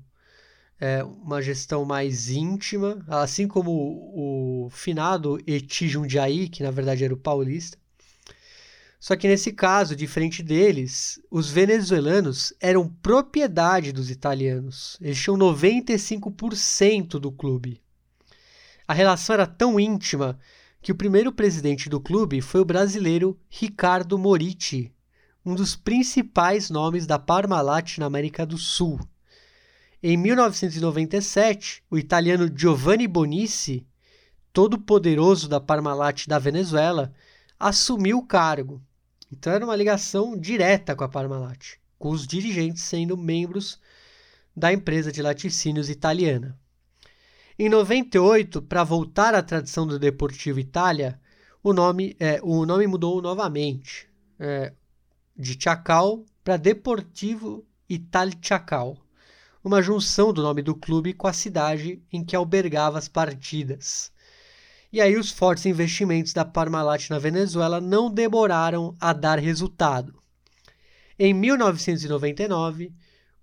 é, 0.81 1.05
uma 1.05 1.43
gestão 1.43 1.85
mais 1.85 2.28
íntima, 2.28 3.05
assim 3.09 3.47
como 3.47 3.70
o, 3.70 4.66
o 4.66 4.70
finado 4.70 5.39
Eti 5.47 5.89
Jundiaí, 5.89 6.48
que 6.48 6.62
na 6.62 6.70
verdade 6.70 7.05
era 7.05 7.15
o 7.15 7.16
paulista. 7.16 7.78
Só 8.98 9.16
que 9.16 9.28
nesse 9.28 9.52
caso, 9.52 9.97
diferente 9.97 10.43
deles, 10.43 11.20
os 11.31 11.51
venezuelanos 11.51 12.52
eram 12.61 12.86
propriedade 12.86 13.93
dos 13.93 14.11
italianos. 14.11 14.98
Eles 15.01 15.19
tinham 15.19 15.39
95% 15.39 17.19
do 17.19 17.32
clube. 17.32 17.81
A 18.86 18.93
relação 18.93 19.35
era 19.35 19.47
tão 19.47 19.81
íntima 19.81 20.39
que 20.81 20.93
o 20.93 20.94
primeiro 20.94 21.32
presidente 21.32 21.89
do 21.89 22.01
clube 22.01 22.40
foi 22.40 22.61
o 22.61 22.65
brasileiro 22.65 23.39
Ricardo 23.48 24.19
Moritti, 24.19 24.93
um 25.44 25.55
dos 25.55 25.77
principais 25.77 26.70
nomes 26.70 27.07
da 27.07 27.19
Parmalat 27.19 27.98
na 27.98 28.07
América 28.07 28.47
do 28.47 28.59
Sul. 28.59 29.01
Em 30.02 30.16
1997, 30.16 31.82
o 31.90 31.98
italiano 31.98 32.51
Giovanni 32.55 33.07
Bonici, 33.07 33.86
todo 34.52 34.78
poderoso 34.78 35.48
da 35.48 35.61
Parmalat 35.61 36.27
da 36.27 36.39
Venezuela, 36.39 37.12
assumiu 37.59 38.19
o 38.19 38.27
cargo 38.27 38.82
então 39.32 39.52
era 39.52 39.65
uma 39.65 39.77
ligação 39.77 40.36
direta 40.36 40.97
com 40.97 41.05
a 41.05 41.09
Parmalat, 41.09 41.77
com 41.98 42.11
os 42.11 42.27
dirigentes 42.27 42.82
sendo 42.82 43.16
membros 43.16 43.81
da 44.57 44.73
empresa 44.73 45.12
de 45.12 45.23
laticínios 45.23 45.89
italiana. 45.89 46.59
Em 47.62 47.68
98, 47.68 48.62
para 48.62 48.82
voltar 48.82 49.34
à 49.34 49.42
tradição 49.42 49.86
do 49.86 49.98
Deportivo 49.98 50.58
Itália, 50.58 51.20
o 51.62 51.74
nome, 51.74 52.16
é, 52.18 52.40
o 52.42 52.64
nome 52.64 52.86
mudou 52.86 53.20
novamente, 53.20 54.08
é, 54.38 54.72
de 55.36 55.62
Chacal 55.62 56.24
para 56.42 56.56
Deportivo 56.56 57.62
Itália 57.86 58.34
Chacal, 58.40 58.96
uma 59.62 59.82
junção 59.82 60.32
do 60.32 60.42
nome 60.42 60.62
do 60.62 60.74
clube 60.74 61.12
com 61.12 61.26
a 61.26 61.34
cidade 61.34 62.02
em 62.10 62.24
que 62.24 62.34
albergava 62.34 62.96
as 62.96 63.08
partidas. 63.08 64.10
E 64.90 64.98
aí 64.98 65.18
os 65.18 65.30
fortes 65.30 65.66
investimentos 65.66 66.32
da 66.32 66.46
Parmalat 66.46 67.10
na 67.10 67.18
Venezuela 67.18 67.78
não 67.78 68.10
demoraram 68.10 68.96
a 68.98 69.12
dar 69.12 69.38
resultado. 69.38 70.14
Em 71.18 71.34
1999, 71.34 72.90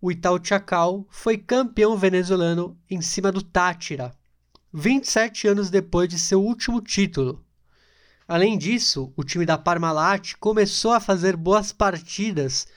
o 0.01 0.11
Itaú 0.11 0.39
Chacal 0.43 1.05
foi 1.09 1.37
campeão 1.37 1.97
venezuelano 1.97 2.77
em 2.89 3.01
cima 3.01 3.31
do 3.31 3.41
Tátira, 3.41 4.13
27 4.73 5.47
anos 5.47 5.69
depois 5.69 6.07
de 6.09 6.19
seu 6.19 6.43
último 6.43 6.81
título. 6.81 7.43
Além 8.27 8.57
disso, 8.57 9.11
o 9.15 9.23
time 9.23 9.45
da 9.45 9.57
Parmalat 9.57 10.33
começou 10.39 10.91
a 10.91 10.99
fazer 10.99 11.35
boas 11.35 11.71
partidas 11.71 12.67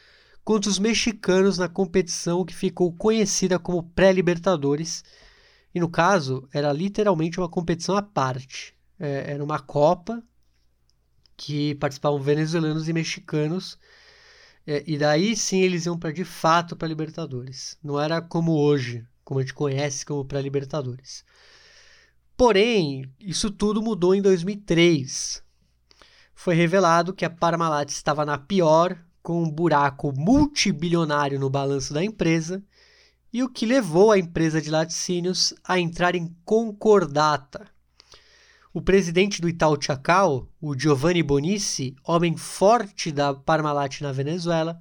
contra 0.44 0.70
os 0.70 0.78
mexicanos 0.78 1.58
na 1.58 1.68
competição 1.68 2.44
que 2.44 2.54
ficou 2.54 2.92
conhecida 2.92 3.58
como 3.58 3.82
Pré-Libertadores 3.82 5.02
e 5.74 5.80
no 5.80 5.88
caso, 5.88 6.48
era 6.52 6.72
literalmente 6.72 7.38
uma 7.38 7.48
competição 7.48 7.96
à 7.96 8.02
parte. 8.02 8.74
É, 8.98 9.32
era 9.32 9.44
uma 9.44 9.58
Copa 9.58 10.22
que 11.36 11.74
participavam 11.76 12.20
venezuelanos 12.20 12.88
e 12.88 12.92
mexicanos. 12.92 13.78
É, 14.66 14.84
e 14.86 14.98
daí 14.98 15.36
sim 15.36 15.60
eles 15.60 15.86
iam 15.86 15.98
para 15.98 16.12
de 16.12 16.24
fato 16.24 16.76
para 16.76 16.88
Libertadores. 16.88 17.76
Não 17.82 18.00
era 18.00 18.20
como 18.20 18.52
hoje, 18.52 19.04
como 19.24 19.40
a 19.40 19.42
gente 19.42 19.54
conhece 19.54 20.04
como 20.04 20.24
para 20.24 20.40
Libertadores. 20.40 21.24
Porém, 22.36 23.04
isso 23.20 23.50
tudo 23.50 23.82
mudou 23.82 24.14
em 24.14 24.22
2003. 24.22 25.42
Foi 26.34 26.54
revelado 26.54 27.12
que 27.12 27.24
a 27.24 27.30
Parmalat 27.30 27.90
estava 27.90 28.24
na 28.24 28.38
pior, 28.38 28.98
com 29.22 29.42
um 29.42 29.50
buraco 29.50 30.12
multibilionário 30.16 31.38
no 31.38 31.50
balanço 31.50 31.92
da 31.92 32.02
empresa, 32.02 32.64
e 33.32 33.42
o 33.42 33.48
que 33.48 33.66
levou 33.66 34.10
a 34.10 34.18
empresa 34.18 34.60
de 34.60 34.70
laticínios 34.70 35.54
a 35.62 35.78
entrar 35.78 36.14
em 36.14 36.34
concordata. 36.44 37.69
O 38.72 38.80
presidente 38.80 39.42
do 39.42 39.48
Itaú 39.48 39.76
Chacal, 39.82 40.46
o 40.60 40.78
Giovanni 40.78 41.24
Bonici, 41.24 41.96
homem 42.04 42.36
forte 42.36 43.10
da 43.10 43.34
Parmalat 43.34 44.00
na 44.00 44.12
Venezuela, 44.12 44.80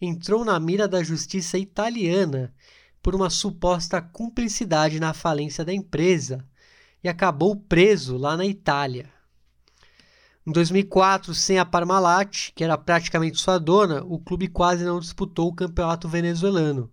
entrou 0.00 0.44
na 0.44 0.58
mira 0.58 0.88
da 0.88 1.04
justiça 1.04 1.56
italiana 1.56 2.52
por 3.00 3.14
uma 3.14 3.30
suposta 3.30 4.02
cumplicidade 4.02 4.98
na 4.98 5.14
falência 5.14 5.64
da 5.64 5.72
empresa 5.72 6.44
e 7.02 7.08
acabou 7.08 7.54
preso 7.54 8.16
lá 8.16 8.36
na 8.36 8.44
Itália. 8.44 9.08
Em 10.44 10.50
2004, 10.50 11.32
sem 11.32 11.60
a 11.60 11.64
Parmalat, 11.64 12.50
que 12.56 12.64
era 12.64 12.76
praticamente 12.76 13.40
sua 13.40 13.56
dona, 13.56 14.02
o 14.04 14.18
clube 14.18 14.48
quase 14.48 14.84
não 14.84 14.98
disputou 14.98 15.46
o 15.46 15.54
campeonato 15.54 16.08
venezuelano. 16.08 16.90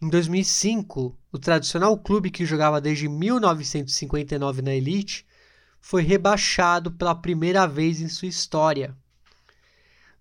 Em 0.00 0.08
2005, 0.08 1.18
o 1.32 1.38
tradicional 1.40 1.98
clube 1.98 2.30
que 2.30 2.46
jogava 2.46 2.80
desde 2.80 3.08
1959 3.08 4.62
na 4.62 4.72
elite 4.72 5.25
foi 5.86 6.02
rebaixado 6.02 6.90
pela 6.90 7.14
primeira 7.14 7.64
vez 7.64 8.00
em 8.00 8.08
sua 8.08 8.26
história. 8.26 8.92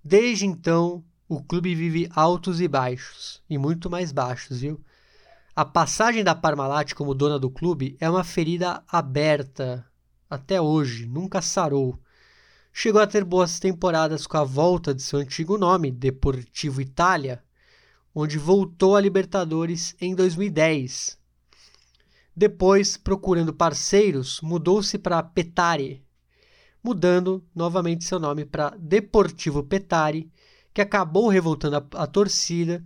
Desde 0.03 0.45
então, 0.45 1.03
o 1.27 1.41
clube 1.41 1.73
vive 1.73 2.07
altos 2.13 2.61
e 2.61 2.67
baixos, 2.67 3.41
e 3.49 3.57
muito 3.57 3.89
mais 3.89 4.11
baixos, 4.11 4.59
viu? 4.59 4.79
A 5.55 5.65
passagem 5.65 6.23
da 6.23 6.35
Parmalat 6.35 6.93
como 6.93 7.15
dona 7.15 7.39
do 7.39 7.49
clube 7.49 7.97
é 7.99 8.07
uma 8.07 8.23
ferida 8.23 8.83
aberta 8.87 9.83
até 10.29 10.61
hoje, 10.61 11.07
nunca 11.07 11.41
sarou. 11.41 11.99
Chegou 12.71 13.01
a 13.01 13.07
ter 13.07 13.23
boas 13.23 13.59
temporadas 13.59 14.27
com 14.27 14.37
a 14.37 14.43
volta 14.43 14.93
de 14.93 15.01
seu 15.01 15.17
antigo 15.17 15.57
nome, 15.57 15.89
Deportivo 15.89 16.79
Itália, 16.79 17.43
onde 18.13 18.37
voltou 18.37 18.95
a 18.95 19.01
Libertadores 19.01 19.95
em 19.99 20.13
2010. 20.13 21.17
Depois, 22.35 22.97
procurando 22.97 23.53
parceiros, 23.53 24.41
mudou-se 24.41 24.97
para 24.97 25.23
Petare, 25.23 26.03
mudando 26.83 27.43
novamente 27.55 28.03
seu 28.03 28.19
nome 28.19 28.45
para 28.45 28.75
Deportivo 28.77 29.63
Petare, 29.63 30.29
que 30.73 30.81
acabou 30.81 31.29
revoltando 31.29 31.77
a, 31.77 32.03
a 32.03 32.07
torcida 32.07 32.83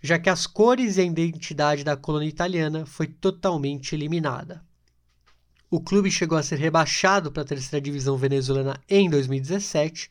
já 0.00 0.18
que 0.18 0.30
as 0.30 0.46
cores 0.46 0.96
e 0.96 1.00
a 1.00 1.04
identidade 1.04 1.84
da 1.84 1.96
colônia 1.96 2.28
italiana 2.28 2.86
foi 2.86 3.06
totalmente 3.06 3.94
eliminada. 3.94 4.64
O 5.70 5.80
clube 5.80 6.10
chegou 6.10 6.38
a 6.38 6.42
ser 6.42 6.56
rebaixado 6.56 7.30
para 7.30 7.42
a 7.42 7.46
terceira 7.46 7.80
divisão 7.80 8.16
venezuelana 8.16 8.80
em 8.88 9.10
2017 9.10 10.10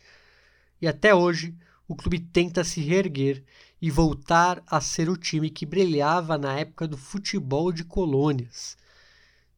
e 0.81 0.87
até 0.87 1.15
hoje 1.15 1.55
o 1.87 1.95
clube 1.95 2.19
tenta 2.19 2.63
se 2.63 2.81
reerguer 2.81 3.43
e 3.81 3.91
voltar 3.91 4.63
a 4.67 4.81
ser 4.81 5.09
o 5.09 5.17
time 5.17 5.49
que 5.49 5.65
brilhava 5.65 6.37
na 6.37 6.59
época 6.59 6.87
do 6.87 6.97
futebol 6.97 7.71
de 7.71 7.83
colônias. 7.83 8.77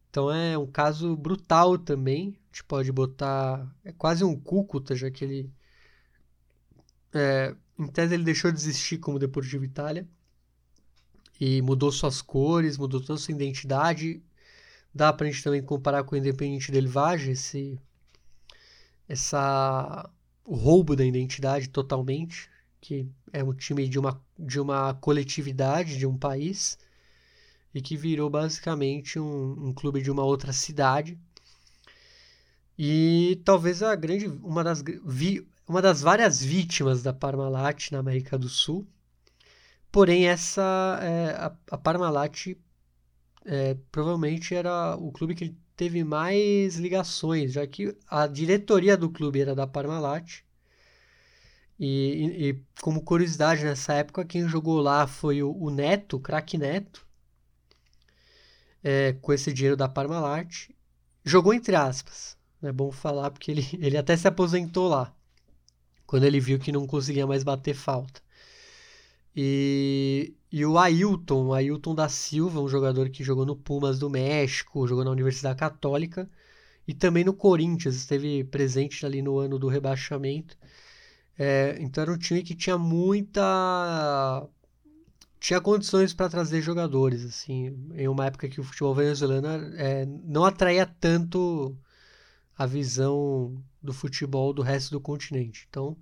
Então 0.10 0.32
é 0.32 0.58
um 0.58 0.68
caso 0.68 1.16
brutal 1.16 1.78
também. 1.78 2.30
A 2.30 2.48
gente 2.48 2.64
pode 2.66 2.91
botar. 2.91 3.68
É 3.84 3.91
quase 3.91 4.24
um 4.24 4.36
Cúcuta, 4.40 4.96
já 4.96 5.10
que 5.10 5.24
ele. 5.24 5.52
É, 7.14 7.56
em 7.78 7.88
tese 7.88 8.14
ele 8.14 8.24
deixou 8.24 8.52
de 8.52 8.60
existir 8.60 8.98
como 8.98 9.20
Deportivo 9.20 9.64
Itália 9.64 10.08
e 11.40 11.62
mudou 11.62 11.91
suas 11.91 12.22
cores, 12.22 12.78
mudou 12.78 13.02
toda 13.02 13.18
sua 13.18 13.34
identidade. 13.34 14.22
Dá 14.94 15.14
para 15.14 15.28
a 15.28 15.32
gente 15.32 15.44
também 15.44 15.62
comparar 15.64 16.04
com 16.04 16.16
o 16.16 16.18
Independente 16.18 16.72
Del 16.72 16.90
Valle, 16.90 17.32
esse, 17.32 17.80
essa, 19.08 20.10
o 20.44 20.56
roubo 20.56 20.96
da 20.96 21.06
identidade 21.06 21.70
totalmente, 21.70 22.50
que 22.82 23.08
é 23.34 23.44
um 23.44 23.54
time 23.54 23.88
de 23.88 24.00
uma, 24.00 24.22
de 24.38 24.60
uma 24.60 24.94
coletividade, 24.96 25.98
de 25.98 26.06
um 26.06 26.18
país, 26.18 26.78
e 27.74 27.82
que 27.82 27.96
virou 27.98 28.30
basicamente 28.30 29.20
um, 29.20 29.68
um 29.68 29.74
clube 29.74 30.02
de 30.02 30.12
uma 30.12 30.24
outra 30.24 30.54
cidade. 30.54 31.18
E 32.78 33.42
talvez 33.46 33.84
a 33.84 33.96
grande, 33.96 34.28
uma 34.28 34.64
das, 34.64 34.84
vi, 35.06 35.48
uma 35.68 35.82
das 35.82 36.02
várias 36.02 36.42
vítimas 36.42 37.04
da 37.04 37.14
Parmalat 37.14 37.92
na 37.92 38.00
América 38.00 38.38
do 38.38 38.50
Sul, 38.50 38.88
Porém, 39.92 40.28
essa 40.28 41.00
é, 41.02 41.32
a, 41.32 41.56
a 41.72 41.78
Parmalat 41.78 42.56
é, 43.46 43.76
provavelmente 43.92 44.54
era 44.54 44.96
o 44.96 45.12
clube 45.12 45.34
que 45.34 45.56
teve 45.76 46.04
mais 46.04 46.76
ligações, 46.76 47.54
já 47.54 47.66
que 47.66 47.96
a 48.08 48.28
diretoria 48.28 48.96
do 48.96 49.10
clube 49.10 49.42
era 49.42 49.56
da 49.56 49.66
Parmalat. 49.66 50.44
E, 51.80 52.50
e, 52.50 52.64
como 52.82 53.02
curiosidade, 53.02 53.64
nessa 53.64 53.94
época, 53.94 54.26
quem 54.26 54.48
jogou 54.48 54.82
lá 54.82 55.08
foi 55.08 55.42
o, 55.42 55.52
o 55.52 55.70
Neto, 55.70 56.18
o 56.18 56.20
craque 56.20 56.58
Neto, 56.58 57.08
é, 58.84 59.14
com 59.14 59.32
esse 59.32 59.54
dinheiro 59.54 59.78
da 59.78 59.88
Parmalat. 59.88 60.70
Jogou 61.24 61.54
entre 61.54 61.76
aspas, 61.76 62.38
é 62.62 62.72
bom 62.72 62.92
falar, 62.92 63.32
porque 63.32 63.52
ele, 63.52 63.66
ele 63.80 63.98
até 63.98 64.18
se 64.18 64.28
aposentou 64.28 64.90
lá, 64.90 65.14
quando 66.06 66.26
ele 66.26 66.40
viu 66.40 66.60
que 66.60 66.72
não 66.72 66.86
conseguia 66.86 67.26
mais 67.26 67.44
bater 67.44 67.74
falta. 67.74 68.22
E, 69.36 70.34
e 70.52 70.66
o 70.66 70.78
Ailton, 70.78 71.48
o 71.48 71.54
Ailton 71.54 71.96
da 71.96 72.10
Silva, 72.10 72.60
um 72.60 72.68
jogador 72.68 73.10
que 73.10 73.24
jogou 73.24 73.46
no 73.46 73.56
Pumas 73.56 74.00
do 74.00 74.10
México, 74.10 74.88
jogou 74.88 75.06
na 75.06 75.12
Universidade 75.12 75.60
Católica 75.60 76.30
e 76.88 76.94
também 76.94 77.24
no 77.24 77.34
Corinthians, 77.34 77.96
esteve 77.96 78.44
presente 78.44 79.06
ali 79.06 79.22
no 79.22 79.38
ano 79.40 79.60
do 79.60 79.68
rebaixamento. 79.68 80.58
É, 81.40 81.78
então 81.80 82.02
era 82.02 82.11
um 82.11 82.18
time 82.18 82.44
que 82.44 82.53
tinha 82.53 82.78
muita. 82.78 83.41
tinha 85.40 85.61
condições 85.61 86.14
para 86.14 86.30
trazer 86.30 86.61
jogadores, 86.61 87.24
assim, 87.26 87.68
em 87.95 88.07
uma 88.10 88.26
época 88.26 88.49
que 88.49 88.60
o 88.60 88.64
futebol 88.64 88.94
venezuelano 88.94 89.48
é, 89.78 90.06
não 90.06 90.44
atraía 90.45 90.86
tanto 90.86 91.78
a 92.57 92.66
visão 92.66 93.56
do 93.82 93.94
futebol 93.94 94.53
do 94.53 94.61
resto 94.61 94.91
do 94.91 95.02
continente. 95.02 95.66
Então, 95.70 95.98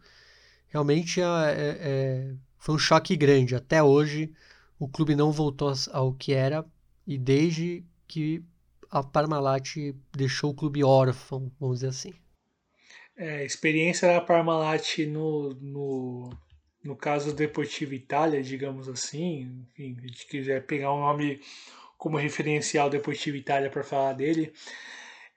realmente 0.69 1.22
é, 1.22 1.26
é, 1.26 1.77
é 1.81 2.35
foi 2.57 2.76
um 2.76 2.80
choque 2.80 3.15
grande. 3.15 3.55
Até 3.55 3.81
hoje, 3.84 4.34
o 4.80 4.88
clube 4.88 5.15
não 5.15 5.31
voltou 5.31 5.72
ao 5.91 6.14
que 6.14 6.34
era 6.34 6.65
e 7.05 7.18
desde 7.18 7.85
que 8.07 8.43
a 8.89 9.03
Parmalat 9.03 9.76
deixou 10.11 10.51
o 10.51 10.55
clube 10.55 10.84
órfão, 10.84 11.51
vamos 11.59 11.77
dizer 11.77 11.89
assim. 11.89 12.14
É, 13.18 13.44
experiência 13.44 14.07
da 14.07 14.22
Parmalat 14.22 14.99
no, 15.07 15.49
no, 15.56 16.30
no 16.84 16.95
caso 16.95 17.34
Deportivo 17.34 17.95
Itália, 17.95 18.44
digamos 18.44 18.88
assim, 18.88 19.65
enfim, 19.72 19.98
a 19.98 20.07
gente 20.07 20.27
quiser 20.27 20.65
pegar 20.68 20.94
um 20.94 20.99
nome 20.99 21.41
como 21.98 22.15
referencial 22.15 22.91
Deportivo 22.91 23.35
Itália 23.35 23.72
para 23.72 23.84
falar 23.84 24.14
dele, 24.14 24.53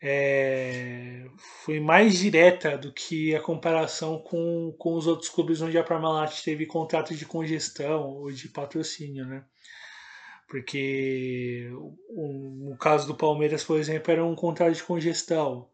é, 0.02 1.26
foi 1.64 1.80
mais 1.80 2.18
direta 2.18 2.76
do 2.76 2.92
que 2.92 3.34
a 3.34 3.40
comparação 3.40 4.18
com, 4.18 4.74
com 4.78 4.94
os 4.94 5.06
outros 5.06 5.30
clubes 5.30 5.60
onde 5.62 5.78
a 5.78 5.84
Parmalat 5.84 6.42
teve 6.42 6.66
contrato 6.66 7.14
de 7.14 7.26
congestão 7.26 8.08
ou 8.08 8.30
de 8.30 8.48
patrocínio, 8.48 9.26
né? 9.26 9.44
Porque 10.48 11.70
o, 12.08 12.72
o 12.72 12.76
caso 12.76 13.06
do 13.06 13.14
Palmeiras, 13.14 13.62
por 13.62 13.78
exemplo, 13.78 14.10
era 14.10 14.24
um 14.24 14.34
contrato 14.34 14.74
de 14.74 14.82
congestão. 14.82 15.69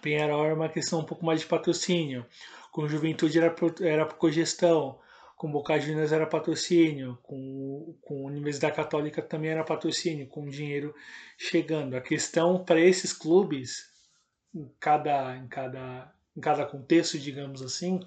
Penharol 0.00 0.44
era 0.44 0.54
uma 0.54 0.68
questão 0.68 1.00
um 1.00 1.04
pouco 1.04 1.24
mais 1.24 1.40
de 1.40 1.46
patrocínio. 1.46 2.24
Com 2.70 2.88
Juventude 2.88 3.38
era 3.38 3.50
por, 3.50 3.74
era 3.80 4.06
por 4.06 4.16
congestão 4.16 4.98
com 5.38 5.50
Boca 5.50 5.78
Juniors 5.78 6.10
era 6.10 6.26
patrocínio, 6.26 7.16
com, 7.22 7.96
com 8.02 8.24
Universidade 8.24 8.74
Católica 8.74 9.22
também 9.22 9.52
era 9.52 9.62
patrocínio, 9.62 10.26
com 10.26 10.48
dinheiro 10.48 10.92
chegando. 11.38 11.94
A 11.94 12.00
questão 12.00 12.64
para 12.64 12.80
esses 12.80 13.12
clubes, 13.12 13.88
em 14.52 14.68
cada, 14.80 15.36
em, 15.36 15.46
cada, 15.46 16.12
em 16.36 16.40
cada 16.40 16.66
contexto, 16.66 17.16
digamos 17.16 17.62
assim, 17.62 18.00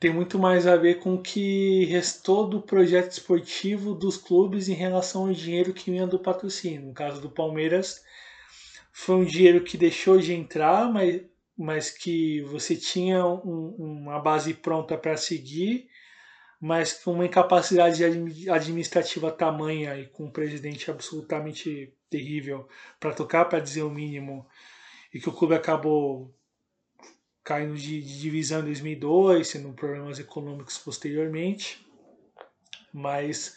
tem 0.00 0.10
muito 0.10 0.38
mais 0.38 0.66
a 0.66 0.76
ver 0.76 0.98
com 1.00 1.14
o 1.14 1.22
que 1.22 1.84
restou 1.84 2.48
do 2.48 2.62
projeto 2.62 3.12
esportivo 3.12 3.94
dos 3.94 4.16
clubes 4.16 4.70
em 4.70 4.74
relação 4.74 5.26
ao 5.26 5.32
dinheiro 5.32 5.74
que 5.74 5.90
vinha 5.90 6.06
do 6.06 6.18
patrocínio. 6.18 6.86
No 6.86 6.94
caso 6.94 7.20
do 7.20 7.28
Palmeiras, 7.28 8.02
foi 8.96 9.16
um 9.16 9.24
dinheiro 9.24 9.64
que 9.64 9.76
deixou 9.76 10.18
de 10.18 10.32
entrar, 10.32 10.90
mas 10.90 11.20
mas 11.56 11.90
que 11.90 12.40
você 12.42 12.74
tinha 12.74 13.24
um, 13.24 13.74
uma 13.78 14.18
base 14.18 14.52
pronta 14.54 14.98
para 14.98 15.16
seguir, 15.16 15.88
mas 16.60 16.92
com 16.94 17.12
uma 17.12 17.26
incapacidade 17.26 18.02
administrativa 18.04 19.30
tamanha 19.30 19.96
e 19.96 20.06
com 20.08 20.24
um 20.24 20.30
presidente 20.30 20.90
absolutamente 20.90 21.94
terrível 22.10 22.68
para 22.98 23.12
tocar, 23.12 23.44
para 23.44 23.60
dizer 23.60 23.82
o 23.82 23.90
mínimo, 23.90 24.46
e 25.12 25.20
que 25.20 25.28
o 25.28 25.32
clube 25.32 25.54
acabou 25.54 26.34
caindo 27.44 27.76
de, 27.76 28.02
de 28.02 28.20
divisão 28.20 28.60
em 28.60 28.64
2002, 28.64 29.52
tendo 29.52 29.72
problemas 29.74 30.18
econômicos 30.18 30.78
posteriormente, 30.78 31.86
mas 32.92 33.56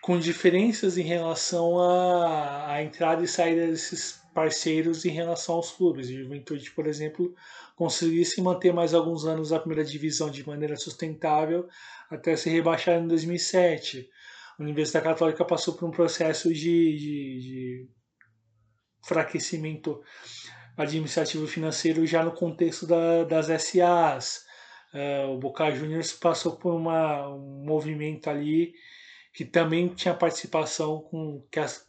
com 0.00 0.18
diferenças 0.18 0.98
em 0.98 1.02
relação 1.02 1.78
à 1.80 2.82
entrada 2.82 3.22
e 3.22 3.28
saída 3.28 3.66
desses 3.68 4.23
parceiros 4.34 5.04
em 5.04 5.10
relação 5.10 5.54
aos 5.54 5.70
clubes. 5.70 6.08
O 6.08 6.12
Juventude, 6.12 6.70
por 6.72 6.86
exemplo, 6.86 7.34
conseguisse 7.76 8.42
manter 8.42 8.72
mais 8.72 8.92
alguns 8.92 9.24
anos 9.24 9.52
a 9.52 9.58
primeira 9.58 9.84
divisão 9.84 10.30
de 10.30 10.46
maneira 10.46 10.76
sustentável 10.76 11.68
até 12.10 12.36
se 12.36 12.50
rebaixar 12.50 13.00
em 13.00 13.08
2007. 13.08 14.10
A 14.58 14.62
Universidade 14.62 15.04
Católica 15.04 15.44
passou 15.44 15.74
por 15.74 15.88
um 15.88 15.90
processo 15.90 16.52
de, 16.52 16.96
de, 16.96 17.40
de 17.40 17.88
enfraquecimento 19.02 20.02
administrativo 20.76 21.46
financeiro 21.46 22.04
já 22.06 22.24
no 22.24 22.32
contexto 22.32 22.86
da, 22.86 23.24
das 23.24 23.46
SAs. 23.62 24.44
Uh, 24.92 24.96
é, 24.96 25.26
o 25.26 25.38
Boca 25.38 25.70
Juniors 25.70 26.12
passou 26.12 26.56
por 26.56 26.74
uma, 26.74 27.28
um 27.28 27.64
movimento 27.64 28.28
ali 28.28 28.74
que 29.32 29.44
também 29.44 29.88
tinha 29.88 30.14
participação 30.14 31.00
com 31.00 31.44
que 31.50 31.58
as, 31.58 31.84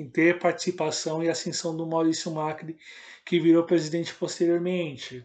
em 0.00 0.08
ter 0.08 0.38
participação 0.38 1.22
e 1.22 1.28
ascensão 1.28 1.76
do 1.76 1.86
Maurício 1.86 2.32
Macri, 2.32 2.76
que 3.24 3.40
virou 3.40 3.64
presidente 3.64 4.14
posteriormente. 4.14 5.24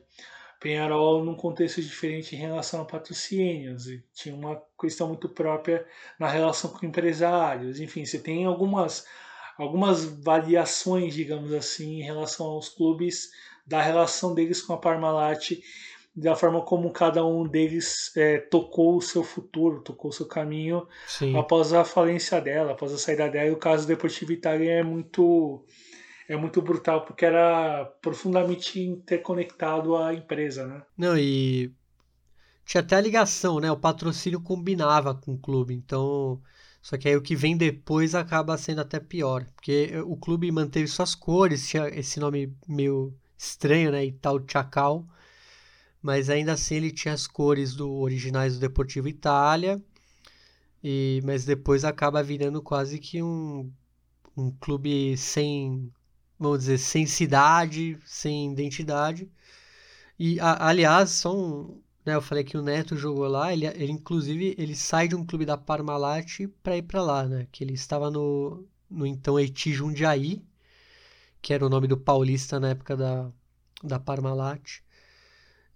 Penharol 0.60 1.23
num 1.23 1.35
contexto 1.35 1.81
diferente 1.81 2.35
em 2.35 2.39
relação 2.39 2.81
a 2.81 2.85
patrocínios, 2.85 3.88
e 3.88 4.03
tinha 4.14 4.35
uma 4.35 4.61
questão 4.80 5.07
muito 5.07 5.30
própria 5.30 5.85
na 6.19 6.27
relação 6.27 6.72
com 6.72 6.85
empresários. 6.85 7.80
Enfim, 7.80 8.06
você 8.06 8.18
tem 8.18 8.45
algumas, 8.45 9.06
algumas 9.56 10.03
variações, 10.03 11.14
digamos 11.14 11.53
assim, 11.53 11.99
em 11.99 12.03
relação 12.03 12.48
aos 12.48 12.69
clubes, 12.69 13.30
da 13.68 13.81
relação 13.81 14.34
deles 14.34 14.61
com 14.61 14.73
a 14.73 14.77
Parmalat, 14.77 15.52
da 16.19 16.35
forma 16.35 16.61
como 16.61 16.89
cada 16.89 17.23
um 17.23 17.48
deles 17.48 18.11
é, 18.18 18.39
tocou 18.39 18.98
o 18.98 19.02
seu 19.02 19.23
futuro, 19.23 19.81
tocou 19.81 20.10
o 20.10 20.14
seu 20.14 20.26
caminho 20.26 20.88
Sim. 21.07 21.38
após 21.38 21.72
a 21.72 21.85
falência 21.85 22.41
dela, 22.41 22.72
após 22.72 22.91
a 22.91 22.98
saída 22.98 23.30
dela. 23.30 23.49
E 23.49 23.52
o 23.52 23.57
caso 23.57 23.84
do 23.85 23.89
Deportivo 23.89 24.31
Itália 24.31 24.80
é 24.80 24.84
muito 24.84 25.64
é 26.27 26.35
muito 26.35 26.60
brutal 26.60 27.06
porque 27.06 27.23
era 27.23 27.85
profundamente 28.02 28.81
interconectado 28.81 29.95
à 29.95 30.11
empresa, 30.11 30.65
né? 30.65 30.81
Não, 30.98 31.15
e 31.15 31.72
tinha 32.65 32.81
até 32.81 32.95
a 32.95 33.02
ligação, 33.02 33.60
né? 33.60 33.72
O 33.72 33.77
patrocínio 33.77 34.41
combinava 34.41 35.14
com 35.14 35.35
o 35.35 35.38
clube, 35.38 35.76
então 35.76 36.41
só 36.81 36.98
que 36.98 37.07
aí 37.07 37.15
o 37.15 37.22
que 37.22 37.35
vem 37.35 37.56
depois 37.56 38.15
acaba 38.15 38.57
sendo 38.57 38.81
até 38.81 38.99
pior, 38.99 39.45
porque 39.56 39.91
o 40.03 40.18
clube 40.18 40.52
manteve 40.52 40.88
suas 40.88 41.14
cores, 41.14 41.68
tinha 41.69 41.88
esse 41.89 42.19
nome 42.19 42.52
meio 42.68 43.14
estranho, 43.38 43.91
né? 43.91 44.03
Itaú 44.03 44.44
Chacal, 44.48 45.06
mas 46.08 46.30
ainda 46.30 46.54
assim 46.54 46.76
ele 46.76 46.90
tinha 46.90 47.14
as 47.14 47.28
cores 47.28 47.76
do 47.76 47.92
originais 47.92 48.54
do 48.54 48.62
Deportivo 48.62 49.10
Itália. 49.10 49.84
E, 50.82 51.22
mas 51.26 51.44
depois 51.44 51.84
acaba 51.84 52.24
virando 52.24 52.62
quase 52.62 52.98
que 52.98 53.22
um, 53.22 53.70
um 54.38 54.50
clube 54.52 55.18
sem 55.18 55.92
vamos 56.40 56.60
dizer, 56.60 56.78
sem 56.78 57.06
cidade, 57.06 58.00
sem 58.06 58.54
identidade. 58.54 59.30
E, 60.18 60.40
a, 60.40 60.70
aliás, 60.70 61.26
um, 61.26 61.82
né, 62.06 62.16
eu 62.16 62.22
falei 62.22 62.44
que 62.46 62.58
o 62.58 62.62
Neto 62.62 62.96
jogou 62.96 63.28
lá, 63.28 63.52
ele, 63.52 63.66
ele 63.68 63.92
inclusive 63.92 64.56
ele 64.58 64.76
sai 64.76 65.10
de 65.10 65.16
um 65.16 65.26
clube 65.26 65.46
da 65.46 65.58
Parmalat 65.58 66.48
para 66.64 66.78
ir 66.78 66.84
para 66.84 67.02
lá, 67.02 67.26
né? 67.28 67.48
Que 67.52 67.66
ele 67.66 67.74
estava 67.74 68.10
no, 68.10 68.66
no 68.90 69.06
então 69.06 69.36
Haiti 69.36 69.74
Jundiaí, 69.74 70.42
que 71.42 71.54
era 71.54 71.66
o 71.66 71.70
nome 71.70 71.88
do 71.88 71.98
paulista 71.98 72.60
na 72.62 72.70
época 72.70 72.96
da, 72.96 73.30
da 73.84 74.00
Parmalat. 74.00 74.86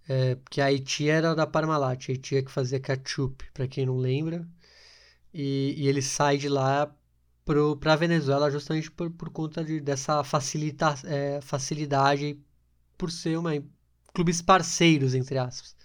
É, 0.08 0.34
porque 0.36 0.60
a 0.60 0.66
Haiti 0.66 1.08
era 1.08 1.34
da 1.34 1.46
Parmalat, 1.46 2.08
a 2.08 2.12
Haiti 2.12 2.36
é 2.36 2.42
que 2.42 2.50
fazia 2.50 2.80
ketchup, 2.80 3.44
para 3.52 3.68
quem 3.68 3.86
não 3.86 3.96
lembra. 3.98 4.46
E, 5.34 5.74
e 5.78 5.88
ele 5.88 6.02
sai 6.02 6.38
de 6.38 6.48
lá 6.48 6.94
para 7.44 7.92
a 7.94 7.96
Venezuela 7.96 8.50
justamente 8.50 8.90
por, 8.90 9.10
por 9.10 9.30
conta 9.30 9.64
de, 9.64 9.80
dessa 9.80 10.22
facilita, 10.24 10.94
é, 11.04 11.40
facilidade 11.40 12.38
por 12.96 13.10
ser 13.10 13.38
uma 13.38 13.52
clubes 14.14 14.42
parceiros 14.42 15.14
entre 15.14 15.38
aspas. 15.38 15.76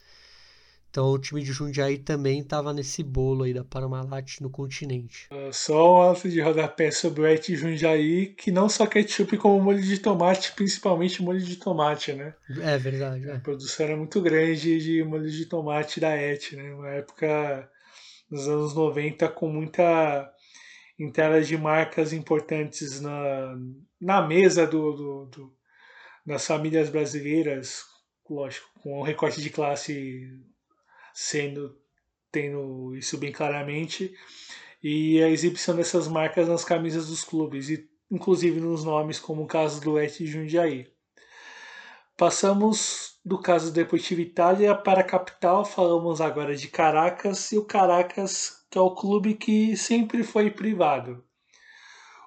Então 0.89 1.11
o 1.11 1.19
time 1.19 1.43
de 1.43 1.51
Jundiaí 1.51 1.97
também 1.97 2.39
estava 2.39 2.73
nesse 2.73 3.03
bolo 3.03 3.43
aí 3.43 3.53
da 3.53 3.63
Parmalat 3.63 4.39
no 4.41 4.49
continente. 4.49 5.27
Uh, 5.31 5.53
só 5.53 5.93
um 5.93 6.01
alto 6.01 6.29
de 6.29 6.41
rodapé 6.41 6.91
sobre 6.91 7.21
o 7.21 7.27
Et 7.27 7.55
Jundiaí, 7.55 8.27
que 8.27 8.51
não 8.51 8.67
só 8.67 8.85
ketchup 8.87 9.37
como 9.37 9.63
molho 9.63 9.81
de 9.81 9.99
tomate, 9.99 10.53
principalmente 10.53 11.21
molho 11.21 11.41
de 11.41 11.55
tomate, 11.57 12.13
né? 12.13 12.33
É 12.61 12.77
verdade. 12.77 13.29
É. 13.29 13.35
A 13.35 13.39
produção 13.39 13.85
era 13.85 13.97
muito 13.97 14.21
grande 14.21 14.79
de 14.79 15.03
molho 15.03 15.29
de 15.29 15.45
tomate 15.45 15.99
da 15.99 16.15
Et, 16.15 16.55
né? 16.55 16.73
Uma 16.73 16.89
época 16.89 17.69
nos 18.29 18.47
anos 18.47 18.73
90 18.73 19.27
com 19.29 19.49
muita 19.49 20.31
telas 21.13 21.47
de 21.47 21.57
marcas 21.57 22.11
importantes 22.11 22.99
na, 22.99 23.55
na 24.01 24.21
mesa 24.21 24.65
do, 24.65 24.93
do, 24.93 25.25
do, 25.25 25.53
das 26.25 26.45
famílias 26.45 26.89
brasileiras, 26.89 27.83
lógico, 28.29 28.67
com 28.81 28.99
o 28.99 29.03
recorte 29.03 29.41
de 29.41 29.49
classe 29.49 30.27
sendo 31.19 31.75
tendo 32.31 32.95
isso 32.95 33.17
bem 33.17 33.31
claramente 33.31 34.13
e 34.83 35.19
a 35.23 35.27
exibição 35.27 35.75
dessas 35.75 36.07
marcas 36.07 36.47
nas 36.47 36.63
camisas 36.63 37.07
dos 37.07 37.23
clubes 37.23 37.69
e 37.69 37.89
inclusive 38.11 38.59
nos 38.59 38.83
nomes 38.83 39.17
como 39.17 39.41
o 39.41 39.47
caso 39.47 39.81
do 39.81 39.99
Et 39.99 40.23
Jundiaí. 40.23 40.87
Passamos 42.15 43.19
do 43.25 43.39
caso 43.39 43.71
do 43.71 43.73
Deportivo 43.73 44.21
Itália 44.21 44.75
para 44.75 45.01
a 45.01 45.03
capital, 45.03 45.65
falamos 45.65 46.21
agora 46.21 46.55
de 46.55 46.67
Caracas 46.67 47.51
e 47.51 47.57
o 47.57 47.65
Caracas 47.65 48.63
que 48.69 48.77
é 48.77 48.81
o 48.81 48.93
clube 48.93 49.33
que 49.33 49.75
sempre 49.75 50.23
foi 50.23 50.51
privado. 50.51 51.25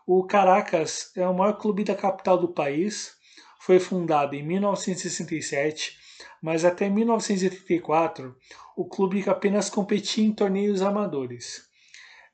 O 0.05 0.27
Caracas 0.27 1.12
é 1.17 1.25
o 1.29 1.35
maior 1.35 1.53
clube 1.53 1.85
da 1.85 1.95
capital 1.95 2.37
do 2.37 2.49
país, 2.49 3.17
foi 3.61 3.79
fundado 3.79 4.35
em 4.35 4.43
1967, 4.43 5.99
mas 6.43 6.65
até 6.65 6.89
1984 6.89 8.37
o 8.77 8.85
clube 8.85 9.23
apenas 9.29 9.69
competia 9.69 10.25
em 10.25 10.33
torneios 10.33 10.83
amadores. 10.83 11.69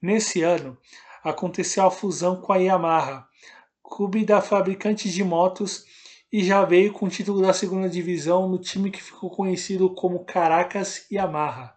Nesse 0.00 0.42
ano, 0.42 0.78
aconteceu 1.22 1.84
a 1.84 1.90
fusão 1.90 2.40
com 2.40 2.52
a 2.52 2.56
Yamaha, 2.56 3.26
clube 3.82 4.24
da 4.24 4.40
fabricante 4.40 5.10
de 5.10 5.24
motos, 5.24 5.84
e 6.32 6.44
já 6.44 6.64
veio 6.64 6.92
com 6.92 7.06
o 7.06 7.08
título 7.08 7.40
da 7.40 7.52
segunda 7.52 7.88
divisão 7.88 8.48
no 8.48 8.58
time 8.58 8.90
que 8.90 9.02
ficou 9.02 9.30
conhecido 9.30 9.88
como 9.94 10.24
Caracas 10.24 11.06
Yamaha. 11.10 11.74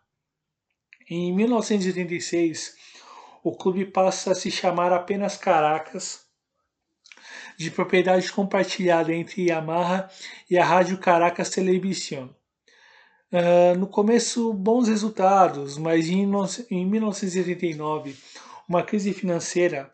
Em 1.10 1.34
1986, 1.34 2.76
o 3.44 3.56
clube 3.56 3.86
passa 3.86 4.31
a 4.31 4.36
se 4.36 4.52
chamar 4.52 4.91
apenas 4.91 5.38
Caracas, 5.38 6.28
de 7.60 7.69
propriedade 7.69 8.31
compartilhada 8.31 9.14
entre 9.14 9.49
Yamaha 9.49 10.10
e 10.49 10.57
a 10.57 10.64
Rádio 10.64 10.98
Caracas 10.98 11.49
Television. 11.49 12.30
Uh, 13.31 13.77
no 13.77 13.86
começo, 13.86 14.53
bons 14.53 14.88
resultados, 14.88 15.77
mas 15.77 16.07
em, 16.07 16.26
em 16.72 16.86
1989, 16.86 18.15
uma 18.68 18.81
crise 18.81 19.14
financeira 19.14 19.91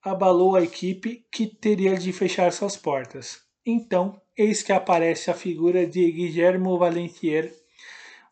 abalou 0.00 0.54
a 0.54 0.62
equipe 0.62 1.26
que 1.32 1.48
teria 1.48 1.98
de 1.98 2.12
fechar 2.12 2.52
suas 2.52 2.76
portas. 2.76 3.40
Então, 3.66 4.20
eis 4.36 4.62
que 4.62 4.72
aparece 4.72 5.32
a 5.32 5.34
figura 5.34 5.84
de 5.84 6.12
Guillermo 6.12 6.78
Valentier, 6.78 7.52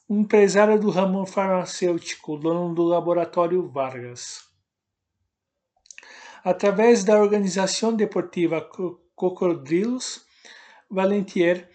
um 0.08 0.20
empresário 0.20 0.78
do 0.78 0.88
ramo 0.88 1.26
farmacêutico, 1.26 2.36
dono 2.36 2.72
do 2.72 2.84
laboratório 2.84 3.68
Vargas. 3.68 4.51
Através 6.44 7.04
da 7.04 7.20
organização 7.20 7.94
deportiva 7.94 8.60
Cocodrilos, 9.14 10.26
Valentier 10.90 11.68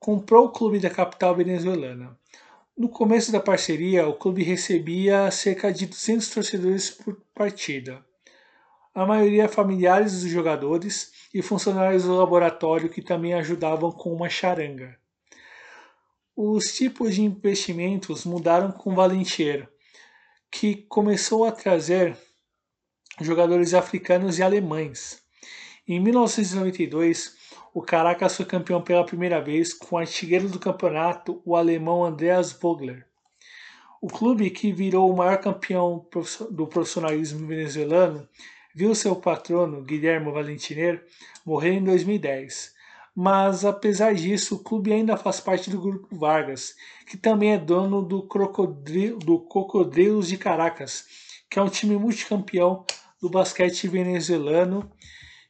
comprou 0.00 0.46
o 0.46 0.50
clube 0.50 0.78
da 0.80 0.88
capital 0.88 1.34
venezuelana. 1.34 2.18
No 2.76 2.88
começo 2.88 3.30
da 3.30 3.40
parceria, 3.40 4.08
o 4.08 4.14
clube 4.14 4.42
recebia 4.42 5.30
cerca 5.30 5.72
de 5.72 5.86
200 5.86 6.30
torcedores 6.30 6.90
por 6.90 7.20
partida. 7.34 8.04
A 8.94 9.04
maioria 9.04 9.48
familiares 9.48 10.22
dos 10.22 10.30
jogadores 10.30 11.12
e 11.34 11.42
funcionários 11.42 12.04
do 12.04 12.16
laboratório 12.16 12.88
que 12.88 13.02
também 13.02 13.34
ajudavam 13.34 13.92
com 13.92 14.12
uma 14.14 14.30
charanga. 14.30 14.98
Os 16.34 16.74
tipos 16.74 17.14
de 17.14 17.22
investimentos 17.22 18.24
mudaram 18.24 18.72
com 18.72 18.94
Valentier, 18.94 19.68
que 20.50 20.76
começou 20.88 21.44
a 21.44 21.52
trazer 21.52 22.16
jogadores 23.20 23.74
africanos 23.74 24.38
e 24.38 24.42
alemães. 24.42 25.22
Em 25.86 26.00
1992, 26.00 27.36
o 27.72 27.82
Caracas 27.82 28.36
foi 28.36 28.44
campeão 28.44 28.82
pela 28.82 29.04
primeira 29.04 29.40
vez 29.40 29.72
com 29.72 29.96
o 29.96 29.98
artilheiro 29.98 30.48
do 30.48 30.58
campeonato, 30.58 31.40
o 31.44 31.56
alemão 31.56 32.04
Andreas 32.04 32.52
Vogler. 32.52 33.06
O 34.00 34.08
clube, 34.08 34.50
que 34.50 34.72
virou 34.72 35.10
o 35.10 35.16
maior 35.16 35.38
campeão 35.38 36.06
do 36.50 36.66
profissionalismo 36.66 37.46
venezuelano, 37.46 38.28
viu 38.74 38.94
seu 38.94 39.16
patrono, 39.16 39.82
Guilherme 39.82 40.30
Valentiner, 40.30 41.04
morrer 41.44 41.72
em 41.72 41.84
2010 41.84 42.76
mas 43.18 43.64
apesar 43.64 44.14
disso, 44.14 44.56
o 44.56 44.58
clube 44.58 44.92
ainda 44.92 45.16
faz 45.16 45.40
parte 45.40 45.70
do 45.70 45.80
Grupo 45.80 46.14
Vargas, 46.14 46.76
que 47.06 47.16
também 47.16 47.54
é 47.54 47.58
dono 47.58 48.02
do, 48.02 48.28
do 49.24 49.38
Cocodrilos 49.38 50.28
de 50.28 50.36
Caracas, 50.36 51.06
que 51.48 51.58
é 51.58 51.62
um 51.62 51.70
time 51.70 51.96
multicampeão 51.96 52.84
do 53.20 53.30
basquete 53.30 53.88
venezuelano. 53.88 54.90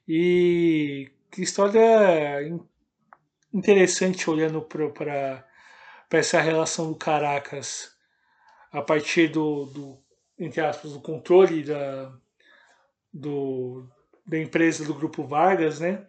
E 0.08 1.10
que 1.30 1.42
história 1.42 2.40
interessante 3.52 4.28
olhando 4.30 4.62
para 4.62 5.44
essa 6.10 6.40
relação 6.40 6.92
do 6.92 6.98
Caracas 6.98 7.94
a 8.70 8.82
partir 8.82 9.28
do, 9.28 9.66
do 9.66 10.06
entre 10.38 10.60
aspas, 10.60 10.92
do 10.92 11.00
controle 11.00 11.62
da, 11.62 12.12
do, 13.12 13.88
da 14.26 14.38
empresa 14.38 14.84
do 14.84 14.94
Grupo 14.94 15.24
Vargas, 15.24 15.80
né? 15.80 16.06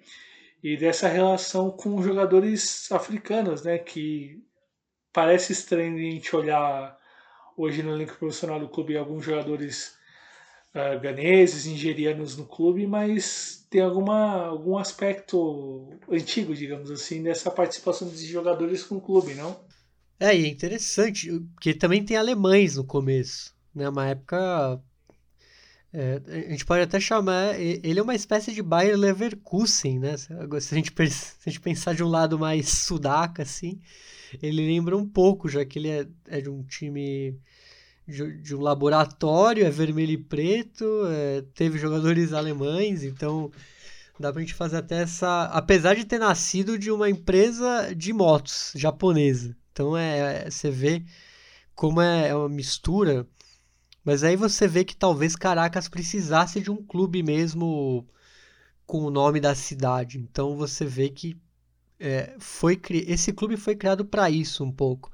E 0.61 0.75
dessa 0.75 1.07
relação 1.07 1.71
com 1.71 2.01
jogadores 2.01 2.91
africanos, 2.91 3.63
né? 3.63 3.77
Que 3.77 4.43
parece 5.13 5.53
estranho 5.53 5.95
a 5.95 6.11
gente 6.11 6.35
olhar 6.35 6.97
hoje 7.55 7.81
no 7.81 7.93
elenco 7.93 8.17
profissional 8.17 8.59
do 8.59 8.69
clube 8.69 8.97
alguns 8.97 9.23
jogadores 9.23 9.96
uh, 10.77 10.99
ganeses, 10.99 11.65
nigerianos 11.65 12.37
no 12.37 12.45
clube, 12.45 12.85
mas 12.87 13.65
tem 13.69 13.81
alguma, 13.81 14.45
algum 14.45 14.77
aspecto 14.77 15.89
antigo, 16.09 16.55
digamos 16.55 16.89
assim, 16.89 17.21
dessa 17.21 17.51
participação 17.51 18.07
desses 18.07 18.27
jogadores 18.27 18.83
com 18.83 18.95
o 18.95 19.01
clube, 19.01 19.33
não? 19.33 19.59
É, 20.19 20.35
e 20.35 20.45
é 20.45 20.47
interessante, 20.47 21.31
porque 21.53 21.73
também 21.73 22.03
tem 22.03 22.17
alemães 22.17 22.75
no 22.75 22.83
começo, 22.83 23.53
né? 23.73 23.87
Uma 23.87 24.07
época. 24.07 24.81
É, 25.93 26.21
a 26.27 26.51
gente 26.51 26.65
pode 26.65 26.81
até 26.81 26.99
chamar. 26.99 27.59
Ele 27.59 27.99
é 27.99 28.03
uma 28.03 28.15
espécie 28.15 28.51
de 28.53 28.63
Bayer 28.63 28.97
Leverkusen, 28.97 29.99
né? 29.99 30.17
Se 30.17 30.33
a 30.33 30.75
gente, 30.75 30.91
se 31.11 31.35
a 31.45 31.49
gente 31.49 31.61
pensar 31.61 31.93
de 31.93 32.03
um 32.03 32.09
lado 32.09 32.39
mais 32.39 32.69
sudaca, 32.69 33.43
assim, 33.43 33.79
ele 34.41 34.65
lembra 34.65 34.97
um 34.97 35.07
pouco, 35.07 35.47
já 35.47 35.63
que 35.63 35.77
ele 35.79 35.89
é, 35.89 36.07
é 36.27 36.41
de 36.41 36.49
um 36.49 36.63
time. 36.63 37.39
De, 38.07 38.55
um 38.55 38.61
laboratório, 38.61 39.65
é 39.65 39.69
vermelho 39.69 40.11
e 40.13 40.17
preto, 40.17 40.85
é, 41.07 41.43
teve 41.53 41.77
jogadores 41.77 42.31
alemães, 42.31 43.03
então 43.03 43.51
dá 44.19 44.31
pra 44.31 44.41
gente 44.41 44.53
fazer 44.53 44.77
até 44.77 45.01
essa. 45.01 45.43
Apesar 45.45 45.95
de 45.95 46.05
ter 46.05 46.19
nascido 46.19 46.77
de 46.77 46.89
uma 46.91 47.09
empresa 47.09 47.93
de 47.95 48.13
motos 48.13 48.71
japonesa. 48.75 49.55
Então 49.71 49.95
é, 49.95 50.45
é, 50.45 50.49
você 50.49 50.71
vê 50.71 51.03
como 51.75 52.01
é, 52.01 52.29
é 52.29 52.35
uma 52.35 52.49
mistura. 52.49 53.27
Mas 54.03 54.23
aí 54.23 54.35
você 54.35 54.67
vê 54.67 54.85
que 54.85 54.95
talvez 54.95 55.35
Caracas 55.35 55.89
precisasse 55.89 56.61
de 56.61 56.71
um 56.71 56.77
clube 56.77 57.21
mesmo 57.21 58.07
com 58.85 58.99
o 59.03 59.11
nome 59.11 59.39
da 59.39 59.53
cidade. 59.53 60.17
Então 60.17 60.55
você 60.55 60.85
vê 60.85 61.09
que 61.09 61.37
é, 61.99 62.35
foi 62.39 62.79
esse 62.89 63.33
clube 63.33 63.57
foi 63.57 63.75
criado 63.75 64.05
para 64.05 64.29
isso 64.29 64.63
um 64.63 64.71
pouco. 64.71 65.11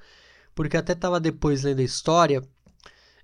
Porque 0.55 0.77
até 0.77 0.93
estava 0.93 1.19
depois 1.19 1.63
lendo 1.63 1.79
a 1.79 1.83
história, 1.83 2.41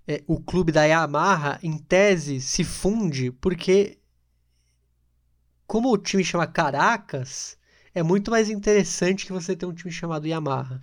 é, 0.10 0.24
o 0.26 0.40
clube 0.42 0.72
da 0.72 0.86
Yamaha, 0.86 1.60
em 1.62 1.78
tese, 1.78 2.42
se 2.42 2.64
funde 2.64 3.32
porque, 3.32 4.00
como 5.68 5.92
o 5.92 5.98
time 6.00 6.24
chama 6.24 6.48
Caracas, 6.48 7.56
é 7.94 8.02
muito 8.02 8.32
mais 8.32 8.50
interessante 8.50 9.24
que 9.24 9.32
você 9.32 9.56
ter 9.56 9.68
um 9.68 9.74
time 9.74 9.92
chamado 9.92 10.26
Yamaha. 10.26 10.82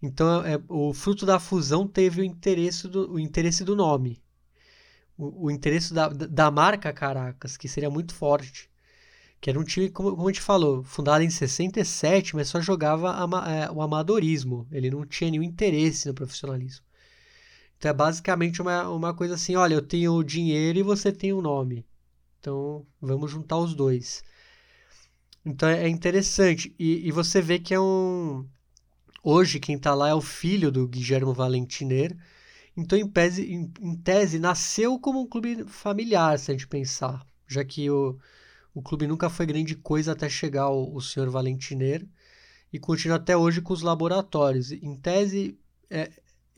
Então, 0.00 0.42
é, 0.42 0.58
o 0.70 0.94
fruto 0.94 1.26
da 1.26 1.38
fusão 1.38 1.86
teve 1.86 2.22
o 2.22 2.24
interesse 2.24 2.88
do, 2.88 3.12
o 3.12 3.18
interesse 3.20 3.62
do 3.62 3.76
nome. 3.76 4.22
O, 5.18 5.48
o 5.48 5.50
interesse 5.50 5.92
da, 5.92 6.08
da 6.08 6.50
marca 6.50 6.94
Caracas, 6.94 7.58
que 7.58 7.68
seria 7.68 7.90
muito 7.90 8.14
forte. 8.14 8.70
Que 9.38 9.50
era 9.50 9.60
um 9.60 9.64
time, 9.64 9.90
como, 9.90 10.12
como 10.12 10.28
a 10.28 10.32
gente 10.32 10.40
falou, 10.40 10.82
fundado 10.82 11.22
em 11.22 11.28
67, 11.28 12.34
mas 12.34 12.48
só 12.48 12.58
jogava 12.58 13.10
ama, 13.14 13.44
é, 13.52 13.70
o 13.70 13.82
amadorismo. 13.82 14.66
Ele 14.72 14.90
não 14.90 15.04
tinha 15.04 15.30
nenhum 15.30 15.42
interesse 15.42 16.08
no 16.08 16.14
profissionalismo. 16.14 16.89
Então 17.80 17.90
é 17.90 17.94
basicamente 17.94 18.60
uma, 18.60 18.88
uma 18.90 19.14
coisa 19.14 19.34
assim: 19.34 19.56
olha, 19.56 19.74
eu 19.74 19.82
tenho 19.82 20.22
dinheiro 20.22 20.78
e 20.78 20.82
você 20.82 21.10
tem 21.10 21.32
o 21.32 21.38
um 21.38 21.42
nome. 21.42 21.86
Então 22.38 22.86
vamos 23.00 23.30
juntar 23.30 23.56
os 23.56 23.74
dois. 23.74 24.22
Então 25.44 25.66
é 25.66 25.88
interessante. 25.88 26.74
E, 26.78 27.08
e 27.08 27.10
você 27.10 27.40
vê 27.40 27.58
que 27.58 27.72
é 27.72 27.80
um 27.80 28.46
Hoje 29.22 29.60
quem 29.60 29.76
está 29.76 29.94
lá 29.94 30.08
é 30.08 30.14
o 30.14 30.20
filho 30.20 30.70
do 30.70 30.88
Guilherme 30.88 31.34
Valentiner. 31.34 32.16
Então, 32.76 32.98
em, 32.98 33.06
pese, 33.06 33.44
em, 33.52 33.70
em, 33.80 33.96
tese, 33.96 34.38
nasceu 34.38 34.98
como 34.98 35.20
um 35.20 35.26
clube 35.26 35.64
familiar, 35.66 36.38
se 36.38 36.50
a 36.50 36.54
gente 36.54 36.66
pensar. 36.66 37.26
Já 37.46 37.64
que 37.64 37.90
o, 37.90 38.18
o 38.74 38.82
clube 38.82 39.06
nunca 39.06 39.28
foi 39.28 39.44
grande 39.46 39.74
coisa 39.74 40.12
até 40.12 40.28
chegar 40.28 40.70
o, 40.70 40.94
o 40.94 41.00
senhor 41.00 41.28
Valentiner. 41.30 42.06
E 42.72 42.78
continua 42.78 43.16
até 43.16 43.36
hoje 43.36 43.60
com 43.60 43.72
os 43.72 43.82
laboratórios. 43.82 44.72
Em 44.72 44.96
tese, 44.96 45.58
é, 45.90 46.10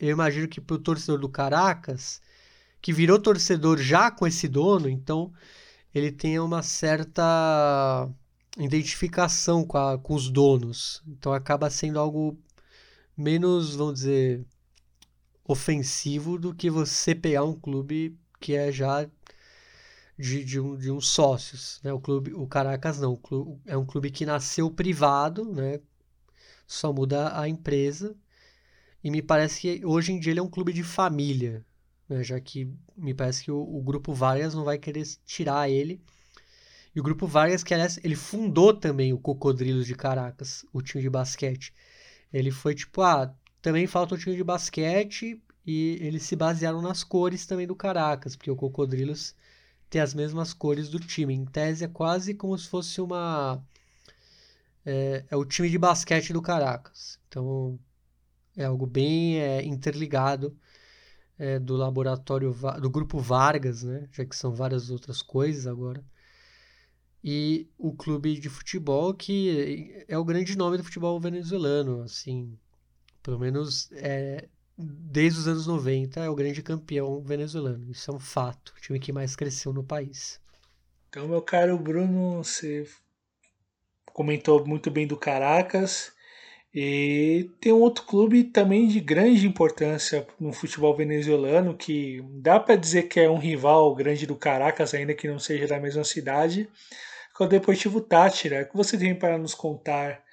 eu 0.07 0.11
imagino 0.11 0.47
que 0.47 0.59
para 0.59 0.75
o 0.75 0.79
torcedor 0.79 1.19
do 1.19 1.29
Caracas, 1.29 2.21
que 2.81 2.91
virou 2.91 3.19
torcedor 3.19 3.77
já 3.77 4.11
com 4.11 4.27
esse 4.27 4.47
dono, 4.47 4.89
então 4.89 5.31
ele 5.95 6.11
tenha 6.11 6.43
uma 6.43 6.61
certa 6.61 8.09
identificação 8.57 9.65
com, 9.65 9.77
a, 9.77 9.97
com 9.97 10.13
os 10.13 10.29
donos. 10.29 11.01
Então 11.07 11.31
acaba 11.31 11.69
sendo 11.69 11.99
algo 11.99 12.37
menos, 13.15 13.75
vamos 13.75 13.95
dizer, 13.95 14.45
ofensivo 15.45 16.37
do 16.37 16.53
que 16.53 16.69
você 16.69 17.15
pegar 17.15 17.45
um 17.45 17.57
clube 17.57 18.17
que 18.41 18.53
é 18.55 18.71
já 18.71 19.07
de, 20.17 20.43
de, 20.43 20.59
um, 20.59 20.75
de 20.75 20.91
uns 20.91 21.07
sócios. 21.07 21.79
Né? 21.83 21.93
O, 21.93 21.99
clube, 21.99 22.33
o 22.33 22.45
Caracas 22.47 22.99
não, 22.99 23.13
o 23.13 23.17
clube, 23.17 23.61
é 23.65 23.77
um 23.77 23.85
clube 23.85 24.11
que 24.11 24.25
nasceu 24.25 24.69
privado, 24.69 25.45
né? 25.45 25.79
só 26.67 26.91
muda 26.91 27.39
a 27.39 27.47
empresa. 27.47 28.15
E 29.03 29.11
me 29.11 29.21
parece 29.21 29.59
que 29.59 29.85
hoje 29.85 30.13
em 30.13 30.19
dia 30.19 30.31
ele 30.31 30.39
é 30.39 30.43
um 30.43 30.49
clube 30.49 30.71
de 30.71 30.83
família, 30.83 31.65
né? 32.07 32.23
já 32.23 32.39
que 32.39 32.71
me 32.95 33.13
parece 33.13 33.43
que 33.43 33.51
o, 33.51 33.57
o 33.57 33.81
Grupo 33.81 34.13
Vargas 34.13 34.53
não 34.53 34.63
vai 34.63 34.77
querer 34.77 35.03
tirar 35.25 35.69
ele. 35.69 36.01
E 36.95 36.99
o 36.99 37.03
Grupo 37.03 37.27
Vargas, 37.27 37.63
que 37.63 37.73
aliás, 37.73 37.99
ele 38.03 38.15
fundou 38.15 38.73
também 38.73 39.11
o 39.11 39.17
Cocodrilos 39.17 39.87
de 39.87 39.95
Caracas, 39.95 40.65
o 40.71 40.81
time 40.81 41.01
de 41.01 41.09
basquete. 41.09 41.73
Ele 42.31 42.51
foi 42.51 42.75
tipo, 42.75 43.01
ah, 43.01 43.33
também 43.61 43.87
falta 43.87 44.15
um 44.15 44.17
time 44.17 44.35
de 44.35 44.43
basquete 44.43 45.41
e 45.65 45.97
eles 46.01 46.23
se 46.23 46.35
basearam 46.35 46.81
nas 46.81 47.03
cores 47.03 47.45
também 47.45 47.67
do 47.67 47.75
Caracas, 47.75 48.35
porque 48.35 48.51
o 48.51 48.55
Cocodrilos 48.55 49.35
tem 49.89 50.01
as 50.01 50.13
mesmas 50.13 50.53
cores 50.53 50.89
do 50.89 50.99
time. 50.99 51.33
Em 51.33 51.45
tese 51.45 51.83
é 51.83 51.87
quase 51.87 52.33
como 52.33 52.57
se 52.57 52.67
fosse 52.67 53.01
uma. 53.01 53.61
É, 54.85 55.25
é 55.29 55.35
o 55.35 55.45
time 55.45 55.69
de 55.69 55.77
basquete 55.77 56.31
do 56.31 56.41
Caracas. 56.41 57.19
Então 57.27 57.79
é 58.55 58.65
algo 58.65 58.85
bem 58.85 59.39
é, 59.39 59.63
interligado 59.63 60.57
é, 61.37 61.59
do 61.59 61.75
laboratório 61.75 62.55
do 62.81 62.89
grupo 62.89 63.19
Vargas, 63.19 63.83
né? 63.83 64.07
Já 64.11 64.25
que 64.25 64.35
são 64.35 64.53
várias 64.53 64.89
outras 64.89 65.21
coisas 65.21 65.67
agora 65.67 66.03
e 67.23 67.69
o 67.77 67.93
clube 67.93 68.37
de 68.37 68.49
futebol 68.49 69.13
que 69.13 70.03
é 70.07 70.17
o 70.17 70.25
grande 70.25 70.57
nome 70.57 70.77
do 70.77 70.83
futebol 70.83 71.17
venezuelano, 71.19 72.01
assim, 72.01 72.57
pelo 73.21 73.39
menos 73.39 73.89
é, 73.93 74.49
desde 74.77 75.39
os 75.39 75.47
anos 75.47 75.65
90 75.65 76.19
é 76.19 76.29
o 76.29 76.35
grande 76.35 76.61
campeão 76.61 77.21
venezuelano. 77.21 77.89
Isso 77.89 78.11
é 78.11 78.13
um 78.13 78.19
fato, 78.19 78.73
o 78.77 78.81
time 78.81 78.99
que 78.99 79.13
mais 79.13 79.35
cresceu 79.37 79.71
no 79.71 79.83
país. 79.83 80.41
Então, 81.09 81.27
meu 81.27 81.41
caro 81.41 81.77
Bruno, 81.77 82.43
você 82.43 82.85
comentou 84.07 84.65
muito 84.67 84.91
bem 84.91 85.07
do 85.07 85.15
Caracas. 85.15 86.11
E 86.73 87.51
tem 87.61 87.71
um 87.71 87.81
outro 87.81 88.03
clube 88.03 88.43
também 88.45 88.87
de 88.87 88.99
grande 88.99 89.45
importância 89.45 90.25
no 90.39 90.51
futebol 90.51 90.95
venezuelano, 90.95 91.77
que 91.77 92.23
dá 92.41 92.59
para 92.59 92.75
dizer 92.75 93.03
que 93.03 93.19
é 93.19 93.29
um 93.29 93.37
rival 93.37 93.93
grande 93.93 94.25
do 94.25 94.35
Caracas, 94.35 94.93
ainda 94.93 95.13
que 95.13 95.27
não 95.27 95.37
seja 95.37 95.67
da 95.67 95.79
mesma 95.79 96.03
cidade, 96.03 96.67
com 97.35 97.43
o 97.43 97.47
Deportivo 97.47 98.01
Tátira. 98.01 98.63
O 98.63 98.71
que 98.71 98.75
você 98.75 98.97
tem 98.97 99.13
para 99.13 99.37
nos 99.37 99.53
contar 99.53 100.23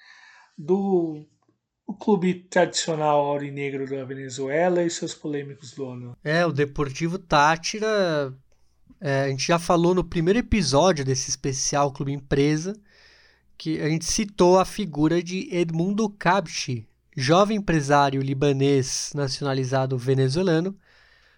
do 0.57 1.27
o 1.87 1.95
clube 1.95 2.47
tradicional 2.49 3.27
aurinegro 3.27 3.85
da 3.85 4.05
Venezuela 4.05 4.83
e 4.83 4.89
seus 4.89 5.13
polêmicos 5.13 5.75
donos? 5.75 6.15
É, 6.23 6.47
o 6.47 6.53
Deportivo 6.53 7.19
Tátira, 7.19 8.33
é, 9.01 9.23
a 9.23 9.29
gente 9.29 9.47
já 9.47 9.59
falou 9.59 9.95
no 9.95 10.05
primeiro 10.05 10.39
episódio 10.39 11.05
desse 11.05 11.29
especial 11.29 11.93
Clube 11.93 12.13
Empresa, 12.13 12.81
que 13.61 13.79
a 13.79 13.91
gente 13.91 14.07
citou 14.07 14.59
a 14.59 14.65
figura 14.65 15.23
de 15.23 15.47
Edmundo 15.55 16.09
Kabchi, 16.09 16.89
jovem 17.15 17.59
empresário 17.59 18.23
libanês 18.23 19.13
nacionalizado 19.15 19.99
venezuelano, 19.99 20.75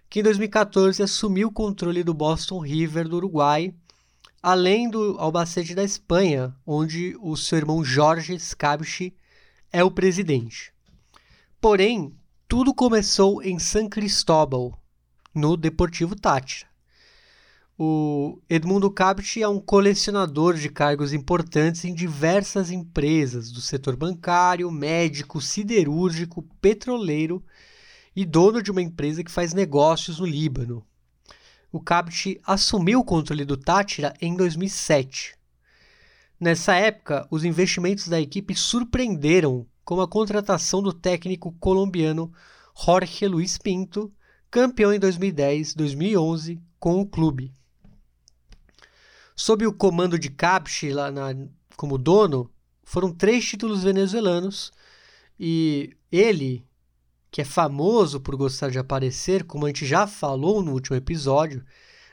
que 0.08 0.20
em 0.20 0.22
2014 0.22 1.02
assumiu 1.02 1.48
o 1.48 1.52
controle 1.52 2.04
do 2.04 2.14
Boston 2.14 2.60
River 2.60 3.08
do 3.08 3.16
Uruguai 3.16 3.74
além 4.40 4.88
do 4.88 5.16
Albacete 5.18 5.74
da 5.74 5.82
Espanha, 5.82 6.54
onde 6.64 7.16
o 7.20 7.36
seu 7.36 7.58
irmão 7.58 7.84
Jorge 7.84 8.38
Scabchi 8.38 9.16
é 9.72 9.82
o 9.82 9.90
presidente. 9.90 10.72
Porém, 11.60 12.14
tudo 12.46 12.72
começou 12.72 13.42
em 13.42 13.58
San 13.58 13.88
Cristóbal, 13.88 14.80
no 15.34 15.56
Deportivo 15.56 16.14
Tátira. 16.14 16.71
O 17.78 18.38
Edmundo 18.50 18.90
Cabchi 18.90 19.42
é 19.42 19.48
um 19.48 19.58
colecionador 19.58 20.56
de 20.56 20.68
cargos 20.68 21.14
importantes 21.14 21.86
em 21.86 21.94
diversas 21.94 22.70
empresas 22.70 23.50
do 23.50 23.62
setor 23.62 23.96
bancário, 23.96 24.70
médico, 24.70 25.40
siderúrgico, 25.40 26.42
petroleiro 26.60 27.42
e 28.14 28.26
dono 28.26 28.62
de 28.62 28.70
uma 28.70 28.82
empresa 28.82 29.24
que 29.24 29.30
faz 29.30 29.54
negócios 29.54 30.20
no 30.20 30.26
Líbano. 30.26 30.84
o 31.72 31.80
Kabit 31.80 32.38
assumiu 32.44 33.00
o 33.00 33.04
controle 33.04 33.46
do 33.46 33.56
Tátira 33.56 34.12
em 34.20 34.36
2007. 34.36 35.34
Nessa 36.38 36.74
época, 36.74 37.26
os 37.30 37.42
investimentos 37.42 38.06
da 38.06 38.20
equipe 38.20 38.54
surpreenderam 38.54 39.66
com 39.82 39.98
a 39.98 40.06
contratação 40.06 40.82
do 40.82 40.92
técnico 40.92 41.52
colombiano 41.52 42.30
Jorge 42.78 43.26
Luiz 43.26 43.56
Pinto, 43.56 44.12
campeão 44.50 44.92
em 44.92 44.98
2010, 44.98 45.74
2011 45.74 46.60
com 46.78 47.00
o 47.00 47.06
clube. 47.06 47.50
Sob 49.43 49.66
o 49.66 49.73
comando 49.73 50.16
de 50.16 50.31
Capchi 50.31 50.93
lá 50.93 51.10
na, 51.10 51.35
como 51.77 51.98
dono, 51.98 52.48
foram 52.85 53.12
três 53.12 53.44
títulos 53.44 53.82
venezuelanos. 53.82 54.70
E 55.36 55.97
ele, 56.12 56.64
que 57.28 57.40
é 57.40 57.44
famoso 57.44 58.20
por 58.20 58.36
gostar 58.36 58.70
de 58.70 58.78
aparecer, 58.78 59.43
como 59.43 59.66
a 59.66 59.69
gente 59.69 59.85
já 59.85 60.06
falou 60.06 60.62
no 60.62 60.70
último 60.70 60.97
episódio, 60.97 61.64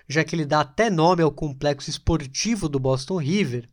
já 0.08 0.24
que 0.24 0.36
ele 0.36 0.44
dá 0.44 0.62
até 0.62 0.90
nome 0.90 1.22
ao 1.22 1.32
complexo 1.32 1.88
esportivo 1.92 2.68
do 2.68 2.80
Boston 2.80 3.18
River, 3.18 3.70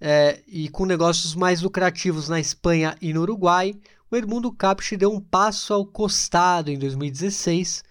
é, 0.00 0.42
e 0.44 0.68
com 0.68 0.84
negócios 0.84 1.36
mais 1.36 1.62
lucrativos 1.62 2.28
na 2.28 2.40
Espanha 2.40 2.96
e 3.00 3.12
no 3.12 3.20
Uruguai, 3.20 3.72
o 4.10 4.16
Edmundo 4.16 4.50
Capchi 4.50 4.96
deu 4.96 5.12
um 5.12 5.20
passo 5.20 5.72
ao 5.72 5.86
costado 5.86 6.72
em 6.72 6.76
2016, 6.76 7.84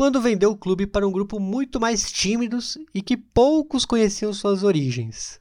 quando 0.00 0.18
vendeu 0.18 0.52
o 0.52 0.56
clube 0.56 0.86
para 0.86 1.06
um 1.06 1.12
grupo 1.12 1.38
muito 1.38 1.78
mais 1.78 2.10
tímidos 2.10 2.78
e 2.94 3.02
que 3.02 3.18
poucos 3.18 3.84
conheciam 3.84 4.32
suas 4.32 4.62
origens. 4.62 5.38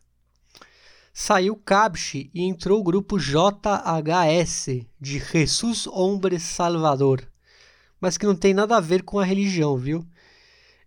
Saiu 1.14 1.56
Capchi 1.56 2.30
e 2.34 2.44
entrou 2.44 2.82
o 2.82 2.84
grupo 2.84 3.18
JHS, 3.18 4.86
de 5.00 5.18
Jesus 5.18 5.88
Hombre 5.88 6.38
Salvador, 6.42 7.26
mas 8.02 8.18
que 8.18 8.26
não 8.26 8.36
tem 8.36 8.54
nada 8.54 8.76
a 8.76 8.82
ver 8.82 9.04
com 9.04 9.18
a 9.18 9.24
religião, 9.24 9.78
viu? 9.78 10.06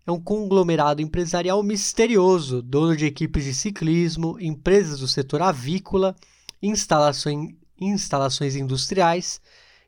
é 0.05 0.11
um 0.11 0.21
conglomerado 0.21 1.01
empresarial 1.01 1.63
misterioso, 1.63 2.61
dono 2.61 2.95
de 2.95 3.07
equipes 3.07 3.43
de 3.43 3.55
ciclismo, 3.55 4.37
empresas 4.39 4.99
do 4.99 5.07
setor 5.07 5.41
avícola, 5.41 6.15
instalações, 6.61 7.55
instalações 7.81 8.55
industriais 8.55 9.41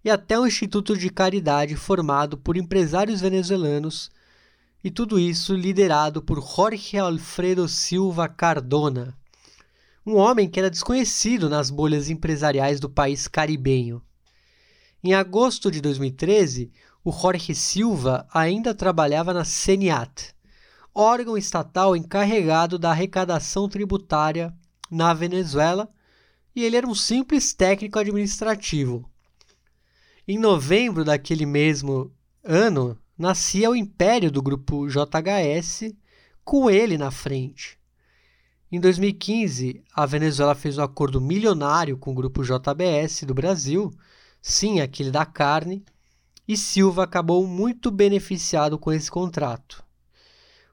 e 0.06 0.10
até 0.11 0.40
um 0.40 0.45
instituto 0.45 0.95
de 0.95 1.10
caridade 1.10 1.76
formado 1.76 2.38
por 2.38 2.56
empresários 2.56 3.22
venezuelanos, 3.22 4.11
e 4.84 4.91
tudo 4.91 5.18
isso 5.18 5.56
liderado 5.56 6.22
por 6.22 6.40
Jorge 6.40 6.99
Alfredo 6.99 7.68
Silva 7.68 8.30
Cardona, 8.30 9.18
um 10.06 10.15
homem 10.18 10.48
que 10.48 10.60
era 10.60 10.69
desconhecido 10.69 11.49
nas 11.49 11.72
bolhas 11.72 12.07
empresariais 12.07 12.80
do 12.80 12.88
país 12.88 13.27
caribenho. 13.27 13.99
Em 15.03 15.15
agosto 15.15 15.72
de 15.72 15.82
2013, 15.82 16.72
o 17.03 17.11
Jorge 17.11 17.56
Silva 17.56 18.27
ainda 18.32 18.76
trabalhava 18.76 19.34
na 19.34 19.44
CENIAT, 19.44 20.36
órgão 20.94 21.36
estatal 21.36 21.95
encarregado 21.95 22.77
da 22.77 22.91
arrecadação 22.91 23.68
tributária 23.68 24.53
na 24.91 25.15
Venezuela, 25.15 25.90
e 26.56 26.64
ele 26.64 26.77
era 26.77 26.88
um 26.88 26.94
simples 26.94 27.56
técnico 27.56 27.98
administrativo. 27.98 29.10
Em 30.27 30.39
novembro 30.39 31.06
daquele 31.06 31.45
mesmo 31.45 32.11
ano, 32.43 32.97
nascia 33.15 33.69
o 33.69 33.76
império 33.76 34.31
do 34.31 34.41
grupo 34.41 34.88
JHS, 34.88 35.93
com 36.43 36.68
ele 36.68 36.97
na 36.97 37.11
frente. 37.11 37.77
Em 38.72 38.80
2015, 38.80 39.84
a 39.93 40.03
Venezuela 40.07 40.56
fez 40.56 40.80
um 40.80 40.81
acordo 40.81 41.22
milionário 41.22 41.95
com 41.95 42.11
o 42.11 42.15
grupo 42.15 42.41
JBS 42.43 43.23
do 43.23 43.35
Brasil, 43.35 43.93
sim, 44.41 44.81
aquele 44.81 45.11
da 45.11 45.27
carne, 45.27 45.85
e 46.47 46.57
Silva 46.57 47.03
acabou 47.03 47.45
muito 47.45 47.91
beneficiado 47.91 48.80
com 48.80 48.91
esse 48.91 49.11
contrato. 49.11 49.85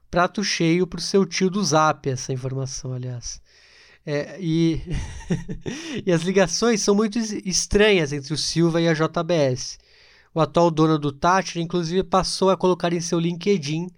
Prato 0.09 0.43
cheio 0.43 0.87
para 0.87 0.97
o 0.97 1.01
seu 1.01 1.27
tio 1.27 1.51
do 1.51 1.63
Zap, 1.63 2.09
essa 2.09 2.33
informação, 2.33 2.91
aliás. 2.91 3.39
É, 4.05 4.37
e, 4.39 4.81
e 6.05 6.11
as 6.11 6.21
ligações 6.23 6.81
são 6.81 6.93
muito 6.93 7.17
estranhas 7.17 8.11
entre 8.11 8.33
o 8.33 8.37
Silva 8.37 8.81
e 8.81 8.87
a 8.87 8.93
JBS. 8.93 9.79
O 10.33 10.41
atual 10.41 10.69
dono 10.71 10.97
do 10.97 11.11
Tátira, 11.11 11.61
inclusive, 11.61 12.03
passou 12.03 12.49
a 12.49 12.57
colocar 12.57 12.91
em 12.91 12.99
seu 12.99 13.19
LinkedIn 13.19 13.89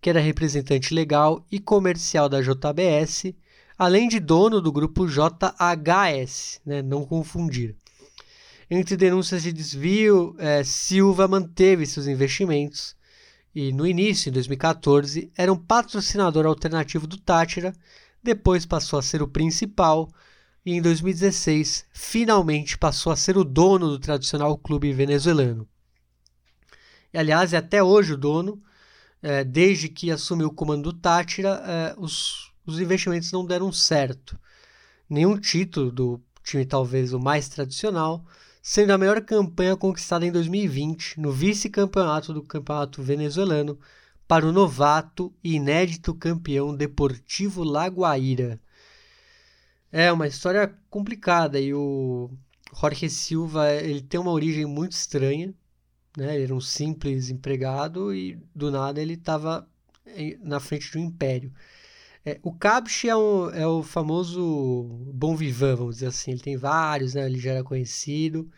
que 0.00 0.10
era 0.10 0.20
representante 0.20 0.94
legal 0.94 1.44
e 1.50 1.58
comercial 1.58 2.28
da 2.28 2.40
JBS, 2.40 3.34
além 3.78 4.08
de 4.08 4.20
dono 4.20 4.60
do 4.60 4.70
grupo 4.70 5.06
JHS, 5.06 6.60
né, 6.64 6.82
não 6.82 7.04
confundir. 7.04 7.74
Entre 8.70 8.96
denúncias 8.96 9.42
de 9.42 9.52
desvio, 9.52 10.34
é, 10.38 10.62
Silva 10.64 11.26
manteve 11.28 11.86
seus 11.86 12.06
investimentos 12.06 12.96
e, 13.54 13.72
no 13.72 13.86
início, 13.86 14.28
em 14.28 14.32
2014, 14.32 15.30
era 15.36 15.52
um 15.52 15.56
patrocinador 15.56 16.46
alternativo 16.46 17.06
do 17.06 17.16
Tátira, 17.16 17.72
depois 18.26 18.66
passou 18.66 18.98
a 18.98 19.02
ser 19.02 19.22
o 19.22 19.28
principal 19.28 20.10
e, 20.64 20.72
em 20.72 20.82
2016, 20.82 21.86
finalmente 21.92 22.76
passou 22.76 23.12
a 23.12 23.16
ser 23.16 23.38
o 23.38 23.44
dono 23.44 23.88
do 23.88 23.98
tradicional 23.98 24.58
clube 24.58 24.92
venezuelano. 24.92 25.66
E, 27.14 27.18
aliás, 27.18 27.52
é 27.52 27.56
até 27.56 27.82
hoje 27.82 28.12
o 28.12 28.16
dono, 28.16 28.62
é, 29.22 29.44
desde 29.44 29.88
que 29.88 30.10
assumiu 30.10 30.48
o 30.48 30.52
comando 30.52 30.92
do 30.92 30.98
Tátira, 30.98 31.62
é, 31.64 31.94
os, 31.96 32.52
os 32.66 32.80
investimentos 32.80 33.30
não 33.32 33.46
deram 33.46 33.72
certo. 33.72 34.38
Nenhum 35.08 35.38
título 35.38 35.90
do 35.90 36.20
time, 36.42 36.66
talvez 36.66 37.12
o 37.12 37.20
mais 37.20 37.48
tradicional, 37.48 38.24
sendo 38.60 38.90
a 38.92 38.98
melhor 38.98 39.20
campanha 39.20 39.76
conquistada 39.76 40.26
em 40.26 40.32
2020 40.32 41.20
no 41.20 41.30
vice-campeonato 41.30 42.34
do 42.34 42.42
Campeonato 42.42 43.00
Venezuelano 43.00 43.78
para 44.26 44.46
o 44.46 44.52
novato 44.52 45.32
e 45.42 45.54
inédito 45.54 46.14
campeão 46.14 46.74
Deportivo 46.74 47.62
Laguaira. 47.62 48.60
É 49.92 50.12
uma 50.12 50.26
história 50.26 50.76
complicada 50.90 51.60
e 51.60 51.72
o 51.72 52.30
Jorge 52.78 53.08
Silva 53.08 53.72
ele 53.72 54.02
tem 54.02 54.18
uma 54.20 54.32
origem 54.32 54.66
muito 54.66 54.92
estranha, 54.92 55.54
né? 56.16 56.34
Ele 56.34 56.44
era 56.44 56.54
um 56.54 56.60
simples 56.60 57.30
empregado 57.30 58.14
e 58.14 58.38
do 58.54 58.70
nada 58.70 59.00
ele 59.00 59.14
estava 59.14 59.68
na 60.40 60.60
frente 60.60 60.90
de 60.90 60.98
um 60.98 61.04
império. 61.04 61.52
É, 62.24 62.40
o 62.42 62.52
Kabch 62.52 63.08
é, 63.08 63.16
um, 63.16 63.50
é 63.50 63.66
o 63.66 63.82
famoso 63.82 64.42
bom 65.14 65.36
vivant, 65.36 65.76
vamos 65.78 65.96
dizer 65.96 66.08
assim. 66.08 66.32
Ele 66.32 66.40
tem 66.40 66.56
vários, 66.56 67.14
né? 67.14 67.24
Ele 67.26 67.38
já 67.38 67.52
era 67.52 67.64
conhecido. 67.64 68.50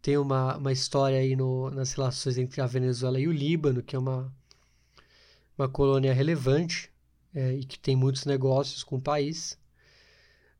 Tem 0.00 0.16
uma, 0.16 0.56
uma 0.56 0.72
história 0.72 1.18
aí 1.18 1.36
no, 1.36 1.70
nas 1.70 1.92
relações 1.92 2.38
entre 2.38 2.60
a 2.62 2.66
Venezuela 2.66 3.20
e 3.20 3.28
o 3.28 3.32
Líbano, 3.32 3.82
que 3.82 3.94
é 3.94 3.98
uma, 3.98 4.32
uma 5.58 5.68
colônia 5.68 6.14
relevante 6.14 6.90
é, 7.34 7.54
e 7.54 7.64
que 7.64 7.78
tem 7.78 7.96
muitos 7.96 8.24
negócios 8.24 8.84
com 8.84 8.96
o 8.96 9.02
país. 9.02 9.58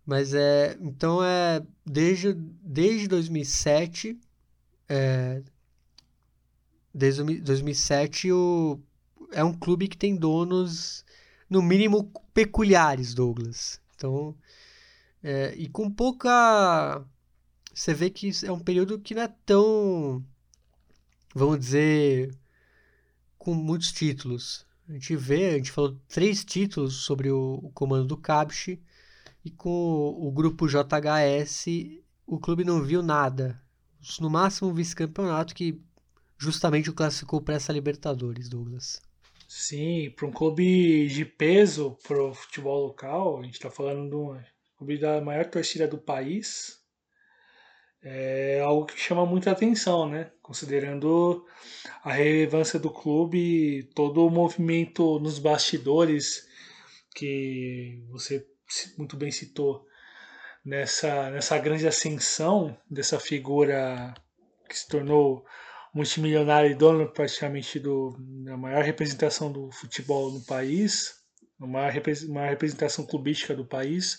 Mas 0.04 0.34
é. 0.34 0.76
Então 0.80 1.22
é. 1.22 1.62
Desde, 1.86 2.32
desde 2.34 3.08
2007. 3.08 4.18
É, 4.88 5.42
desde 6.94 7.22
2007 7.40 8.32
o, 8.32 8.80
é 9.32 9.44
um 9.44 9.52
clube 9.52 9.86
que 9.86 9.96
tem 9.98 10.16
donos 10.16 11.04
no 11.48 11.62
mínimo 11.62 12.10
peculiares, 12.32 13.14
Douglas. 13.14 13.80
Então, 13.94 14.34
é, 15.22 15.54
e 15.56 15.68
com 15.68 15.90
pouca. 15.90 17.04
Você 17.74 17.94
vê 17.94 18.10
que 18.10 18.30
é 18.44 18.50
um 18.50 18.58
período 18.58 18.98
que 18.98 19.14
não 19.14 19.22
é 19.22 19.28
tão. 19.46 20.24
Vamos 21.34 21.60
dizer. 21.60 22.34
com 23.38 23.54
muitos 23.54 23.92
títulos. 23.92 24.67
A 24.89 24.93
gente 24.93 25.15
vê, 25.16 25.51
a 25.51 25.56
gente 25.56 25.70
falou 25.70 26.01
três 26.09 26.44
títulos 26.44 27.05
sobre 27.05 27.31
o, 27.31 27.60
o 27.62 27.70
comando 27.73 28.06
do 28.06 28.16
Kabshi 28.16 28.81
e 29.44 29.51
com 29.51 29.69
o, 29.69 30.28
o 30.28 30.32
grupo 30.32 30.66
JHS 30.66 31.66
o 32.27 32.39
clube 32.39 32.65
não 32.65 32.82
viu 32.82 33.02
nada. 33.02 33.60
No 34.20 34.31
máximo 34.31 34.73
vice-campeonato 34.73 35.55
que 35.55 35.81
justamente 36.39 36.89
o 36.89 36.94
classificou 36.94 37.40
para 37.40 37.56
essa 37.56 37.73
Libertadores, 37.73 38.48
Douglas. 38.48 39.01
Sim, 39.48 40.10
para 40.15 40.27
um 40.27 40.32
clube 40.32 41.09
de 41.09 41.24
peso 41.24 41.97
para 42.06 42.23
o 42.23 42.35
futebol 42.35 42.86
local, 42.86 43.40
a 43.40 43.44
gente 43.44 43.55
está 43.55 43.70
falando 43.70 44.09
de 44.09 44.16
um 44.16 44.40
clube 44.77 44.98
da 44.98 45.20
maior 45.20 45.47
torcida 45.47 45.89
do 45.89 45.98
país, 45.98 46.77
é 48.02 48.60
algo 48.60 48.86
que 48.86 48.98
chama 48.98 49.26
muita 49.26 49.50
atenção, 49.50 50.08
né? 50.08 50.30
Considerando 50.42 51.44
a 52.02 52.12
relevância 52.12 52.78
do 52.78 52.90
clube, 52.90 53.90
todo 53.94 54.26
o 54.26 54.30
movimento 54.30 55.18
nos 55.18 55.38
bastidores 55.38 56.46
que 57.14 58.02
você 58.10 58.46
muito 58.96 59.16
bem 59.16 59.30
citou 59.30 59.86
nessa, 60.64 61.30
nessa 61.30 61.58
grande 61.58 61.86
ascensão 61.86 62.76
dessa 62.90 63.18
figura 63.18 64.14
que 64.68 64.78
se 64.78 64.86
tornou 64.86 65.44
multimilionário 65.94 66.70
e 66.70 66.74
dono 66.74 67.10
praticamente 67.10 67.80
do, 67.80 68.14
da 68.44 68.56
maior 68.56 68.84
representação 68.84 69.50
do 69.50 69.70
futebol 69.72 70.30
no 70.30 70.44
país, 70.44 71.14
a 71.60 71.66
maior, 71.66 71.92
maior 72.28 72.50
representação 72.50 73.06
clubística 73.06 73.54
do 73.54 73.64
país, 73.64 74.18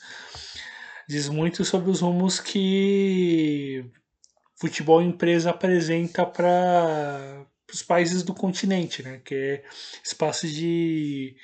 diz 1.10 1.28
muito 1.28 1.66
sobre 1.66 1.90
os 1.90 2.02
rumos 2.02 2.40
que 2.40 3.84
futebol 4.56 5.02
empresa 5.02 5.50
apresenta 5.50 6.24
para 6.24 7.48
os 7.74 7.82
países 7.82 8.22
do 8.22 8.32
continente, 8.32 9.02
né? 9.02 9.20
Que 9.26 9.34
é 9.34 9.64
espaço 10.04 10.48
de 10.48 11.36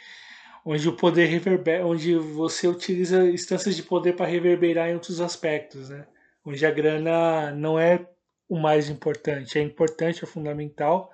onde 0.64 0.88
o 0.88 0.96
poder 0.96 1.26
reverbera, 1.26 1.84
onde 1.84 2.16
você 2.16 2.68
utiliza 2.68 3.26
instâncias 3.26 3.76
de 3.76 3.82
poder 3.82 4.16
para 4.16 4.28
reverberar 4.28 4.88
em 4.88 4.94
outros 4.94 5.20
aspectos, 5.20 5.90
né? 5.90 6.06
Onde 6.46 6.64
a 6.64 6.70
grana 6.70 7.52
não 7.52 7.80
é 7.80 8.08
o 8.48 8.60
mais 8.60 8.88
importante, 8.88 9.58
é 9.58 9.64
importante, 9.64 10.24
é 10.24 10.28
fundamental. 10.28 11.12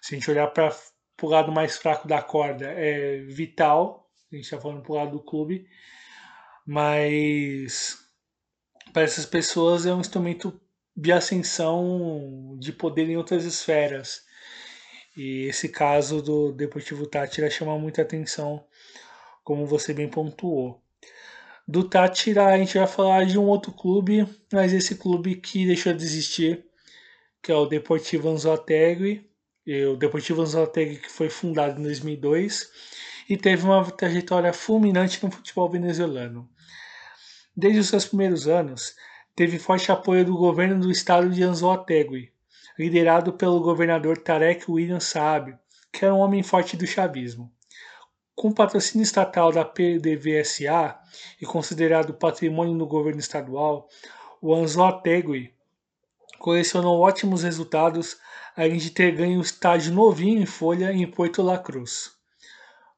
Se 0.00 0.14
a 0.14 0.18
gente 0.18 0.30
olhar 0.30 0.46
para 0.46 0.74
o 1.20 1.28
lado 1.28 1.52
mais 1.52 1.76
fraco 1.76 2.08
da 2.08 2.22
corda, 2.22 2.72
é 2.74 3.18
vital. 3.18 4.10
A 4.32 4.34
gente 4.34 4.44
está 4.44 4.58
falando 4.58 4.80
para 4.80 4.92
o 4.92 4.96
lado 4.96 5.10
do 5.12 5.22
clube, 5.22 5.68
mas 6.66 7.98
para 8.92 9.02
essas 9.02 9.24
pessoas 9.24 9.86
é 9.86 9.94
um 9.94 10.00
instrumento 10.00 10.60
de 10.96 11.12
ascensão 11.12 12.56
de 12.58 12.72
poder 12.72 13.08
em 13.08 13.16
outras 13.16 13.44
esferas. 13.44 14.22
E 15.16 15.44
esse 15.44 15.68
caso 15.68 16.20
do 16.20 16.52
Deportivo 16.52 17.06
Tátira 17.06 17.48
chama 17.48 17.78
muita 17.78 18.02
atenção, 18.02 18.64
como 19.44 19.66
você 19.66 19.94
bem 19.94 20.08
pontuou. 20.08 20.82
Do 21.68 21.88
Tátira 21.88 22.46
a 22.46 22.58
gente 22.58 22.78
vai 22.78 22.86
falar 22.86 23.26
de 23.26 23.38
um 23.38 23.44
outro 23.44 23.72
clube, 23.72 24.26
mas 24.52 24.72
esse 24.72 24.94
clube 24.96 25.36
que 25.36 25.66
deixou 25.66 25.92
de 25.92 26.04
existir, 26.04 26.64
que 27.42 27.52
é 27.52 27.54
o 27.54 27.66
Deportivo 27.66 28.28
Anzoategui. 28.28 29.28
O 29.92 29.96
Deportivo 29.96 30.42
Anzoategui 30.42 30.98
que 30.98 31.10
foi 31.10 31.28
fundado 31.28 31.80
em 31.80 31.82
2002 31.82 32.70
e 33.28 33.36
teve 33.36 33.64
uma 33.64 33.84
trajetória 33.90 34.52
fulminante 34.52 35.22
no 35.24 35.30
futebol 35.30 35.68
venezuelano. 35.68 36.48
Desde 37.58 37.80
os 37.80 37.88
seus 37.88 38.04
primeiros 38.04 38.46
anos, 38.46 38.94
teve 39.34 39.58
forte 39.58 39.90
apoio 39.90 40.26
do 40.26 40.36
governo 40.36 40.78
do 40.78 40.90
estado 40.90 41.30
de 41.30 41.42
Anzoategui, 41.42 42.30
liderado 42.78 43.32
pelo 43.32 43.60
governador 43.60 44.18
Tarek 44.18 44.70
William 44.70 45.00
Saab, 45.00 45.56
que 45.90 46.04
era 46.04 46.14
um 46.14 46.18
homem 46.18 46.42
forte 46.42 46.76
do 46.76 46.86
chavismo. 46.86 47.50
Com 48.34 48.52
patrocínio 48.52 49.02
estatal 49.02 49.50
da 49.50 49.64
PDVSA 49.64 50.98
e 51.40 51.46
considerado 51.46 52.12
patrimônio 52.12 52.76
do 52.76 52.86
governo 52.86 53.20
estadual, 53.20 53.88
o 54.42 54.54
Anzoategui 54.54 55.54
colecionou 56.38 57.00
ótimos 57.00 57.42
resultados, 57.42 58.18
além 58.54 58.76
de 58.76 58.90
ter 58.90 59.12
ganho 59.12 59.38
um 59.38 59.42
estádio 59.42 59.94
novinho 59.94 60.42
em 60.42 60.46
folha 60.46 60.92
em 60.92 61.10
Porto 61.10 61.40
La 61.40 61.56
Cruz. 61.56 62.10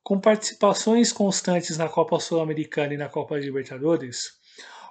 Com 0.03 0.19
participações 0.19 1.13
constantes 1.13 1.79
na 1.79 1.89
Copa 1.89 2.19
Sul-Americana 2.19 2.95
e 2.95 2.97
na 2.97 3.09
Copa 3.09 3.37
Libertadores, 3.37 4.38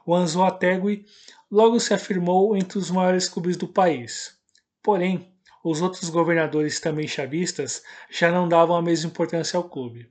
o 0.08 0.16
Anzoategui 0.16 1.06
logo 1.52 1.82
se 1.82 1.94
afirmou 1.94 2.56
entre 2.56 2.78
os 2.78 2.90
maiores 2.90 3.28
clubes 3.28 3.58
do 3.58 3.68
país. 3.68 4.38
Porém, 4.82 5.34
os 5.62 5.82
outros 5.82 6.10
governadores 6.10 6.80
também 6.80 7.06
chavistas 7.06 7.84
já 8.10 8.32
não 8.32 8.48
davam 8.48 8.78
a 8.78 8.82
mesma 8.82 9.10
importância 9.10 9.58
ao 9.58 9.66
clube. 9.66 10.10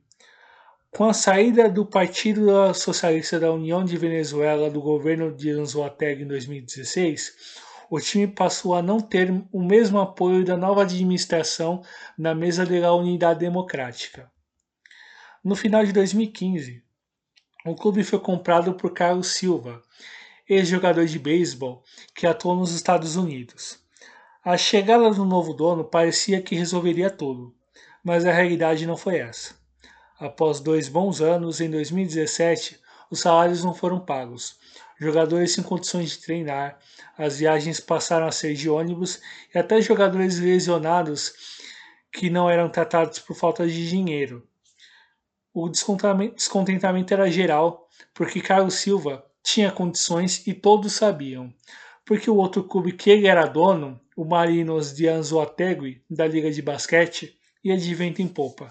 Com 0.91 1.05
a 1.05 1.15
saída 1.15 1.67
do 1.71 1.87
Partido 1.87 2.75
Socialista 2.75 3.41
da 3.41 3.51
União 3.51 3.83
de 3.87 3.97
Venezuela 3.97 4.71
do 4.71 4.83
governo 4.83 5.35
de 5.35 5.49
Anzoátegui 5.51 6.25
em 6.25 6.27
2016, 6.27 7.65
o 7.89 7.99
time 7.99 8.27
passou 8.27 8.75
a 8.75 8.83
não 8.83 9.01
ter 9.01 9.31
o 9.51 9.63
mesmo 9.63 9.99
apoio 9.99 10.45
da 10.45 10.59
nova 10.59 10.83
administração 10.83 11.83
na 12.19 12.35
mesa 12.35 12.67
da 12.67 12.95
Unidade 12.95 13.41
Democrática. 13.41 14.31
No 15.43 15.57
final 15.57 15.87
de 15.87 15.93
2015, 15.93 16.86
o 17.67 17.75
clube 17.75 18.05
foi 18.05 18.21
comprado 18.21 18.75
por 18.75 18.93
Carlos 18.93 19.33
Silva, 19.33 19.83
ex-jogador 20.49 21.05
de 21.05 21.19
beisebol 21.19 21.83
que 22.15 22.27
atuou 22.27 22.55
nos 22.55 22.73
Estados 22.73 23.17
Unidos. 23.17 23.81
A 24.45 24.57
chegada 24.57 25.11
do 25.11 25.25
novo 25.25 25.53
dono 25.53 25.85
parecia 25.85 26.41
que 26.41 26.55
resolveria 26.55 27.11
tudo, 27.11 27.53
mas 28.05 28.25
a 28.25 28.31
realidade 28.31 28.87
não 28.87 28.97
foi 28.97 29.19
essa. 29.19 29.57
Após 30.19 30.61
dois 30.61 30.89
bons 30.89 31.21
anos, 31.21 31.61
em 31.61 31.69
2017, 31.69 32.81
os 33.11 33.21
salários 33.21 33.65
não 33.65 33.75
foram 33.75 33.99
pagos, 33.99 34.57
jogadores 35.01 35.53
sem 35.53 35.65
condições 35.65 36.11
de 36.11 36.19
treinar, 36.19 36.79
as 37.19 37.39
viagens 37.39 37.81
passaram 37.81 38.29
a 38.29 38.33
ser 38.33 38.55
de 38.55 38.71
ônibus 38.71 39.21
e 39.53 39.59
até 39.59 39.81
jogadores 39.81 40.39
lesionados 40.39 41.35
que 42.13 42.31
não 42.31 42.49
eram 42.49 42.71
tratados 42.71 43.19
por 43.19 43.35
falta 43.35 43.67
de 43.67 43.89
dinheiro. 43.89 44.47
O 45.59 45.71
descontentamento 45.71 47.15
era 47.15 47.31
geral, 47.31 47.89
porque 48.13 48.43
Carlos 48.43 48.75
Silva 48.75 49.25
tinha 49.43 49.73
condições 49.73 50.47
e 50.47 50.53
todos 50.53 50.93
sabiam, 50.93 51.51
porque 52.05 52.29
o 52.29 52.37
outro 52.37 52.63
clube 52.63 52.93
que 52.93 53.09
ele 53.09 53.27
era 53.27 53.47
dono 53.47 53.99
o 54.15 54.23
Marinos 54.23 54.95
de 54.95 55.09
Anzoategui, 55.09 56.03
da 56.11 56.27
Liga 56.27 56.51
de 56.51 56.61
Basquete, 56.61 57.39
ia 57.65 57.75
de 57.75 57.95
vento 57.95 58.21
em 58.21 58.29
popa. 58.29 58.71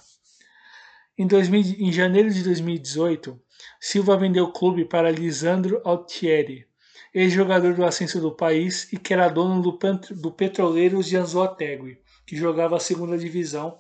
Em, 1.18 1.26
2000, 1.26 1.76
em 1.80 1.92
janeiro 1.92 2.30
de 2.30 2.44
2018, 2.44 3.42
Silva 3.80 4.16
vendeu 4.16 4.44
o 4.44 4.54
clube 4.54 4.86
para 4.86 5.10
Lisandro 5.10 5.82
Altieri, 5.84 6.68
ex-jogador 7.12 7.74
do 7.74 7.84
ascenso 7.84 8.22
do 8.22 8.32
país 8.32 8.94
e 8.94 8.98
que 8.98 9.12
era 9.12 9.28
dono 9.28 9.60
do, 9.60 9.80
do 10.12 10.32
Petroleiros 10.32 11.08
de 11.08 11.18
Anzoategui, 11.18 11.98
que 12.28 12.36
jogava 12.36 12.76
a 12.76 12.80
segunda 12.80 13.18
divisão, 13.18 13.80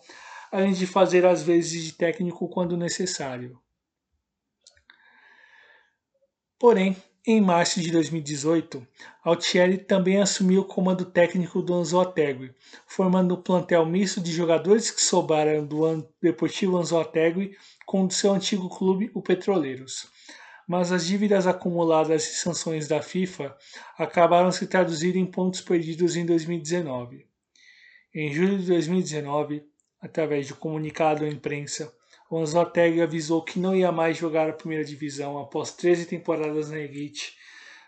além 0.55 0.71
de 0.71 0.87
fazer 0.87 1.25
as 1.25 1.43
vezes 1.43 1.83
de 1.83 1.91
técnico 1.91 2.47
quando 2.47 2.77
necessário. 2.77 3.59
Porém, 6.57 6.95
em 7.27 7.41
março 7.41 7.81
de 7.81 7.91
2018, 7.91 8.87
Altieri 9.21 9.77
também 9.77 10.21
assumiu 10.21 10.61
o 10.61 10.65
comando 10.65 11.03
técnico 11.03 11.61
do 11.61 11.73
Anzoategui, 11.73 12.55
formando 12.87 13.35
um 13.35 13.41
plantel 13.41 13.85
misto 13.85 14.21
de 14.21 14.31
jogadores 14.31 14.89
que 14.89 15.01
sobraram 15.01 15.65
do 15.65 16.07
Deportivo 16.21 16.77
Anzoategui 16.77 17.57
com 17.85 18.05
o 18.05 18.11
seu 18.11 18.31
antigo 18.31 18.69
clube, 18.69 19.11
o 19.13 19.21
Petroleiros. 19.21 20.07
Mas 20.65 20.89
as 20.89 21.05
dívidas 21.05 21.45
acumuladas 21.45 22.25
e 22.25 22.35
sanções 22.35 22.87
da 22.87 23.01
FIFA 23.01 23.53
acabaram 23.97 24.53
se 24.53 24.67
traduzindo 24.67 25.17
em 25.17 25.25
pontos 25.25 25.59
perdidos 25.59 26.15
em 26.15 26.25
2019. 26.25 27.27
Em 28.13 28.31
julho 28.31 28.57
de 28.57 28.67
2019, 28.67 29.74
através 30.05 30.45
de 30.45 30.53
comunicado 30.53 31.25
à 31.25 31.27
imprensa, 31.27 31.91
o 32.29 32.37
Anzoategui 32.37 33.01
avisou 33.01 33.41
que 33.41 33.59
não 33.59 33.75
ia 33.75 33.91
mais 33.91 34.17
jogar 34.17 34.49
a 34.49 34.53
primeira 34.53 34.85
divisão 34.85 35.37
após 35.37 35.71
13 35.71 36.05
temporadas 36.05 36.69
na 36.69 36.79
elite, 36.79 37.35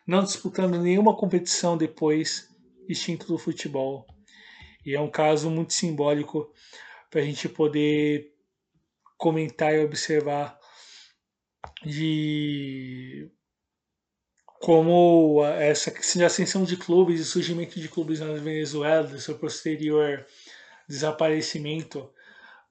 não 0.05 0.23
disputando 0.23 0.81
nenhuma 0.81 1.15
competição 1.15 1.77
depois, 1.77 2.49
extinto 2.89 3.27
do 3.27 3.37
futebol. 3.37 4.07
E 4.85 4.95
é 4.95 5.01
um 5.01 5.09
caso 5.09 5.49
muito 5.49 5.73
simbólico 5.73 6.51
para 7.09 7.21
a 7.21 7.23
gente 7.23 7.47
poder 7.47 8.33
comentar 9.17 9.73
e 9.73 9.83
observar 9.83 10.57
de 11.85 13.29
como 14.59 15.45
essa 15.45 15.93
ascensão 16.25 16.63
de 16.63 16.77
clubes 16.77 17.19
e 17.19 17.25
surgimento 17.25 17.79
de 17.79 17.87
clubes 17.87 18.19
na 18.19 18.33
Venezuela, 18.33 19.19
seu 19.19 19.37
posterior 19.37 20.25
desaparecimento, 20.87 22.09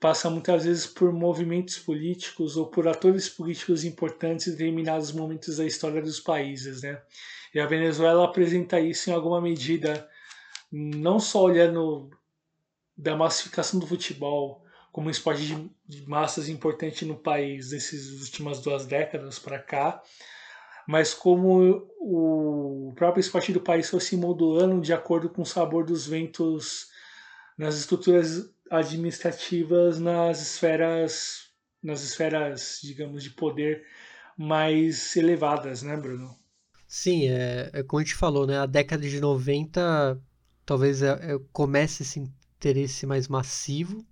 passa 0.00 0.30
muitas 0.30 0.64
vezes 0.64 0.86
por 0.86 1.12
movimentos 1.12 1.78
políticos 1.78 2.56
ou 2.56 2.66
por 2.66 2.86
atores 2.88 3.28
políticos 3.28 3.84
importantes 3.84 4.46
em 4.46 4.52
determinados 4.52 5.12
momentos 5.12 5.56
da 5.56 5.64
história 5.64 6.00
dos 6.00 6.20
países, 6.20 6.82
né? 6.82 7.00
E 7.54 7.60
a 7.60 7.66
Venezuela 7.66 8.24
apresenta 8.24 8.78
isso 8.80 9.10
em 9.10 9.12
alguma 9.12 9.40
medida, 9.40 10.08
não 10.70 11.18
só 11.18 11.42
olhando 11.42 12.10
da 12.96 13.16
massificação 13.16 13.78
do 13.78 13.86
futebol 13.86 14.64
como 14.92 15.08
um 15.08 15.10
esporte 15.10 15.70
de 15.86 16.08
massas 16.08 16.48
importante 16.48 17.04
no 17.04 17.16
país 17.16 17.70
nessas 17.70 18.08
últimas 18.22 18.60
duas 18.60 18.86
décadas 18.86 19.38
para 19.38 19.58
cá, 19.58 20.02
mas 20.88 21.12
como 21.12 21.86
o 22.00 22.94
próprio 22.96 23.20
esporte 23.20 23.52
do 23.52 23.60
país 23.60 23.90
foi 23.90 24.00
se 24.00 24.16
modulando 24.16 24.80
de 24.80 24.94
acordo 24.94 25.28
com 25.28 25.42
o 25.42 25.46
sabor 25.46 25.84
dos 25.84 26.06
ventos 26.06 26.88
nas 27.56 27.76
estruturas 27.76 28.54
administrativas 28.70 29.98
nas 30.00 30.40
esferas, 30.42 31.50
nas 31.82 32.02
esferas, 32.02 32.80
digamos, 32.82 33.22
de 33.22 33.30
poder 33.30 33.84
mais 34.36 35.16
elevadas, 35.16 35.82
né, 35.82 35.96
Bruno? 35.96 36.36
Sim, 36.86 37.28
é, 37.28 37.70
é 37.72 37.82
como 37.82 38.00
a 38.00 38.04
gente 38.04 38.14
falou, 38.14 38.46
né? 38.46 38.58
A 38.58 38.66
década 38.66 39.08
de 39.08 39.20
90 39.20 40.20
talvez 40.64 41.02
é, 41.02 41.10
é, 41.10 41.38
comece 41.52 42.02
esse 42.02 42.20
interesse 42.20 43.06
mais 43.06 43.28
massivo 43.28 44.04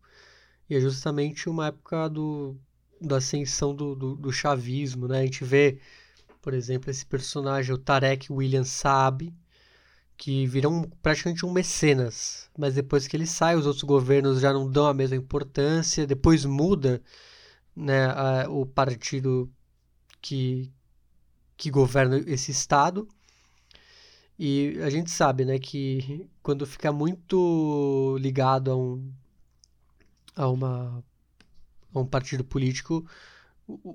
e 0.69 0.77
é 0.77 0.81
justamente 0.81 1.49
uma 1.49 1.69
época 1.69 2.09
do, 2.09 2.57
da 3.01 3.17
ascensão 3.17 3.75
do, 3.75 3.95
do, 3.95 4.17
do 4.17 4.33
chavismo, 4.33 5.07
né? 5.07 5.21
A 5.21 5.25
gente 5.25 5.45
vê, 5.45 5.79
por 6.41 6.55
exemplo, 6.55 6.91
esse 6.91 7.05
personagem, 7.05 7.75
o 7.75 7.79
Tarek 7.79 8.33
William 8.33 8.65
Saab, 8.65 9.33
que 10.17 10.47
viram 10.47 10.83
praticamente 11.03 11.45
um 11.47 11.53
mecenas, 11.53 12.51
mas 12.59 12.75
depois 12.75 13.07
que 13.07 13.17
ele 13.17 13.27
sai, 13.27 13.57
os 13.57 13.67
outros 13.67 13.85
governos 13.85 14.41
já 14.41 14.53
não 14.53 14.71
dão 14.71 14.87
a 14.87 14.95
mesma 14.95 15.17
importância, 15.17 16.07
depois 16.07 16.45
muda 16.45 17.03
né, 17.77 18.07
a, 18.07 18.47
o 18.51 18.67
partido 18.67 19.51
que, 20.23 20.73
que 21.57 21.71
governa 21.71 22.19
esse 22.27 22.51
estado, 22.53 23.09
E 24.39 24.79
a 24.83 24.91
gente 24.91 25.11
sabe, 25.11 25.45
né, 25.45 25.59
que 25.59 26.29
quando 26.43 26.67
fica 26.67 26.93
muito 26.93 28.17
ligado 28.21 28.71
a 28.73 28.77
um, 28.77 29.13
a 30.37 30.49
uma, 30.49 31.05
a 31.95 32.01
um 32.01 32.07
partido 32.07 32.45
político, 32.45 33.07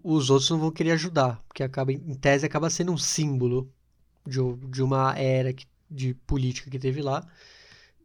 os 0.04 0.30
outros 0.30 0.50
não 0.50 0.60
vão 0.60 0.72
querer 0.72 0.92
ajudar, 0.94 1.42
porque 1.48 1.64
acaba, 1.64 1.92
em 1.94 2.16
tese 2.16 2.46
acaba 2.46 2.70
sendo 2.70 2.92
um 2.94 2.98
símbolo 2.98 3.72
de, 4.28 4.40
de 4.70 4.84
uma 4.84 5.18
era 5.18 5.54
que, 5.54 5.68
de 5.90 6.14
política 6.14 6.70
que 6.70 6.80
teve 6.80 7.02
lá. 7.02 7.26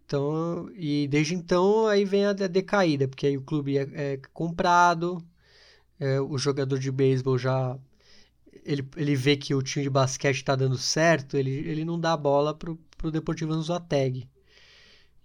Então, 0.06 0.70
e 0.76 1.08
desde 1.08 1.34
então 1.34 1.86
aí 1.86 2.04
vem 2.04 2.26
a, 2.26 2.32
decaída, 2.32 3.08
porque 3.08 3.26
aí 3.26 3.36
o 3.38 3.42
clube 3.42 3.78
é, 3.78 3.88
é 3.94 4.20
comprado, 4.32 5.24
é, 5.98 6.20
o 6.20 6.36
jogador 6.38 6.78
de 6.78 6.92
beisebol 6.92 7.38
já 7.38 7.78
ele, 8.64 8.86
ele 8.96 9.14
vê 9.16 9.36
que 9.36 9.54
o 9.54 9.62
time 9.62 9.84
de 9.84 9.90
basquete 9.90 10.36
está 10.36 10.56
dando 10.56 10.78
certo, 10.78 11.36
ele, 11.36 11.50
ele 11.50 11.84
não 11.84 11.98
dá 12.00 12.12
a 12.14 12.16
bola 12.16 12.54
pro, 12.54 12.76
pro 12.96 13.10
Deportivo 13.10 13.52
Anzoateg. 13.52 14.28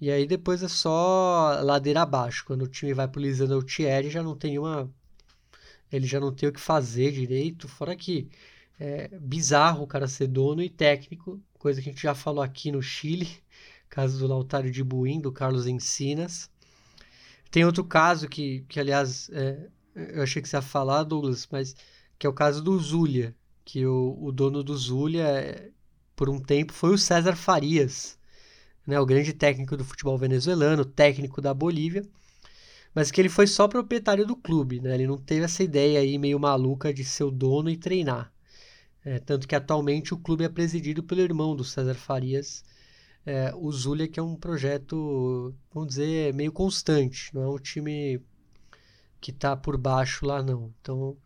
E 0.02 0.10
aí 0.10 0.26
depois 0.26 0.64
é 0.64 0.68
só 0.68 1.60
ladeira 1.61 2.02
abaixo. 2.03 2.45
Quando 2.45 2.64
o 2.64 2.68
time 2.68 2.94
vai 2.94 3.07
pro 3.07 3.22
Lisandro 3.22 3.64
Thierry, 3.64 4.10
já 4.10 4.23
não 4.23 4.36
tem 4.36 4.57
uma. 4.57 4.90
Ele 5.91 6.07
já 6.07 6.19
não 6.19 6.34
tem 6.34 6.48
o 6.49 6.53
que 6.53 6.60
fazer 6.60 7.11
direito. 7.11 7.68
Fora 7.68 7.95
que 7.95 8.30
é 8.80 9.10
bizarro 9.19 9.84
o 9.84 9.88
cara 9.88 10.07
ser 10.07 10.27
dono 10.27 10.61
e 10.61 10.69
técnico, 10.69 11.41
coisa 11.60 11.81
que 11.81 11.90
a 11.90 11.91
gente 11.91 12.02
já 12.02 12.15
falou 12.15 12.41
aqui 12.41 12.72
no 12.72 12.81
Chile, 12.81 13.30
caso 13.90 14.18
do 14.18 14.27
Lautaro 14.27 14.72
de 14.72 14.84
Buim, 14.84 15.22
do 15.22 15.31
Carlos 15.31 15.68
Encinas. 15.68 16.49
Tem 17.52 17.65
outro 17.65 17.84
caso 17.84 18.27
que, 18.27 18.65
que 18.68 18.80
aliás, 18.80 19.30
é, 19.31 19.69
eu 19.95 20.23
achei 20.23 20.41
que 20.41 20.49
você 20.49 20.56
ia 20.56 20.61
falar, 20.61 21.03
Douglas, 21.03 21.48
mas 21.52 21.76
que 22.18 22.26
é 22.26 22.30
o 22.30 22.34
caso 22.34 22.64
do 22.64 22.77
Zulia, 22.80 23.36
que 23.65 23.86
o, 23.86 24.18
o 24.22 24.31
dono 24.31 24.64
do 24.64 24.76
Zulia, 24.77 25.23
é, 25.23 25.69
por 26.15 26.30
um 26.30 26.40
tempo, 26.40 26.73
foi 26.73 26.91
o 26.94 26.98
César 26.98 27.36
Farias, 27.36 28.18
né, 28.86 28.99
o 28.99 29.06
grande 29.06 29.34
técnico 29.34 29.77
do 29.77 29.86
futebol 29.86 30.18
venezuelano, 30.18 30.86
técnico 30.86 31.41
da 31.41 31.53
Bolívia, 31.53 32.03
mas 32.94 33.11
que 33.11 33.22
ele 33.22 33.30
foi 33.30 33.48
só 33.48 33.68
proprietário 33.68 34.26
do 34.26 34.36
clube, 34.36 34.80
né? 34.80 34.95
Ele 34.95 35.07
não 35.07 35.18
teve 35.18 35.45
essa 35.45 35.64
ideia 35.64 35.99
aí 35.99 36.18
meio 36.18 36.40
maluca 36.40 36.94
de 36.94 37.03
ser 37.03 37.23
o 37.23 37.31
dono 37.31 37.69
e 37.69 37.77
treinar. 37.77 38.31
É, 39.03 39.19
tanto 39.19 39.47
que 39.47 39.55
atualmente 39.55 40.13
o 40.13 40.17
clube 40.17 40.43
é 40.43 40.49
presidido 40.49 41.01
pelo 41.03 41.21
irmão 41.21 41.55
do 41.55 41.63
César 41.63 41.95
Farias, 41.95 42.63
é, 43.26 43.53
o 43.55 43.71
Zulia, 43.71 44.07
que 44.07 44.19
é 44.19 44.23
um 44.23 44.35
projeto, 44.35 45.53
vamos 45.73 45.89
dizer, 45.89 46.34
meio 46.34 46.51
constante, 46.51 47.34
não 47.34 47.43
é 47.43 47.49
um 47.49 47.59
time 47.59 48.21
que 49.21 49.31
está 49.31 49.55
por 49.55 49.77
baixo 49.77 50.26
lá, 50.26 50.41
não. 50.41 50.73
Então, 50.81 51.17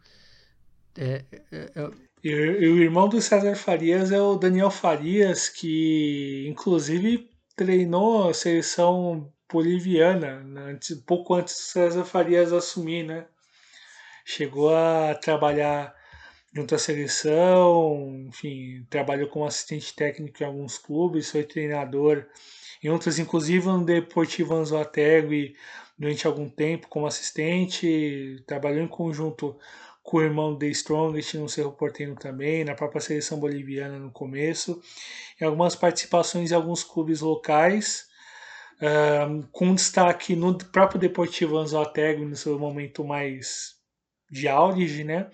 é, 0.98 1.26
é, 1.52 1.72
é... 1.76 1.92
E, 2.24 2.30
e, 2.30 2.68
o 2.70 2.78
irmão 2.78 3.10
do 3.10 3.22
César 3.22 3.56
Farias 3.56 4.12
é 4.12 4.22
o 4.22 4.36
Daniel 4.36 4.72
Farias, 4.72 5.50
que 5.50 6.46
inclusive 6.48 7.30
treinou 7.56 8.30
a 8.30 8.34
seleção 8.34 9.32
boliviana, 9.52 10.40
né, 10.42 10.80
pouco 11.06 11.36
antes 11.36 11.54
do 11.56 11.62
César 11.62 12.06
Farias 12.06 12.52
assumir, 12.52 13.04
né? 13.04 13.28
Chegou 14.26 14.76
a 14.76 15.14
trabalhar 15.16 15.94
junto 16.54 16.76
à 16.76 16.78
seleção, 16.78 18.26
enfim, 18.28 18.86
trabalhou 18.90 19.28
como 19.28 19.46
assistente 19.46 19.96
técnico 19.96 20.44
em 20.44 20.46
alguns 20.46 20.78
clubes, 20.78 21.32
foi 21.32 21.44
treinador 21.44 22.26
em 22.84 22.90
outros, 22.90 23.18
inclusive 23.18 23.66
no 23.66 23.84
Deportivo 23.84 24.54
Anzoategui 24.54 25.56
durante 25.98 26.28
algum 26.28 26.50
tempo 26.50 26.88
como 26.88 27.08
assistente, 27.08 28.44
trabalhou 28.46 28.84
em 28.84 28.88
conjunto 28.88 29.58
com 30.04 30.18
o 30.18 30.22
irmão 30.22 30.58
The 30.58 30.68
Strongest 30.68 31.36
no 31.36 31.50
Cerro 31.50 31.72
Porteño 31.72 32.16
também, 32.16 32.64
na 32.64 32.76
própria 32.76 33.02
seleção 33.02 33.40
boliviana 33.40 33.98
no 33.98 34.12
começo, 34.12 34.82
em 35.40 35.46
algumas 35.46 35.76
participações 35.76 36.52
em 36.52 36.56
alguns 36.56 36.84
clubes 36.84 37.22
locais, 37.22 38.08
um, 39.30 39.44
com 39.44 39.74
destaque 39.74 40.36
no 40.36 40.58
próprio 40.58 41.00
Deportivo 41.00 41.58
Anzoategui 41.58 42.26
no 42.26 42.36
seu 42.36 42.60
momento 42.60 43.04
mais 43.06 43.82
de 44.30 44.48
auge, 44.48 45.04
né? 45.04 45.30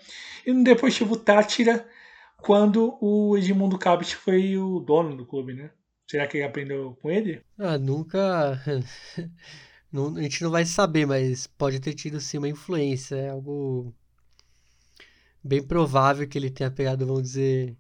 E 0.46 0.54
no 0.54 0.64
Deportivo 0.64 1.18
Tátira, 1.18 1.88
quando 2.38 2.98
o 3.02 3.38
Edmundo 3.38 3.78
Cabit 3.78 4.16
foi 4.16 4.58
o 4.58 4.80
dono 4.80 5.16
do 5.16 5.26
clube, 5.26 5.54
né? 5.54 5.72
Será 6.08 6.28
que 6.28 6.38
ele 6.38 6.46
aprendeu 6.46 6.98
com 7.02 7.10
ele? 7.10 7.42
Ah, 7.58 7.78
nunca. 7.78 8.60
não, 9.92 10.18
a 10.18 10.22
gente 10.22 10.44
não 10.44 10.50
vai 10.50 10.66
saber, 10.66 11.06
mas 11.06 11.46
pode 11.46 11.80
ter 11.80 11.94
tido 11.94 12.20
sim 12.20 12.38
uma 12.38 12.50
influência. 12.50 13.16
É 13.16 13.30
algo 13.30 13.94
bem 15.44 15.62
provável 15.62 16.28
que 16.28 16.38
ele 16.38 16.50
tenha 16.50 16.72
pegado, 16.72 17.06
vamos 17.06 17.24
dizer, 17.24 17.78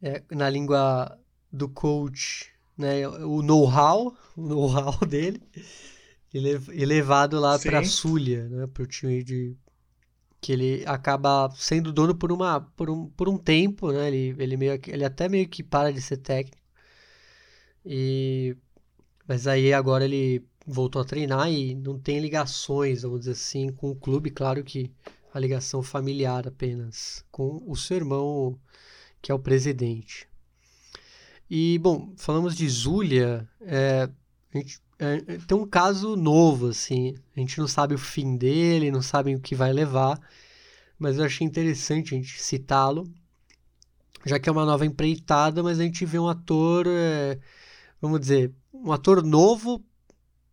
é, 0.00 0.22
na 0.30 0.48
língua 0.48 1.18
do 1.50 1.68
coach, 1.68 2.50
né, 2.76 3.06
o 3.06 3.42
know-how, 3.42 4.16
o 4.36 4.42
know-how 4.42 4.98
dele, 5.06 5.40
e 6.32 6.84
levado 6.84 7.38
lá 7.38 7.58
para 7.58 7.84
Sulha, 7.84 8.48
né, 8.48 8.66
para 8.66 8.82
o 8.82 8.86
time 8.86 9.22
de 9.22 9.56
que 10.42 10.52
ele 10.52 10.84
acaba 10.86 11.50
sendo 11.56 11.92
dono 11.92 12.16
por 12.16 12.32
uma 12.32 12.60
por 12.76 12.90
um, 12.90 13.06
por 13.10 13.28
um 13.28 13.38
tempo, 13.38 13.92
né? 13.92 14.08
Ele, 14.08 14.34
ele 14.42 14.56
meio 14.56 14.78
ele 14.88 15.04
até 15.04 15.28
meio 15.28 15.48
que 15.48 15.62
para 15.62 15.92
de 15.92 16.02
ser 16.02 16.18
técnico. 16.18 16.58
E 17.86 18.56
mas 19.26 19.46
aí 19.46 19.72
agora 19.72 20.04
ele 20.04 20.44
voltou 20.66 21.00
a 21.02 21.04
treinar 21.04 21.50
e 21.50 21.74
não 21.74 21.98
tem 21.98 22.20
ligações, 22.20 23.02
vamos 23.02 23.20
dizer 23.20 23.32
assim, 23.32 23.72
com 23.72 23.90
o 23.90 23.96
clube, 23.96 24.30
claro 24.30 24.64
que 24.64 24.92
a 25.32 25.38
ligação 25.40 25.82
familiar 25.82 26.46
apenas 26.46 27.24
com 27.30 27.62
o 27.66 27.76
seu 27.76 27.96
irmão, 27.98 28.58
que 29.22 29.32
é 29.32 29.34
o 29.34 29.38
presidente. 29.38 30.28
E 31.50 31.78
bom, 31.78 32.12
falamos 32.16 32.56
de 32.56 32.68
Zulia, 32.68 33.48
é, 33.60 34.08
a 34.54 34.58
gente 34.58 34.80
é, 35.02 35.38
tem 35.48 35.58
um 35.58 35.66
caso 35.66 36.14
novo, 36.14 36.68
assim. 36.68 37.16
A 37.36 37.40
gente 37.40 37.58
não 37.58 37.66
sabe 37.66 37.92
o 37.92 37.98
fim 37.98 38.36
dele, 38.36 38.92
não 38.92 39.02
sabe 39.02 39.34
o 39.34 39.40
que 39.40 39.52
vai 39.52 39.72
levar, 39.72 40.20
mas 40.96 41.18
eu 41.18 41.24
achei 41.24 41.44
interessante 41.44 42.14
a 42.14 42.18
gente 42.18 42.40
citá-lo, 42.40 43.12
já 44.24 44.38
que 44.38 44.48
é 44.48 44.52
uma 44.52 44.64
nova 44.64 44.86
empreitada, 44.86 45.60
mas 45.60 45.80
a 45.80 45.82
gente 45.82 46.06
vê 46.06 46.20
um 46.20 46.28
ator, 46.28 46.86
é, 46.86 47.36
vamos 48.00 48.20
dizer, 48.20 48.52
um 48.72 48.92
ator 48.92 49.24
novo 49.24 49.84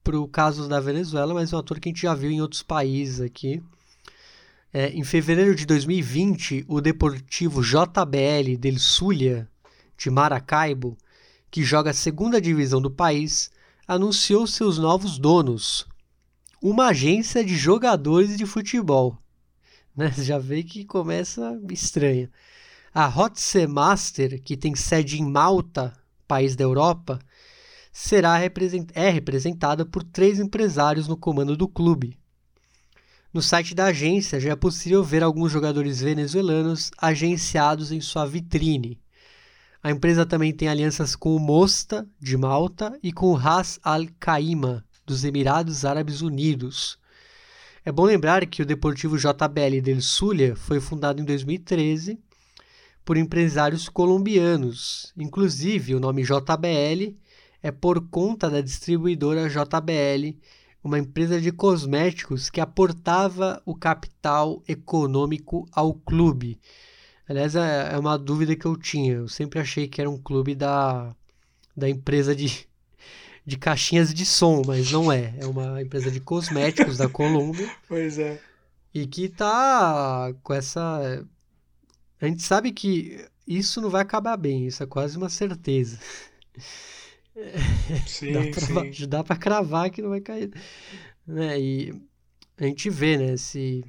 para 0.03 0.19
o 0.19 0.27
caso 0.27 0.67
da 0.67 0.79
Venezuela, 0.79 1.31
mas 1.31 1.53
um 1.53 1.57
ator 1.59 1.79
que 1.79 1.87
a 1.87 1.91
gente 1.91 2.01
já 2.01 2.15
viu 2.15 2.31
em 2.31 2.41
outros 2.41 2.63
países 2.63 3.21
aqui. 3.21 3.61
É, 4.73 4.89
em 4.89 5.03
fevereiro 5.03 5.53
de 5.53 5.67
2020, 5.67 6.65
o 6.67 6.81
Deportivo 6.81 7.61
JBL 7.61 8.57
del 8.57 8.79
Zulia, 8.79 9.47
de 9.95 10.09
Maracaibo, 10.09 10.97
que 11.51 11.63
joga 11.63 11.91
a 11.91 11.93
segunda 11.93 12.41
divisão 12.41 12.81
do 12.81 12.89
país, 12.89 13.51
anunciou 13.89 14.45
seus 14.45 14.77
novos 14.77 15.17
donos, 15.17 15.83
uma 16.61 16.89
agência 16.89 17.43
de 17.43 17.57
jogadores 17.57 18.37
de 18.37 18.45
futebol. 18.45 19.17
Né? 19.97 20.13
Já 20.15 20.37
vê 20.37 20.61
que 20.63 20.85
começa 20.85 21.59
estranha. 21.71 22.29
A 22.93 23.07
Hotse 23.07 23.65
Master, 23.67 24.41
que 24.41 24.55
tem 24.55 24.73
sede 24.73 25.19
em 25.19 25.25
Malta, 25.25 25.91
país 26.27 26.55
da 26.55 26.63
Europa, 26.63 27.19
será 27.91 28.37
represent 28.37 28.91
é 28.93 29.09
representada 29.09 29.85
por 29.85 30.03
três 30.03 30.39
empresários 30.39 31.07
no 31.07 31.17
comando 31.17 31.57
do 31.57 31.67
clube. 31.67 32.17
No 33.33 33.41
site 33.41 33.73
da 33.73 33.85
agência 33.85 34.39
já 34.39 34.51
é 34.51 34.55
possível 34.55 35.03
ver 35.03 35.23
alguns 35.23 35.51
jogadores 35.51 35.99
venezuelanos 35.99 36.91
agenciados 36.97 37.91
em 37.91 37.99
sua 37.99 38.25
vitrine. 38.25 39.01
A 39.81 39.89
empresa 39.89 40.25
também 40.25 40.53
tem 40.53 40.67
alianças 40.67 41.15
com 41.15 41.33
o 41.33 41.39
Mosta, 41.39 42.05
de 42.19 42.35
Malta, 42.35 42.99
e 43.01 43.13
com 43.13 43.27
o 43.27 43.33
Ras 43.33 43.79
Al 43.81 44.05
Khaimah, 44.19 44.83
dos 45.05 45.23
Emirados 45.23 45.85
Árabes 45.85 46.21
Unidos. 46.21 46.99
É 47.85 47.91
bom 47.91 48.03
lembrar 48.03 48.45
que 48.45 48.61
o 48.61 48.65
Deportivo 48.65 49.17
JBL 49.17 49.81
del 49.81 50.01
Zulia 50.01 50.53
foi 50.53 50.81
fundado 50.81 51.21
em 51.21 51.25
2013 51.25 52.19
por 53.05 53.15
empresários 53.15 53.87
colombianos. 53.87 55.13
Inclusive, 55.17 55.95
o 55.95 55.99
nome 55.99 56.23
JBL 56.23 57.15
é 57.63 57.71
por 57.71 58.05
conta 58.09 58.49
da 58.49 58.59
distribuidora 58.59 59.47
JBL, 59.47 60.37
uma 60.83 60.99
empresa 60.99 61.39
de 61.39 61.53
cosméticos 61.53 62.49
que 62.49 62.59
aportava 62.59 63.61
o 63.65 63.73
capital 63.73 64.61
econômico 64.67 65.65
ao 65.71 65.93
clube. 65.93 66.59
Aliás, 67.29 67.55
é, 67.55 67.91
é 67.93 67.97
uma 67.99 68.17
dúvida 68.17 68.55
que 68.55 68.65
eu 68.65 68.75
tinha. 68.75 69.13
Eu 69.13 69.27
sempre 69.27 69.59
achei 69.59 69.87
que 69.87 70.01
era 70.01 70.09
um 70.09 70.17
clube 70.17 70.55
da, 70.55 71.15
da 71.77 71.87
empresa 71.87 72.35
de, 72.35 72.67
de 73.45 73.55
caixinhas 73.55 74.11
de 74.11 74.25
som, 74.25 74.63
mas 74.65 74.91
não 74.91 75.11
é. 75.11 75.35
É 75.37 75.45
uma 75.45 75.79
empresa 75.79 76.09
de 76.09 76.19
cosméticos 76.19 76.97
da 76.97 77.07
Colômbia. 77.07 77.69
Pois 77.87 78.17
é. 78.17 78.41
E 78.91 79.05
que 79.05 79.29
tá 79.29 80.33
com 80.41 80.51
essa. 80.51 81.23
A 82.19 82.25
gente 82.25 82.41
sabe 82.41 82.71
que 82.71 83.23
isso 83.47 83.79
não 83.79 83.91
vai 83.91 84.01
acabar 84.01 84.35
bem, 84.35 84.65
isso 84.65 84.81
é 84.81 84.87
quase 84.87 85.15
uma 85.15 85.29
certeza. 85.29 85.99
Sim, 88.07 88.33
dá 89.07 89.23
pra 89.23 89.35
cravar 89.35 89.91
que 89.91 90.01
não 90.01 90.09
vai 90.09 90.19
cair. 90.19 90.51
Né? 91.27 91.59
E 91.59 92.01
a 92.57 92.65
gente 92.65 92.89
vê, 92.89 93.15
né? 93.15 93.37
Se... 93.37 93.85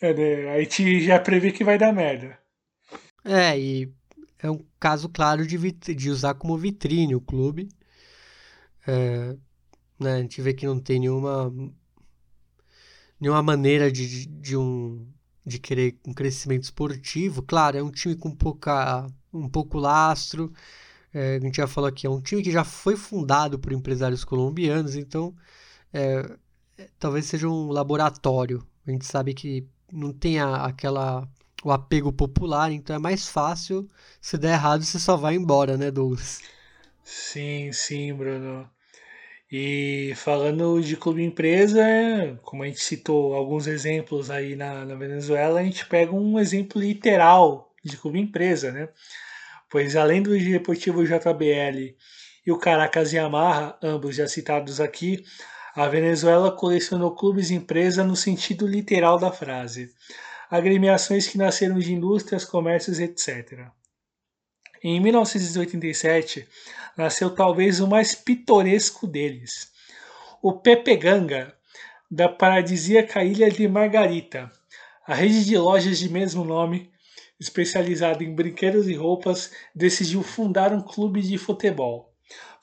É, 0.00 0.14
né? 0.14 0.54
A 0.54 0.60
gente 0.60 1.04
já 1.04 1.18
prevê 1.18 1.50
que 1.50 1.64
vai 1.64 1.76
dar 1.76 1.92
merda. 1.92 2.38
É, 3.26 3.58
e 3.58 3.92
é 4.38 4.48
um 4.48 4.64
caso 4.78 5.08
claro 5.08 5.44
de, 5.44 5.58
de 5.72 6.10
usar 6.10 6.34
como 6.34 6.56
vitrine 6.56 7.16
o 7.16 7.20
clube. 7.20 7.68
É, 8.86 9.36
né, 9.98 10.14
a 10.14 10.18
gente 10.20 10.40
vê 10.40 10.54
que 10.54 10.64
não 10.64 10.78
tem 10.78 11.00
nenhuma, 11.00 11.52
nenhuma 13.20 13.42
maneira 13.42 13.90
de, 13.90 14.26
de, 14.26 14.56
um, 14.56 15.04
de 15.44 15.58
querer 15.58 15.98
um 16.06 16.14
crescimento 16.14 16.62
esportivo. 16.64 17.42
Claro, 17.42 17.76
é 17.76 17.82
um 17.82 17.90
time 17.90 18.14
com 18.14 18.30
pouca, 18.30 19.06
um 19.32 19.48
pouco 19.48 19.78
lastro. 19.78 20.52
É, 21.12 21.36
a 21.36 21.40
gente 21.40 21.56
já 21.56 21.66
falou 21.66 21.88
aqui, 21.88 22.06
é 22.06 22.10
um 22.10 22.20
time 22.20 22.42
que 22.42 22.52
já 22.52 22.62
foi 22.64 22.96
fundado 22.96 23.58
por 23.58 23.72
empresários 23.72 24.24
colombianos, 24.24 24.94
então 24.94 25.34
é, 25.92 26.38
é 26.78 26.90
talvez 26.98 27.26
seja 27.26 27.48
um 27.48 27.68
laboratório. 27.72 28.66
A 28.86 28.90
gente 28.92 29.06
sabe 29.06 29.34
que 29.34 29.66
não 29.92 30.12
tem 30.12 30.38
a, 30.38 30.66
aquela 30.66 31.28
o 31.64 31.70
apego 31.72 32.12
popular, 32.12 32.70
então 32.70 32.94
é 32.94 32.98
mais 32.98 33.28
fácil. 33.28 33.88
Se 34.20 34.36
der 34.36 34.52
errado, 34.52 34.84
você 34.84 34.98
só 34.98 35.16
vai 35.16 35.34
embora, 35.34 35.76
né, 35.76 35.90
Douglas? 35.90 36.40
Sim, 37.02 37.72
sim, 37.72 38.12
Bruno. 38.12 38.68
E 39.50 40.12
falando 40.16 40.80
de 40.80 40.96
clube 40.96 41.22
empresa, 41.22 41.80
como 42.42 42.64
a 42.64 42.66
gente 42.66 42.82
citou 42.82 43.34
alguns 43.34 43.68
exemplos 43.68 44.28
aí 44.28 44.56
na, 44.56 44.84
na 44.84 44.96
Venezuela, 44.96 45.60
a 45.60 45.62
gente 45.62 45.86
pega 45.86 46.12
um 46.12 46.38
exemplo 46.38 46.80
literal 46.80 47.72
de 47.84 47.96
clube 47.96 48.18
empresa, 48.18 48.72
né? 48.72 48.88
Pois 49.70 49.94
além 49.94 50.20
do 50.20 50.36
Deportivo 50.36 51.04
JBL 51.04 51.94
e 52.44 52.52
o 52.52 52.58
Caracas 52.58 53.12
Yamaha, 53.12 53.78
ambos 53.80 54.16
já 54.16 54.26
citados 54.26 54.80
aqui, 54.80 55.24
a 55.76 55.86
Venezuela 55.86 56.50
colecionou 56.50 57.14
clubes 57.14 57.50
empresa 57.50 58.02
no 58.02 58.16
sentido 58.16 58.66
literal 58.66 59.18
da 59.18 59.30
frase 59.30 59.92
agremiações 60.50 61.26
que 61.26 61.38
nasceram 61.38 61.78
de 61.78 61.92
indústrias, 61.92 62.44
comércios, 62.44 62.98
etc. 63.00 63.68
Em 64.82 65.00
1987, 65.00 66.46
nasceu 66.96 67.34
talvez 67.34 67.80
o 67.80 67.88
mais 67.88 68.14
pitoresco 68.14 69.06
deles, 69.06 69.72
o 70.42 70.52
Pepe 70.52 70.96
Ganga, 70.96 71.54
da 72.10 72.28
paradisíaca 72.28 73.24
ilha 73.24 73.50
de 73.50 73.66
Margarita. 73.66 74.50
A 75.06 75.14
rede 75.14 75.44
de 75.44 75.56
lojas 75.56 75.98
de 75.98 76.08
mesmo 76.08 76.44
nome, 76.44 76.90
especializada 77.38 78.22
em 78.22 78.34
brinquedos 78.34 78.88
e 78.88 78.94
roupas, 78.94 79.52
decidiu 79.74 80.22
fundar 80.22 80.72
um 80.72 80.80
clube 80.80 81.20
de 81.20 81.36
futebol. 81.36 82.15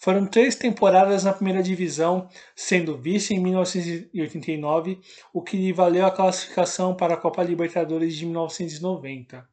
Foram 0.04 0.26
três 0.26 0.54
temporadas 0.58 1.24
na 1.24 1.32
primeira 1.32 1.64
divisão, 1.64 2.28
sendo 2.54 2.98
vice 2.98 3.34
em 3.34 3.40
1989, 3.40 5.00
o 5.34 5.42
que 5.42 5.56
lhe 5.56 5.72
valeu 5.72 6.06
a 6.06 6.12
classificação 6.12 6.94
para 6.94 7.14
a 7.14 7.18
Copa 7.18 7.42
Libertadores 7.42 8.14
de 8.14 8.26
1990. 8.26 9.48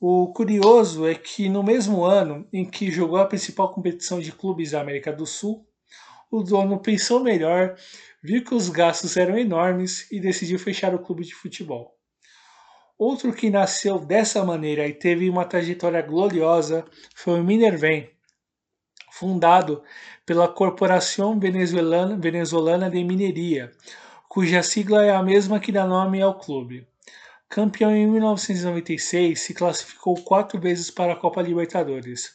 O 0.00 0.32
curioso 0.32 1.06
é 1.06 1.14
que 1.14 1.48
no 1.48 1.62
mesmo 1.62 2.02
ano 2.02 2.48
em 2.52 2.64
que 2.64 2.90
jogou 2.90 3.18
a 3.18 3.26
principal 3.26 3.72
competição 3.72 4.18
de 4.18 4.32
clubes 4.32 4.72
da 4.72 4.80
América 4.80 5.12
do 5.12 5.24
Sul, 5.24 5.64
o 6.32 6.42
dono 6.42 6.80
pensou 6.80 7.22
melhor, 7.22 7.76
viu 8.20 8.42
que 8.42 8.56
os 8.56 8.68
gastos 8.68 9.16
eram 9.16 9.38
enormes 9.38 10.10
e 10.10 10.18
decidiu 10.18 10.58
fechar 10.58 10.96
o 10.96 10.98
clube 10.98 11.24
de 11.24 11.32
futebol. 11.32 11.96
Outro 12.98 13.32
que 13.32 13.48
nasceu 13.48 14.00
dessa 14.00 14.44
maneira 14.44 14.88
e 14.88 14.92
teve 14.92 15.30
uma 15.30 15.44
trajetória 15.44 16.02
gloriosa 16.02 16.84
foi 17.14 17.38
o 17.38 17.44
Minervém, 17.44 18.10
fundado 19.20 19.82
pela 20.24 20.48
Corporação 20.48 21.38
Venezuelana, 21.38 22.16
Venezuelana 22.16 22.88
de 22.88 23.04
Mineria, 23.04 23.70
cuja 24.30 24.62
sigla 24.62 25.04
é 25.04 25.10
a 25.10 25.22
mesma 25.22 25.60
que 25.60 25.70
dá 25.70 25.86
nome 25.86 26.22
ao 26.22 26.38
clube. 26.38 26.88
Campeão 27.46 27.94
em 27.94 28.06
1996, 28.06 29.38
se 29.38 29.52
classificou 29.52 30.14
quatro 30.22 30.58
vezes 30.58 30.90
para 30.90 31.12
a 31.12 31.16
Copa 31.16 31.42
Libertadores. 31.42 32.32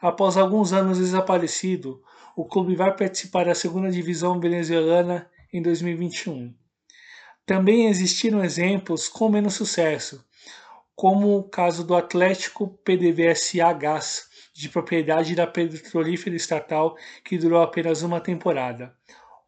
Após 0.00 0.36
alguns 0.36 0.72
anos 0.72 0.98
desaparecido, 0.98 2.00
o 2.36 2.44
clube 2.44 2.76
vai 2.76 2.96
participar 2.96 3.46
da 3.46 3.54
segunda 3.54 3.90
divisão 3.90 4.38
venezuelana 4.38 5.28
em 5.52 5.60
2021. 5.60 6.54
Também 7.44 7.88
existiram 7.88 8.44
exemplos 8.44 9.08
com 9.08 9.28
menos 9.28 9.54
sucesso, 9.54 10.24
como 10.94 11.36
o 11.36 11.42
caso 11.42 11.82
do 11.82 11.96
Atlético 11.96 12.68
PDVSA 12.84 13.72
Gás, 13.72 14.27
de 14.58 14.68
propriedade 14.68 15.34
da 15.34 15.46
petrolífera 15.46 16.34
estatal 16.34 16.96
que 17.24 17.38
durou 17.38 17.62
apenas 17.62 18.02
uma 18.02 18.20
temporada. 18.20 18.92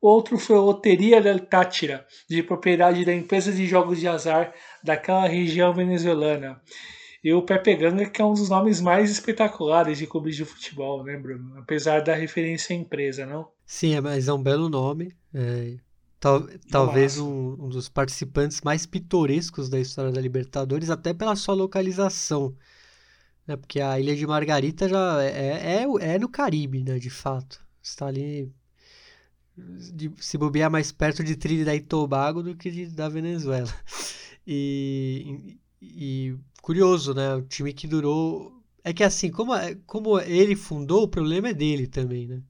Outro 0.01 0.39
foi 0.39 0.57
a 0.57 0.61
Loteria 0.61 1.21
del 1.21 1.41
Táchira, 1.41 2.07
de 2.29 2.43
propriedade 2.43 3.05
da 3.05 3.13
empresa 3.13 3.53
de 3.53 3.67
jogos 3.67 3.99
de 3.99 4.09
azar 4.09 4.55
daquela 4.83 5.27
região 5.27 5.75
venezuelana. 5.75 6.61
E 7.23 7.35
o 7.35 7.43
Pepe 7.43 7.77
Ganga, 7.77 8.09
que 8.09 8.23
é 8.23 8.25
um 8.25 8.33
dos 8.33 8.49
nomes 8.49 8.81
mais 8.81 9.11
espetaculares 9.11 9.99
de 9.99 10.07
clubes 10.07 10.37
de 10.37 10.45
futebol, 10.45 11.05
né, 11.05 11.19
Bruno? 11.19 11.59
Apesar 11.59 12.01
da 12.01 12.15
referência 12.15 12.75
à 12.75 12.79
empresa, 12.79 13.27
não? 13.27 13.49
Sim, 13.67 13.95
é, 13.95 14.01
mas 14.01 14.27
é 14.27 14.33
um 14.33 14.43
belo 14.43 14.71
nome. 14.71 15.15
É, 15.35 15.75
tal, 16.19 16.49
talvez 16.71 17.19
um, 17.19 17.57
um, 17.61 17.69
dos 17.69 17.91
participantes 17.91 18.63
mais 18.63 18.87
pitorescos 18.87 19.69
da 19.69 19.79
história 19.79 20.11
da 20.11 20.21
Libertadores, 20.21 20.89
até 20.89 21.13
pela 21.13 21.37
sua 21.37 21.55
localização 21.55 22.57
né? 23.51 23.57
Porque 23.57 23.81
a 23.81 23.99
Ilha 23.99 24.15
de 24.15 24.27
Margarita 24.27 24.89
já 24.89 25.23
é, 25.23 25.83
é, 25.83 26.15
é 26.15 26.19
no 26.19 26.29
Caribe, 26.29 26.85
né? 26.85 26.99
De 26.99 27.11
fato. 27.11 27.61
Está 27.83 28.07
ali 28.07 28.53
de, 29.57 30.13
se 30.19 30.39
bobear 30.39 30.71
mais 30.71 30.93
perto 30.93 31.25
de 31.25 31.37
Trinidad 31.37 31.75
e 31.75 31.81
Tobago 31.81 32.43
do 32.43 32.55
que 32.57 32.71
de, 32.71 32.87
da 32.87 33.09
Venezuela. 33.09 33.73
E, 34.47 35.59
e, 35.83 36.35
curioso, 36.63 37.15
né? 37.15 37.35
O 37.35 37.43
time 37.43 37.73
que 37.73 37.87
durou. 37.87 38.53
É 38.83 38.93
que 38.93 39.05
assim, 39.05 39.31
como, 39.31 39.53
como 39.87 40.19
ele 40.21 40.57
fundou, 40.57 41.03
o 41.03 41.09
problema 41.09 41.49
é 41.51 41.55
dele 41.55 41.87
também, 41.87 42.27
né? 42.27 42.43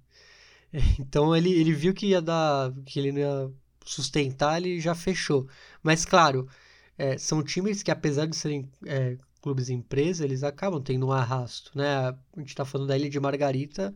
Então 1.01 1.35
ele, 1.37 1.53
ele 1.53 1.73
viu 1.73 1.93
que 1.93 2.07
ia 2.07 2.23
dar. 2.23 2.73
que 2.87 2.99
ele 2.99 3.13
não 3.13 3.21
ia 3.21 3.53
sustentar, 3.85 4.59
ele 4.59 4.81
já 4.81 4.95
fechou. 4.95 5.49
Mas 5.83 6.05
claro, 6.05 6.49
é, 6.97 7.19
são 7.19 7.43
times 7.43 7.83
que 7.83 7.91
apesar 7.91 8.27
de 8.27 8.37
serem 8.37 8.71
é, 8.87 9.19
clubes 9.41 9.71
empresa, 9.71 10.25
eles 10.25 10.43
acabam 10.43 10.83
tendo 10.83 11.07
um 11.07 11.13
arrasto, 11.13 11.77
né? 11.77 11.87
A 11.87 12.17
gente 12.39 12.49
está 12.49 12.65
falando 12.65 12.89
da 12.89 12.97
Ilha 12.97 13.11
de 13.11 13.21
Margarita, 13.21 13.95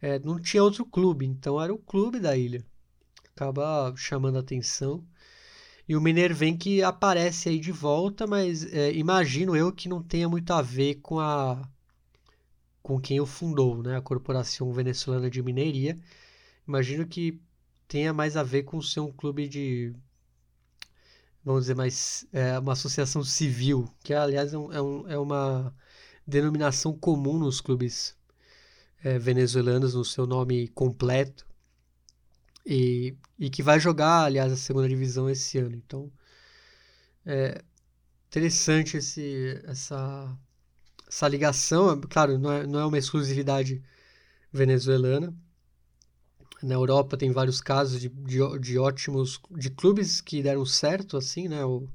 é, 0.00 0.18
não 0.20 0.38
tinha 0.40 0.62
outro 0.62 0.84
clube, 0.86 1.26
então 1.26 1.60
era 1.60 1.72
o 1.72 1.78
clube 1.78 2.18
da 2.20 2.36
ilha. 2.36 2.64
Acaba 3.34 3.92
chamando 3.96 4.36
a 4.36 4.40
atenção. 4.40 5.04
E 5.88 5.96
o 5.96 6.00
Minervém 6.00 6.56
que 6.56 6.82
aparece 6.82 7.48
aí 7.48 7.58
de 7.58 7.72
volta, 7.72 8.26
mas 8.26 8.64
é, 8.72 8.92
imagino 8.92 9.56
eu 9.56 9.72
que 9.72 9.88
não 9.88 10.02
tenha 10.02 10.28
muito 10.28 10.52
a 10.52 10.62
ver 10.62 10.96
com 10.96 11.18
a 11.18 11.68
com 12.82 13.00
quem 13.00 13.20
o 13.20 13.26
fundou, 13.26 13.82
né? 13.82 13.96
A 13.96 14.00
Corporação 14.02 14.72
Venezuelana 14.72 15.30
de 15.30 15.42
Mineria. 15.42 15.98
Imagino 16.66 17.06
que 17.06 17.40
tenha 17.88 18.12
mais 18.12 18.36
a 18.36 18.42
ver 18.42 18.64
com 18.64 18.80
ser 18.80 19.00
um 19.00 19.12
clube 19.12 19.48
de 19.48 19.94
vamos 21.44 21.62
dizer, 21.62 21.74
mais 21.74 22.26
é, 22.32 22.58
uma 22.58 22.72
associação 22.72 23.24
civil, 23.24 23.88
que 24.02 24.14
aliás 24.14 24.52
é, 24.52 24.56
é, 24.56 24.82
um, 24.82 25.08
é 25.08 25.18
uma 25.18 25.74
denominação 26.26 26.96
comum 26.96 27.38
nos 27.38 27.60
clubes 27.60 28.16
é, 29.02 29.18
venezuelanos, 29.18 29.94
no 29.94 30.04
seu 30.04 30.26
nome 30.26 30.68
completo, 30.68 31.46
e, 32.64 33.16
e 33.38 33.50
que 33.50 33.62
vai 33.62 33.80
jogar, 33.80 34.24
aliás, 34.24 34.52
a 34.52 34.56
segunda 34.56 34.88
divisão 34.88 35.28
esse 35.28 35.58
ano. 35.58 35.76
Então, 35.76 36.12
é 37.24 37.62
interessante 38.28 38.96
esse, 38.96 39.60
essa, 39.64 40.36
essa 41.08 41.28
ligação. 41.28 42.00
Claro, 42.02 42.38
não 42.38 42.52
é, 42.52 42.66
não 42.66 42.80
é 42.80 42.86
uma 42.86 42.98
exclusividade 42.98 43.82
venezuelana, 44.52 45.34
na 46.62 46.74
Europa 46.74 47.16
tem 47.16 47.30
vários 47.30 47.60
casos 47.60 48.00
de, 48.00 48.08
de, 48.08 48.38
de 48.60 48.78
ótimos 48.78 49.40
de 49.50 49.70
clubes 49.70 50.20
que 50.20 50.42
deram 50.42 50.64
certo 50.64 51.16
assim 51.16 51.48
né 51.48 51.64
o, 51.64 51.88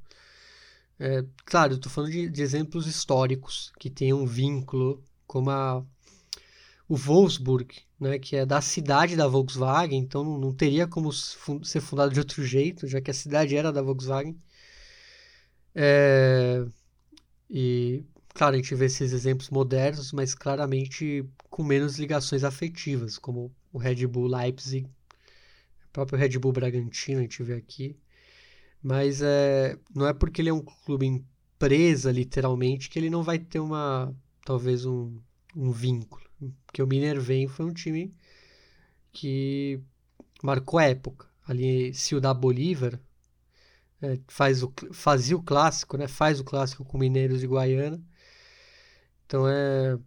é, 0.98 1.24
claro 1.44 1.74
estou 1.74 1.90
falando 1.90 2.10
de, 2.10 2.28
de, 2.28 2.42
exemplos 2.42 2.86
históricos 2.86 3.72
que 3.78 3.90
têm 3.90 4.12
um 4.12 4.26
vínculo 4.26 5.02
como 5.26 5.50
a 5.50 5.84
o 6.88 6.96
Wolfsburg 6.96 7.74
né 8.00 8.18
que 8.18 8.36
é 8.36 8.46
da 8.46 8.60
cidade 8.60 9.16
da 9.16 9.28
Volkswagen 9.28 9.98
então 9.98 10.24
não, 10.24 10.38
não 10.38 10.52
teria 10.52 10.86
como 10.86 11.12
ser 11.12 11.80
fundado 11.80 12.12
de 12.12 12.20
outro 12.20 12.44
jeito 12.44 12.86
já 12.86 13.00
que 13.00 13.10
a 13.10 13.14
cidade 13.14 13.56
era 13.56 13.72
da 13.72 13.82
Volkswagen. 13.82 14.36
É, 15.74 16.64
e 17.50 18.02
claro 18.34 18.54
a 18.54 18.58
gente 18.58 18.74
vê 18.74 18.86
esses 18.86 19.12
exemplos 19.12 19.50
modernos 19.50 20.12
mas 20.12 20.34
claramente 20.34 21.24
com 21.50 21.62
menos 21.62 21.98
ligações 21.98 22.44
afetivas 22.44 23.18
como 23.18 23.54
o 23.76 23.78
Red 23.78 24.06
Bull 24.06 24.26
Leipzig, 24.26 24.86
o 24.86 25.88
próprio 25.92 26.18
Red 26.18 26.38
Bull 26.38 26.50
Bragantino 26.50 27.18
a 27.18 27.22
gente 27.22 27.42
vê 27.42 27.52
aqui. 27.52 27.94
Mas 28.82 29.20
é, 29.20 29.78
não 29.94 30.06
é 30.06 30.14
porque 30.14 30.40
ele 30.40 30.48
é 30.48 30.54
um 30.54 30.62
clube 30.62 31.04
empresa, 31.04 32.10
literalmente, 32.10 32.88
que 32.88 32.98
ele 32.98 33.10
não 33.10 33.22
vai 33.22 33.38
ter 33.38 33.58
uma, 33.58 34.16
talvez 34.46 34.86
um, 34.86 35.20
um 35.54 35.70
vínculo. 35.70 36.24
Porque 36.64 36.82
o 36.82 36.86
Minervém 36.86 37.48
foi 37.48 37.66
um 37.66 37.72
time 37.72 38.14
que 39.12 39.78
marcou 40.42 40.80
época. 40.80 41.26
Ali, 41.46 41.92
Ciudad 41.92 42.34
Bolívar 42.34 42.98
é, 44.00 44.18
faz 44.26 44.62
o, 44.62 44.72
fazia 44.90 45.36
o 45.36 45.42
clássico, 45.42 45.98
né? 45.98 46.08
faz 46.08 46.40
o 46.40 46.44
clássico 46.44 46.82
com 46.82 46.96
Mineiros 46.96 47.40
de 47.40 47.46
Guaiana. 47.46 48.02
Então 49.26 49.46
é 49.46 49.98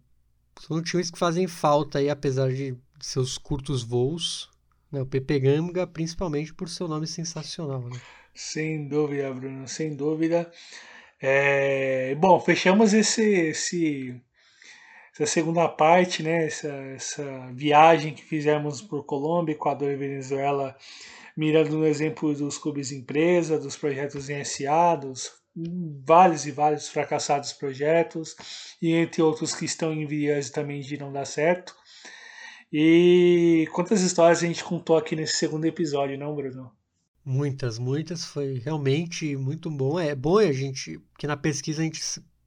são 0.60 0.82
times 0.82 1.10
que 1.10 1.18
fazem 1.18 1.46
falta 1.46 1.98
aí, 1.98 2.10
apesar 2.10 2.52
de 2.52 2.76
seus 3.00 3.38
curtos 3.38 3.82
voos. 3.82 4.50
Né? 4.90 5.00
O 5.00 5.06
Pepe 5.06 5.38
Ganga, 5.38 5.86
principalmente 5.86 6.52
por 6.52 6.68
seu 6.68 6.88
nome 6.88 7.06
sensacional. 7.06 7.80
Né? 7.82 8.00
Sem 8.34 8.88
dúvida, 8.88 9.32
Bruno, 9.32 9.66
sem 9.66 9.94
dúvida. 9.94 10.50
É... 11.20 12.14
Bom, 12.16 12.40
fechamos 12.40 12.92
esse, 12.92 13.22
esse, 13.22 14.20
essa 15.12 15.26
segunda 15.26 15.68
parte, 15.68 16.22
né? 16.22 16.46
essa, 16.46 16.68
essa 16.68 17.52
viagem 17.52 18.14
que 18.14 18.22
fizemos 18.22 18.80
por 18.80 19.04
Colômbia, 19.04 19.52
Equador 19.52 19.90
e 19.90 19.96
Venezuela, 19.96 20.76
mirando 21.36 21.76
no 21.76 21.86
exemplo 21.86 22.34
dos 22.34 22.58
clubes 22.58 22.92
empresa, 22.92 23.58
dos 23.58 23.76
projetos 23.76 24.28
em 24.28 24.42
SA, 24.44 24.96
dos 24.96 25.40
vários 26.04 26.46
e 26.46 26.50
vários 26.50 26.88
fracassados 26.88 27.52
projetos, 27.52 28.36
e 28.80 28.92
entre 28.92 29.20
outros 29.22 29.54
que 29.54 29.64
estão 29.64 29.92
em 29.92 30.06
vias 30.06 30.50
também 30.50 30.80
de 30.80 30.96
não 30.96 31.12
dar 31.12 31.24
certo. 31.24 31.74
E 32.72 33.68
quantas 33.72 34.00
histórias 34.00 34.42
a 34.42 34.46
gente 34.46 34.62
contou 34.62 34.96
aqui 34.96 35.16
nesse 35.16 35.36
segundo 35.36 35.64
episódio, 35.64 36.16
não, 36.16 36.34
Bruno? 36.34 36.72
Muitas, 37.24 37.78
muitas. 37.78 38.24
Foi 38.24 38.58
realmente 38.58 39.36
muito 39.36 39.70
bom. 39.70 39.98
É 39.98 40.14
bom 40.14 40.38
a 40.38 40.52
gente, 40.52 41.00
que 41.18 41.26
na 41.26 41.36
pesquisa 41.36 41.82
a 41.82 41.84
gente 41.84 42.00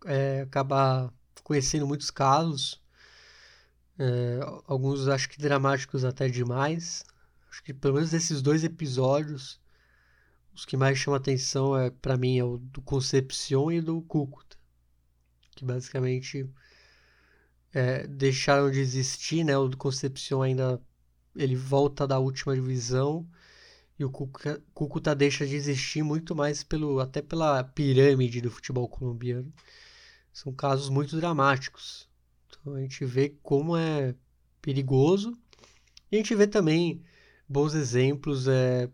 é, 0.06 0.42
acaba 0.42 1.14
conhecendo 1.44 1.86
muitos 1.86 2.10
casos, 2.10 2.82
é, 4.00 4.40
alguns 4.66 5.08
acho 5.08 5.30
que 5.30 5.38
dramáticos 5.38 6.06
até 6.06 6.30
demais. 6.30 7.04
Acho 7.50 7.64
que 7.64 7.74
pelo 7.74 7.96
menos 7.96 8.12
desses 8.12 8.42
dois 8.42 8.64
episódios, 8.64 9.62
os 10.56 10.66
que 10.66 10.78
mais 10.78 10.98
chamam 10.98 11.18
atenção 11.18 11.78
é 11.78 11.90
para 11.90 12.18
mim 12.18 12.38
é 12.38 12.44
o 12.44 12.58
do 12.58 12.82
Concepción 12.82 13.72
e 13.72 13.82
do 13.82 14.02
Cúcuta, 14.02 14.58
que 15.56 15.66
basicamente 15.66 16.50
é, 17.74 18.08
deixaram 18.08 18.70
de 18.72 18.80
existir, 18.80 19.44
né? 19.44 19.58
O 19.58 19.68
do 19.68 19.78
Concepción 19.78 20.42
ainda 20.42 20.82
ele 21.36 21.56
volta 21.56 22.08
da 22.08 22.20
última 22.20 22.56
divisão 22.56 23.28
e 23.98 24.06
o 24.06 24.10
Cúcuta 24.10 25.16
deixa 25.16 25.46
de 25.46 25.56
existir 25.56 26.04
muito 26.04 26.36
mais 26.36 26.64
pelo 26.64 27.00
até 27.00 27.22
pela 27.22 27.64
pirâmide 27.64 28.42
do 28.42 28.52
futebol 28.52 28.88
colombiano. 28.88 29.52
São 30.32 30.54
casos 30.54 30.90
muito 30.90 31.16
dramáticos. 31.18 32.08
Então 32.50 32.76
a 32.76 32.82
gente 32.82 33.04
vê 33.06 33.36
como 33.42 33.76
é 33.78 34.16
perigoso 34.62 35.38
e 36.12 36.16
a 36.16 36.20
gente 36.20 36.36
vê 36.36 36.48
também 36.48 37.04
bons 37.48 37.74
exemplos 37.74 38.48
é, 38.48 38.90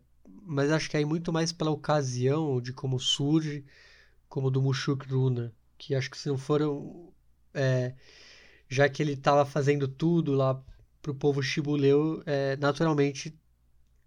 mas 0.49 0.71
acho 0.71 0.89
que 0.89 0.97
aí 0.97 1.05
muito 1.05 1.31
mais 1.31 1.51
pela 1.51 1.69
ocasião 1.69 2.59
de 2.59 2.73
como 2.73 2.99
surge, 2.99 3.63
como 4.27 4.49
do 4.49 4.61
Mushuk 4.61 5.07
Runa, 5.07 5.53
que 5.77 5.93
acho 5.93 6.09
que 6.09 6.17
se 6.17 6.27
não 6.27 6.37
foram. 6.39 7.13
É, 7.53 7.93
já 8.69 8.87
que 8.87 9.01
ele 9.01 9.13
estava 9.13 9.45
fazendo 9.45 9.87
tudo 9.87 10.33
lá 10.33 10.63
pro 11.01 11.15
povo 11.15 11.41
chibuleu, 11.41 12.21
é, 12.25 12.55
naturalmente, 12.57 13.37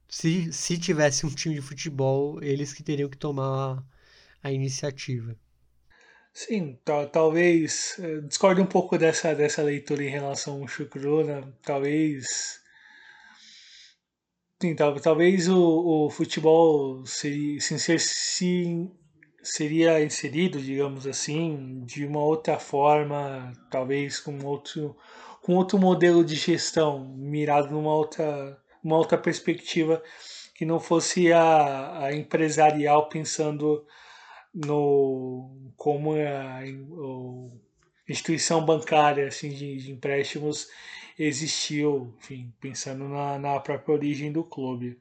se, 0.09 0.53
se 0.53 0.79
tivesse 0.79 1.27
um 1.27 1.31
time 1.31 1.55
de 1.55 1.61
futebol, 1.61 2.43
eles 2.43 2.73
que 2.73 2.83
teriam 2.83 3.09
que 3.09 3.17
tomar 3.17 3.85
a 4.43 4.53
iniciativa. 4.53 5.37
Sim, 6.33 6.79
talvez 7.13 7.97
é, 7.99 8.21
discorde 8.21 8.61
um 8.61 8.67
pouco 8.67 8.97
dessa, 8.97 9.35
dessa 9.35 9.63
leitura 9.63 10.03
em 10.03 10.09
relação 10.09 10.63
ao 10.63 10.69
Chukruna. 10.69 11.53
Talvez 11.63 12.63
Sim, 14.63 14.77
talvez 14.77 15.49
o, 15.49 16.07
o 16.07 16.11
futebol 16.11 17.05
seria, 17.05 17.61
se, 17.61 18.89
seria 19.43 20.03
inserido, 20.03 20.61
digamos 20.61 21.07
assim, 21.07 21.83
de 21.85 22.07
uma 22.07 22.21
outra 22.21 22.59
forma, 22.59 23.53
talvez 23.71 24.21
com 24.21 24.39
outro, 24.45 24.97
com 25.43 25.55
outro 25.57 25.79
modelo 25.79 26.25
de 26.25 26.37
gestão, 26.37 27.05
mirado 27.17 27.71
numa 27.71 27.95
outra, 27.95 28.57
uma 28.83 28.97
outra 28.97 29.19
perspectiva 29.19 30.03
que 30.55 30.65
não 30.65 30.79
fosse 30.79 31.33
a, 31.33 32.05
a 32.05 32.15
empresarial 32.15 33.09
pensando 33.09 33.85
no 34.55 35.73
como 35.77 36.15
a, 36.15 36.59
a 36.59 36.63
instituição 38.09 38.65
bancária 38.65 39.27
assim, 39.27 39.49
de, 39.49 39.77
de 39.77 39.93
empréstimos 39.93 40.69
existiu, 41.19 42.15
enfim, 42.19 42.53
pensando 42.61 43.09
na, 43.09 43.39
na 43.39 43.61
própria 43.61 43.95
origem 43.95 44.31
do 44.31 44.45
clube. 44.45 44.99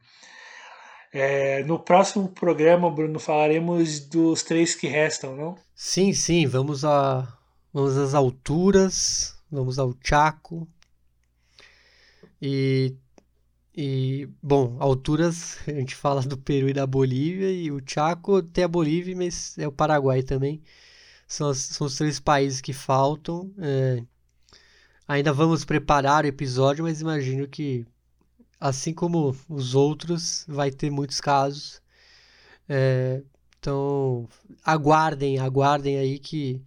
É, 1.14 1.64
no 1.64 1.78
próximo 1.78 2.30
programa, 2.30 2.90
Bruno, 2.90 3.20
falaremos 3.20 4.00
dos 4.00 4.44
três 4.44 4.74
que 4.74 4.88
restam, 4.88 5.36
não? 5.36 5.58
Sim, 5.76 6.14
sim, 6.14 6.48
vamos, 6.48 6.86
a, 6.86 7.28
vamos 7.74 7.98
às 7.98 8.14
alturas, 8.14 9.36
vamos 9.52 9.78
ao 9.78 9.94
Chaco. 10.04 10.68
E, 12.42 12.96
e, 13.76 14.30
bom, 14.42 14.78
alturas, 14.80 15.58
a 15.68 15.72
gente 15.72 15.96
fala 15.96 16.22
do 16.22 16.38
Peru 16.38 16.70
e 16.70 16.74
da 16.74 16.88
Bolívia, 16.88 17.52
e 17.52 17.72
o 17.72 17.82
Chaco 17.86 18.42
tem 18.42 18.64
a 18.64 18.68
Bolívia, 18.68 19.16
mas 19.16 19.58
é 19.58 19.68
o 19.68 19.72
Paraguai 19.72 20.24
também. 20.24 20.62
São, 21.28 21.50
as, 21.50 21.58
são 21.58 21.88
os 21.88 21.96
três 21.98 22.20
países 22.20 22.62
que 22.62 22.74
faltam. 22.74 23.54
É, 23.58 24.04
Ainda 25.12 25.34
vamos 25.34 25.66
preparar 25.66 26.24
o 26.24 26.28
episódio, 26.28 26.86
mas 26.86 27.02
imagino 27.02 27.46
que, 27.46 27.86
assim 28.62 28.94
como 28.94 29.36
os 29.50 29.74
outros, 29.74 30.46
vai 30.48 30.70
ter 30.70 30.92
muitos 30.92 31.20
casos. 31.20 31.82
É, 32.70 33.24
então, 33.60 34.30
aguardem, 34.64 35.40
aguardem 35.40 35.98
aí 35.98 36.20
que, 36.20 36.62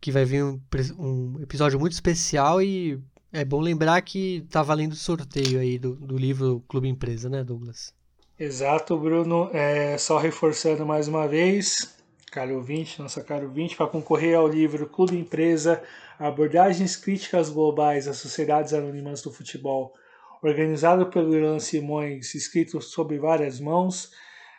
que 0.00 0.12
vai 0.12 0.26
vir 0.26 0.44
um, 0.44 0.60
um 0.98 1.40
episódio 1.40 1.80
muito 1.80 1.94
especial 1.94 2.62
e 2.62 3.00
é 3.32 3.44
bom 3.44 3.60
lembrar 3.60 4.00
que 4.02 4.46
tá 4.50 4.62
valendo 4.62 4.94
sorteio 4.94 5.58
aí 5.58 5.78
do, 5.78 5.94
do 5.94 6.16
livro 6.16 6.62
Clube 6.68 6.88
Empresa, 6.88 7.28
né, 7.28 7.42
Douglas? 7.42 7.92
Exato, 8.38 8.96
Bruno. 8.96 9.50
É, 9.52 9.96
só 9.98 10.18
reforçando 10.18 10.86
mais 10.86 11.08
uma 11.08 11.26
vez, 11.26 11.96
caro 12.30 12.54
ouvinte, 12.56 13.00
nossa 13.00 13.22
caro 13.22 13.46
ouvinte, 13.46 13.74
para 13.74 13.86
concorrer 13.86 14.36
ao 14.36 14.46
livro 14.46 14.86
Clube 14.86 15.18
Empresa 15.18 15.82
Abordagens 16.18 16.96
Críticas 16.96 17.48
Globais 17.48 18.06
às 18.06 18.18
Sociedades 18.18 18.72
Anônimas 18.72 19.22
do 19.22 19.32
Futebol, 19.32 19.94
organizado 20.42 21.10
pelo 21.10 21.34
Irlan 21.34 21.58
Simões, 21.58 22.34
escrito 22.34 22.80
sob 22.80 23.18
várias 23.18 23.60
mãos, 23.60 24.10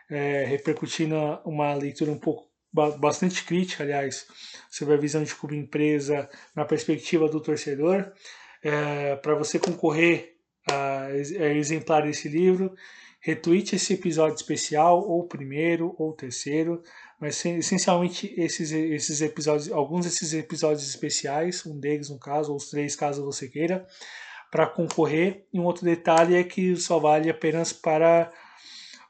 é, 0.10 0.44
repercutindo 0.46 1.16
uma 1.46 1.74
leitura 1.74 2.12
um 2.12 2.20
pouco 2.20 2.50
bastante 2.72 3.44
crítica, 3.44 3.84
aliás, 3.84 4.28
sobre 4.70 4.94
a 4.94 4.98
visão 4.98 5.24
de 5.24 5.34
clube 5.34 5.58
empresa 5.58 6.30
na 6.56 6.66
perspectiva 6.66 7.28
do 7.28 7.42
torcedor. 7.42 8.12
É, 8.64 9.16
Para 9.18 9.36
você 9.36 9.58
concorrer 9.58 10.36
a, 10.70 11.06
a 11.06 11.54
exemplar 11.56 12.04
desse 12.04 12.28
livro, 12.28 12.76
retweet 13.22 13.76
esse 13.76 13.94
episódio 13.94 14.36
especial, 14.36 15.08
ou 15.08 15.28
primeiro 15.28 15.96
ou 15.98 16.14
terceiro, 16.14 16.82
mas 17.20 17.44
essencialmente 17.44 18.34
esses, 18.38 18.72
esses 18.72 19.22
episódios, 19.22 19.72
alguns 19.72 20.06
desses 20.06 20.34
episódios 20.34 20.88
especiais, 20.88 21.66
um 21.66 21.78
deles 21.80 22.10
no 22.10 22.20
caso, 22.20 22.52
ou 22.52 22.58
os 22.58 22.70
três 22.70 22.96
caso 22.96 23.26
você 23.26 23.48
queira, 23.48 23.86
para 24.52 24.68
concorrer. 24.68 25.46
E 25.54 25.60
um 25.60 25.66
outro 25.66 25.86
detalhe 25.86 26.36
é 26.36 26.44
que 26.44 26.76
só 26.76 27.00
vale 27.00 27.30
apenas 27.30 27.72
para 27.74 28.32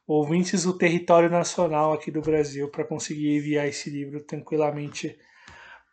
ouvintes 0.07 0.63
do 0.63 0.77
território 0.77 1.29
nacional 1.29 1.93
aqui 1.93 2.09
do 2.09 2.21
Brasil 2.21 2.69
para 2.69 2.83
conseguir 2.83 3.37
enviar 3.37 3.67
esse 3.67 3.89
livro 3.89 4.23
tranquilamente 4.23 5.17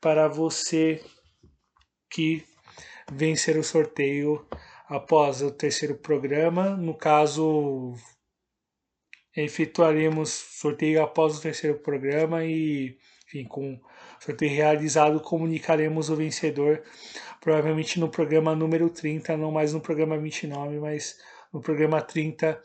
para 0.01 0.27
você 0.29 1.05
que 2.11 2.43
vencer 3.13 3.59
o 3.59 3.65
sorteio 3.65 4.47
após 4.89 5.43
o 5.43 5.51
terceiro 5.51 5.97
programa. 5.97 6.77
No 6.77 6.95
caso, 6.95 7.95
efetuaremos 9.37 10.31
sorteio 10.31 11.03
após 11.03 11.37
o 11.37 11.43
terceiro 11.43 11.79
programa 11.79 12.45
e, 12.45 12.97
enfim, 13.27 13.45
com 13.45 13.79
sorteio 14.27 14.55
realizado, 14.55 15.21
comunicaremos 15.21 16.11
o 16.11 16.17
vencedor, 16.17 16.83
provavelmente 17.41 18.01
no 18.01 18.09
programa 18.09 18.55
número 18.55 18.91
30, 18.91 19.37
não 19.37 19.53
mais 19.53 19.73
no 19.73 19.81
programa 19.81 20.19
29, 20.19 20.81
mas 20.81 21.17
no 21.53 21.61
programa 21.61 22.03
30, 22.03 22.53
uh, 22.53 22.59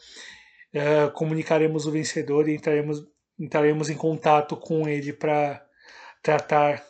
eh, 0.74 1.10
comunicaremos 1.14 1.86
o 1.86 1.92
vencedor 1.92 2.50
e 2.50 2.56
entraremos, 2.56 3.04
entraremos 3.40 3.90
em 3.90 3.96
contato 3.96 4.58
com 4.58 4.88
ele 4.88 5.14
para 5.14 5.64
tratar 6.22 6.84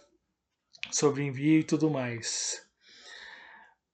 sobre 0.89 1.23
envio 1.23 1.59
e 1.59 1.63
tudo 1.63 1.89
mais. 1.89 2.61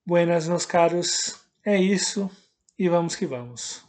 Buenas, 0.06 0.48
meus 0.48 0.64
caros, 0.64 1.40
é 1.64 1.76
isso 1.76 2.30
e 2.78 2.88
vamos 2.88 3.16
que 3.16 3.26
vamos. 3.26 3.87